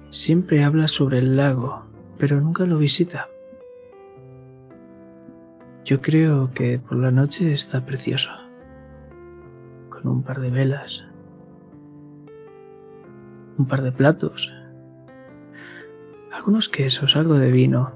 siempre 0.10 0.64
habla 0.64 0.88
sobre 0.88 1.20
el 1.20 1.38
lago, 1.38 1.86
pero 2.18 2.42
nunca 2.42 2.66
lo 2.66 2.80
visita. 2.80 3.30
Yo 5.86 6.02
creo 6.02 6.50
que 6.50 6.80
por 6.80 6.98
la 6.98 7.12
noche 7.12 7.54
está 7.54 7.86
precioso, 7.86 8.32
con 9.92 10.08
un 10.08 10.24
par 10.24 10.40
de 10.40 10.50
velas, 10.50 11.06
un 13.60 13.68
par 13.68 13.84
de 13.84 13.92
platos, 13.92 14.52
algunos 16.34 16.70
quesos, 16.70 17.16
algo 17.16 17.36
de 17.36 17.52
vino. 17.52 17.92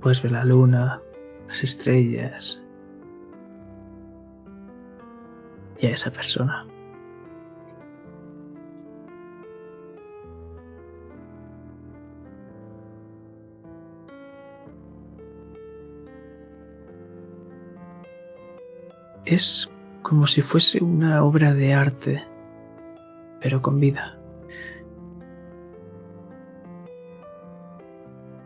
Puedes 0.00 0.22
ver 0.22 0.30
la 0.30 0.44
luna, 0.44 1.00
las 1.48 1.64
estrellas, 1.64 2.62
y 5.80 5.86
a 5.86 5.90
esa 5.90 6.10
persona. 6.10 6.67
Es 19.28 19.70
como 20.02 20.26
si 20.26 20.40
fuese 20.40 20.82
una 20.82 21.22
obra 21.22 21.52
de 21.52 21.74
arte, 21.74 22.24
pero 23.40 23.60
con 23.60 23.78
vida. 23.78 24.18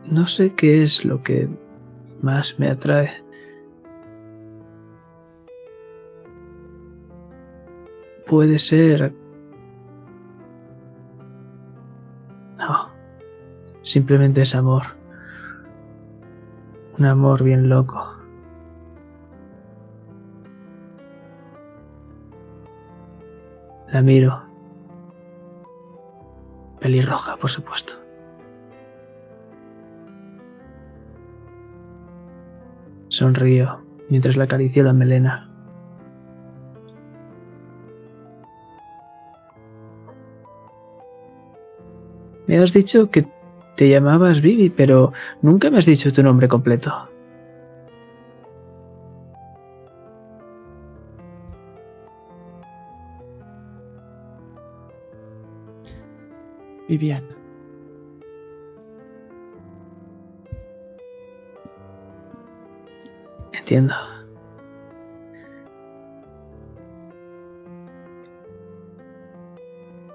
No 0.04 0.26
sé 0.26 0.54
qué 0.54 0.82
es 0.82 1.04
lo 1.04 1.22
que 1.22 1.48
más 2.20 2.58
me 2.58 2.68
atrae. 2.68 3.22
puede 8.32 8.58
ser... 8.58 9.12
No, 12.56 12.88
simplemente 13.82 14.40
es 14.40 14.54
amor. 14.54 14.84
Un 16.98 17.04
amor 17.04 17.42
bien 17.42 17.68
loco. 17.68 18.21
La 23.92 24.00
miro. 24.00 24.42
Pelirroja, 26.80 27.36
por 27.36 27.50
supuesto. 27.50 27.92
Sonrío 33.08 33.80
mientras 34.08 34.36
la 34.36 34.44
acaricio 34.44 34.82
la 34.82 34.94
melena. 34.94 35.50
Me 42.46 42.58
has 42.58 42.72
dicho 42.72 43.10
que 43.10 43.26
te 43.76 43.90
llamabas 43.90 44.40
Vivi, 44.40 44.70
pero 44.70 45.12
nunca 45.42 45.70
me 45.70 45.78
has 45.78 45.86
dicho 45.86 46.12
tu 46.14 46.22
nombre 46.22 46.48
completo. 46.48 47.11
Vivian. 56.92 57.26
Entiendo. 63.54 63.94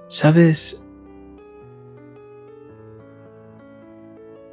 ¿Sabes? 0.09 0.79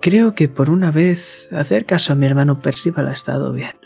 Creo 0.00 0.34
que 0.34 0.48
por 0.48 0.70
una 0.70 0.90
vez 0.90 1.52
hacer 1.52 1.84
caso 1.84 2.14
a 2.14 2.16
mi 2.16 2.24
hermano 2.24 2.62
Percival 2.62 3.08
ha 3.08 3.12
estado 3.12 3.52
bien. 3.52 3.76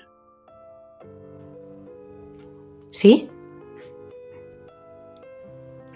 ¿Sí? 2.91 3.29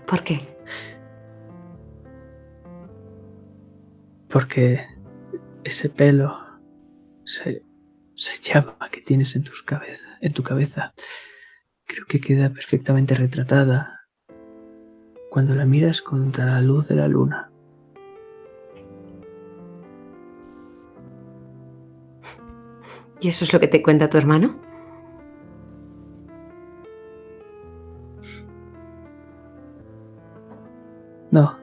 ¿Por 0.07 0.25
qué? 0.25 0.52
Porque 4.33 4.81
ese 5.63 5.91
pelo, 5.91 6.35
se, 7.25 7.63
llama 8.43 8.79
que 8.91 9.03
tienes 9.03 9.37
en, 9.37 9.45
tus 9.45 9.63
cabeza, 9.63 10.17
en 10.23 10.33
tu 10.33 10.43
cabeza, 10.43 10.95
creo 11.85 12.07
que 12.07 12.19
queda 12.19 12.49
perfectamente 12.49 13.15
retratada 13.15 14.01
cuando 15.31 15.55
la 15.55 15.67
miras 15.67 16.01
contra 16.01 16.47
la 16.47 16.61
luz 16.63 16.89
de 16.89 16.95
la 16.97 17.09
luna. 17.09 17.53
¿Y 23.21 23.29
eso 23.29 23.45
es 23.45 23.53
lo 23.53 23.61
que 23.61 23.69
te 23.69 23.83
cuenta 23.83 24.09
tu 24.09 24.17
hermano? 24.17 24.59
No. 31.31 31.62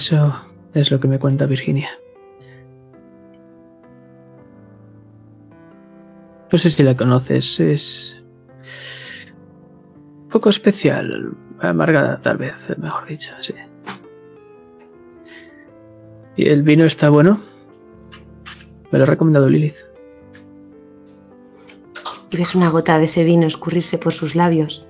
Eso 0.00 0.34
es 0.72 0.90
lo 0.90 0.98
que 0.98 1.08
me 1.08 1.18
cuenta 1.18 1.44
Virginia. 1.44 1.90
No 6.50 6.56
sé 6.56 6.70
si 6.70 6.82
la 6.82 6.96
conoces, 6.96 7.60
es 7.60 8.24
poco 10.30 10.48
especial, 10.48 11.36
amargada 11.60 12.18
tal 12.22 12.38
vez, 12.38 12.54
mejor 12.78 13.06
dicho, 13.06 13.34
sí. 13.40 13.52
¿Y 16.34 16.48
el 16.48 16.62
vino 16.62 16.86
está 16.86 17.10
bueno? 17.10 17.38
Me 18.90 18.98
lo 18.98 19.04
ha 19.04 19.06
recomendado 19.06 19.50
Lilith. 19.50 19.84
Y 22.30 22.38
ves 22.38 22.54
una 22.54 22.70
gota 22.70 22.98
de 22.98 23.04
ese 23.04 23.22
vino 23.22 23.46
escurrirse 23.46 23.98
por 23.98 24.14
sus 24.14 24.34
labios 24.34 24.86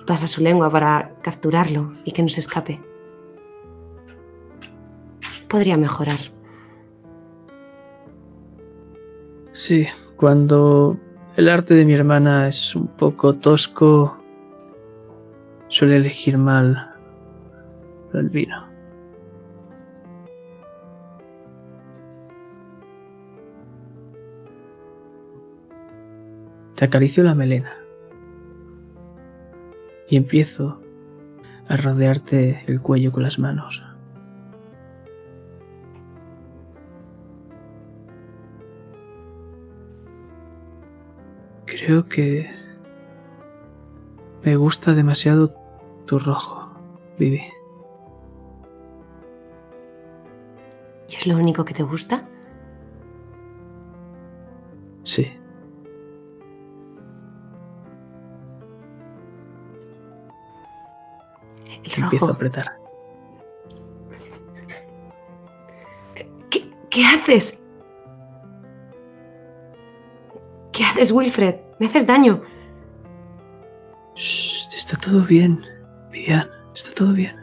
y 0.00 0.04
pasa 0.04 0.26
su 0.26 0.42
lengua 0.42 0.68
para 0.68 1.12
capturarlo 1.22 1.92
y 2.04 2.10
que 2.10 2.24
no 2.24 2.28
se 2.28 2.40
escape. 2.40 2.87
Podría 5.48 5.76
mejorar. 5.76 6.18
Sí, 9.52 9.86
cuando 10.16 10.98
el 11.36 11.48
arte 11.48 11.74
de 11.74 11.84
mi 11.84 11.94
hermana 11.94 12.48
es 12.48 12.76
un 12.76 12.86
poco 12.86 13.34
tosco, 13.34 14.18
suele 15.68 15.96
elegir 15.96 16.36
mal 16.36 16.94
el 18.12 18.28
vino. 18.28 18.68
Te 26.74 26.84
acaricio 26.84 27.24
la 27.24 27.34
melena 27.34 27.72
y 30.08 30.16
empiezo 30.16 30.80
a 31.68 31.76
rodearte 31.76 32.62
el 32.66 32.80
cuello 32.80 33.10
con 33.10 33.24
las 33.24 33.38
manos. 33.38 33.87
Creo 41.88 42.06
que 42.06 42.46
me 44.42 44.56
gusta 44.56 44.92
demasiado 44.92 45.54
tu 46.04 46.18
rojo, 46.18 46.70
Vivi. 47.18 47.40
¿Y 51.08 51.14
es 51.14 51.26
lo 51.26 51.36
único 51.36 51.64
que 51.64 51.72
te 51.72 51.82
gusta? 51.82 52.28
Sí. 55.02 55.32
Empiezo 61.96 62.28
a 62.28 62.32
apretar. 62.32 62.76
¿Qué, 66.50 66.70
¿Qué 66.90 67.06
haces? 67.06 67.64
¿Qué 70.70 70.84
haces, 70.84 71.12
Wilfred? 71.12 71.67
Me 71.78 71.86
haces 71.86 72.06
daño. 72.06 72.42
Shh, 74.14 74.66
está 74.74 74.96
todo 74.96 75.20
bien, 75.22 75.64
Vivian. 76.10 76.48
Está 76.74 76.92
todo 76.94 77.12
bien. 77.12 77.36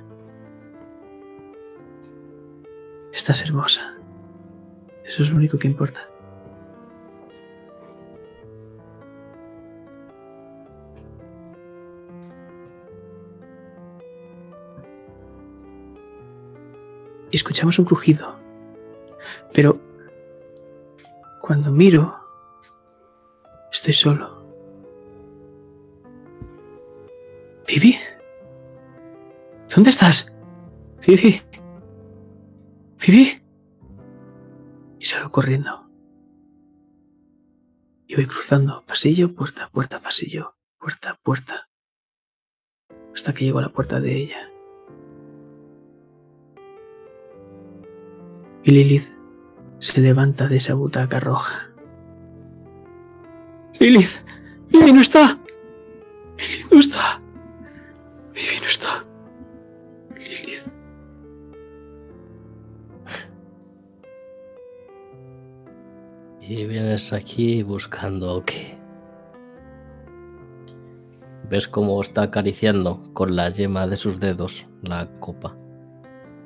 Estás 3.14 3.41
hermosa. 3.41 3.95
Eso 5.06 5.24
es 5.24 5.30
lo 5.30 5.38
único 5.38 5.57
que 5.57 5.68
importa. 5.68 6.10
Escuchamos 17.32 17.80
un 17.80 17.86
crujido. 17.86 18.36
Pero 19.53 19.80
cuando 21.41 21.72
miro, 21.72 22.24
estoy 23.86 23.94
solo. 23.94 24.44
¿Vivi? 27.68 27.95
¿Dónde 29.74 29.91
estás? 29.91 30.32
Vivi. 31.06 31.40
Vivi. 33.06 33.41
Y 34.99 35.06
salgo 35.06 35.30
corriendo. 35.30 35.88
Y 38.07 38.16
voy 38.16 38.26
cruzando 38.26 38.84
pasillo, 38.88 39.36
puerta, 39.36 39.70
puerta, 39.72 40.02
pasillo, 40.02 40.56
puerta, 40.80 41.20
puerta. 41.22 41.70
Hasta 43.14 43.34
que 43.34 43.45
llego 43.45 43.60
a 43.60 43.64
la 43.64 43.70
puerta 43.70 43.99
de 43.99 44.16
ella. 44.16 44.49
Y 48.64 48.72
Lilith 48.72 49.14
se 49.78 50.02
levanta 50.02 50.48
de 50.48 50.57
esa 50.57 50.74
butaca 50.74 51.20
roja. 51.20 51.74
Lilith, 53.80 54.23
Vivi 54.69 54.93
no 54.93 55.02
está. 55.02 55.38
Lilith 56.38 56.72
no 56.72 56.80
está. 56.80 57.22
Vivi 58.34 58.60
no 58.61 58.68
está. 58.68 59.06
Lilith. 60.15 60.73
Y 66.41 66.65
vienes 66.65 67.11
aquí 67.11 67.64
buscando 67.64 68.43
qué. 68.45 68.77
Ves 71.49 71.68
cómo 71.68 72.02
está 72.02 72.23
acariciando 72.23 73.03
con 73.14 73.35
la 73.35 73.49
yema 73.49 73.88
de 73.88 73.97
sus 73.97 74.19
dedos 74.19 74.65
la 74.81 75.07
copa, 75.19 75.56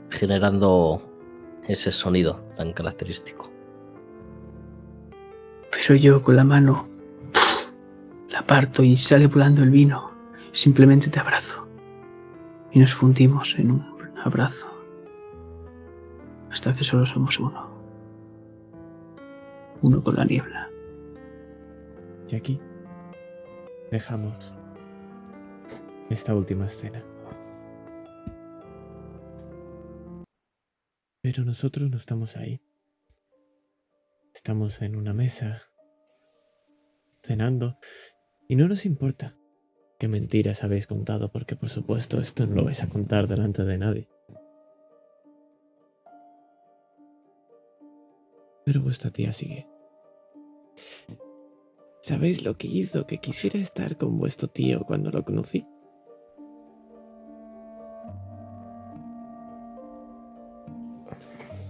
generando 0.10 1.02
ese 1.68 1.92
sonido 1.92 2.42
tan 2.58 2.74
característico. 2.74 3.50
Pero 5.72 5.96
yo 5.96 6.22
con 6.22 6.36
la 6.36 6.44
mano 6.44 6.90
parto 8.50 8.82
y 8.84 8.98
sale 8.98 9.28
volando 9.28 9.62
el 9.62 9.70
vino. 9.70 10.10
Simplemente 10.52 11.12
te 11.12 11.20
abrazo. 11.20 11.68
Y 12.72 12.80
nos 12.80 12.96
fundimos 12.96 13.58
en 13.60 13.70
un 13.70 13.86
abrazo. 14.24 14.68
Hasta 16.50 16.74
que 16.74 16.84
solo 16.84 17.06
somos 17.06 17.40
uno. 17.40 17.70
Uno 19.84 20.04
con 20.04 20.16
la 20.16 20.26
niebla. 20.26 20.68
Y 22.28 22.36
aquí 22.36 22.60
dejamos 23.92 24.56
esta 26.10 26.34
última 26.34 26.66
escena. 26.66 27.04
Pero 31.22 31.46
nosotros 31.46 31.92
no 31.92 31.98
estamos 31.98 32.36
ahí. 32.36 32.60
Estamos 34.34 34.82
en 34.82 34.96
una 34.96 35.14
mesa, 35.14 35.60
cenando, 37.22 37.78
y 38.50 38.56
no 38.56 38.68
nos 38.68 38.88
importa 38.88 39.38
qué 40.00 40.08
mentiras 40.08 40.64
habéis 40.64 40.88
contado, 40.88 41.32
porque 41.32 41.56
por 41.56 41.70
supuesto 41.70 42.20
esto 42.20 42.48
no 42.48 42.56
lo 42.56 42.66
vais 42.66 42.82
a 42.82 42.90
contar 42.90 43.28
delante 43.28 43.64
de 43.64 43.78
nadie. 43.78 44.10
Pero 48.66 48.82
vuestra 48.82 49.12
tía 49.12 49.32
sigue. 49.32 49.68
¿Sabéis 52.02 52.44
lo 52.44 52.58
que 52.58 52.68
hizo 52.68 53.06
que 53.06 53.20
quisiera 53.20 53.60
estar 53.60 53.98
con 53.98 54.18
vuestro 54.18 54.48
tío 54.48 54.84
cuando 54.84 55.12
lo 55.12 55.24
conocí? 55.24 55.68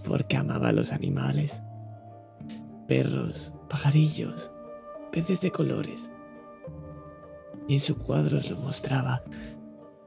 Porque 0.05 0.37
amaba 0.37 0.69
a 0.69 0.73
los 0.73 0.93
animales. 0.93 1.61
Perros, 2.87 3.51
pajarillos, 3.67 4.49
peces 5.11 5.41
de 5.41 5.51
colores. 5.51 6.09
Y 7.69 7.73
en 7.73 7.79
sus 7.79 7.97
cuadros 7.97 8.49
lo 8.49 8.57
mostraba 8.57 9.21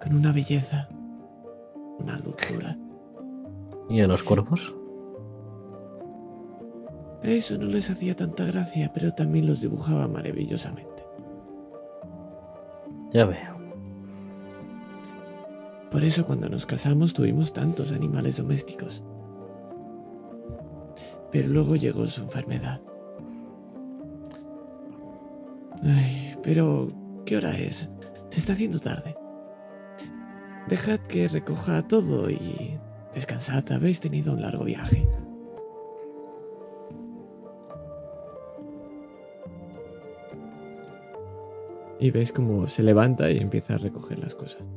con 0.01 0.17
una 0.17 0.33
belleza, 0.33 0.89
una 2.01 2.17
dulzura. 2.17 2.77
¿Y 3.89 4.01
a 4.01 4.09
los 4.09 4.25
cuerpos? 4.25 4.75
Eso 7.23 7.57
no 7.57 7.67
les 7.67 7.89
hacía 7.89 8.17
tanta 8.17 8.45
gracia, 8.45 8.91
pero 8.93 9.13
también 9.13 9.47
los 9.47 9.61
dibujaba 9.61 10.09
maravillosamente. 10.09 11.05
Ya 13.13 13.27
veo. 13.27 13.57
Por 15.89 16.03
eso 16.03 16.27
cuando 16.27 16.49
nos 16.49 16.67
casamos 16.67 17.15
tuvimos 17.15 17.53
tantos 17.53 17.93
animales 17.93 18.39
domésticos. 18.39 19.05
Pero 21.31 21.47
luego 21.47 21.77
llegó 21.77 22.09
su 22.09 22.23
enfermedad. 22.23 22.81
Ay, 25.85 26.37
pero 26.43 26.89
¿qué 27.33 27.39
hora 27.39 27.57
es? 27.57 27.89
Se 28.29 28.41
está 28.41 28.53
haciendo 28.53 28.79
tarde. 28.79 29.17
Dejad 30.69 30.99
que 30.99 31.29
recoja 31.29 31.81
todo 31.81 32.29
y 32.29 32.79
descansad. 33.15 33.65
Habéis 33.73 34.01
tenido 34.01 34.35
un 34.35 34.43
largo 34.43 34.65
viaje. 34.65 35.09
Y 42.01 42.11
ves 42.11 42.33
cómo 42.33 42.67
se 42.67 42.83
levanta 42.83 43.31
y 43.31 43.39
empieza 43.39 43.77
a 43.77 43.79
recoger 43.79 44.19
las 44.19 44.35
cosas. 44.35 44.69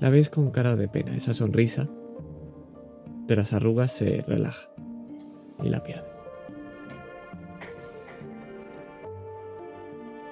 La 0.00 0.10
ves 0.10 0.28
con 0.28 0.50
cara 0.50 0.76
de 0.76 0.88
pena, 0.88 1.16
esa 1.16 1.32
sonrisa 1.32 1.88
de 3.26 3.36
las 3.36 3.54
arrugas 3.54 3.90
se 3.90 4.20
relaja 4.28 4.68
y 5.64 5.70
la 5.70 5.82
pierde. 5.82 6.17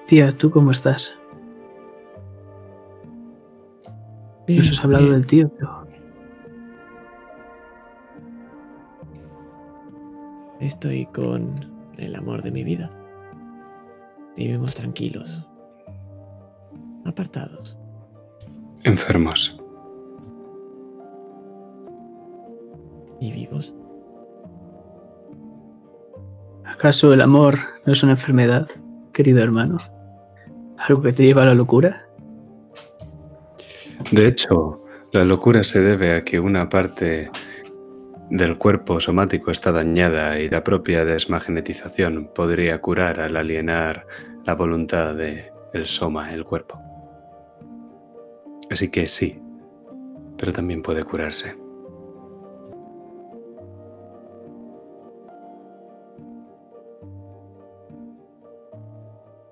Tía, 0.07 0.31
¿tú 0.31 0.49
cómo 0.49 0.71
estás? 0.71 1.13
Bien, 4.47 4.59
Nos 4.59 4.71
has 4.71 4.83
hablado 4.83 5.03
bien. 5.05 5.15
del 5.15 5.27
tío, 5.27 5.49
pero 5.49 5.87
Estoy 10.59 11.05
con 11.07 11.51
el 11.97 12.15
amor 12.15 12.41
de 12.41 12.51
mi 12.51 12.63
vida. 12.63 12.89
Vivimos 14.35 14.73
tranquilos. 14.75 15.45
Apartados. 17.05 17.77
Enfermos. 18.83 19.59
Y 23.19 23.31
vivos. 23.31 23.73
¿acaso 26.65 27.11
el 27.11 27.21
amor 27.21 27.55
no 27.87 27.93
es 27.93 28.03
una 28.03 28.11
enfermedad, 28.11 28.67
querido 29.13 29.41
hermano? 29.41 29.77
¿Algo 30.77 31.01
que 31.01 31.11
te 31.11 31.23
lleva 31.23 31.41
a 31.43 31.45
la 31.45 31.53
locura? 31.53 32.07
De 34.11 34.27
hecho, 34.27 34.83
la 35.11 35.23
locura 35.23 35.63
se 35.63 35.81
debe 35.81 36.15
a 36.15 36.23
que 36.23 36.39
una 36.39 36.69
parte 36.69 37.29
del 38.29 38.57
cuerpo 38.57 38.99
somático 38.99 39.51
está 39.51 39.71
dañada 39.71 40.39
y 40.39 40.49
la 40.49 40.63
propia 40.63 41.05
desmagnetización 41.05 42.29
podría 42.33 42.79
curar 42.81 43.19
al 43.19 43.37
alienar 43.37 44.05
la 44.45 44.55
voluntad 44.55 45.15
de 45.15 45.51
soma, 45.83 46.33
el 46.33 46.43
cuerpo. 46.43 46.79
Así 48.69 48.89
que 48.89 49.07
sí, 49.07 49.39
pero 50.37 50.51
también 50.51 50.81
puede 50.81 51.03
curarse. 51.03 51.66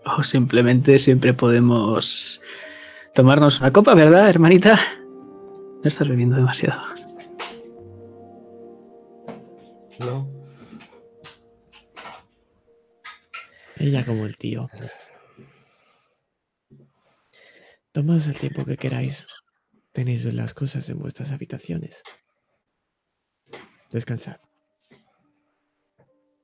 O 0.06 0.24
simplemente 0.24 1.00
siempre 1.00 1.34
podemos 1.34 2.42
tomarnos 3.16 3.60
una 3.60 3.74
copa, 3.74 3.96
¿verdad, 3.96 4.30
hermanita? 4.30 4.80
No 5.82 5.82
estás 5.84 6.08
bebiendo 6.08 6.36
demasiado. 6.36 6.82
No. 10.00 10.30
Ella 13.78 14.06
como 14.06 14.26
el 14.26 14.38
tío. 14.38 14.70
Tomaos 17.92 18.28
el 18.28 18.38
tiempo 18.38 18.64
que 18.66 18.78
queráis. 18.78 19.26
Tenéis 19.92 20.32
las 20.34 20.54
cosas 20.54 20.90
en 20.90 21.00
vuestras 21.00 21.32
habitaciones. 21.32 22.04
Descansad. 23.90 24.38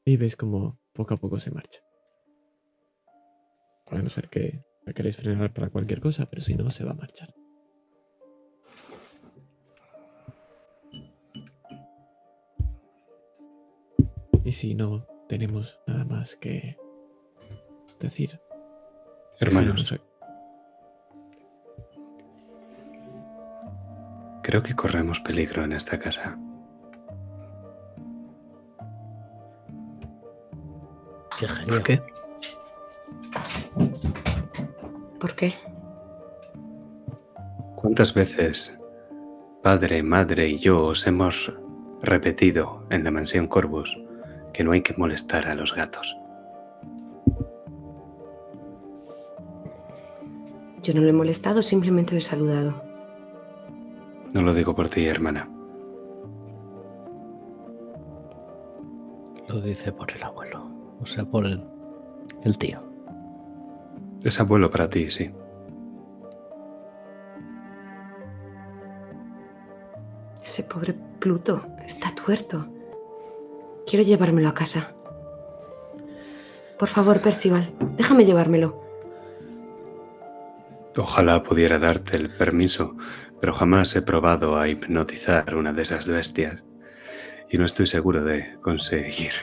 Y 0.06 0.18
ves 0.18 0.36
como 0.36 0.80
poco 0.94 1.14
a 1.14 1.18
poco 1.18 1.38
se 1.38 1.52
marcha. 1.52 1.82
A 3.92 4.02
no 4.02 4.10
ser 4.10 4.30
que 4.30 4.64
la 4.86 4.94
queréis 4.94 5.18
frenar 5.18 5.54
para 5.54 5.70
cualquier 5.70 6.00
cosa, 6.00 6.26
pero 6.26 6.42
si 6.42 6.56
no, 6.56 6.70
se 6.70 6.86
va 6.86 6.92
a 6.92 6.96
marchar. 6.96 7.34
Y 14.44 14.54
si 14.54 14.76
no 14.76 15.06
tenemos 15.28 15.80
nada 15.88 16.06
más 16.06 16.36
que 16.36 16.78
decir. 18.00 18.40
Hermanos, 19.40 20.00
creo 24.42 24.64
que 24.64 24.76
corremos 24.76 25.20
peligro 25.20 25.64
en 25.64 25.74
esta 25.74 26.00
casa. 26.00 26.38
Qué 31.40 31.48
¿Por 31.66 31.84
qué? 31.84 32.02
Qué? 35.42 35.54
¿Cuántas 37.76 38.14
veces 38.14 38.80
padre, 39.64 40.04
madre 40.04 40.48
y 40.48 40.58
yo 40.58 40.86
os 40.86 41.08
hemos 41.08 41.52
repetido 42.02 42.84
en 42.92 43.04
la 43.04 43.12
mansión 43.12 43.48
Corvus 43.48 44.00
que 44.54 44.64
no 44.64 44.72
hay 44.72 44.82
que 44.82 44.94
molestar 44.96 45.48
a 45.48 45.56
los 45.56 45.74
gatos? 45.74 46.16
Yo 50.84 50.94
no 50.94 51.02
le 51.02 51.10
he 51.10 51.14
molestado, 51.14 51.62
simplemente 51.62 52.14
le 52.14 52.20
he 52.20 52.24
saludado. 52.24 52.84
No 54.34 54.42
lo 54.42 54.54
digo 54.54 54.76
por 54.76 54.90
ti, 54.90 55.06
hermana. 55.06 55.50
Lo 59.48 59.60
dice 59.62 59.92
por 59.92 60.12
el 60.12 60.24
abuelo. 60.24 60.68
O 61.02 61.06
sea, 61.06 61.26
por 61.26 61.46
el, 61.46 61.64
el 62.44 62.58
tío. 62.58 62.91
Es 64.24 64.40
abuelo 64.40 64.70
para 64.70 64.90
ti, 64.90 65.10
sí. 65.10 65.32
Ese 70.44 70.64
pobre 70.64 70.96
Pluto 71.20 71.66
está 71.86 72.14
tuerto. 72.14 72.68
Quiero 73.88 74.04
llevármelo 74.04 74.50
a 74.50 74.54
casa. 74.54 74.94
Por 76.78 76.88
favor, 76.88 77.22
Percival, 77.22 77.74
déjame 77.96 78.26
llevármelo. 78.26 78.82
Ojalá 80.98 81.42
pudiera 81.42 81.80
darte 81.80 82.18
el 82.18 82.30
permiso, 82.30 82.98
pero 83.40 83.54
jamás 83.54 83.96
he 83.96 84.02
probado 84.02 84.58
a 84.58 84.68
hipnotizar 84.68 85.56
una 85.56 85.74
de 85.74 85.84
esas 85.84 86.08
bestias 86.08 86.64
y 87.50 87.58
no 87.58 87.66
estoy 87.66 87.88
seguro 87.88 88.24
de 88.24 88.58
conseguir, 88.62 89.34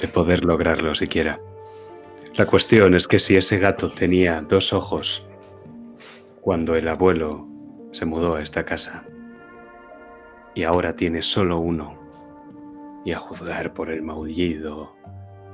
de 0.00 0.08
poder 0.08 0.44
lograrlo 0.44 0.94
siquiera. 0.94 1.40
La 2.34 2.46
cuestión 2.46 2.94
es 2.94 3.06
que 3.06 3.18
si 3.18 3.36
ese 3.36 3.58
gato 3.58 3.92
tenía 3.92 4.40
dos 4.40 4.72
ojos 4.72 5.26
cuando 6.40 6.74
el 6.76 6.88
abuelo 6.88 7.46
se 7.92 8.06
mudó 8.06 8.36
a 8.36 8.42
esta 8.42 8.64
casa 8.64 9.04
y 10.54 10.62
ahora 10.62 10.96
tiene 10.96 11.20
solo 11.20 11.58
uno, 11.58 11.98
y 13.04 13.12
a 13.12 13.18
juzgar 13.18 13.74
por 13.74 13.90
el 13.90 14.02
maullido 14.02 14.94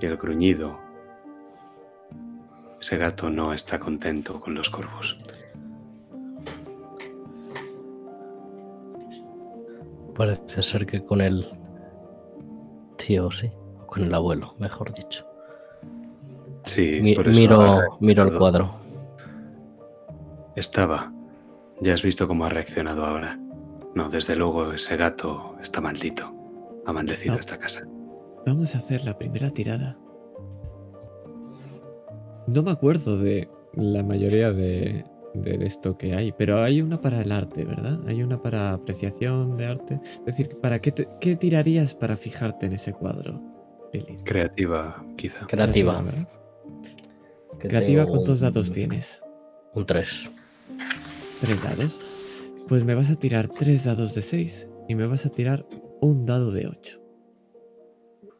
y 0.00 0.06
el 0.06 0.16
gruñido, 0.16 0.78
ese 2.80 2.96
gato 2.96 3.30
no 3.30 3.52
está 3.52 3.78
contento 3.78 4.38
con 4.40 4.54
los 4.54 4.70
corvos. 4.70 5.18
Parece 10.14 10.62
ser 10.62 10.86
que 10.86 11.04
con 11.04 11.20
el 11.20 11.48
tío, 12.96 13.30
sí. 13.30 13.50
O 13.80 13.86
con 13.86 14.02
el 14.02 14.14
abuelo, 14.14 14.54
mejor 14.58 14.92
dicho. 14.92 15.27
Sí, 16.68 17.00
Mi- 17.02 17.14
por 17.14 17.26
eso 17.28 17.38
miro, 17.40 17.54
ahora 17.60 17.86
miro 18.00 18.22
el 18.24 18.36
cuadro. 18.36 18.74
Estaba. 20.56 21.12
Ya 21.80 21.94
has 21.94 22.02
visto 22.02 22.26
cómo 22.26 22.44
ha 22.44 22.48
reaccionado 22.50 23.04
ahora. 23.06 23.38
No, 23.94 24.08
desde 24.08 24.36
luego 24.36 24.72
ese 24.72 24.96
gato 24.96 25.56
está 25.62 25.80
maldito. 25.80 26.32
Ha 26.86 26.92
maldecido 26.92 27.34
No. 27.34 27.40
esta 27.40 27.58
casa. 27.58 27.82
Vamos 28.46 28.74
a 28.74 28.78
hacer 28.78 29.04
la 29.04 29.16
primera 29.18 29.50
tirada. 29.50 29.96
No 32.46 32.62
me 32.62 32.70
acuerdo 32.70 33.16
de 33.16 33.48
la 33.74 34.02
mayoría 34.02 34.52
de, 34.52 35.04
de 35.34 35.66
esto 35.66 35.96
que 35.98 36.14
hay, 36.14 36.32
pero 36.32 36.62
hay 36.62 36.80
una 36.80 37.00
para 37.00 37.20
el 37.20 37.30
arte, 37.30 37.64
¿verdad? 37.64 37.98
Hay 38.08 38.22
una 38.22 38.40
para 38.40 38.72
apreciación 38.72 39.56
de 39.56 39.66
arte. 39.66 40.00
Es 40.02 40.24
decir, 40.24 40.56
¿para 40.60 40.78
qué, 40.80 40.92
te- 40.92 41.08
qué 41.20 41.36
tirarías 41.36 41.94
para 41.94 42.16
fijarte 42.16 42.66
en 42.66 42.72
ese 42.72 42.92
cuadro, 42.94 43.40
Lilith? 43.92 44.22
Creativa, 44.24 45.04
quizá. 45.16 45.46
Creativa. 45.46 46.00
¿verdad? 46.00 46.28
Creativa, 47.60 48.06
¿cuántos 48.06 48.38
un- 48.38 48.42
dados 48.42 48.70
tienes? 48.72 49.20
Un 49.74 49.86
3. 49.86 50.30
¿Tres 51.40 51.62
dados? 51.62 52.00
Pues 52.68 52.84
me 52.84 52.94
vas 52.94 53.10
a 53.10 53.16
tirar 53.16 53.48
tres 53.48 53.84
dados 53.84 54.14
de 54.14 54.22
6 54.22 54.68
y 54.88 54.94
me 54.94 55.06
vas 55.06 55.26
a 55.26 55.30
tirar 55.30 55.66
un 56.00 56.26
dado 56.26 56.50
de 56.52 56.66
8. 56.68 57.02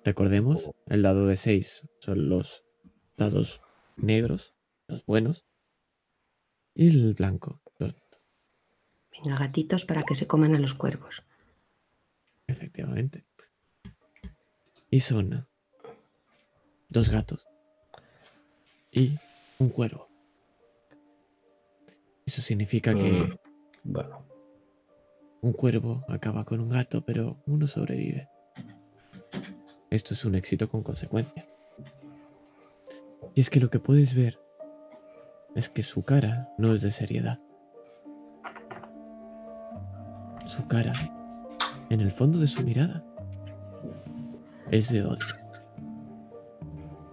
Recordemos, 0.04 0.70
el 0.86 1.02
dado 1.02 1.26
de 1.26 1.36
6 1.36 1.88
son 2.00 2.28
los 2.28 2.64
dados 3.16 3.60
negros, 3.96 4.54
los 4.86 5.04
buenos, 5.04 5.44
y 6.74 6.88
el 6.88 7.14
blanco, 7.14 7.60
los 7.78 7.94
Venga, 9.12 9.36
gatitos 9.38 9.84
para 9.84 10.04
que 10.04 10.14
se 10.14 10.26
coman 10.26 10.54
a 10.54 10.58
los 10.58 10.74
cuervos. 10.74 11.24
efectivamente. 12.46 13.26
Y 14.90 15.00
son 15.00 15.46
dos 16.88 17.10
gatos 17.10 17.46
y 18.98 19.18
un 19.58 19.68
cuervo. 19.70 20.08
Eso 22.26 22.42
significa 22.42 22.94
que 22.94 23.10
Mm. 23.10 23.38
Bueno, 23.84 24.24
Un 25.40 25.52
cuervo 25.52 26.04
acaba 26.08 26.44
con 26.44 26.58
un 26.58 26.68
gato, 26.68 27.02
pero 27.02 27.36
uno 27.46 27.68
sobrevive. 27.68 28.28
Esto 29.88 30.14
es 30.14 30.24
un 30.24 30.34
éxito 30.34 30.68
con 30.68 30.82
consecuencia. 30.82 31.46
Y 33.36 33.40
es 33.40 33.48
que 33.48 33.60
lo 33.60 33.70
que 33.70 33.78
puedes 33.78 34.16
ver 34.16 34.40
es 35.54 35.68
que 35.68 35.84
su 35.84 36.02
cara 36.02 36.52
no 36.58 36.74
es 36.74 36.82
de 36.82 36.90
seriedad. 36.90 37.38
Su 40.44 40.66
cara, 40.66 40.92
en 41.88 42.00
el 42.00 42.10
fondo 42.10 42.40
de 42.40 42.48
su 42.48 42.62
mirada, 42.62 43.04
es 44.72 44.90
de 44.90 45.04
odio. 45.04 45.24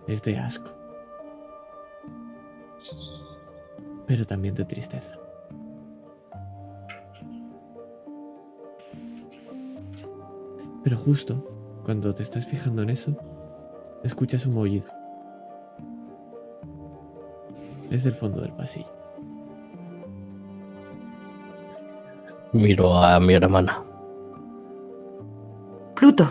Es 0.07 0.23
de 0.23 0.37
asco. 0.39 0.75
Pero 4.07 4.25
también 4.25 4.55
de 4.55 4.65
tristeza. 4.65 5.19
Pero 10.83 10.97
justo 10.97 11.81
cuando 11.83 12.13
te 12.13 12.23
estás 12.23 12.45
fijando 12.47 12.83
en 12.83 12.91
eso, 12.91 13.15
escuchas 14.03 14.45
un 14.45 14.55
maullido. 14.55 14.89
Es 17.89 18.03
del 18.03 18.13
fondo 18.13 18.41
del 18.41 18.53
pasillo. 18.53 18.93
miro 22.53 22.97
a 22.97 23.19
mi 23.19 23.33
hermana. 23.33 23.83
Pluto, 25.93 26.25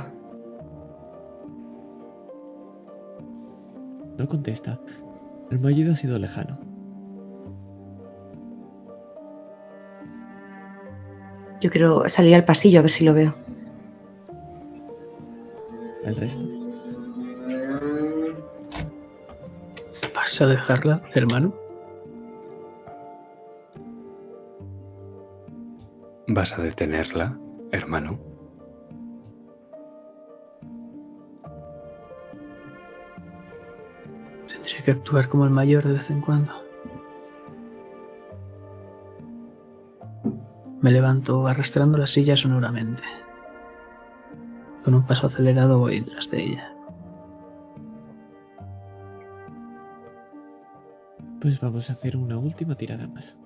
No 4.18 4.28
contesta. 4.28 4.78
El 5.50 5.58
maullido 5.58 5.92
ha 5.92 5.96
sido 5.96 6.18
lejano. 6.18 6.73
Yo 11.64 11.70
quiero 11.70 12.06
salir 12.10 12.34
al 12.34 12.44
pasillo 12.44 12.80
a 12.80 12.82
ver 12.82 12.90
si 12.90 13.06
lo 13.06 13.14
veo. 13.14 13.34
El 16.04 16.14
resto. 16.14 16.44
¿Vas 20.14 20.42
a 20.42 20.46
dejarla, 20.46 21.00
hermano? 21.14 21.54
¿Vas 26.26 26.58
a 26.58 26.62
detenerla, 26.62 27.38
hermano? 27.72 28.18
Tendría 34.52 34.84
que 34.84 34.90
actuar 34.90 35.30
como 35.30 35.44
el 35.44 35.50
mayor 35.50 35.84
de 35.84 35.94
vez 35.94 36.10
en 36.10 36.20
cuando. 36.20 36.63
Me 40.84 40.90
levanto 40.90 41.46
arrastrando 41.46 41.96
la 41.96 42.06
silla 42.06 42.36
sonoramente. 42.36 43.02
Con 44.84 44.92
un 44.92 45.06
paso 45.06 45.28
acelerado 45.28 45.78
voy 45.78 46.02
tras 46.02 46.30
de 46.30 46.42
ella. 46.42 46.74
Pues 51.40 51.58
vamos 51.58 51.88
a 51.88 51.94
hacer 51.94 52.18
una 52.18 52.36
última 52.36 52.74
tirada 52.74 53.06
más. 53.06 53.38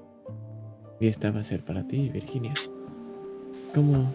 Y 0.98 1.06
esta 1.06 1.30
va 1.30 1.38
a 1.38 1.44
ser 1.44 1.64
para 1.64 1.86
ti, 1.86 2.08
Virginia. 2.08 2.54
¿Cómo 3.72 4.12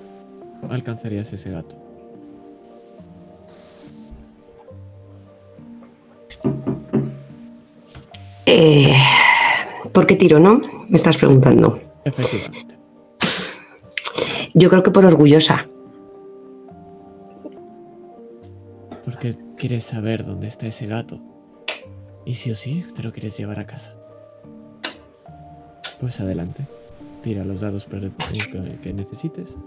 alcanzarías 0.70 1.32
ese 1.32 1.50
gato? 1.50 1.78
Eh, 8.46 8.94
¿Por 9.94 10.08
qué 10.08 10.18
tiro, 10.18 10.40
no? 10.40 10.60
Me 10.90 10.98
estás 10.98 11.16
preguntando. 11.16 11.80
Efectivamente. 12.04 12.73
Yo 14.54 14.70
creo 14.70 14.84
que 14.84 14.92
por 14.92 15.06
orgullosa. 15.06 15.68
Porque 19.04 19.36
quieres 19.58 19.84
saber 19.84 20.24
dónde 20.26 20.48
está 20.48 20.68
ese 20.68 20.88
gato. 20.88 21.20
Y 22.26 22.36
sí 22.36 22.52
o 22.52 22.56
sí, 22.56 22.86
te 22.96 23.04
lo 23.04 23.12
quieres 23.12 23.38
llevar 23.38 23.60
a 23.60 23.66
casa. 23.68 23.96
Pues 26.00 26.20
adelante. 26.20 26.66
Tira 27.22 27.44
los 27.44 27.62
dados 27.62 27.86
que- 28.82 28.94
necesites. 28.94 29.58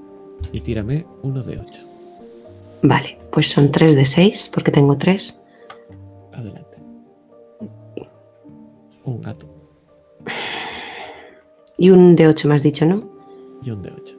Y 0.52 0.60
tírame 0.60 1.06
uno 1.22 1.42
de 1.42 1.58
ocho. 1.58 1.84
Vale, 2.82 3.18
pues 3.30 3.48
son 3.48 3.70
3 3.72 3.94
de 3.96 4.04
6, 4.04 4.50
porque 4.52 4.70
tengo 4.70 4.96
3. 4.96 5.42
Adelante. 6.32 6.78
Un 9.04 9.20
gato 9.22 9.46
Y 11.78 11.90
un 11.90 12.16
de 12.16 12.26
8 12.28 12.48
me 12.48 12.54
has 12.56 12.62
dicho, 12.62 12.84
¿no? 12.86 13.08
y 13.62 13.70
un 13.70 13.82
de 13.82 13.90
ocho. 13.90 14.16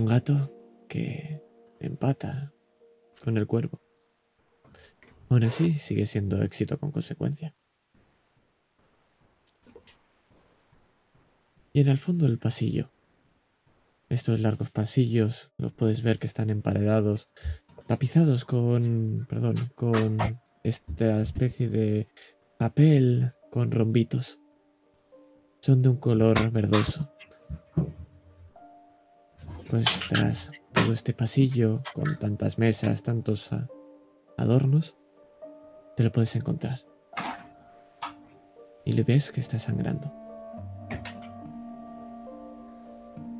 Un 0.00 0.06
gato 0.06 0.50
que 0.88 1.42
empata 1.78 2.54
con 3.22 3.36
el 3.36 3.46
cuervo. 3.46 3.82
Aún 5.28 5.44
así, 5.44 5.72
sigue 5.72 6.06
siendo 6.06 6.42
éxito 6.42 6.78
con 6.78 6.90
consecuencia. 6.90 7.54
Y 11.74 11.82
en 11.82 11.88
el 11.88 11.98
fondo 11.98 12.24
del 12.24 12.38
pasillo, 12.38 12.90
estos 14.08 14.40
largos 14.40 14.70
pasillos 14.70 15.52
los 15.58 15.74
puedes 15.74 16.02
ver 16.02 16.18
que 16.18 16.26
están 16.26 16.48
emparedados, 16.48 17.28
tapizados 17.86 18.46
con, 18.46 19.26
perdón, 19.28 19.56
con 19.74 20.16
esta 20.64 21.20
especie 21.20 21.68
de 21.68 22.08
papel 22.58 23.34
con 23.50 23.70
rombitos. 23.70 24.40
Son 25.60 25.82
de 25.82 25.90
un 25.90 25.98
color 25.98 26.50
verdoso. 26.52 27.12
Pues 29.70 29.86
tras 30.08 30.50
todo 30.72 30.92
este 30.92 31.14
pasillo 31.14 31.80
con 31.94 32.18
tantas 32.18 32.58
mesas, 32.58 33.04
tantos 33.04 33.52
ah, 33.52 33.68
adornos, 34.36 34.96
te 35.96 36.02
lo 36.02 36.10
puedes 36.10 36.34
encontrar. 36.34 36.80
Y 38.84 38.92
le 38.94 39.04
ves 39.04 39.30
que 39.30 39.38
está 39.38 39.60
sangrando. 39.60 40.12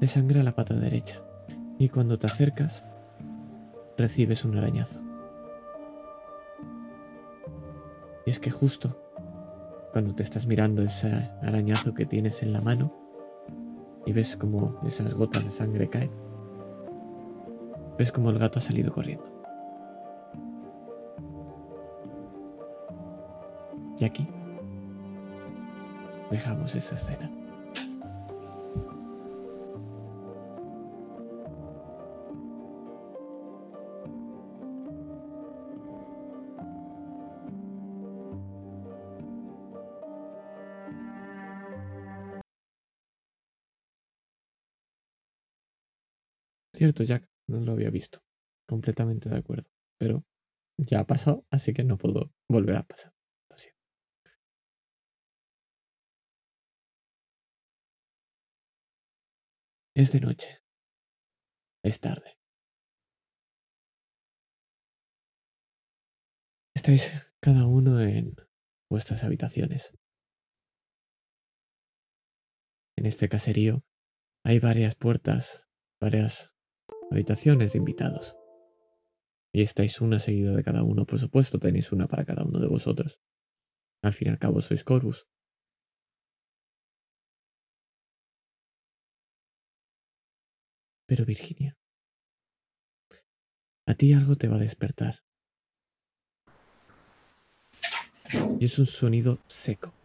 Le 0.01 0.07
sangra 0.07 0.44
la 0.44 0.55
pata 0.55 0.74
derecha. 0.74 1.20
Y 1.81 1.89
cuando 1.89 2.16
te 2.16 2.28
acercas, 2.28 2.85
recibes 3.98 4.44
un 4.44 4.57
arañazo. 4.57 5.02
Y 8.24 8.31
es 8.31 8.39
que 8.39 8.52
justo 8.52 9.02
cuando 9.93 10.15
te 10.15 10.23
estás 10.23 10.47
mirando 10.47 10.82
ese 10.82 11.11
arañazo 11.43 11.93
que 11.93 12.07
tienes 12.07 12.44
en 12.44 12.52
la 12.52 12.61
mano 12.61 12.99
y 14.06 14.12
ves 14.12 14.36
como 14.36 14.78
esas 14.85 15.14
gotas 15.14 15.44
de 15.44 15.51
sangre 15.51 15.89
caen, 15.89 16.10
ves 17.98 18.12
como 18.12 18.31
el 18.31 18.39
gato 18.39 18.59
ha 18.59 18.62
salido 18.62 18.93
corriendo. 18.93 19.24
Y 23.98 24.05
aquí 24.05 24.27
dejamos 26.31 26.74
esa 26.74 26.94
escena. 26.94 27.31
Cierto, 46.81 47.05
Jack, 47.05 47.28
no 47.47 47.61
lo 47.61 47.73
había 47.73 47.90
visto. 47.90 48.20
Completamente 48.66 49.28
de 49.28 49.36
acuerdo. 49.36 49.69
Pero 49.98 50.24
ya 50.78 51.01
ha 51.01 51.07
pasado, 51.07 51.44
así 51.51 51.74
que 51.74 51.85
no 51.85 51.98
puedo 51.98 52.32
volver 52.48 52.77
a 52.77 52.85
pasar. 52.85 53.12
Lo 53.51 53.59
siento. 53.59 53.78
Es 59.94 60.12
de 60.12 60.20
noche. 60.20 60.62
Es 61.85 62.01
tarde. 62.01 62.39
Estáis 66.74 67.35
cada 67.40 67.66
uno 67.66 68.01
en 68.01 68.36
vuestras 68.90 69.23
habitaciones. 69.23 69.93
En 72.97 73.05
este 73.05 73.28
caserío 73.28 73.85
hay 74.47 74.61
varias 74.61 74.94
puertas, 74.94 75.69
varias 76.01 76.51
habitaciones 77.11 77.73
de 77.73 77.78
invitados. 77.78 78.37
Y 79.53 79.62
estáis 79.62 80.01
una 80.01 80.19
seguida 80.19 80.55
de 80.55 80.62
cada 80.62 80.82
uno, 80.82 81.05
por 81.07 81.19
supuesto, 81.19 81.59
tenéis 81.59 81.93
una 81.93 82.07
para 82.07 82.24
cada 82.24 82.45
uno 82.45 82.61
de 82.61 82.69
vosotros. 82.69 83.20
Al 84.03 84.12
fin 84.12 84.28
y 84.28 84.31
al 84.31 84.39
cabo 84.39 84.61
sois 84.61 84.85
Corvus. 84.85 85.28
Pero 91.07 91.24
Virginia, 91.24 91.77
a 93.87 93.95
ti 93.95 94.12
algo 94.12 94.37
te 94.37 94.47
va 94.47 94.57
a 94.57 94.61
despertar. 94.61 95.16
Y 98.61 98.65
es 98.65 98.78
un 98.78 98.87
sonido 98.87 99.41
seco. 99.49 99.99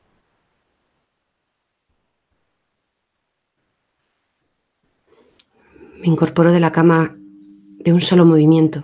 Me 6.06 6.12
incorporo 6.12 6.52
de 6.52 6.60
la 6.60 6.72
cama 6.72 7.18
de 7.80 7.92
un 7.92 8.00
solo 8.00 8.28
movimiento. 8.28 8.84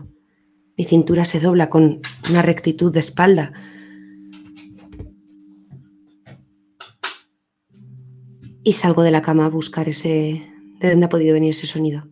Mi 0.76 0.86
cintura 0.86 1.24
se 1.24 1.40
dobla 1.40 1.70
con 1.70 2.00
una 2.32 2.42
rectitud 2.42 2.92
de 2.92 3.00
espalda. 3.00 3.54
Y 8.64 8.74
salgo 8.74 9.04
de 9.04 9.12
la 9.12 9.22
cama 9.22 9.46
a 9.46 9.50
buscar 9.50 9.88
ese... 9.88 10.52
¿De 10.80 10.90
dónde 10.90 11.06
ha 11.06 11.10
podido 11.10 11.36
venir 11.36 11.52
ese 11.52 11.68
sonido? 11.68 12.08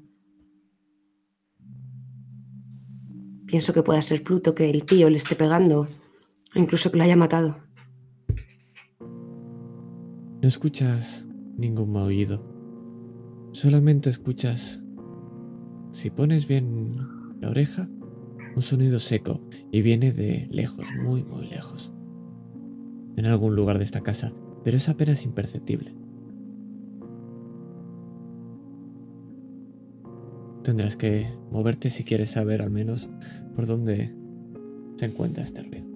Pienso 3.48 3.74
que 3.74 3.82
pueda 3.82 4.04
ser 4.04 4.24
Pluto, 4.24 4.54
que 4.54 4.70
el 4.70 4.86
tío 4.86 5.10
le 5.10 5.18
esté 5.18 5.36
pegando, 5.36 5.88
o 6.56 6.60
incluso 6.60 6.92
que 6.92 6.98
lo 6.98 7.04
haya 7.04 7.16
matado. 7.16 7.58
No 9.00 10.48
escuchas 10.48 11.26
ningún 11.58 11.94
maullido. 11.94 12.46
Solamente 13.54 14.12
escuchas, 14.12 14.79
si 15.92 16.10
pones 16.10 16.48
bien 16.48 16.98
la 17.40 17.50
oreja, 17.50 17.88
un 18.56 18.62
sonido 18.62 19.00
seco 19.00 19.42
y 19.72 19.82
viene 19.82 20.12
de 20.12 20.48
lejos, 20.52 20.88
muy, 21.04 21.24
muy 21.24 21.48
lejos. 21.48 21.92
En 23.16 23.26
algún 23.26 23.56
lugar 23.56 23.78
de 23.78 23.84
esta 23.84 24.02
casa, 24.02 24.32
pero 24.64 24.78
es 24.78 24.90
apenas 24.90 25.26
imperceptible. 25.26 25.94
Tendrás 30.64 30.96
que 30.96 31.28
moverte 31.52 31.90
si 31.90 32.04
quieres 32.04 32.32
saber 32.32 32.62
al 32.62 32.70
menos 32.70 33.10
por 33.56 33.66
dónde 33.66 34.14
se 34.98 35.06
encuentra 35.06 35.44
este 35.44 35.64
ruido. 35.64 35.88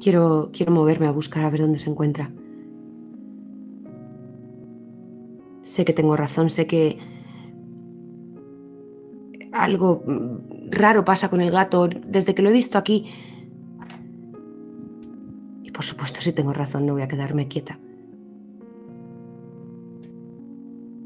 Quiero, 0.00 0.50
quiero 0.52 0.72
moverme 0.72 1.06
a 1.06 1.12
buscar 1.12 1.44
a 1.44 1.50
ver 1.50 1.60
dónde 1.60 1.78
se 1.78 1.88
encuentra. 1.88 2.32
Sé 5.62 5.84
que 5.84 5.92
tengo 5.92 6.16
razón, 6.16 6.50
sé 6.50 6.66
que 6.66 6.98
algo 9.52 10.02
mm, 10.06 10.70
raro 10.70 11.04
pasa 11.04 11.28
con 11.28 11.40
el 11.40 11.50
gato 11.50 11.88
desde 11.88 12.34
que 12.34 12.42
lo 12.42 12.50
he 12.50 12.52
visto 12.52 12.78
aquí. 12.78 13.06
Y 15.62 15.70
por 15.70 15.84
supuesto, 15.84 16.20
si 16.20 16.32
tengo 16.32 16.52
razón, 16.52 16.86
no 16.86 16.94
voy 16.94 17.02
a 17.02 17.08
quedarme 17.08 17.48
quieta. 17.48 17.78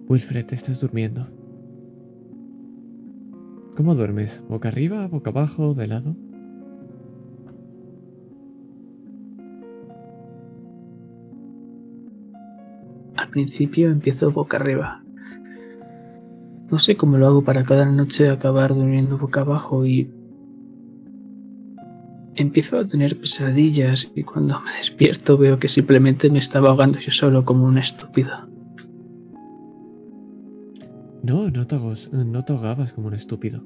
Wilfred, 0.08 0.46
estás 0.52 0.80
durmiendo. 0.80 1.26
¿Cómo 3.76 3.94
duermes? 3.94 4.42
¿Boca 4.48 4.68
arriba, 4.68 5.06
boca 5.08 5.30
abajo, 5.30 5.74
de 5.74 5.86
lado? 5.86 6.16
Al 13.16 13.28
principio 13.30 13.88
empiezo 13.88 14.30
boca 14.30 14.56
arriba. 14.56 15.05
No 16.70 16.78
sé 16.78 16.96
cómo 16.96 17.16
lo 17.16 17.26
hago 17.26 17.44
para 17.44 17.62
cada 17.62 17.84
noche 17.86 18.28
acabar 18.28 18.74
durmiendo 18.74 19.18
boca 19.18 19.42
abajo 19.42 19.86
y 19.86 20.10
empiezo 22.34 22.78
a 22.78 22.86
tener 22.86 23.18
pesadillas 23.18 24.08
y 24.14 24.22
cuando 24.22 24.60
me 24.60 24.72
despierto 24.76 25.38
veo 25.38 25.58
que 25.58 25.68
simplemente 25.68 26.30
me 26.30 26.38
estaba 26.38 26.70
ahogando 26.70 26.98
yo 26.98 27.10
solo 27.10 27.44
como 27.44 27.64
un 27.66 27.78
estúpido. 27.78 28.32
No, 31.22 31.50
no 31.50 31.66
te, 31.66 31.76
no 32.12 32.44
te 32.44 32.52
ahogabas 32.52 32.92
como 32.92 33.08
un 33.08 33.14
estúpido. 33.14 33.60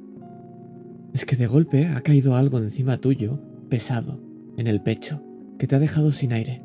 es 1.13 1.27
que 1.27 1.37
de 1.37 1.47
golpe 1.47 1.87
ha 1.89 2.01
caído 2.01 2.37
algo 2.37 2.59
encima 2.59 2.99
tuyo, 2.99 3.39
pesado, 3.69 4.21
en 4.57 4.67
el 4.67 4.81
pecho, 4.83 5.23
que 5.59 5.67
te 5.67 5.77
ha 5.77 5.79
dejado 5.79 6.11
sin 6.11 6.33
aire. 6.33 6.63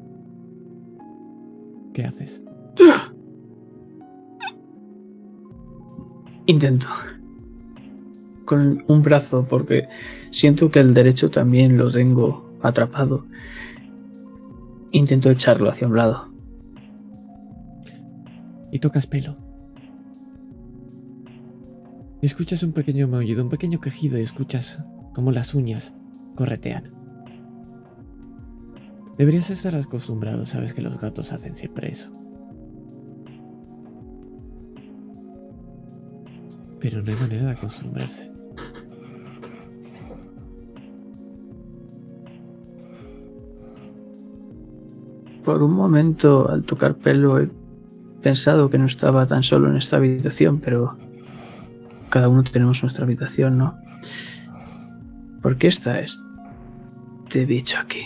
¿Qué 1.94 2.06
haces? 2.06 2.41
Intento. 6.45 6.88
Con 8.45 8.84
un 8.88 9.01
brazo, 9.01 9.47
porque 9.47 9.88
siento 10.30 10.69
que 10.69 10.80
el 10.80 10.93
derecho 10.93 11.31
también 11.31 11.77
lo 11.77 11.91
tengo 11.91 12.57
atrapado. 12.61 13.26
Intento 14.91 15.31
echarlo 15.31 15.69
hacia 15.69 15.88
un 15.88 15.95
lado. 15.95 16.30
Y 18.72 18.80
tocas 18.80 19.07
pelo. 19.07 19.38
Escuchas 22.22 22.63
un 22.63 22.73
pequeño 22.73 23.07
maullido, 23.07 23.43
un 23.43 23.49
pequeño 23.49 23.80
quejido 23.80 24.17
y 24.17 24.22
escuchas 24.22 24.84
como 25.13 25.31
las 25.31 25.53
uñas 25.53 25.93
corretean. 26.35 26.91
Deberías 29.17 29.49
estar 29.49 29.76
acostumbrado, 29.76 30.45
sabes 30.45 30.73
que 30.73 30.81
los 30.81 30.99
gatos 30.99 31.31
hacen 31.31 31.55
siempre 31.55 31.89
eso. 31.89 32.11
Pero 36.86 37.02
no 37.02 37.12
hay 37.12 37.18
manera 37.18 37.45
de 37.45 37.52
acostumbrarse. 37.53 38.32
Por 45.44 45.64
un 45.64 45.74
momento, 45.74 46.48
al 46.48 46.62
tocar 46.62 46.94
pelo, 46.94 47.40
he 47.40 47.49
pensado 48.22 48.70
que 48.70 48.78
no 48.78 48.86
estaba 48.86 49.26
tan 49.26 49.41
solo 49.41 49.68
en 49.72 49.78
esta 49.78 49.98
habitación, 49.98 50.60
pero 50.60 50.95
cada 52.12 52.30
uno 52.30 52.44
tenemos 52.44 52.84
nuestra 52.84 53.03
habitación, 53.03 53.57
¿no? 53.57 53.80
¿Por 55.41 55.57
qué 55.57 55.66
está 55.66 56.02
este 56.02 57.45
bicho 57.48 57.80
aquí? 57.80 58.03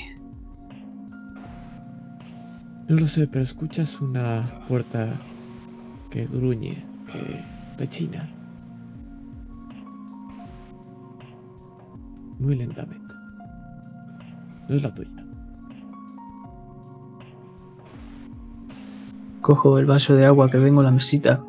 No 2.87 2.95
lo 2.95 3.07
sé, 3.07 3.27
pero 3.27 3.43
escuchas 3.43 3.99
una 3.99 4.41
puerta 4.69 5.09
que 6.09 6.25
gruñe, 6.27 6.81
que 7.11 7.43
rechina. 7.77 8.38
Muy 12.39 12.55
lentamente. 12.55 13.15
No 14.67 14.75
es 14.75 14.83
la 14.83 14.93
tuya. 14.93 15.09
Cojo 19.41 19.77
el 19.79 19.85
vaso 19.85 20.15
de 20.15 20.25
agua 20.25 20.49
que 20.49 20.57
tengo 20.57 20.81
en 20.81 20.85
la 20.85 20.91
mesita. 20.91 21.43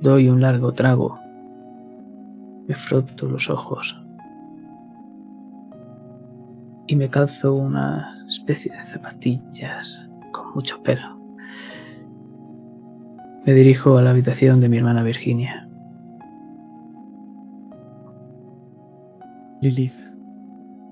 Doy 0.00 0.28
un 0.28 0.40
largo 0.40 0.72
trago. 0.72 1.18
Me 2.66 2.74
froto 2.74 3.28
los 3.28 3.50
ojos. 3.50 4.00
Y 6.86 6.96
me 6.96 7.10
calzo 7.10 7.54
una 7.54 8.26
especie 8.28 8.72
de 8.72 8.82
zapatillas 8.84 10.08
con 10.32 10.54
mucho 10.54 10.82
pelo. 10.82 11.18
Me 13.44 13.52
dirijo 13.52 13.98
a 13.98 14.02
la 14.02 14.10
habitación 14.10 14.60
de 14.60 14.68
mi 14.68 14.78
hermana 14.78 15.02
Virginia. 15.02 15.67
Lilith, 19.60 19.90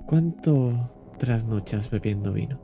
¿cuánto 0.06 0.72
trasnochas 1.20 1.88
bebiendo 1.88 2.32
vino? 2.32 2.60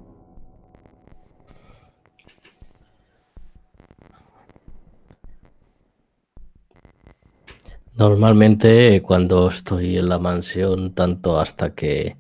Normalmente 7.96 9.00
cuando 9.00 9.48
estoy 9.48 9.98
en 9.98 10.08
la 10.08 10.18
mansión, 10.18 10.92
tanto 10.92 11.38
hasta 11.38 11.72
que 11.72 12.16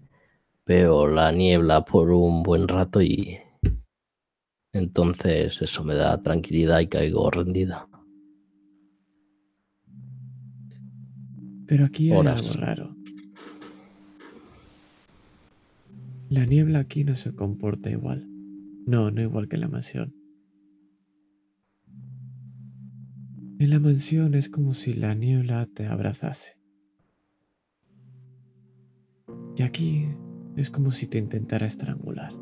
veo 0.64 1.08
la 1.08 1.32
niebla 1.32 1.84
por 1.84 2.12
un 2.12 2.44
buen 2.44 2.68
rato 2.68 3.02
y 3.02 3.40
entonces 4.72 5.60
eso 5.60 5.82
me 5.82 5.94
da 5.94 6.22
tranquilidad 6.22 6.78
y 6.78 6.86
caigo 6.86 7.28
rendida. 7.32 7.88
Pero 11.66 11.84
aquí 11.86 12.12
hay 12.12 12.18
Horas. 12.18 12.42
algo 12.42 12.60
raro. 12.60 13.01
La 16.32 16.46
niebla 16.46 16.78
aquí 16.78 17.04
no 17.04 17.14
se 17.14 17.34
comporta 17.34 17.90
igual. 17.90 18.26
No, 18.86 19.10
no 19.10 19.20
igual 19.20 19.48
que 19.48 19.58
la 19.58 19.68
mansión. 19.68 20.14
En 23.58 23.68
la 23.68 23.78
mansión 23.78 24.32
es 24.32 24.48
como 24.48 24.72
si 24.72 24.94
la 24.94 25.14
niebla 25.14 25.66
te 25.66 25.86
abrazase. 25.86 26.54
Y 29.58 29.62
aquí 29.62 30.06
es 30.56 30.70
como 30.70 30.90
si 30.90 31.06
te 31.06 31.18
intentara 31.18 31.66
estrangular. 31.66 32.32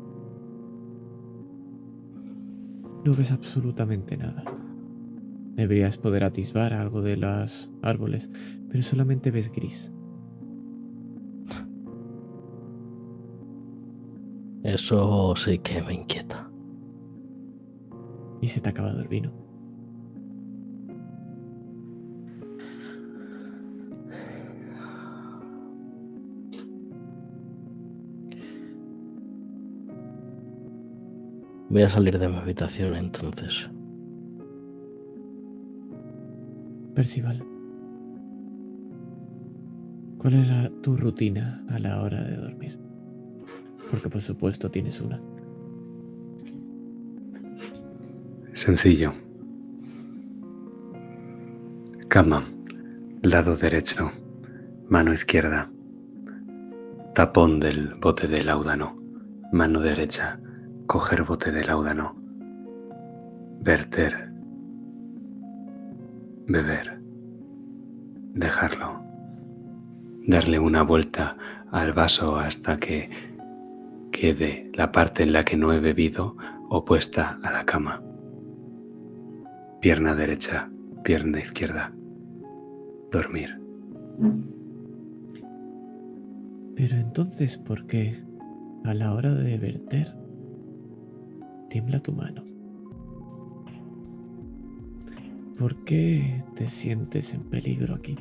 No 3.03 3.13
ves 3.13 3.33
absolutamente 3.33 4.15
nada. 4.15 4.45
Deberías 5.57 5.97
poder 5.97 6.23
atisbar 6.23 6.73
algo 6.73 7.01
de 7.01 7.17
los 7.17 7.69
árboles, 7.81 8.29
pero 8.69 8.81
solamente 8.83 9.31
ves 9.31 9.51
gris. 9.51 9.91
Eso 14.63 15.35
sí 15.35 15.57
que 15.59 15.81
me 15.81 15.93
inquieta. 15.93 16.49
Y 18.41 18.47
se 18.47 18.61
te 18.61 18.69
ha 18.69 18.71
acabado 18.71 19.01
el 19.01 19.07
vino. 19.07 19.31
Voy 31.69 31.83
a 31.83 31.89
salir 31.89 32.19
de 32.19 32.27
mi 32.27 32.35
habitación 32.35 32.95
entonces. 32.95 33.69
Percival. 36.93 37.41
¿Cuál 40.17 40.33
era 40.33 40.69
tu 40.81 40.97
rutina 40.97 41.63
a 41.69 41.79
la 41.79 42.01
hora 42.01 42.21
de 42.23 42.35
dormir? 42.35 42.90
Porque 43.91 44.09
por 44.09 44.21
supuesto 44.21 44.71
tienes 44.71 45.01
una. 45.01 45.21
Sencillo. 48.53 49.13
Cama, 52.07 52.45
lado 53.21 53.55
derecho, 53.55 54.11
mano 54.87 55.13
izquierda. 55.13 55.69
Tapón 57.13 57.59
del 57.59 57.95
bote 57.95 58.29
de 58.29 58.43
láudano, 58.43 58.97
mano 59.51 59.81
derecha, 59.81 60.39
coger 60.87 61.23
bote 61.23 61.51
de 61.51 61.65
láudano. 61.65 62.15
Verter. 63.59 64.31
Beber. 66.47 67.01
Dejarlo. 68.33 69.03
Darle 70.25 70.59
una 70.59 70.83
vuelta 70.83 71.35
al 71.71 71.93
vaso 71.93 72.37
hasta 72.37 72.77
que 72.77 73.30
quede 74.21 74.69
la 74.75 74.91
parte 74.91 75.23
en 75.23 75.33
la 75.33 75.43
que 75.43 75.57
no 75.57 75.73
he 75.73 75.79
bebido 75.79 76.37
opuesta 76.69 77.39
a 77.41 77.51
la 77.51 77.65
cama. 77.65 78.03
Pierna 79.81 80.13
derecha, 80.13 80.71
pierna 81.03 81.39
izquierda. 81.39 81.91
Dormir. 83.11 83.59
Pero 86.75 86.97
entonces, 86.97 87.57
¿por 87.57 87.87
qué 87.87 88.23
a 88.83 88.93
la 88.93 89.11
hora 89.15 89.33
de 89.33 89.57
verter 89.57 90.15
tiembla 91.71 91.97
tu 91.97 92.11
mano? 92.11 92.43
¿Por 95.57 95.83
qué 95.83 96.43
te 96.55 96.67
sientes 96.67 97.33
en 97.33 97.41
peligro 97.41 97.95
aquí? 97.95 98.15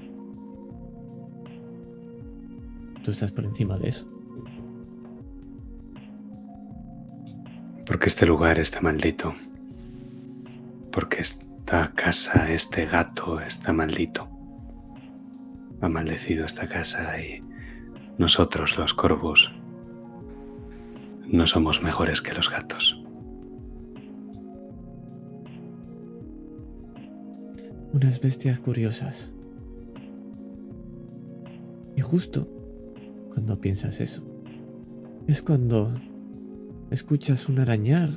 Tú 3.05 3.11
estás 3.11 3.31
por 3.33 3.45
encima 3.45 3.77
de 3.77 3.91
eso. 3.91 4.10
Porque 7.91 8.09
este 8.09 8.25
lugar 8.25 8.61
está 8.61 8.81
maldito. 8.81 9.35
Porque 10.93 11.23
esta 11.23 11.91
casa, 11.93 12.49
este 12.53 12.87
gato 12.87 13.41
está 13.41 13.73
maldito. 13.73 14.29
Ha 15.81 15.89
maldecido 15.89 16.47
esta 16.47 16.69
casa 16.69 17.21
y 17.21 17.43
nosotros, 18.17 18.79
los 18.79 18.95
corvos, 18.95 19.53
no 21.27 21.49
somos 21.49 21.83
mejores 21.83 22.23
que 22.23 22.33
los 22.33 22.49
gatos. 22.49 23.03
Unas 27.93 28.21
bestias 28.21 28.61
curiosas. 28.61 29.33
Y 31.97 32.01
justo 32.03 32.47
cuando 33.31 33.61
piensas 33.61 34.01
eso, 34.01 34.23
es 35.27 35.43
cuando 35.43 35.91
escuchas 36.91 37.49
un 37.49 37.59
arañar 37.61 38.11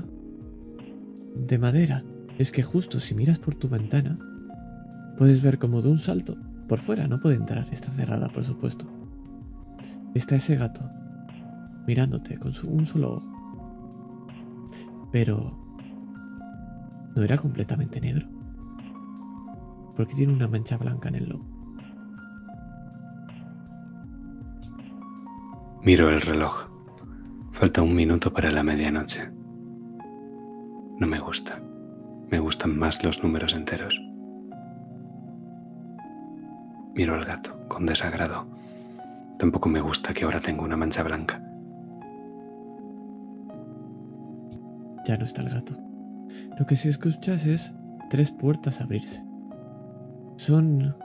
de 1.36 1.58
madera. 1.58 2.04
Es 2.38 2.52
que 2.52 2.64
justo 2.64 3.00
si 3.00 3.14
miras 3.16 3.40
por 3.40 3.56
tu 3.56 3.70
ventana, 3.70 4.18
puedes 5.18 5.41
ver 5.41 5.60
como 5.60 5.82
de 5.82 5.90
un 5.90 6.00
salto, 6.00 6.36
por 6.68 6.80
fuera, 6.80 7.08
no 7.08 7.20
puede 7.20 7.36
entrar, 7.36 7.68
está 7.72 7.90
cerrada, 7.90 8.28
por 8.30 8.44
supuesto. 8.44 8.86
está 10.16 10.36
ese 10.36 10.56
gato 10.56 10.88
mirándote 11.88 12.38
con 12.38 12.52
su- 12.52 12.70
un 12.70 12.86
solo 12.86 13.16
ojo. 13.16 13.30
Pero 15.12 15.58
no 17.16 17.24
era 17.24 17.36
completamente 17.38 18.00
negro. 18.00 18.28
Porque 19.95 20.14
tiene 20.14 20.34
una 20.34 20.48
mancha 20.48 20.78
blanca 20.78 21.10
en 21.10 21.16
el 21.16 21.30
lomo. 21.30 21.45
Miro 25.84 26.10
el 26.10 26.22
reloj. 26.22 26.66
Falta 27.54 27.84
un 27.84 27.94
minuto 27.94 28.34
para 28.34 28.52
la 28.52 28.64
medianoche. 28.64 29.32
No 30.98 31.06
me 31.06 31.20
gusta. 31.20 31.62
Me 32.30 32.40
gustan 32.40 32.78
más 32.78 33.04
los 33.04 33.24
números 33.24 33.54
enteros. 33.54 34.02
Miro 36.96 37.14
al 37.14 37.26
gato 37.26 37.68
con 37.68 37.86
desagrado. 37.86 38.48
Tampoco 39.38 39.70
me 39.70 39.82
gusta 39.82 40.14
que 40.14 40.26
ahora 40.26 40.42
tenga 40.42 40.64
una 40.64 40.76
mancha 40.76 41.04
blanca. 41.04 41.42
Ya 45.06 45.16
no 45.18 45.24
está 45.24 45.44
el 45.44 45.50
gato. 45.50 45.76
Lo 46.58 46.66
que 46.66 46.76
sí 46.76 46.90
escuchas 46.90 47.46
es 47.46 47.74
tres 48.10 48.32
puertas 48.32 48.82
abrirse. 48.82 49.24
Son... 50.38 50.96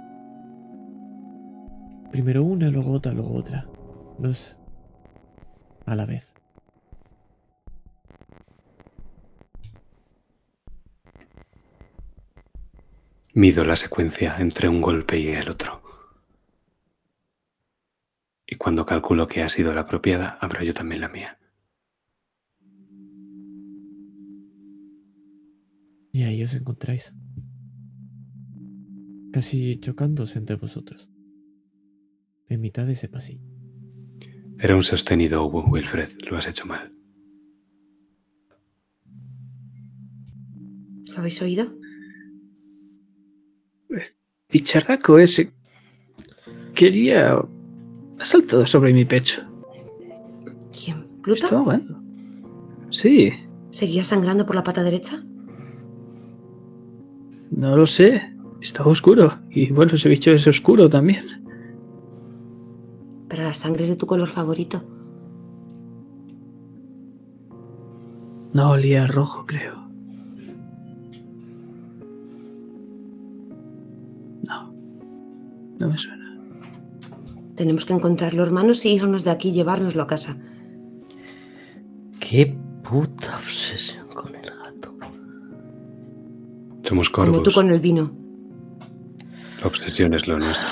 Primero 2.11 2.43
una, 2.43 2.71
luego 2.71 2.93
otra, 2.93 3.13
luego 3.13 3.35
otra. 3.35 3.67
Dos 4.19 4.59
a 5.85 5.95
la 5.95 6.07
vez. 6.07 6.38
Mido 13.35 13.65
la 13.65 13.77
secuencia 13.77 14.37
entre 14.39 14.69
un 14.69 14.81
golpe 14.81 15.19
y 15.19 15.29
el 15.29 15.49
otro. 15.49 15.83
Y 18.47 18.57
cuando 18.57 18.87
calculo 18.87 19.27
que 19.27 19.43
ha 19.43 19.49
sido 19.49 19.75
la 19.75 19.83
apropiada, 19.83 20.39
abro 20.41 20.63
yo 20.63 20.73
también 20.73 21.03
la 21.03 21.09
mía. 21.09 21.39
Y 26.11 26.23
ahí 26.23 26.43
os 26.43 26.55
encontráis. 26.55 27.15
Casi 29.33 29.77
chocándose 29.77 30.39
entre 30.39 30.57
vosotros. 30.57 31.11
En 32.49 32.61
mitad 32.63 32.87
de 32.87 32.95
ese 32.95 33.09
pasillo. 33.09 33.45
Era 34.59 34.75
un 34.75 34.83
sostenido, 34.83 35.47
Wilfred. 35.47 36.09
Lo 36.29 36.39
has 36.39 36.49
hecho 36.49 36.67
mal. 36.67 36.91
¿Lo 41.13 41.19
habéis 41.19 41.41
oído? 41.43 41.79
Bicharraco 44.51 45.19
ese. 45.19 45.53
Quería. 46.75 47.35
Ha 48.19 48.25
saltado 48.25 48.67
sobre 48.67 48.93
mi 48.93 49.05
pecho. 49.05 49.43
¿Quién? 50.73 51.01
Me 51.01 51.23
¿Pluto? 51.23 51.45
Estaba 51.45 51.61
ahogando. 51.61 52.01
Sí, 52.91 53.33
¿Seguía 53.71 54.03
sangrando 54.03 54.47
por 54.47 54.57
la 54.57 54.65
pata 54.65 54.83
derecha? 54.83 55.23
no 57.51 57.77
lo 57.77 57.87
sé. 57.87 58.35
Estaba 58.61 58.91
oscuro. 58.91 59.33
Y 59.51 59.71
bueno, 59.73 59.93
ese 59.95 60.09
bicho 60.09 60.31
es 60.33 60.47
oscuro 60.47 60.89
también. 60.89 61.25
Pero 63.29 63.43
la 63.45 63.55
sangre 63.55 63.85
es 63.85 63.91
de 63.91 63.97
tu 63.97 64.07
color 64.07 64.29
favorito. 64.29 64.83
No 68.53 68.71
olía 68.71 69.07
rojo, 69.07 69.45
creo. 69.47 69.88
No 75.79 75.89
me 75.89 75.99
suena. 75.99 76.37
Tenemos 77.55 77.85
que 77.85 77.93
encontrarlo, 77.93 78.43
hermanos, 78.43 78.85
y 78.85 78.91
irnos 78.95 79.25
de 79.25 79.31
aquí 79.31 79.49
y 79.49 79.53
llevárnoslo 79.53 80.03
a 80.03 80.07
casa. 80.07 80.37
Qué 82.21 82.57
puta 82.83 83.37
obsesión 83.37 84.07
con 84.09 84.35
el 84.35 84.43
gato. 84.43 84.95
Somos 86.83 87.11
Como 87.11 87.27
tú 87.33 87.37
corvos. 87.39 87.55
con 87.55 87.71
el 87.71 87.81
vino. 87.81 88.13
La 89.61 89.67
obsesión 89.67 90.15
es 90.15 90.29
lo 90.29 90.39
nuestro. 90.39 90.69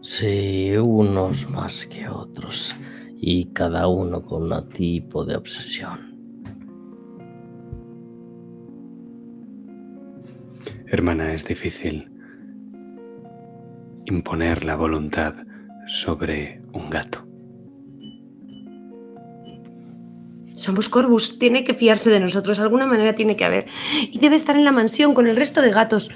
Sí, 0.00 0.72
unos 0.76 1.50
más 1.50 1.86
que 1.86 2.08
otros. 2.08 2.74
Y 3.16 3.46
cada 3.46 3.88
uno 3.88 4.22
con 4.22 4.50
un 4.52 4.68
tipo 4.70 5.24
de 5.24 5.36
obsesión. 5.36 6.14
Hermana, 10.86 11.32
es 11.32 11.44
difícil 11.46 12.10
imponer 14.06 14.64
la 14.64 14.76
voluntad 14.76 15.34
sobre 15.86 16.62
un 16.72 16.90
gato. 16.90 17.26
Somos 20.46 20.88
Corvus, 20.88 21.38
tiene 21.38 21.64
que 21.64 21.74
fiarse 21.74 22.10
de 22.10 22.20
nosotros, 22.20 22.58
alguna 22.58 22.86
manera 22.86 23.14
tiene 23.14 23.36
que 23.36 23.44
haber. 23.44 23.66
Y 24.10 24.18
debe 24.18 24.36
estar 24.36 24.56
en 24.56 24.64
la 24.64 24.72
mansión 24.72 25.12
con 25.12 25.26
el 25.26 25.36
resto 25.36 25.60
de 25.60 25.70
gatos. 25.70 26.10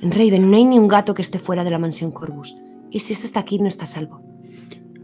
En 0.00 0.10
Raven 0.10 0.50
no 0.50 0.56
hay 0.56 0.64
ni 0.64 0.78
un 0.78 0.88
gato 0.88 1.14
que 1.14 1.22
esté 1.22 1.38
fuera 1.38 1.62
de 1.62 1.70
la 1.70 1.78
mansión 1.78 2.10
Corvus. 2.10 2.56
Y 2.90 3.00
si 3.00 3.12
este 3.12 3.26
está 3.26 3.40
aquí, 3.40 3.58
no 3.58 3.68
está 3.68 3.84
a 3.84 3.88
salvo. 3.88 4.22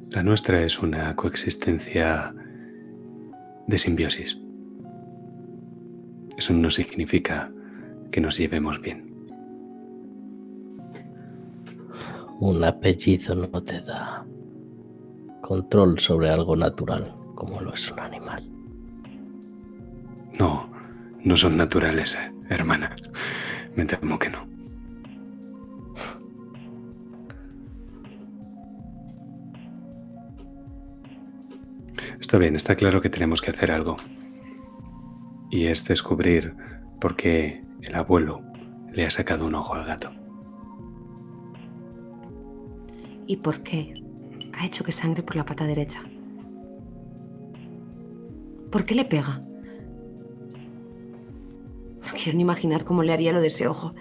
La 0.08 0.22
nuestra 0.22 0.62
es 0.62 0.80
una 0.80 1.14
coexistencia 1.14 2.34
de 3.66 3.78
simbiosis. 3.78 4.40
Eso 6.38 6.52
no 6.54 6.70
significa 6.70 7.52
que 8.10 8.20
nos 8.20 8.38
llevemos 8.38 8.80
bien. 8.80 9.05
Un 12.38 12.62
apellido 12.62 13.34
no 13.34 13.62
te 13.62 13.80
da 13.80 14.26
control 15.40 15.98
sobre 16.00 16.28
algo 16.28 16.54
natural 16.54 17.14
como 17.34 17.60
lo 17.60 17.72
es 17.72 17.90
un 17.90 18.00
animal. 18.00 18.46
No, 20.38 20.68
no 21.22 21.36
son 21.36 21.56
naturales, 21.56 22.14
eh, 22.14 22.32
hermana. 22.50 22.94
Me 23.74 23.84
temo 23.84 24.18
que 24.18 24.30
no. 24.30 24.46
Está 32.20 32.38
bien, 32.38 32.56
está 32.56 32.74
claro 32.74 33.00
que 33.00 33.08
tenemos 33.08 33.40
que 33.40 33.50
hacer 33.50 33.70
algo. 33.70 33.96
Y 35.50 35.66
es 35.66 35.84
descubrir 35.86 36.54
por 37.00 37.16
qué 37.16 37.62
el 37.82 37.94
abuelo 37.94 38.42
le 38.92 39.06
ha 39.06 39.10
sacado 39.10 39.46
un 39.46 39.54
ojo 39.54 39.74
al 39.74 39.84
gato. 39.84 40.25
¿Y 43.26 43.36
por 43.36 43.62
qué 43.62 43.94
ha 44.52 44.66
hecho 44.66 44.84
que 44.84 44.92
sangre 44.92 45.22
por 45.22 45.36
la 45.36 45.44
pata 45.44 45.64
derecha? 45.64 46.02
¿Por 48.70 48.84
qué 48.84 48.94
le 48.94 49.04
pega? 49.04 49.40
No 52.06 52.12
quiero 52.14 52.36
ni 52.36 52.42
imaginar 52.42 52.84
cómo 52.84 53.02
le 53.02 53.12
haría 53.12 53.32
lo 53.32 53.40
de 53.40 53.48
ese 53.48 53.66
ojo. 53.66 53.94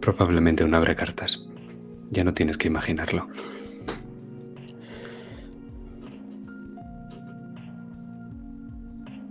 Probablemente 0.00 0.64
un 0.64 0.74
abre 0.74 0.96
cartas. 0.96 1.46
Ya 2.10 2.24
no 2.24 2.32
tienes 2.32 2.56
que 2.56 2.68
imaginarlo. 2.68 3.28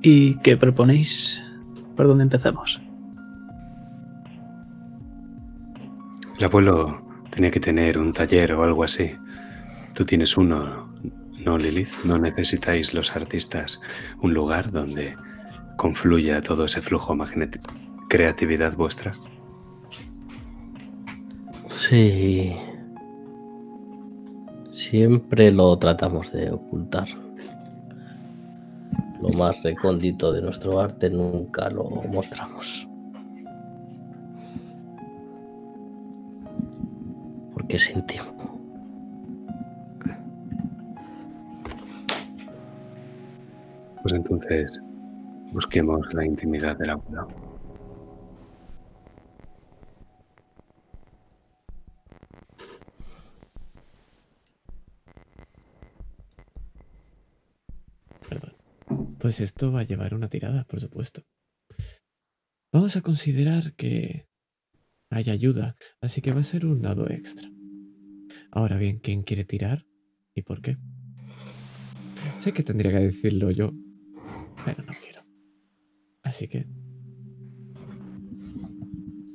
¿Y 0.04 0.38
qué 0.40 0.56
proponéis? 0.56 1.42
¿Por 1.96 2.08
dónde 2.08 2.24
empezamos? 2.24 2.87
El 6.38 6.46
abuelo 6.46 7.02
tenía 7.32 7.50
que 7.50 7.60
tener 7.60 7.98
un 7.98 8.14
taller 8.14 8.54
o 8.54 8.64
algo 8.64 8.84
así. 8.84 9.12
Tú 9.96 10.06
tienes 10.06 10.38
uno, 10.38 10.94
¿no, 11.44 11.58
Lilith? 11.58 12.04
¿No 12.04 12.20
necesitáis 12.20 12.94
los 12.94 13.16
artistas 13.16 13.82
un 14.22 14.36
lugar 14.36 14.72
donde 14.72 15.16
confluya 15.78 16.42
todo 16.42 16.66
ese 16.66 16.84
flujo 16.84 17.16
magnético? 17.16 17.74
¿Creatividad 18.08 18.76
vuestra? 18.76 19.14
Sí. 21.72 22.56
Siempre 24.70 25.52
lo 25.52 25.76
tratamos 25.80 26.32
de 26.32 26.52
ocultar. 26.52 27.08
Lo 29.24 29.30
más 29.30 29.64
recóndito 29.64 30.32
de 30.32 30.44
nuestro 30.44 30.80
arte 30.80 31.10
nunca 31.10 31.68
lo 31.72 31.86
mostramos. 31.86 32.88
Es 37.70 37.90
íntimo. 37.90 38.58
Pues 44.02 44.14
entonces 44.14 44.80
busquemos 45.52 46.14
la 46.14 46.26
intimidad 46.26 46.78
del 46.78 46.92
abuelo. 46.92 47.28
Perdón. 58.30 58.54
Pues 59.20 59.42
esto 59.42 59.74
va 59.74 59.82
a 59.82 59.84
llevar 59.84 60.14
una 60.14 60.30
tirada, 60.30 60.64
por 60.64 60.80
supuesto. 60.80 61.24
Vamos 62.72 62.96
a 62.96 63.02
considerar 63.02 63.74
que 63.74 64.28
hay 65.10 65.30
ayuda, 65.30 65.76
así 66.00 66.22
que 66.22 66.32
va 66.32 66.40
a 66.40 66.44
ser 66.44 66.66
un 66.66 66.82
dado 66.82 67.10
extra. 67.10 67.50
Ahora 68.52 68.78
bien, 68.78 69.00
¿quién 69.00 69.24
quiere 69.24 69.44
tirar 69.44 69.86
y 70.34 70.42
por 70.42 70.62
qué? 70.62 70.78
Sé 72.40 72.54
que 72.54 72.64
tendría 72.64 72.92
que 72.92 73.00
decirlo 73.00 73.52
yo, 73.52 73.72
pero 74.66 74.84
no 74.84 74.94
quiero. 75.04 75.22
Así 76.24 76.48
que... 76.48 76.66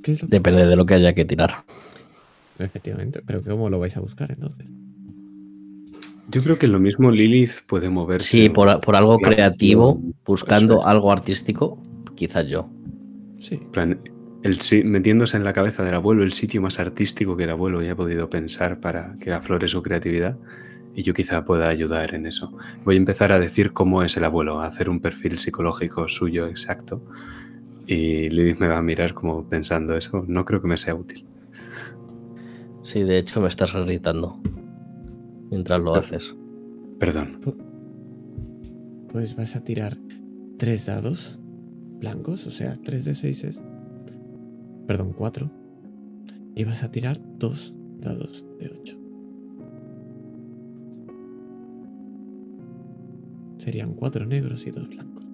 ¿Qué 0.03 0.13
es 0.13 0.23
lo 0.23 0.29
que- 0.29 0.37
Depende 0.37 0.67
de 0.67 0.77
lo 0.77 0.87
que 0.87 0.95
haya 0.95 1.15
que 1.15 1.25
tirar. 1.25 1.65
Efectivamente, 2.59 3.23
pero 3.27 3.43
¿cómo 3.43 3.71
lo 3.71 3.79
vais 3.79 3.97
a 3.97 4.01
buscar 4.01 4.31
entonces? 4.33 4.71
Yo 6.29 6.43
creo 6.43 6.59
que 6.59 6.67
lo 6.67 6.81
mismo 6.81 7.11
Lilith 7.11 7.63
puede 7.67 7.91
moverse. 7.91 8.27
Sí, 8.29 8.49
por, 8.49 8.81
por 8.81 8.97
algo 8.97 9.19
creativo, 9.19 10.01
buscando 10.25 10.87
algo 10.87 11.13
artístico, 11.13 11.83
quizás 12.15 12.47
yo. 12.49 12.71
Sí, 13.39 13.61
el, 14.43 14.59
metiéndose 14.85 15.37
en 15.37 15.45
la 15.45 15.53
cabeza 15.53 15.85
del 15.85 15.95
abuelo 15.95 16.23
el 16.23 16.33
sitio 16.33 16.61
más 16.61 16.79
artístico 16.79 17.37
que 17.37 17.45
el 17.45 17.51
abuelo 17.51 17.81
haya 17.81 17.95
podido 17.95 18.29
pensar 18.29 18.81
para 18.81 19.17
que 19.21 19.33
aflore 19.33 19.69
su 19.69 19.83
creatividad. 19.83 20.37
Y 20.95 21.03
yo 21.03 21.15
quizá 21.15 21.45
pueda 21.45 21.69
ayudar 21.69 22.15
en 22.15 22.27
eso. 22.27 22.53
Voy 22.85 22.97
a 22.97 22.99
empezar 22.99 23.33
a 23.33 23.39
decir 23.39 23.73
cómo 23.73 24.03
es 24.03 24.17
el 24.17 24.25
abuelo, 24.25 24.61
a 24.61 24.67
hacer 24.67 24.91
un 24.91 25.01
perfil 25.01 25.39
psicológico 25.39 26.07
suyo 26.09 26.47
exacto. 26.49 27.03
Y 27.87 28.29
Lilith 28.29 28.59
me 28.59 28.69
va 28.69 28.79
a 28.79 28.83
mirar 28.83 29.15
como 29.15 29.49
pensando 29.49 29.97
eso. 29.97 30.25
No 30.29 30.45
creo 30.45 30.61
que 30.61 30.69
me 30.69 30.77
sea 30.77 30.95
útil. 30.95 31.25
Sí, 32.83 33.03
de 33.03 33.19
hecho 33.19 33.41
me 33.41 33.49
estás 33.49 33.73
irritando 33.75 34.41
mientras 35.51 35.81
lo 35.81 35.95
haces. 35.95 36.35
Perdón. 36.99 37.41
pues 39.09 39.35
vas 39.37 39.57
a 39.57 39.65
tirar 39.65 39.97
tres 40.59 40.87
dados 40.87 41.39
blancos, 41.99 42.47
o 42.47 42.51
sea, 42.51 42.77
3 42.83 43.05
de 43.05 43.15
6 43.15 43.45
es... 43.45 43.63
Perdón, 44.93 45.15
4. 45.17 45.51
Y 46.55 46.65
vas 46.65 46.85
a 46.85 46.91
tirar 46.91 47.19
dos 47.39 47.75
dados 47.99 48.45
de 48.59 48.69
8. 48.69 48.99
Serían 53.57 53.95
cuatro 53.95 54.27
negros 54.27 54.67
y 54.67 54.71
dos 54.71 54.87
blancos. 54.87 55.25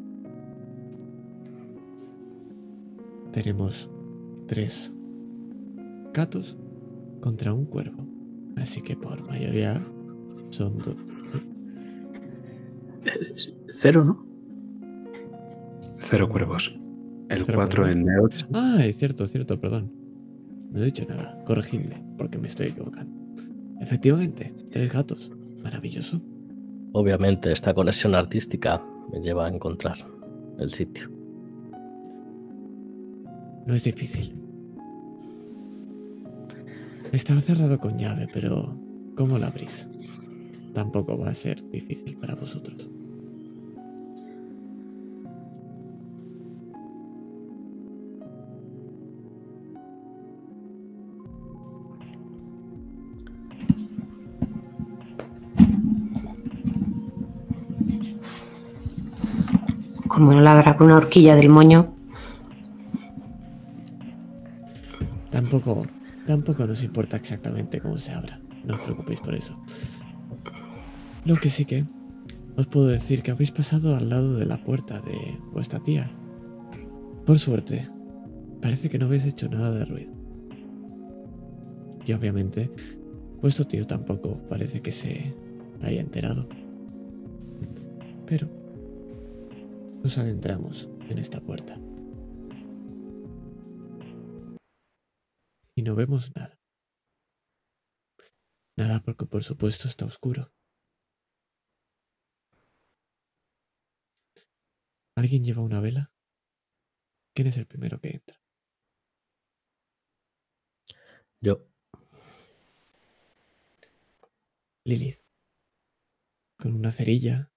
Tenemos 3.32 3.90
tres 4.46 4.93
gatos 6.14 6.56
contra 7.20 7.53
un 7.53 7.64
cuervo. 7.64 8.06
Así 8.59 8.80
que 8.80 8.95
por 8.95 9.27
mayoría 9.27 9.85
son 10.51 10.78
dos. 10.78 10.95
Cero, 13.66 14.04
¿no? 14.04 14.24
Cero 15.98 16.28
cuervos. 16.28 16.78
El 17.29 17.45
Cero 17.45 17.59
4 17.59 17.82
cuervos. 17.82 17.97
en 17.97 18.05
Neox. 18.05 18.47
Ah, 18.53 18.85
es 18.85 18.97
cierto, 18.97 19.24
es 19.24 19.31
cierto, 19.32 19.61
perdón. 19.61 19.93
No 20.71 20.82
he 20.82 20.87
dicho 20.87 21.05
nada. 21.09 21.43
Corregidme, 21.45 22.03
porque 22.16 22.39
me 22.39 22.48
estoy 22.48 22.69
equivocando. 22.69 23.13
Efectivamente, 23.81 24.55
tres 24.71 24.93
gatos. 24.93 25.31
Maravilloso. 25.63 26.21
Obviamente 26.93 27.53
esta 27.53 27.74
conexión 27.74 28.15
artística 28.15 28.82
me 29.13 29.21
lleva 29.21 29.47
a 29.47 29.51
encontrar 29.51 29.98
el 30.59 30.73
sitio. 30.73 31.11
No 33.66 33.74
es 33.74 33.85
difícil. 33.85 34.35
Estaba 37.13 37.40
cerrado 37.40 37.79
con 37.79 37.98
llave, 37.98 38.27
pero 38.32 38.79
¿cómo 39.16 39.39
lo 39.39 39.47
abrís? 39.47 39.89
Tampoco 40.73 41.16
va 41.19 41.31
a 41.31 41.35
ser 41.35 41.63
difícil 41.71 42.16
para 42.19 42.35
vosotros. 42.35 42.90
Como 60.19 60.32
no 60.32 60.40
la 60.40 60.59
habrá 60.59 60.77
con 60.77 60.88
una 60.88 60.97
horquilla 60.97 61.37
del 61.37 61.48
moño, 61.48 61.95
Tampoco, 65.30 65.87
tampoco 66.27 66.66
nos 66.66 66.82
importa 66.82 67.16
exactamente 67.16 67.80
cómo 67.80 67.98
se 67.98 68.11
abra. 68.11 68.40
No 68.64 68.74
os 68.74 68.80
preocupéis 68.80 69.21
por 69.21 69.37
eso. 69.37 69.56
Lo 71.24 71.37
que 71.37 71.51
sí 71.51 71.64
que 71.64 71.85
os 72.56 72.66
puedo 72.66 72.88
decir 72.88 73.22
que 73.22 73.30
habéis 73.30 73.53
pasado 73.53 73.95
al 73.95 74.09
lado 74.09 74.35
de 74.35 74.45
la 74.45 74.56
puerta 74.64 75.01
de 75.03 75.38
vuestra 75.53 75.79
tía. 75.79 76.11
Por 77.24 77.38
suerte, 77.38 77.87
parece 78.61 78.88
que 78.88 78.98
no 78.98 79.06
habéis 79.06 79.24
hecho 79.24 79.48
nada 79.48 79.71
de 79.71 79.85
ruido. 79.85 80.11
Y 82.05 82.13
obviamente, 82.13 82.72
vuestro 83.40 83.69
tío 83.69 83.87
tampoco 83.87 84.40
parece 84.48 84.82
que 84.82 84.90
se 84.90 85.32
haya 85.80 86.01
enterado. 86.01 86.48
Pero 88.27 88.57
nos 90.02 90.18
adentramos 90.18 90.88
en 91.09 91.18
esta 91.18 91.40
puerta. 91.40 91.78
y 95.78 95.82
no 95.82 95.94
vemos 95.94 96.35
nada. 96.35 96.59
Nada 98.77 99.01
porque 99.01 99.27
por 99.27 99.44
supuesto 99.44 99.86
está 99.86 100.06
oscuro. 100.06 100.52
¿Alguien 105.14 105.44
lleva 105.44 105.62
una 105.62 105.80
vela? 105.80 106.12
¿Quién 107.32 107.46
es 107.46 107.56
el 107.59 107.68
primero 107.68 108.01
que 108.01 108.09
entra? 108.09 108.43
Yo, 111.40 111.64
Lilith. 114.85 115.20
Con 116.59 116.74
una 116.74 116.90
cerilla 116.90 117.52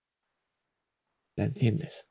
la 1.36 1.46
enciendes. 1.46 2.11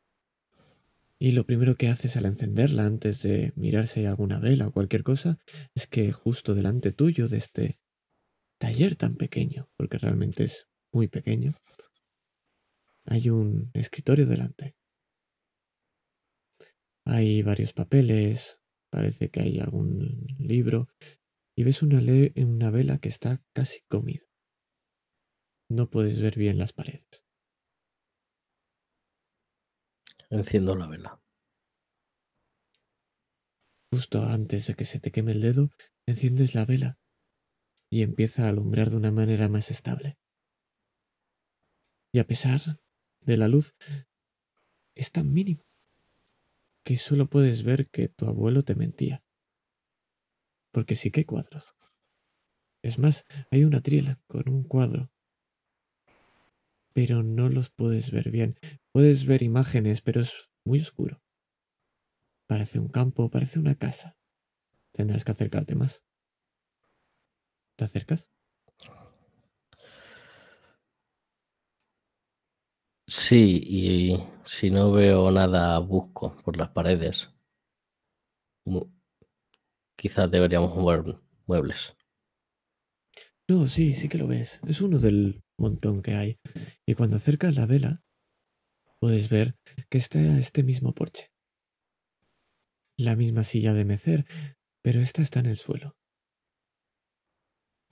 Y 1.22 1.32
lo 1.32 1.44
primero 1.44 1.76
que 1.76 1.88
haces 1.88 2.16
al 2.16 2.24
encenderla 2.24 2.86
antes 2.86 3.22
de 3.22 3.52
mirar 3.54 3.86
si 3.86 4.00
hay 4.00 4.06
alguna 4.06 4.40
vela 4.40 4.66
o 4.66 4.72
cualquier 4.72 5.02
cosa 5.02 5.38
es 5.74 5.86
que 5.86 6.10
justo 6.12 6.54
delante 6.54 6.92
tuyo 6.92 7.28
de 7.28 7.36
este 7.36 7.78
taller 8.58 8.96
tan 8.96 9.16
pequeño, 9.16 9.68
porque 9.76 9.98
realmente 9.98 10.44
es 10.44 10.66
muy 10.92 11.08
pequeño, 11.08 11.54
hay 13.04 13.28
un 13.28 13.70
escritorio 13.74 14.26
delante. 14.26 14.76
Hay 17.04 17.42
varios 17.42 17.74
papeles, 17.74 18.58
parece 18.88 19.30
que 19.30 19.40
hay 19.40 19.58
algún 19.58 20.26
libro 20.38 20.88
y 21.54 21.64
ves 21.64 21.82
una, 21.82 22.00
una 22.36 22.70
vela 22.70 22.98
que 22.98 23.08
está 23.10 23.42
casi 23.52 23.82
comida. 23.88 24.24
No 25.68 25.90
puedes 25.90 26.18
ver 26.18 26.36
bien 26.36 26.56
las 26.56 26.72
paredes. 26.72 27.24
Enciendo 30.30 30.76
la 30.76 30.86
vela. 30.86 31.20
Justo 33.92 34.22
antes 34.22 34.68
de 34.68 34.74
que 34.74 34.84
se 34.84 35.00
te 35.00 35.10
queme 35.10 35.32
el 35.32 35.40
dedo, 35.40 35.70
enciendes 36.06 36.54
la 36.54 36.64
vela 36.64 36.98
y 37.90 38.02
empieza 38.02 38.46
a 38.46 38.48
alumbrar 38.48 38.90
de 38.90 38.96
una 38.96 39.10
manera 39.10 39.48
más 39.48 39.70
estable. 39.70 40.16
Y 42.12 42.20
a 42.20 42.26
pesar 42.26 42.60
de 43.20 43.36
la 43.36 43.48
luz, 43.48 43.74
es 44.94 45.10
tan 45.12 45.32
mínimo 45.32 45.64
que 46.84 46.96
solo 46.96 47.26
puedes 47.26 47.62
ver 47.64 47.88
que 47.88 48.08
tu 48.08 48.26
abuelo 48.26 48.62
te 48.62 48.74
mentía. 48.74 49.24
Porque 50.72 50.94
sí 50.94 51.10
que 51.10 51.20
hay 51.20 51.24
cuadros. 51.24 51.74
Es 52.82 52.98
más, 52.98 53.24
hay 53.50 53.64
una 53.64 53.80
trila 53.80 54.18
con 54.26 54.48
un 54.48 54.64
cuadro. 54.64 55.10
Pero 56.92 57.22
no 57.22 57.48
los 57.48 57.70
puedes 57.70 58.10
ver 58.10 58.30
bien. 58.30 58.56
Puedes 58.92 59.26
ver 59.26 59.42
imágenes, 59.42 60.02
pero 60.02 60.20
es 60.20 60.50
muy 60.64 60.80
oscuro. 60.80 61.22
Parece 62.46 62.80
un 62.80 62.88
campo, 62.88 63.30
parece 63.30 63.58
una 63.60 63.76
casa. 63.76 64.18
Tendrás 64.92 65.24
que 65.24 65.30
acercarte 65.30 65.74
más. 65.76 66.02
¿Te 67.76 67.84
acercas? 67.84 68.28
Sí, 73.06 73.60
y 73.64 74.16
si 74.44 74.70
no 74.70 74.92
veo 74.92 75.30
nada, 75.30 75.78
busco 75.78 76.36
por 76.44 76.56
las 76.56 76.70
paredes. 76.70 77.30
Quizás 79.96 80.30
deberíamos 80.30 80.76
mover 80.76 81.20
muebles. 81.46 81.96
No, 83.48 83.66
sí, 83.66 83.94
sí 83.94 84.08
que 84.08 84.18
lo 84.18 84.28
ves. 84.28 84.60
Es 84.66 84.80
uno 84.80 84.98
del 84.98 85.42
montón 85.58 86.02
que 86.02 86.14
hay. 86.14 86.38
Y 86.86 86.94
cuando 86.94 87.16
acercas 87.16 87.56
la 87.56 87.66
vela, 87.66 88.02
puedes 89.00 89.30
ver 89.30 89.56
que 89.88 89.98
está 89.98 90.20
este 90.38 90.62
mismo 90.62 90.94
porche. 90.94 91.32
La 92.96 93.16
misma 93.16 93.44
silla 93.44 93.72
de 93.72 93.84
mecer, 93.84 94.26
pero 94.82 95.00
esta 95.00 95.22
está 95.22 95.40
en 95.40 95.46
el 95.46 95.56
suelo. 95.56 95.96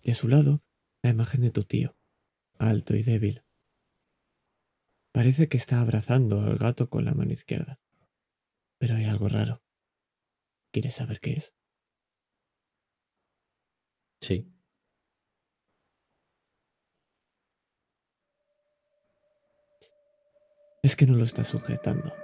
Y 0.03 0.13
a 0.13 0.15
su 0.15 0.29
lado, 0.29 0.63
la 1.03 1.11
imagen 1.11 1.41
de 1.41 1.51
tu 1.51 1.65
tío, 1.65 1.97
alto 2.59 2.95
y 2.95 3.03
débil. 3.03 3.43
Parece 5.13 5.49
que 5.49 5.57
está 5.57 5.81
abrazando 5.81 6.43
al 6.43 6.59
gato 6.59 6.91
con 6.91 7.05
la 7.05 7.15
mano 7.15 7.33
izquierda. 7.33 7.81
Pero 8.79 8.95
hay 8.95 9.07
algo 9.07 9.29
raro. 9.29 9.63
¿Quieres 10.71 10.95
saber 10.95 11.21
qué 11.21 11.33
es? 11.33 11.55
Sí. 14.21 14.53
Es 20.83 20.95
que 20.95 21.07
no 21.07 21.17
lo 21.17 21.25
está 21.25 21.43
sujetando. 21.43 22.15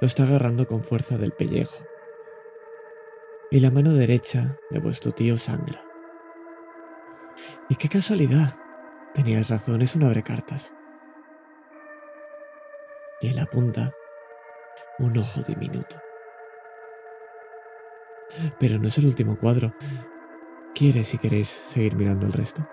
Lo 0.00 0.06
está 0.06 0.22
agarrando 0.22 0.66
con 0.66 0.82
fuerza 0.82 1.18
del 1.18 1.32
pellejo. 1.32 1.84
Y 3.50 3.60
la 3.60 3.70
mano 3.70 3.92
derecha 3.92 4.56
de 4.70 4.78
vuestro 4.78 5.12
tío 5.12 5.36
sangra. 5.36 5.84
Y 7.68 7.76
qué 7.76 7.90
casualidad. 7.90 8.54
Tenías 9.12 9.50
razón, 9.50 9.82
es 9.82 9.94
un 9.96 10.04
abrecartas. 10.04 10.72
Y 13.20 13.28
en 13.28 13.36
la 13.36 13.46
punta, 13.46 13.92
un 14.98 15.18
ojo 15.18 15.42
diminuto. 15.42 15.96
Pero 18.58 18.78
no 18.78 18.88
es 18.88 18.96
el 18.96 19.06
último 19.06 19.38
cuadro. 19.38 19.74
¿Quieres 20.74 21.08
si 21.08 21.18
queréis 21.18 21.48
seguir 21.48 21.96
mirando 21.96 22.26
el 22.26 22.32
resto? 22.32 22.66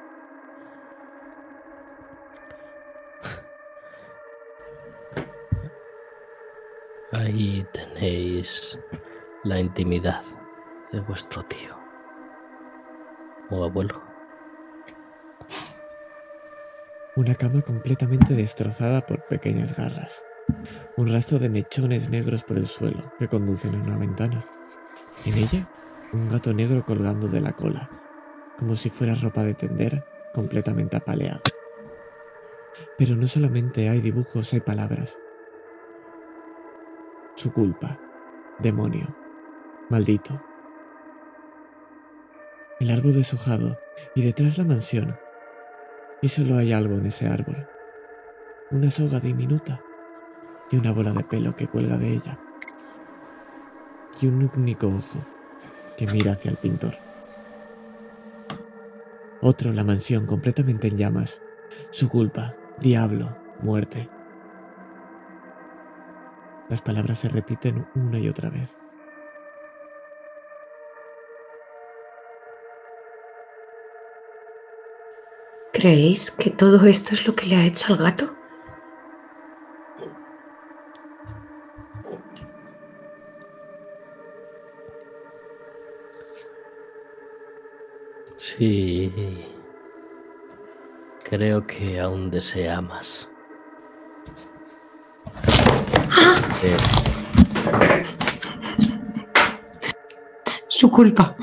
Ahí 7.32 7.66
tenéis 7.72 8.77
la 9.45 9.58
intimidad 9.58 10.22
de 10.92 11.00
vuestro 11.00 11.42
tío 11.43 11.77
o 13.50 13.64
abuelo. 13.64 14.01
Una 17.16 17.34
cama 17.35 17.61
completamente 17.61 18.34
destrozada 18.34 19.06
por 19.06 19.24
pequeñas 19.27 19.77
garras. 19.77 20.22
Un 20.98 21.10
rastro 21.10 21.40
de 21.40 21.48
mechones 21.48 22.10
negros 22.10 22.43
por 22.43 22.58
el 22.58 22.68
suelo 22.68 23.14
que 23.18 23.30
conducen 23.30 23.76
a 23.76 23.82
una 23.82 23.98
ventana. 23.98 24.45
En 25.26 25.35
ella, 25.35 25.69
un 26.11 26.27
gato 26.27 26.53
negro 26.53 26.84
colgando 26.85 27.30
de 27.30 27.40
la 27.40 27.53
cola, 27.53 27.90
como 28.60 28.76
si 28.76 28.90
fuera 28.90 29.16
ropa 29.16 29.45
de 29.45 29.53
tender, 29.53 30.03
completamente 30.34 30.98
apaleado. 30.98 31.40
Pero 32.98 33.16
no 33.16 33.26
solamente 33.30 33.88
hay 33.88 34.01
dibujos, 34.01 34.51
hay 34.51 34.60
palabras. 34.60 35.18
Su 37.42 37.52
culpa. 37.52 37.98
Demonio. 38.60 39.08
Maldito. 39.90 40.40
El 42.80 42.92
árbol 42.92 43.16
deshojado 43.16 43.80
y 44.14 44.22
detrás 44.22 44.60
la 44.60 44.64
mansión. 44.64 45.18
Y 46.22 46.28
solo 46.28 46.58
hay 46.58 46.72
algo 46.72 46.94
en 47.00 47.08
ese 47.08 47.26
árbol. 47.26 47.68
Una 48.70 48.92
soga 48.92 49.20
diminuta 49.20 49.82
y 50.70 50.76
una 50.76 50.92
bola 50.92 51.14
de 51.14 51.24
pelo 51.24 51.56
que 51.56 51.66
cuelga 51.66 51.98
de 51.98 52.14
ella. 52.14 52.38
Y 54.22 54.28
un 54.28 54.48
único 54.56 54.86
ojo 54.86 55.26
que 55.98 56.06
mira 56.06 56.34
hacia 56.34 56.52
el 56.52 56.58
pintor. 56.58 56.94
Otro, 59.42 59.74
la 59.74 59.84
mansión 59.84 60.28
completamente 60.28 60.90
en 60.90 60.98
llamas. 61.00 61.42
Su 61.90 62.08
culpa, 62.08 62.53
diablo, 62.80 63.36
muerte. 63.64 64.11
Las 66.72 66.82
palabras 66.82 67.19
se 67.19 67.27
repiten 67.27 67.85
una 67.95 68.17
y 68.17 68.30
otra 68.30 68.50
vez. 68.50 68.77
¿Creéis 75.74 76.32
que 76.32 76.50
todo 76.50 76.85
esto 76.85 77.14
es 77.14 77.27
lo 77.27 77.35
que 77.35 77.48
le 77.48 77.58
ha 77.58 77.66
hecho 77.66 77.91
al 77.91 78.00
gato? 78.00 78.38
Sí. 88.38 89.11
Creo 91.25 91.67
que 91.67 92.00
aún 92.00 92.32
desea 92.32 92.80
más. 92.80 93.30
Su 100.68 100.92
culpa. 100.92 101.36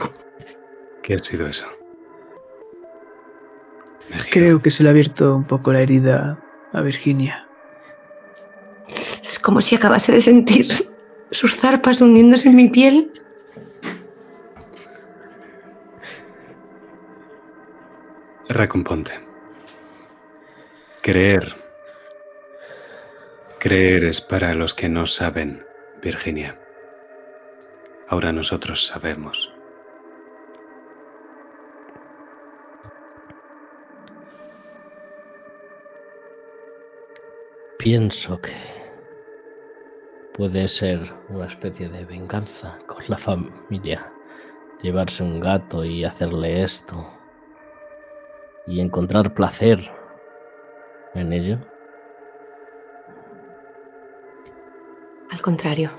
¿Qué 1.03 1.15
ha 1.15 1.19
sido 1.19 1.47
eso? 1.47 1.67
Mejía, 4.11 4.31
Creo 4.33 4.63
que 4.63 4.71
se 4.71 4.83
le 4.83 4.89
ha 4.89 4.93
abierto 4.93 5.35
un 5.35 5.45
poco 5.45 5.73
la 5.73 5.81
herida 5.81 6.39
a 6.73 6.81
Virginia. 6.83 7.49
Es 9.23 9.39
como 9.39 9.61
si 9.61 9.75
acabase 9.75 10.13
de 10.13 10.21
sentir 10.21 10.69
sus 11.31 11.57
zarpas 11.57 12.01
hundiéndose 12.01 12.49
en 12.49 12.57
mi 12.57 12.69
piel. 12.69 13.13
Recomponte. 18.49 19.13
Creer. 21.03 21.68
Creer 23.61 24.05
es 24.05 24.21
para 24.21 24.55
los 24.55 24.75
que 24.75 24.89
no 24.89 25.07
saben, 25.07 25.65
Virginia. 26.01 26.59
Ahora 28.09 28.33
nosotros 28.33 28.87
sabemos. 28.87 29.53
pienso 37.79 38.39
que 38.41 38.53
puede 40.35 40.69
ser 40.69 41.01
una 41.31 41.47
especie 41.47 41.89
de 41.89 42.05
venganza 42.05 42.77
con 42.87 43.03
la 43.09 43.17
familia. 43.17 44.13
Llevarse 44.83 45.23
un 45.23 45.41
gato 45.41 45.87
y 45.87 46.05
hacerle 46.05 46.63
esto. 46.63 47.11
Y 48.67 48.81
encontrar 48.81 49.33
placer 49.33 49.81
en 51.15 51.33
ello. 51.33 51.59
Al 55.31 55.43
contrario. 55.43 55.91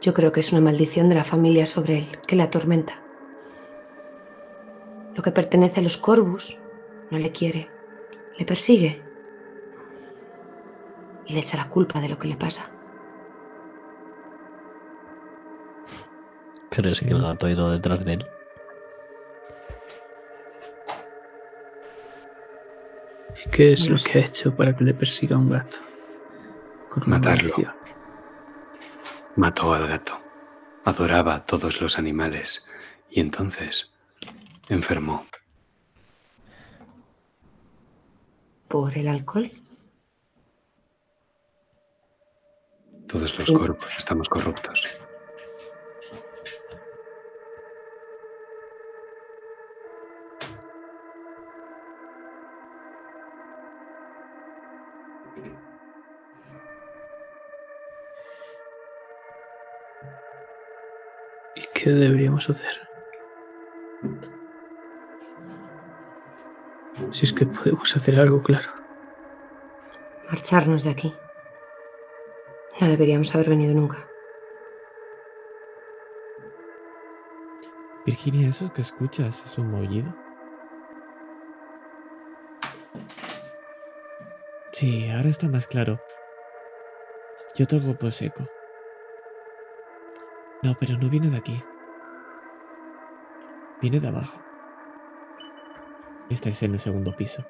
Yo 0.00 0.14
creo 0.14 0.30
que 0.32 0.40
es 0.40 0.52
una 0.52 0.60
maldición 0.60 1.08
de 1.08 1.14
la 1.16 1.24
familia 1.24 1.66
sobre 1.66 1.98
él 1.98 2.06
que 2.26 2.36
le 2.36 2.42
atormenta. 2.42 3.00
Lo 5.16 5.22
que 5.22 5.32
pertenece 5.32 5.80
a 5.80 5.82
los 5.82 5.96
Corvus 5.96 6.56
no 7.10 7.18
le 7.18 7.32
quiere, 7.32 7.68
le 8.38 8.44
persigue 8.44 9.02
y 11.26 11.32
le 11.34 11.40
echa 11.40 11.56
la 11.56 11.68
culpa 11.68 12.00
de 12.00 12.08
lo 12.08 12.18
que 12.18 12.28
le 12.28 12.36
pasa. 12.36 12.70
¿Crees 16.70 17.00
que 17.00 17.08
el 17.08 17.20
gato 17.20 17.46
ha 17.46 17.50
ido 17.50 17.70
detrás 17.72 18.04
de 18.04 18.12
él? 18.14 18.26
¿Y 23.44 23.50
qué 23.50 23.72
es 23.72 23.84
No 23.86 23.92
lo 23.92 23.98
sé. 23.98 24.10
que 24.10 24.18
ha 24.18 24.22
hecho 24.26 24.54
para 24.54 24.76
que 24.76 24.84
le 24.84 24.94
persiga 24.94 25.36
un 25.36 25.50
gato? 25.50 25.78
Con 26.88 27.04
una 27.04 27.18
Matarlo. 27.18 27.42
maldición. 27.48 27.72
Mató 29.38 29.72
al 29.72 29.86
gato. 29.86 30.20
Adoraba 30.84 31.36
a 31.36 31.46
todos 31.46 31.80
los 31.80 31.96
animales. 31.96 32.66
Y 33.08 33.20
entonces 33.20 33.92
enfermó. 34.68 35.24
¿Por 38.66 38.98
el 38.98 39.06
alcohol? 39.06 39.48
Todos 43.06 43.38
los 43.38 43.48
cuerpos 43.48 43.88
estamos 43.96 44.28
corruptos. 44.28 44.98
Qué 61.88 61.94
deberíamos 61.94 62.50
hacer? 62.50 62.86
Si 67.12 67.24
es 67.24 67.32
que 67.32 67.46
podemos 67.46 67.96
hacer 67.96 68.20
algo, 68.20 68.42
claro. 68.42 68.68
Marcharnos 70.28 70.84
de 70.84 70.90
aquí. 70.90 71.14
No 72.78 72.88
deberíamos 72.88 73.34
haber 73.34 73.48
venido 73.48 73.72
nunca. 73.72 74.06
Virginia, 78.04 78.48
¿eso 78.48 78.70
que 78.70 78.82
escuchas 78.82 79.42
es 79.46 79.56
un 79.56 79.72
maullido? 79.72 80.14
Sí, 84.72 85.08
ahora 85.08 85.30
está 85.30 85.48
más 85.48 85.66
claro. 85.66 85.98
Y 87.56 87.62
otro 87.62 87.80
golpe 87.80 88.12
seco. 88.12 88.44
No, 90.62 90.76
pero 90.78 90.98
no 90.98 91.08
viene 91.08 91.30
de 91.30 91.38
aquí. 91.38 91.62
Viene 93.80 94.00
de 94.00 94.08
abajo. 94.08 94.40
Estáis 96.30 96.62
en 96.62 96.72
el 96.72 96.78
segundo 96.78 97.14
piso. 97.16 97.44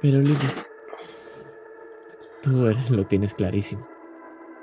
Pero 0.00 0.18
Lilith, 0.18 0.66
tú 2.42 2.66
eres- 2.66 2.90
lo 2.90 3.06
tienes 3.06 3.34
clarísimo. 3.34 3.86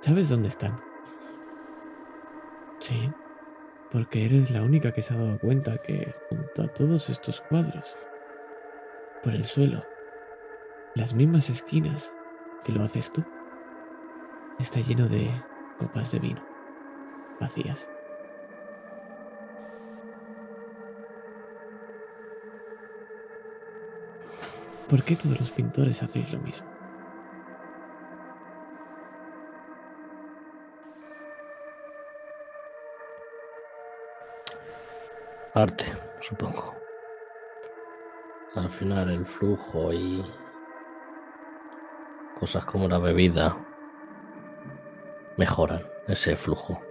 ¿Sabes 0.01 0.29
dónde 0.29 0.49
están? 0.49 0.79
Sí. 2.79 3.11
Porque 3.91 4.25
eres 4.25 4.51
la 4.51 4.61
única 4.61 4.91
que 4.91 5.01
se 5.01 5.13
ha 5.13 5.17
dado 5.17 5.39
cuenta 5.39 5.77
que 5.79 6.13
junto 6.29 6.61
a 6.63 6.67
todos 6.67 7.09
estos 7.09 7.41
cuadros, 7.41 7.97
por 9.23 9.33
el 9.33 9.45
suelo, 9.45 9.83
las 10.93 11.13
mismas 11.15 11.49
esquinas 11.49 12.13
que 12.63 12.71
lo 12.71 12.83
haces 12.83 13.11
tú, 13.11 13.23
está 14.59 14.79
lleno 14.81 15.07
de 15.07 15.27
copas 15.79 16.11
de 16.11 16.19
vino, 16.19 16.41
vacías. 17.39 17.89
¿Por 24.89 25.03
qué 25.03 25.15
todos 25.15 25.39
los 25.39 25.51
pintores 25.51 26.01
hacéis 26.01 26.33
lo 26.33 26.39
mismo? 26.39 26.67
Arte, 35.53 35.85
supongo. 36.21 36.73
Al 38.55 38.71
final 38.71 39.11
el 39.11 39.27
flujo 39.27 39.93
y 39.93 40.25
cosas 42.39 42.65
como 42.65 42.87
la 42.87 42.97
bebida 42.97 43.55
mejoran 45.37 45.83
ese 46.07 46.35
flujo. 46.35 46.81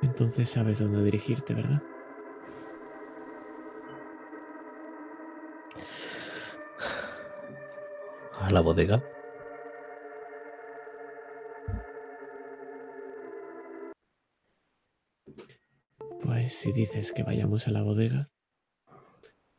Entonces 0.00 0.48
sabes 0.48 0.78
dónde 0.78 1.02
dirigirte, 1.04 1.52
¿verdad? 1.52 1.82
A 8.48 8.50
la 8.50 8.62
bodega. 8.62 9.04
Pues 16.22 16.54
si 16.54 16.72
dices 16.72 17.12
que 17.12 17.22
vayamos 17.24 17.68
a 17.68 17.72
la 17.72 17.82
bodega, 17.82 18.30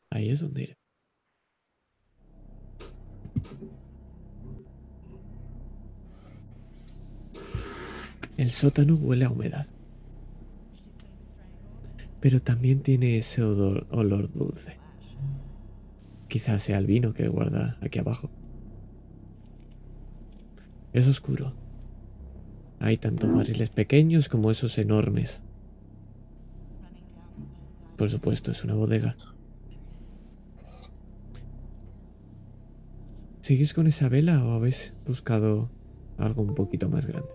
ahí 0.10 0.32
es 0.32 0.40
donde 0.40 0.64
iré. 0.64 0.78
El 8.38 8.50
sótano 8.50 8.96
huele 8.96 9.26
a 9.26 9.30
humedad. 9.30 9.68
Pero 12.20 12.40
también 12.40 12.82
tiene 12.82 13.18
ese 13.18 13.44
olor 13.44 14.34
dulce. 14.34 14.80
Quizás 16.28 16.64
sea 16.64 16.80
el 16.80 16.88
vino 16.88 17.14
que 17.14 17.28
guarda 17.28 17.78
aquí 17.82 18.00
abajo. 18.00 18.32
Es 20.94 21.08
oscuro. 21.08 21.54
Hay 22.80 22.98
tantos 22.98 23.34
barriles 23.34 23.70
pequeños 23.70 24.30
como 24.30 24.50
esos 24.52 24.78
enormes. 24.78 25.42
Por 27.98 28.10
supuesto, 28.10 28.52
es 28.52 28.64
una 28.64 28.74
bodega. 28.74 29.16
¿Sigues 33.42 33.74
con 33.74 33.88
esa 33.88 34.10
vela 34.10 34.44
o 34.46 34.52
habéis 34.54 34.94
buscado 35.06 35.70
algo 36.18 36.42
un 36.42 36.56
poquito 36.56 36.88
más 36.88 37.08
grande? 37.08 37.30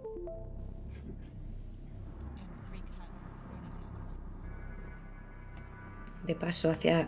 De 6.26 6.34
paso 6.34 6.70
hacia. 6.70 7.07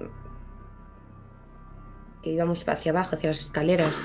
que 2.23 2.33
íbamos 2.33 2.69
hacia 2.69 2.93
abajo, 2.93 3.17
hacia 3.17 3.31
las 3.31 3.41
escaleras. 3.41 4.05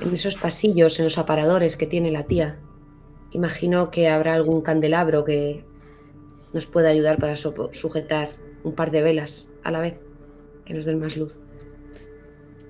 En 0.00 0.12
esos 0.14 0.36
pasillos, 0.36 0.98
en 0.98 1.04
los 1.04 1.18
aparadores 1.18 1.76
que 1.76 1.86
tiene 1.86 2.10
la 2.10 2.24
tía. 2.24 2.58
Imagino 3.32 3.90
que 3.90 4.08
habrá 4.08 4.34
algún 4.34 4.62
candelabro 4.62 5.24
que 5.24 5.64
nos 6.52 6.66
pueda 6.66 6.88
ayudar 6.88 7.18
para 7.18 7.36
sujetar 7.36 8.30
un 8.64 8.74
par 8.74 8.90
de 8.90 9.02
velas 9.02 9.48
a 9.62 9.70
la 9.70 9.80
vez, 9.80 9.98
que 10.64 10.74
nos 10.74 10.84
den 10.84 11.00
más 11.00 11.16
luz. 11.16 11.38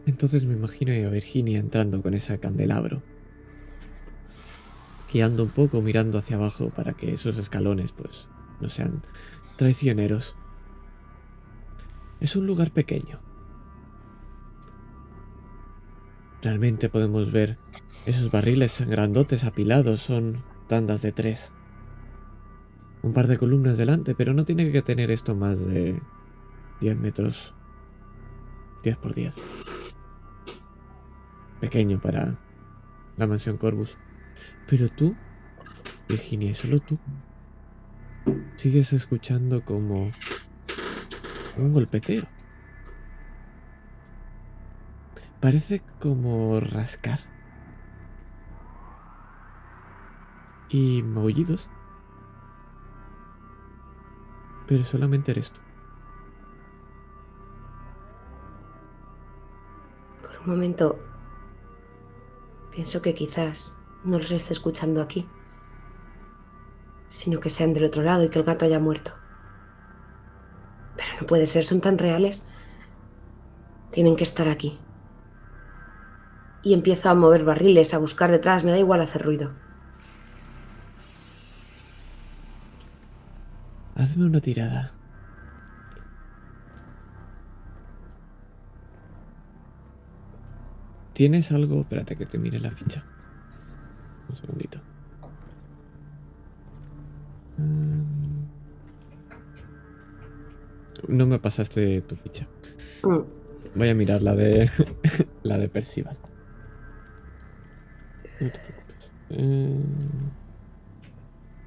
Entonces 0.06 0.44
me 0.44 0.54
imagino 0.54 0.92
a 0.92 1.10
Virginia 1.10 1.58
entrando 1.58 2.02
con 2.02 2.14
ese 2.14 2.38
candelabro. 2.38 3.02
Guiando 5.12 5.44
un 5.44 5.50
poco, 5.50 5.80
mirando 5.80 6.18
hacia 6.18 6.36
abajo 6.36 6.68
para 6.70 6.92
que 6.92 7.12
esos 7.12 7.38
escalones, 7.38 7.92
pues, 7.92 8.28
no 8.60 8.68
sean 8.68 9.02
traicioneros. 9.56 10.36
Es 12.20 12.36
un 12.36 12.46
lugar 12.46 12.70
pequeño. 12.70 13.20
Realmente 16.42 16.88
podemos 16.88 17.32
ver 17.32 17.58
esos 18.06 18.30
barriles 18.30 18.80
grandotes 18.86 19.44
apilados, 19.44 20.00
son 20.00 20.36
tandas 20.68 21.02
de 21.02 21.12
tres. 21.12 21.52
Un 23.02 23.12
par 23.12 23.26
de 23.26 23.38
columnas 23.38 23.78
delante, 23.78 24.14
pero 24.14 24.34
no 24.34 24.44
tiene 24.44 24.70
que 24.72 24.82
tener 24.82 25.10
esto 25.10 25.34
más 25.34 25.66
de 25.66 26.00
10 26.80 26.96
metros. 26.98 27.54
10 28.82 28.96
por 28.96 29.14
10 29.14 29.42
pequeño 31.60 32.00
para 32.00 32.36
la 33.16 33.26
mansión 33.26 33.58
Corvus. 33.58 33.96
Pero 34.66 34.88
tú, 34.88 35.14
Virginia, 36.08 36.50
y 36.50 36.54
solo 36.54 36.78
tú, 36.80 36.98
sigues 38.56 38.92
escuchando 38.92 39.64
como 39.64 40.10
un 41.56 41.72
golpeteo. 41.72 42.26
Parece 45.40 45.82
como 45.98 46.60
rascar. 46.60 47.18
Y 50.68 51.02
maullidos. 51.02 51.68
Pero 54.66 54.84
solamente 54.84 55.32
eres 55.32 55.50
tú. 55.50 55.60
Por 60.22 60.40
un 60.40 60.46
momento 60.46 60.98
pienso 62.70 63.00
que 63.02 63.14
quizás 63.14 63.78
no 64.04 64.18
los 64.18 64.30
esté 64.30 64.52
escuchando 64.52 65.02
aquí, 65.02 65.26
sino 67.08 67.40
que 67.40 67.50
sean 67.50 67.72
del 67.72 67.84
otro 67.84 68.02
lado 68.02 68.22
y 68.24 68.28
que 68.28 68.38
el 68.38 68.44
gato 68.44 68.66
haya 68.66 68.78
muerto. 68.78 69.12
Pero 70.96 71.08
no 71.22 71.26
puede 71.26 71.46
ser, 71.46 71.64
son 71.64 71.80
tan 71.80 71.96
reales. 71.98 72.46
Tienen 73.90 74.16
que 74.16 74.24
estar 74.24 74.48
aquí. 74.48 74.78
Y 76.62 76.74
empiezo 76.74 77.08
a 77.08 77.14
mover 77.14 77.44
barriles, 77.44 77.94
a 77.94 77.98
buscar 77.98 78.30
detrás, 78.30 78.64
me 78.64 78.70
da 78.70 78.78
igual 78.78 79.00
hacer 79.00 79.22
ruido. 79.22 79.50
Hazme 83.94 84.26
una 84.26 84.40
tirada. 84.40 84.90
¿Tienes 91.12 91.52
algo? 91.52 91.80
Espérate 91.80 92.16
que 92.16 92.26
te 92.26 92.38
mire 92.38 92.58
la 92.60 92.70
ficha. 92.70 93.04
Un 94.28 94.36
segundito. 94.36 94.80
Mm. 97.58 98.00
No 101.08 101.26
me 101.26 101.38
pasaste 101.38 102.00
tu 102.02 102.16
ficha. 102.16 102.46
Mm, 103.02 103.18
Voy 103.74 103.88
a 103.88 103.94
mirar 103.94 104.22
la 104.22 104.34
de 104.34 104.70
la 105.42 105.58
de 105.58 105.68
Percival. 105.68 106.16
No 108.40 108.50
te 108.50 108.58
preocupes. 108.60 109.12
Eh, 109.30 109.84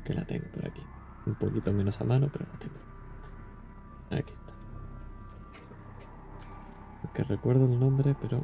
que 0.04 0.14
la 0.14 0.26
tengo 0.26 0.46
por 0.52 0.66
aquí. 0.68 0.82
Un 1.26 1.36
poquito 1.36 1.72
menos 1.72 2.02
a 2.02 2.04
mano, 2.04 2.30
pero 2.32 2.46
la 2.52 2.60
tengo. 2.60 2.76
Aquí 4.12 4.34
está. 4.34 4.54
Que 7.14 7.24
recuerdo 7.24 7.66
el 7.66 7.80
nombre, 7.80 8.16
pero. 8.22 8.44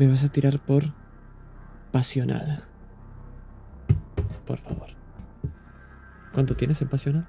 Me 0.00 0.08
vas 0.08 0.24
a 0.24 0.30
tirar 0.32 0.58
por 0.60 0.84
pasional. 1.92 2.62
Por 4.46 4.56
favor. 4.56 4.88
¿Cuánto 6.32 6.56
tienes 6.56 6.80
en 6.80 6.88
pasional? 6.88 7.28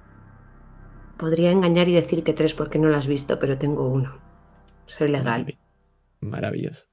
Podría 1.17 1.51
engañar 1.51 1.89
y 1.89 1.93
decir 1.93 2.23
que 2.23 2.31
tres 2.31 2.53
porque 2.53 2.79
no 2.79 2.87
lo 2.87 2.95
has 2.95 3.07
visto, 3.07 3.39
pero 3.39 3.57
tengo 3.57 3.89
uno. 3.89 4.19
Soy 4.85 5.09
legal. 5.09 5.45
Maravi- 5.45 5.57
Maravilloso. 6.21 6.85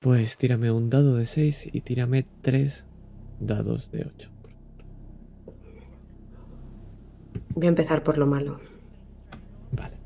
Pues 0.00 0.36
tírame 0.36 0.72
un 0.72 0.90
dado 0.90 1.14
de 1.16 1.26
6 1.26 1.68
y 1.72 1.80
tírame 1.82 2.24
tres 2.42 2.84
dados 3.38 3.92
de 3.92 4.06
8. 4.12 4.30
Voy 7.54 7.66
a 7.66 7.68
empezar 7.68 8.02
por 8.02 8.18
lo 8.18 8.26
malo. 8.26 8.58
Vale. 9.70 9.96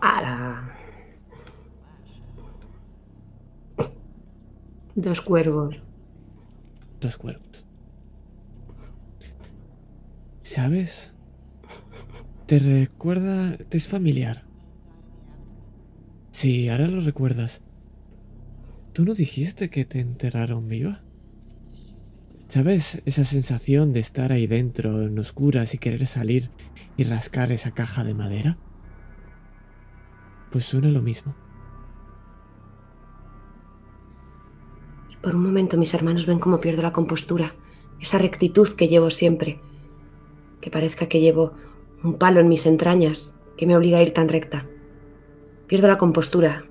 ¡Hala! 0.00 0.51
Dos 4.94 5.20
cuervos. 5.20 5.76
Dos 7.00 7.16
cuervos. 7.16 7.64
¿Sabes? 10.42 11.14
Te 12.46 12.58
recuerda... 12.58 13.56
Te 13.56 13.78
es 13.78 13.88
familiar. 13.88 14.44
Sí, 16.30 16.68
ahora 16.68 16.88
lo 16.88 17.00
recuerdas. 17.00 17.62
¿Tú 18.92 19.04
no 19.06 19.14
dijiste 19.14 19.70
que 19.70 19.86
te 19.86 20.00
enterraron 20.00 20.68
viva? 20.68 21.00
¿Sabes 22.48 23.00
esa 23.06 23.24
sensación 23.24 23.94
de 23.94 24.00
estar 24.00 24.30
ahí 24.30 24.46
dentro, 24.46 25.06
en 25.06 25.18
oscuras 25.18 25.72
y 25.72 25.78
querer 25.78 26.04
salir 26.06 26.50
y 26.98 27.04
rascar 27.04 27.50
esa 27.50 27.70
caja 27.70 28.04
de 28.04 28.12
madera? 28.12 28.58
Pues 30.50 30.66
suena 30.66 30.88
lo 30.88 31.00
mismo. 31.00 31.34
Por 35.22 35.36
un 35.36 35.44
momento 35.44 35.76
mis 35.76 35.94
hermanos 35.94 36.26
ven 36.26 36.40
cómo 36.40 36.60
pierdo 36.60 36.82
la 36.82 36.92
compostura, 36.92 37.54
esa 38.00 38.18
rectitud 38.18 38.68
que 38.70 38.88
llevo 38.88 39.08
siempre. 39.08 39.60
Que 40.60 40.68
parezca 40.68 41.06
que 41.06 41.20
llevo 41.20 41.52
un 42.02 42.18
palo 42.18 42.40
en 42.40 42.48
mis 42.48 42.66
entrañas 42.66 43.40
que 43.56 43.66
me 43.66 43.76
obliga 43.76 43.98
a 43.98 44.02
ir 44.02 44.12
tan 44.12 44.28
recta. 44.28 44.66
Pierdo 45.68 45.86
la 45.86 45.96
compostura, 45.96 46.64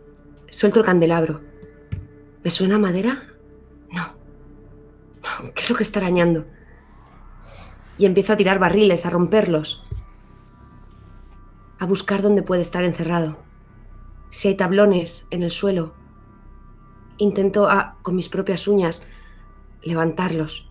suelto 0.50 0.80
el 0.80 0.86
candelabro. 0.86 1.40
¿Me 2.44 2.52
suena 2.52 2.76
a 2.76 2.80
madera? 2.80 3.24
No. 3.90 4.16
No, 5.24 5.54
¿Qué 5.54 5.62
es 5.62 5.70
lo 5.70 5.78
que 5.78 5.84
está 5.84 6.00
arañando? 6.00 6.46
Y 7.98 8.06
empiezo 8.06 8.34
a 8.34 8.38
tirar 8.38 8.60
barriles, 8.60 9.06
a 9.06 9.10
romperlos. 9.10 9.86
A 11.80 11.86
buscar 11.86 12.22
dónde 12.22 12.44
puede 12.44 12.62
estar 12.62 12.84
encerrado. 12.84 13.38
Si 14.30 14.50
hay 14.50 14.56
tablones 14.56 15.28
en 15.30 15.44
el 15.44 15.52
suelo, 15.52 15.94
intento 17.22 17.70
a- 17.70 17.98
con 18.02 18.16
mis 18.16 18.30
propias 18.30 18.68
uñas 18.68 19.06
levantarlos. 19.84 20.68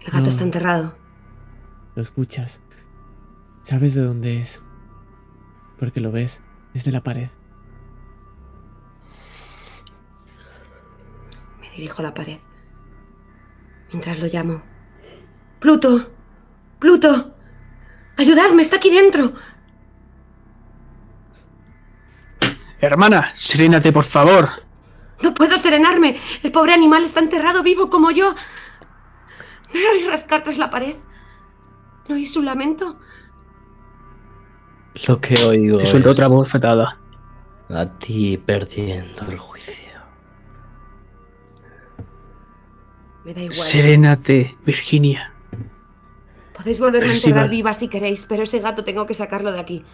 El 0.00 0.06
gato 0.06 0.24
No. 0.24 0.28
está 0.28 0.42
enterrado. 0.44 0.94
Lo 1.94 2.02
escuchas. 2.02 2.60
Sabes 3.62 3.94
de 3.94 4.02
dónde 4.02 4.38
es. 4.38 4.62
Porque 5.78 6.00
lo 6.00 6.10
ves 6.10 6.40
desde 6.74 6.90
la 6.92 7.02
pared. 7.02 7.28
Me 11.60 11.70
dirijo 11.70 12.00
a 12.00 12.04
la 12.06 12.14
pared. 12.14 12.38
Mientras 13.92 14.20
lo 14.20 14.26
llamo. 14.26 14.62
Pluto. 15.60 16.10
Pluto. 16.78 17.34
Ayudadme, 18.16 18.62
está 18.62 18.76
aquí 18.76 18.90
dentro. 18.90 19.32
Hermana, 22.80 23.32
serénate, 23.34 23.92
por 23.92 24.04
favor. 24.04 24.50
No 25.22 25.34
puedo 25.34 25.56
serenarme. 25.58 26.16
El 26.42 26.52
pobre 26.52 26.72
animal 26.72 27.02
está 27.04 27.20
enterrado 27.20 27.62
vivo 27.62 27.90
como 27.90 28.10
yo. 28.10 28.34
¿No 29.74 29.90
oís 29.92 30.06
rascar 30.06 30.44
tras 30.44 30.58
la 30.58 30.70
pared? 30.70 30.94
¿No 32.08 32.14
oís 32.14 32.32
su 32.32 32.42
lamento? 32.42 32.98
Lo 35.06 35.20
que 35.20 35.34
oigo 35.44 35.78
Te 35.78 35.86
suelto 35.86 36.10
es 36.10 36.16
otra 36.16 36.28
voz 36.28 36.48
fetada. 36.50 36.98
a 37.68 37.86
ti 37.98 38.38
perdiendo 38.38 39.22
el 39.30 39.38
juicio. 39.38 39.88
Me 43.24 43.34
da 43.34 43.40
igual. 43.42 43.54
Serénate, 43.54 44.56
Virginia. 44.64 45.32
Podéis 46.56 46.80
volverme 46.80 47.10
a 47.10 47.14
enterrar 47.14 47.50
viva 47.50 47.74
si 47.74 47.88
queréis, 47.88 48.24
pero 48.28 48.42
ese 48.44 48.58
gato 48.60 48.82
tengo 48.84 49.06
que 49.06 49.14
sacarlo 49.14 49.52
de 49.52 49.60
aquí. 49.60 49.84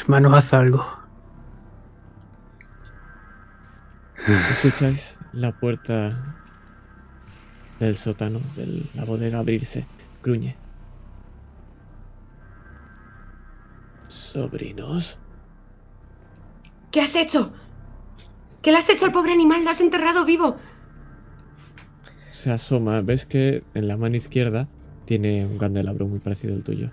Hermano, 0.00 0.34
haz 0.34 0.52
algo. 0.52 0.84
Escucháis 4.26 5.16
la 5.32 5.52
puerta 5.52 6.36
del 7.78 7.96
sótano 7.96 8.40
de 8.56 8.84
la 8.94 9.04
bodega 9.04 9.38
abrirse. 9.38 9.86
Gruñe. 10.22 10.56
Sobrinos. 14.08 15.18
¿Qué 16.90 17.00
has 17.00 17.14
hecho? 17.16 17.52
¿Qué 18.62 18.72
le 18.72 18.78
has 18.78 18.88
hecho 18.88 19.04
al 19.04 19.12
pobre 19.12 19.32
animal? 19.32 19.64
Lo 19.64 19.70
has 19.70 19.80
enterrado 19.80 20.24
vivo. 20.24 20.56
Se 22.30 22.50
asoma. 22.50 23.00
Ves 23.02 23.26
que 23.26 23.64
en 23.74 23.88
la 23.88 23.96
mano 23.96 24.16
izquierda 24.16 24.68
tiene 25.04 25.46
un 25.46 25.58
candelabro 25.58 26.06
muy 26.06 26.18
parecido 26.18 26.54
al 26.54 26.64
tuyo. 26.64 26.90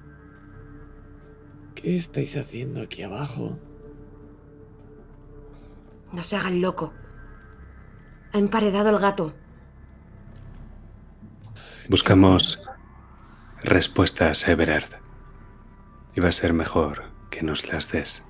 ¿Qué 1.83 1.97
estáis 1.97 2.37
haciendo 2.37 2.81
aquí 2.81 3.03
abajo? 3.03 3.59
No 6.13 6.23
se 6.23 6.37
haga 6.37 6.47
el 6.47 6.61
loco. 6.61 6.93
Ha 8.31 8.37
emparedado 8.37 8.89
el 8.89 8.99
gato. 8.99 9.33
Buscamos 11.89 12.63
respuestas, 13.63 14.47
Everard. 14.47 15.01
Y 16.15 16.21
va 16.21 16.29
a 16.29 16.31
ser 16.31 16.53
mejor 16.53 17.11
que 17.29 17.43
nos 17.43 17.67
las 17.67 17.91
des. 17.91 18.25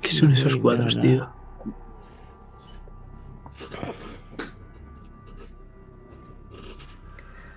¿Qué 0.00 0.10
son 0.10 0.32
esos 0.32 0.56
cuadros, 0.56 0.96
nada. 0.96 1.06
tío? 1.06 1.32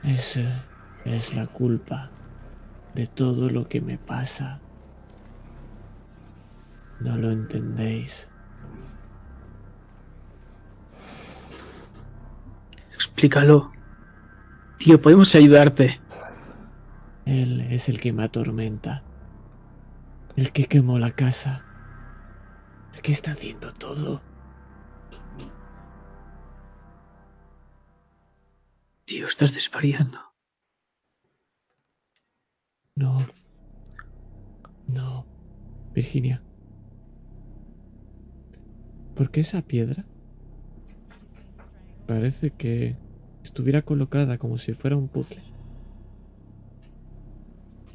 Esa 0.03 0.65
es 1.05 1.33
la 1.33 1.47
culpa 1.47 2.11
de 2.95 3.07
todo 3.07 3.49
lo 3.49 3.67
que 3.67 3.81
me 3.81 3.97
pasa. 3.97 4.59
No 6.99 7.17
lo 7.17 7.31
entendéis. 7.31 8.29
Explícalo. 12.93 13.71
Tío, 14.77 15.01
podemos 15.01 15.33
ayudarte. 15.35 15.99
Él 17.25 17.61
es 17.71 17.89
el 17.89 17.99
que 17.99 18.13
me 18.13 18.23
atormenta. 18.23 19.03
El 20.35 20.51
que 20.51 20.65
quemó 20.65 20.99
la 20.99 21.11
casa. 21.11 21.63
El 22.93 23.01
que 23.01 23.11
está 23.11 23.31
haciendo 23.31 23.73
todo. 23.73 24.21
Tío, 29.05 29.27
estás 29.27 29.53
desvariando. 29.53 30.30
No. 32.95 33.25
No. 34.87 35.25
Virginia. 35.93 36.41
¿Por 39.15 39.31
qué 39.31 39.41
esa 39.41 39.61
piedra? 39.61 40.05
Parece 42.07 42.51
que 42.51 42.97
estuviera 43.43 43.81
colocada 43.81 44.37
como 44.37 44.57
si 44.57 44.73
fuera 44.73 44.97
un 44.97 45.07
puzzle. 45.07 45.41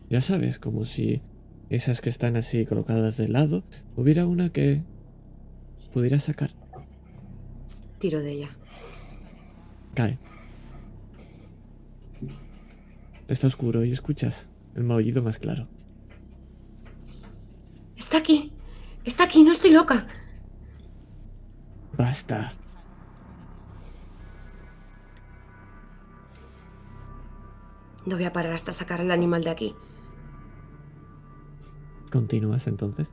Ya 0.09 0.21
sabes, 0.21 0.59
como 0.59 0.85
si 0.85 1.21
esas 1.69 2.01
que 2.01 2.09
están 2.09 2.37
así 2.37 2.65
colocadas 2.65 3.17
de 3.17 3.29
lado, 3.29 3.65
hubiera 3.97 4.27
una 4.27 4.51
que 4.51 4.83
pudiera 5.93 6.19
sacar. 6.19 6.51
Tiro 7.99 8.21
de 8.21 8.33
ella. 8.33 8.57
Cae. 9.95 10.19
Está 13.29 13.49
oscuro 13.49 13.85
y 13.85 13.93
escuchas 13.93 14.47
el 14.77 14.85
maullido 14.85 15.23
más 15.23 15.39
claro. 15.39 15.67
Está 17.97 18.19
aquí. 18.19 18.53
Está 19.05 19.25
aquí, 19.25 19.43
no 19.43 19.53
estoy 19.53 19.71
loca. 19.71 20.07
Basta. 21.97 22.53
No 28.05 28.17
voy 28.17 28.25
a 28.25 28.33
parar 28.33 28.53
hasta 28.53 28.71
sacar 28.71 29.01
al 29.01 29.11
animal 29.11 29.43
de 29.43 29.51
aquí. 29.51 29.75
¿Continúas 32.11 32.67
entonces? 32.67 33.13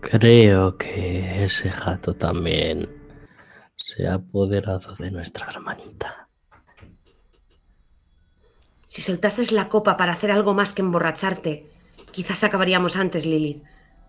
Creo 0.00 0.76
que 0.76 1.44
ese 1.44 1.68
gato 1.68 2.14
también 2.14 2.88
se 3.76 4.08
ha 4.08 4.14
apoderado 4.14 4.96
de 4.96 5.10
nuestra 5.10 5.46
hermanita. 5.48 6.29
Si 8.90 9.02
soltases 9.02 9.52
la 9.52 9.68
copa 9.68 9.96
para 9.96 10.14
hacer 10.14 10.32
algo 10.32 10.52
más 10.52 10.72
que 10.72 10.82
emborracharte, 10.82 11.70
quizás 12.10 12.42
acabaríamos 12.42 12.96
antes, 12.96 13.24
Lilith. 13.24 13.62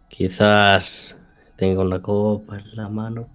Quizás 0.09 1.15
tenga 1.55 1.83
una 1.83 2.01
copa 2.01 2.57
en 2.57 2.75
la 2.75 2.89
mano. 2.89 3.29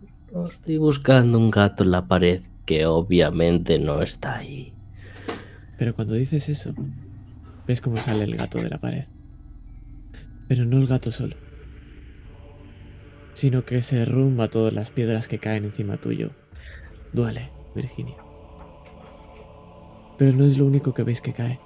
Estoy 0.51 0.79
buscando 0.79 1.39
un 1.39 1.53
gato 1.53 1.85
en 1.85 1.93
la 1.93 2.05
pared 2.09 2.43
que 2.65 2.85
obviamente 2.85 3.79
no 3.79 4.03
está 4.03 4.39
ahí. 4.39 4.75
Pero 5.79 5.95
cuando 5.95 6.15
dices 6.15 6.49
eso, 6.49 6.75
ves 7.65 7.81
cómo 7.81 7.97
sale 7.97 8.25
el 8.25 8.37
gato 8.37 8.59
de 8.59 8.69
la 8.69 8.79
pared. 8.79 9.07
Pero 10.49 10.65
no 10.65 10.79
el 10.79 10.89
gato 10.89 11.13
solo, 11.13 11.37
sino 13.35 13.65
que 13.65 13.83
se 13.83 13.99
derrumba 13.99 14.49
todas 14.49 14.73
las 14.73 14.91
piedras 14.91 15.29
que 15.29 15.39
caen 15.39 15.65
encima 15.65 15.97
tuyo. 15.97 16.33
Duele, 17.13 17.53
Virginia. 17.77 18.26
Pero 20.19 20.33
no 20.37 20.45
es 20.45 20.59
lo 20.59 20.67
único 20.67 20.95
que 20.95 21.03
veis 21.03 21.21
que 21.21 21.33
cae. 21.33 21.61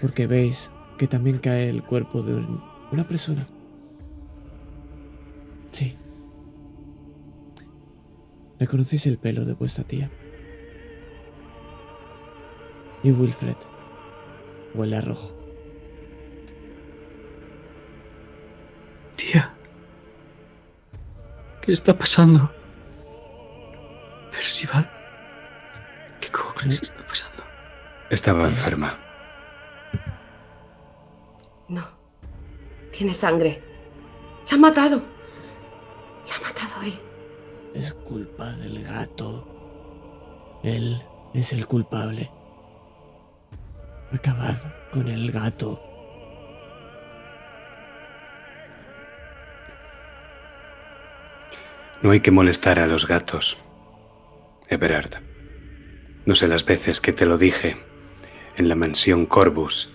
Porque 0.00 0.26
veis 0.26 0.70
que 0.98 1.06
también 1.06 1.38
cae 1.38 1.68
el 1.68 1.82
cuerpo 1.82 2.22
de 2.22 2.34
un- 2.34 2.62
una 2.92 3.06
persona. 3.06 3.46
Sí. 5.70 5.96
Reconocéis 8.58 9.06
el 9.06 9.18
pelo 9.18 9.44
de 9.44 9.54
vuestra 9.54 9.84
tía. 9.84 10.10
Y 13.02 13.10
Wilfred 13.10 13.56
huele 14.74 14.96
a 14.96 15.00
rojo. 15.00 15.32
Tía. 19.16 19.52
¿Qué 21.60 21.72
está 21.72 21.96
pasando? 21.96 22.50
Percival. 24.32 24.90
¿Qué 26.34 26.40
cojones 26.40 26.82
está 26.82 27.06
pasando? 27.06 27.44
Estaba 28.10 28.48
enferma. 28.48 28.98
No. 31.68 31.86
Tiene 32.90 33.14
sangre. 33.14 33.62
La 34.50 34.56
ha 34.56 34.58
matado. 34.58 35.00
La 36.26 36.34
ha 36.34 36.40
matado 36.40 36.82
él. 36.82 36.98
Es 37.72 37.94
culpa 37.94 38.50
del 38.50 38.82
gato. 38.82 40.58
Él 40.64 41.00
es 41.34 41.52
el 41.52 41.68
culpable. 41.68 42.28
Acabad 44.12 44.56
con 44.92 45.08
el 45.08 45.30
gato. 45.30 45.80
No 52.02 52.10
hay 52.10 52.20
que 52.20 52.32
molestar 52.32 52.80
a 52.80 52.88
los 52.88 53.06
gatos. 53.06 53.56
Everard. 54.68 55.33
No 56.26 56.34
sé 56.34 56.48
las 56.48 56.64
veces 56.64 57.02
que 57.02 57.12
te 57.12 57.26
lo 57.26 57.36
dije 57.36 57.76
en 58.56 58.68
la 58.70 58.76
mansión 58.76 59.26
Corvus, 59.26 59.92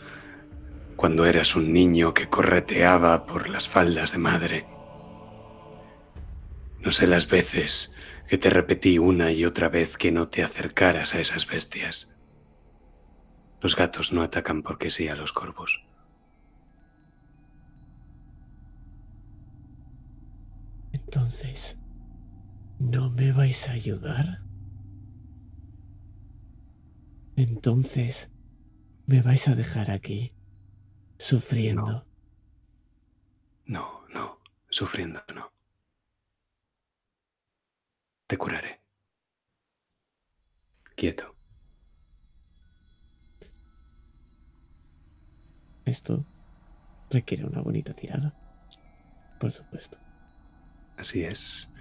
cuando 0.96 1.26
eras 1.26 1.56
un 1.56 1.74
niño 1.74 2.14
que 2.14 2.30
correteaba 2.30 3.26
por 3.26 3.50
las 3.50 3.68
faldas 3.68 4.12
de 4.12 4.18
madre. 4.20 4.68
No 6.82 6.92
sé 6.92 7.08
las 7.08 7.28
veces 7.28 7.96
que 8.28 8.38
te 8.38 8.52
repetí 8.52 9.00
una 9.00 9.32
y 9.32 9.44
otra 9.44 9.70
vez 9.70 9.98
que 9.98 10.12
no 10.12 10.28
te 10.28 10.44
acercaras 10.44 11.16
a 11.16 11.20
esas 11.20 11.48
bestias. 11.48 12.16
Los 13.60 13.76
gatos 13.76 14.14
no 14.14 14.22
atacan 14.22 14.62
porque 14.62 14.92
sí 14.92 15.08
a 15.08 15.16
los 15.16 15.34
corvus. 15.34 15.84
Entonces, 20.94 21.78
¿no 22.78 23.10
me 23.10 23.32
vais 23.32 23.68
a 23.68 23.72
ayudar? 23.72 24.49
Entonces, 27.40 28.30
¿me 29.06 29.22
vais 29.22 29.48
a 29.48 29.56
dejar 29.56 29.92
aquí, 29.92 30.36
sufriendo? 31.18 32.06
No, 33.66 34.06
no, 34.14 34.42
sufriendo 34.70 35.22
no. 35.34 35.54
Te 38.28 38.38
curaré. 38.38 38.82
Quieto. 40.98 41.34
Esto 45.86 46.26
requiere 47.10 47.46
una 47.46 47.62
bonita 47.62 47.94
tirada. 47.94 48.38
Por 49.40 49.50
supuesto. 49.50 49.98
Así 50.98 51.24
es. 51.24 51.72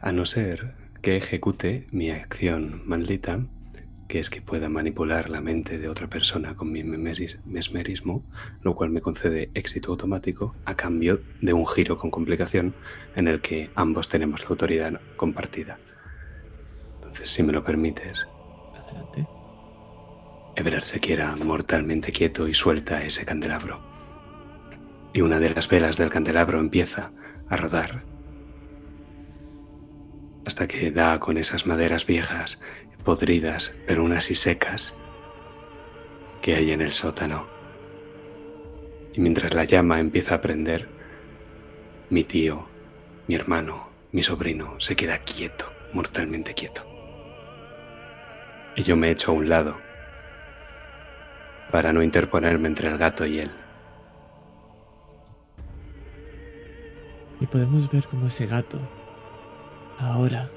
A 0.00 0.12
no 0.12 0.24
ser 0.24 0.74
que 1.02 1.18
ejecute 1.18 1.86
mi 1.90 2.10
acción 2.10 2.88
maldita, 2.88 3.46
que 4.14 4.20
es 4.20 4.30
que 4.30 4.40
pueda 4.40 4.68
manipular 4.68 5.28
la 5.28 5.40
mente 5.40 5.76
de 5.76 5.88
otra 5.88 6.06
persona 6.06 6.54
con 6.54 6.70
mi 6.70 6.84
mesmerismo, 6.84 8.22
lo 8.62 8.76
cual 8.76 8.90
me 8.90 9.00
concede 9.00 9.50
éxito 9.54 9.90
automático 9.90 10.54
a 10.64 10.76
cambio 10.76 11.20
de 11.40 11.52
un 11.52 11.66
giro 11.66 11.98
con 11.98 12.12
complicación 12.12 12.76
en 13.16 13.26
el 13.26 13.40
que 13.40 13.70
ambos 13.74 14.08
tenemos 14.08 14.42
la 14.42 14.50
autoridad 14.50 15.00
compartida. 15.16 15.80
Entonces, 16.94 17.28
si 17.28 17.42
me 17.42 17.52
lo 17.52 17.64
permites, 17.64 18.28
Adelante. 18.76 19.26
Everard 20.54 20.84
se 20.84 21.00
quiera 21.00 21.34
mortalmente 21.34 22.12
quieto 22.12 22.46
y 22.46 22.54
suelta 22.54 23.02
ese 23.02 23.24
candelabro. 23.24 23.80
Y 25.12 25.22
una 25.22 25.40
de 25.40 25.50
las 25.50 25.68
velas 25.68 25.96
del 25.96 26.10
candelabro 26.10 26.60
empieza 26.60 27.10
a 27.48 27.56
rodar 27.56 28.14
hasta 30.46 30.68
que 30.68 30.90
da 30.90 31.18
con 31.20 31.38
esas 31.38 31.66
maderas 31.66 32.06
viejas, 32.06 32.60
podridas, 33.04 33.74
pero 33.86 34.02
aún 34.02 34.12
así 34.12 34.34
secas, 34.34 34.96
que 36.42 36.56
hay 36.56 36.72
en 36.72 36.80
el 36.80 36.92
sótano. 36.92 37.46
Y 39.12 39.20
mientras 39.20 39.54
la 39.54 39.64
llama 39.64 40.00
empieza 40.00 40.36
a 40.36 40.40
prender, 40.40 40.88
mi 42.10 42.24
tío, 42.24 42.66
mi 43.28 43.34
hermano, 43.34 43.88
mi 44.12 44.22
sobrino 44.22 44.80
se 44.80 44.96
queda 44.96 45.18
quieto, 45.18 45.72
mortalmente 45.92 46.54
quieto. 46.54 46.82
Y 48.76 48.82
yo 48.82 48.96
me 48.96 49.10
echo 49.10 49.30
a 49.30 49.34
un 49.34 49.48
lado 49.48 49.76
para 51.70 51.92
no 51.92 52.02
interponerme 52.02 52.68
entre 52.68 52.88
el 52.88 52.98
gato 52.98 53.26
y 53.26 53.38
él. 53.38 53.50
Y 57.40 57.46
podemos 57.46 57.90
ver 57.90 58.06
cómo 58.08 58.26
ese 58.26 58.46
gato, 58.46 58.78
ahora, 59.98 60.50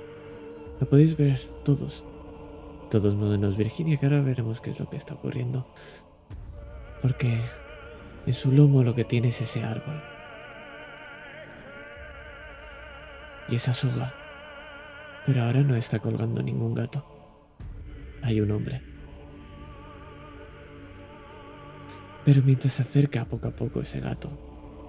lo 0.79 0.87
podéis 0.87 1.17
ver 1.17 1.39
todos. 1.63 2.03
Todos 2.89 3.15
menos 3.15 3.57
Virginia, 3.57 3.97
que 3.97 4.05
ahora 4.05 4.21
veremos 4.21 4.61
qué 4.61 4.69
es 4.69 4.79
lo 4.79 4.89
que 4.89 4.95
está 4.95 5.15
ocurriendo. 5.15 5.67
Porque 7.01 7.39
en 8.25 8.33
su 8.33 8.51
lomo 8.51 8.83
lo 8.83 8.95
que 8.95 9.03
tiene 9.03 9.27
es 9.27 9.41
ese 9.41 9.63
árbol. 9.63 10.01
Y 13.49 13.55
esa 13.55 13.73
soga. 13.73 14.13
Pero 15.25 15.43
ahora 15.43 15.61
no 15.61 15.75
está 15.75 15.99
colgando 15.99 16.41
ningún 16.41 16.73
gato. 16.73 17.05
Hay 18.21 18.39
un 18.39 18.51
hombre. 18.51 18.81
Pero 22.23 22.41
mientras 22.43 22.73
se 22.73 22.81
acerca 22.81 23.25
poco 23.25 23.49
a 23.49 23.51
poco 23.51 23.81
ese 23.81 23.99
gato 23.99 24.29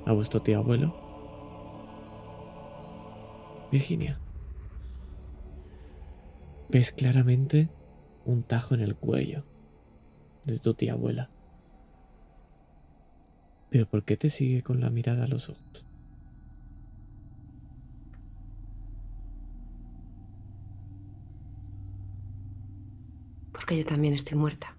a 0.06 0.12
vuestro 0.12 0.42
tío 0.42 0.58
abuelo, 0.58 0.94
Virginia, 3.70 4.18
ves 6.68 6.90
claramente 6.90 7.68
un 8.28 8.42
tajo 8.42 8.74
en 8.74 8.82
el 8.82 8.94
cuello 8.94 9.42
de 10.44 10.58
tu 10.58 10.74
tía 10.74 10.92
abuela. 10.92 11.30
Pero 13.70 13.88
¿por 13.88 14.04
qué 14.04 14.18
te 14.18 14.28
sigue 14.28 14.62
con 14.62 14.80
la 14.80 14.90
mirada 14.90 15.24
a 15.24 15.28
los 15.28 15.48
ojos? 15.48 15.86
Porque 23.50 23.78
yo 23.78 23.86
también 23.86 24.12
estoy 24.12 24.36
muerta. 24.36 24.76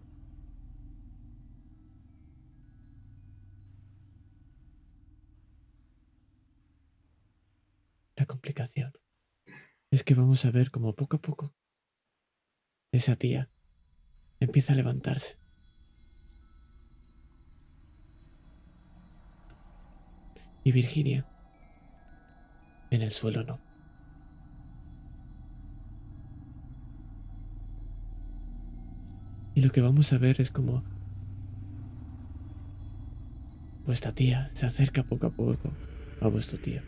La 8.16 8.28
complicación 8.28 8.94
es 9.90 10.04
que 10.04 10.14
vamos 10.14 10.46
a 10.46 10.52
ver 10.52 10.70
como 10.70 10.94
poco 10.94 11.18
a 11.18 11.22
poco 11.22 11.59
esa 12.92 13.16
tía 13.16 13.50
empieza 14.40 14.74
a 14.74 14.76
levantarse. 14.76 15.38
Y 20.64 20.72
Virginia 20.72 21.26
en 22.90 23.02
el 23.02 23.12
suelo 23.12 23.44
no. 23.44 23.60
Y 29.56 29.62
lo 29.62 29.72
que 29.72 29.82
vamos 29.82 30.14
a 30.14 30.18
ver 30.18 30.40
es 30.40 30.52
como 30.52 30.84
vuestra 33.86 34.14
tía 34.14 34.50
se 34.54 34.66
acerca 34.66 35.04
poco 35.04 35.28
a 35.28 35.30
poco 35.32 35.72
a 36.22 36.28
vuestro 36.28 36.60
tío. 36.60 36.82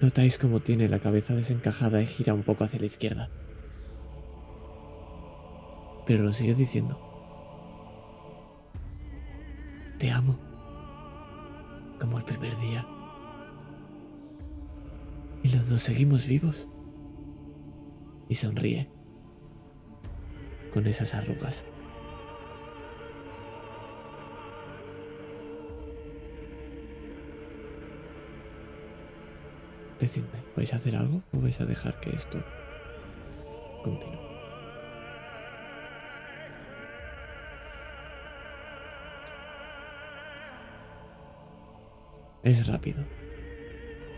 Notáis 0.00 0.38
cómo 0.38 0.60
tiene 0.60 0.88
la 0.88 0.98
cabeza 0.98 1.34
desencajada 1.34 2.02
y 2.02 2.06
gira 2.06 2.34
un 2.34 2.42
poco 2.42 2.64
hacia 2.64 2.80
la 2.80 2.86
izquierda. 2.86 3.30
Pero 6.06 6.24
lo 6.24 6.32
sigue 6.32 6.54
diciendo. 6.54 6.98
Te 9.98 10.10
amo. 10.10 10.36
Como 12.00 12.18
el 12.18 12.24
primer 12.24 12.56
día. 12.56 12.86
Y 15.42 15.48
los 15.50 15.68
dos 15.68 15.82
seguimos 15.82 16.26
vivos. 16.26 16.66
Y 18.28 18.34
sonríe. 18.34 18.88
Con 20.72 20.86
esas 20.86 21.14
arrugas. 21.14 21.64
Decidme, 30.00 30.26
¿vais 30.56 30.72
a 30.72 30.76
hacer 30.76 30.96
algo 30.96 31.22
o 31.32 31.40
vais 31.40 31.60
a 31.60 31.64
dejar 31.64 32.00
que 32.00 32.10
esto 32.10 32.42
continúe? 33.84 34.31
Es 42.42 42.66
rápido. 42.66 43.04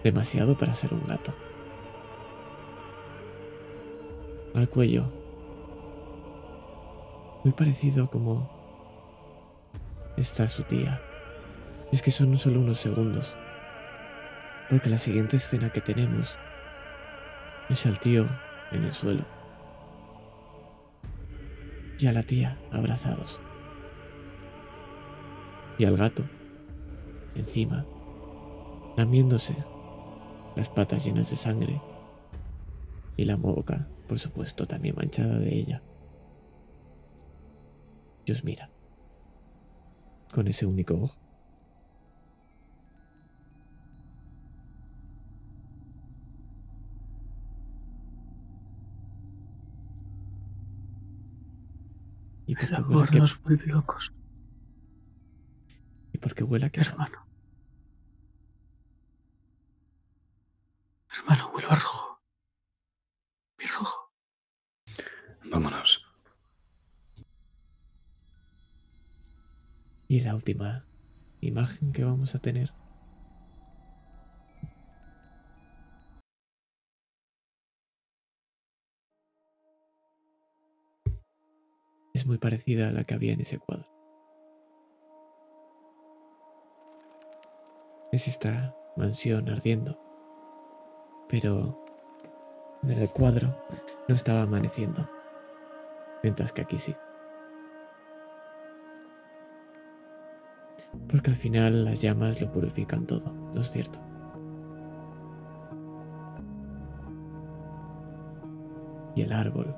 Demasiado 0.03 0.57
para 0.57 0.75
ser 0.75 0.95
un 0.95 1.05
gato. 1.05 1.35
Al 4.55 4.69
cuello. 4.69 5.05
Muy 7.45 7.53
parecido 7.53 8.09
como 8.09 8.51
está 10.17 10.49
su 10.49 10.63
tía. 10.63 11.01
Es 11.93 12.01
que 12.01 12.11
son 12.11 12.37
solo 12.39 12.61
unos 12.61 12.79
segundos. 12.79 13.37
Porque 14.71 14.89
la 14.89 14.99
siguiente 14.99 15.37
escena 15.37 15.71
que 15.71 15.83
tenemos 15.83 16.39
es 17.69 17.85
al 17.85 17.99
tío 17.99 18.27
en 18.73 18.85
el 18.85 18.93
suelo. 18.93 19.25
Y 21.99 22.07
a 22.07 22.13
la 22.13 22.23
tía 22.23 22.59
abrazados. 22.73 23.41
Y 25.77 25.85
al 25.85 25.97
gato 25.97 26.25
encima, 27.35 27.85
lamiéndose 28.97 29.57
las 30.57 30.69
patas 30.69 31.05
llenas 31.05 31.31
de 31.31 31.37
sangre 31.37 31.81
y 33.17 33.25
la 33.25 33.37
boca, 33.37 33.89
por 34.09 34.19
supuesto, 34.19 34.67
también 34.67 34.95
manchada 34.97 35.39
de 35.39 35.55
ella. 35.55 35.83
Y 38.25 38.33
os 38.33 38.45
mira 38.45 38.71
con 40.33 40.49
ese 40.49 40.67
único 40.67 40.95
ojo. 40.95 41.17
Y 52.47 52.55
porque 52.55 52.67
El 52.67 52.75
amor 52.75 53.15
nos 53.17 53.43
vuelve 53.43 53.67
locos. 53.67 54.13
Y 56.13 56.19
porque 56.19 56.45
huele 56.45 56.67
a 56.67 56.71
que... 56.71 56.81
Hermano. 56.81 57.24
Hermano, 61.17 61.51
huele 61.55 61.69
a 61.69 61.75
rojo. 61.75 62.21
Mi 63.59 63.67
rojo. 63.67 64.13
Vámonos. 65.45 66.05
Y 70.09 70.21
la 70.21 70.35
última 70.35 70.85
imagen 71.41 71.93
que 71.93 72.05
vamos 72.05 72.35
a 72.35 72.39
tener. 72.39 72.73
Es 82.13 82.27
muy 82.27 82.39
parecida 82.39 82.89
a 82.89 82.93
la 82.93 83.05
que 83.05 83.15
había 83.15 83.33
en 83.33 83.41
ese 83.41 83.59
cuadro. 83.59 83.89
Es 88.13 88.29
esta 88.29 88.77
mansión 88.97 89.49
ardiendo. 89.49 90.14
Pero 91.29 91.85
en 92.83 92.91
el 92.91 93.11
cuadro 93.11 93.49
no 94.09 94.15
estaba 94.15 94.43
amaneciendo. 94.43 95.09
Mientras 96.23 96.53
que 96.53 96.63
aquí 96.63 96.79
sí. 96.79 96.95
Porque 101.09 101.31
al 101.31 101.37
final 101.37 101.85
las 101.85 102.01
llamas 102.01 102.41
lo 102.41 102.51
purifican 102.51 103.07
todo, 103.07 103.33
¿no 103.53 103.61
es 103.61 103.71
cierto? 103.71 104.01
Y 109.15 109.23
el 109.23 109.33
árbol, 109.33 109.75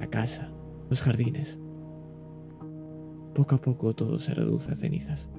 la 0.00 0.06
casa, 0.08 0.50
los 0.88 1.00
jardines. 1.00 1.60
Poco 3.34 3.54
a 3.54 3.58
poco 3.58 3.94
todo 3.94 4.18
se 4.18 4.34
reduce 4.34 4.72
a 4.72 4.74
cenizas. 4.74 5.30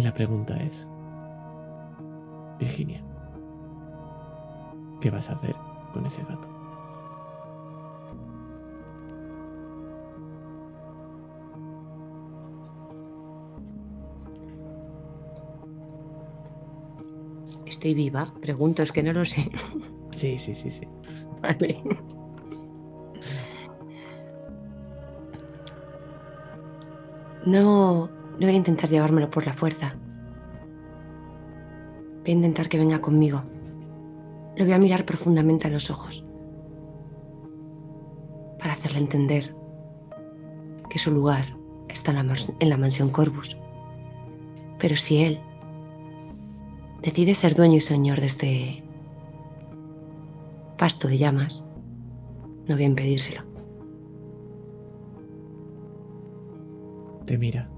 Y 0.00 0.02
la 0.02 0.14
pregunta 0.14 0.56
es, 0.56 0.88
Virginia, 2.58 3.02
¿qué 4.98 5.10
vas 5.10 5.28
a 5.28 5.34
hacer 5.34 5.54
con 5.92 6.06
ese 6.06 6.22
gato? 6.22 6.48
¿Estoy 17.66 17.92
viva? 17.92 18.32
Pregunto, 18.40 18.82
es 18.82 18.92
que 18.92 19.02
no 19.02 19.12
lo 19.12 19.26
sé. 19.26 19.50
Sí, 20.12 20.38
sí, 20.38 20.54
sí, 20.54 20.70
sí. 20.70 20.88
Vale. 21.42 21.82
No, 27.44 28.19
no 28.40 28.46
voy 28.46 28.54
a 28.54 28.58
intentar 28.58 28.88
llevármelo 28.88 29.30
por 29.30 29.44
la 29.44 29.52
fuerza. 29.52 29.94
Voy 32.22 32.30
a 32.30 32.34
intentar 32.34 32.70
que 32.70 32.78
venga 32.78 33.02
conmigo. 33.02 33.42
Lo 34.56 34.64
voy 34.64 34.72
a 34.72 34.78
mirar 34.78 35.04
profundamente 35.04 35.66
a 35.66 35.70
los 35.70 35.90
ojos. 35.90 36.24
Para 38.58 38.72
hacerle 38.72 39.00
entender 39.00 39.54
que 40.88 40.98
su 40.98 41.10
lugar 41.10 41.54
está 41.90 42.12
en 42.12 42.26
la, 42.26 42.34
en 42.60 42.68
la 42.70 42.78
mansión 42.78 43.10
Corvus. 43.10 43.58
Pero 44.78 44.96
si 44.96 45.22
él 45.22 45.38
decide 47.02 47.34
ser 47.34 47.54
dueño 47.54 47.76
y 47.76 47.80
señor 47.80 48.20
de 48.20 48.26
este 48.26 48.82
pasto 50.78 51.08
de 51.08 51.18
llamas, 51.18 51.62
no 52.66 52.74
voy 52.74 52.84
a 52.84 52.86
impedírselo. 52.86 53.42
Te 57.26 57.36
mira. 57.36 57.68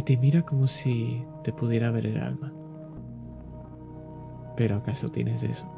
Y 0.00 0.02
te 0.02 0.16
mira 0.16 0.40
como 0.40 0.66
si 0.66 1.22
te 1.44 1.52
pudiera 1.52 1.90
ver 1.90 2.06
el 2.06 2.16
alma. 2.16 2.50
Pero 4.56 4.76
¿acaso 4.76 5.10
tienes 5.10 5.42
eso? 5.42 5.70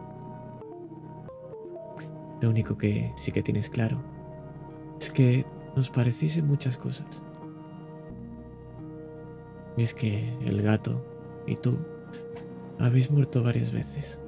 Lo 2.40 2.48
único 2.48 2.78
que 2.78 3.12
sí 3.16 3.32
que 3.32 3.42
tienes 3.42 3.68
claro 3.68 4.00
es 5.00 5.10
que 5.10 5.44
nos 5.74 5.90
pareciesen 5.90 6.46
muchas 6.46 6.76
cosas. 6.76 7.24
Y 9.76 9.82
es 9.82 9.92
que 9.92 10.32
el 10.46 10.62
gato 10.62 11.04
y 11.48 11.56
tú 11.56 11.76
habéis 12.78 13.10
muerto 13.10 13.42
varias 13.42 13.72
veces. 13.72 14.20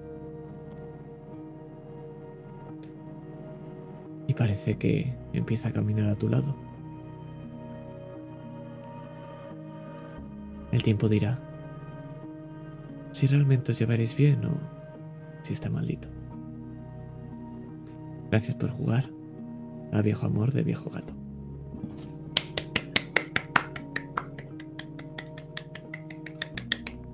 Y 4.27 4.35
parece 4.35 4.77
que 4.77 5.17
empieza 5.33 5.69
a 5.69 5.73
caminar 5.73 6.09
a 6.09 6.17
tu 6.17 6.29
lado. 6.29 6.64
El 10.75 10.83
tiempo 10.83 11.09
dirá 11.09 11.39
si 13.13 13.29
realmente 13.29 13.71
os 13.71 13.79
llevaréis 13.79 14.17
bien 14.17 14.45
o 14.45 14.59
si 15.43 15.53
está 15.53 15.71
maldito. 15.71 16.09
Gracias 18.29 18.57
por 18.57 18.71
jugar 18.71 19.05
a 19.93 20.03
viejo 20.03 20.27
amor 20.27 20.51
de 20.51 20.65
viejo 20.65 20.91
gato. 20.91 21.15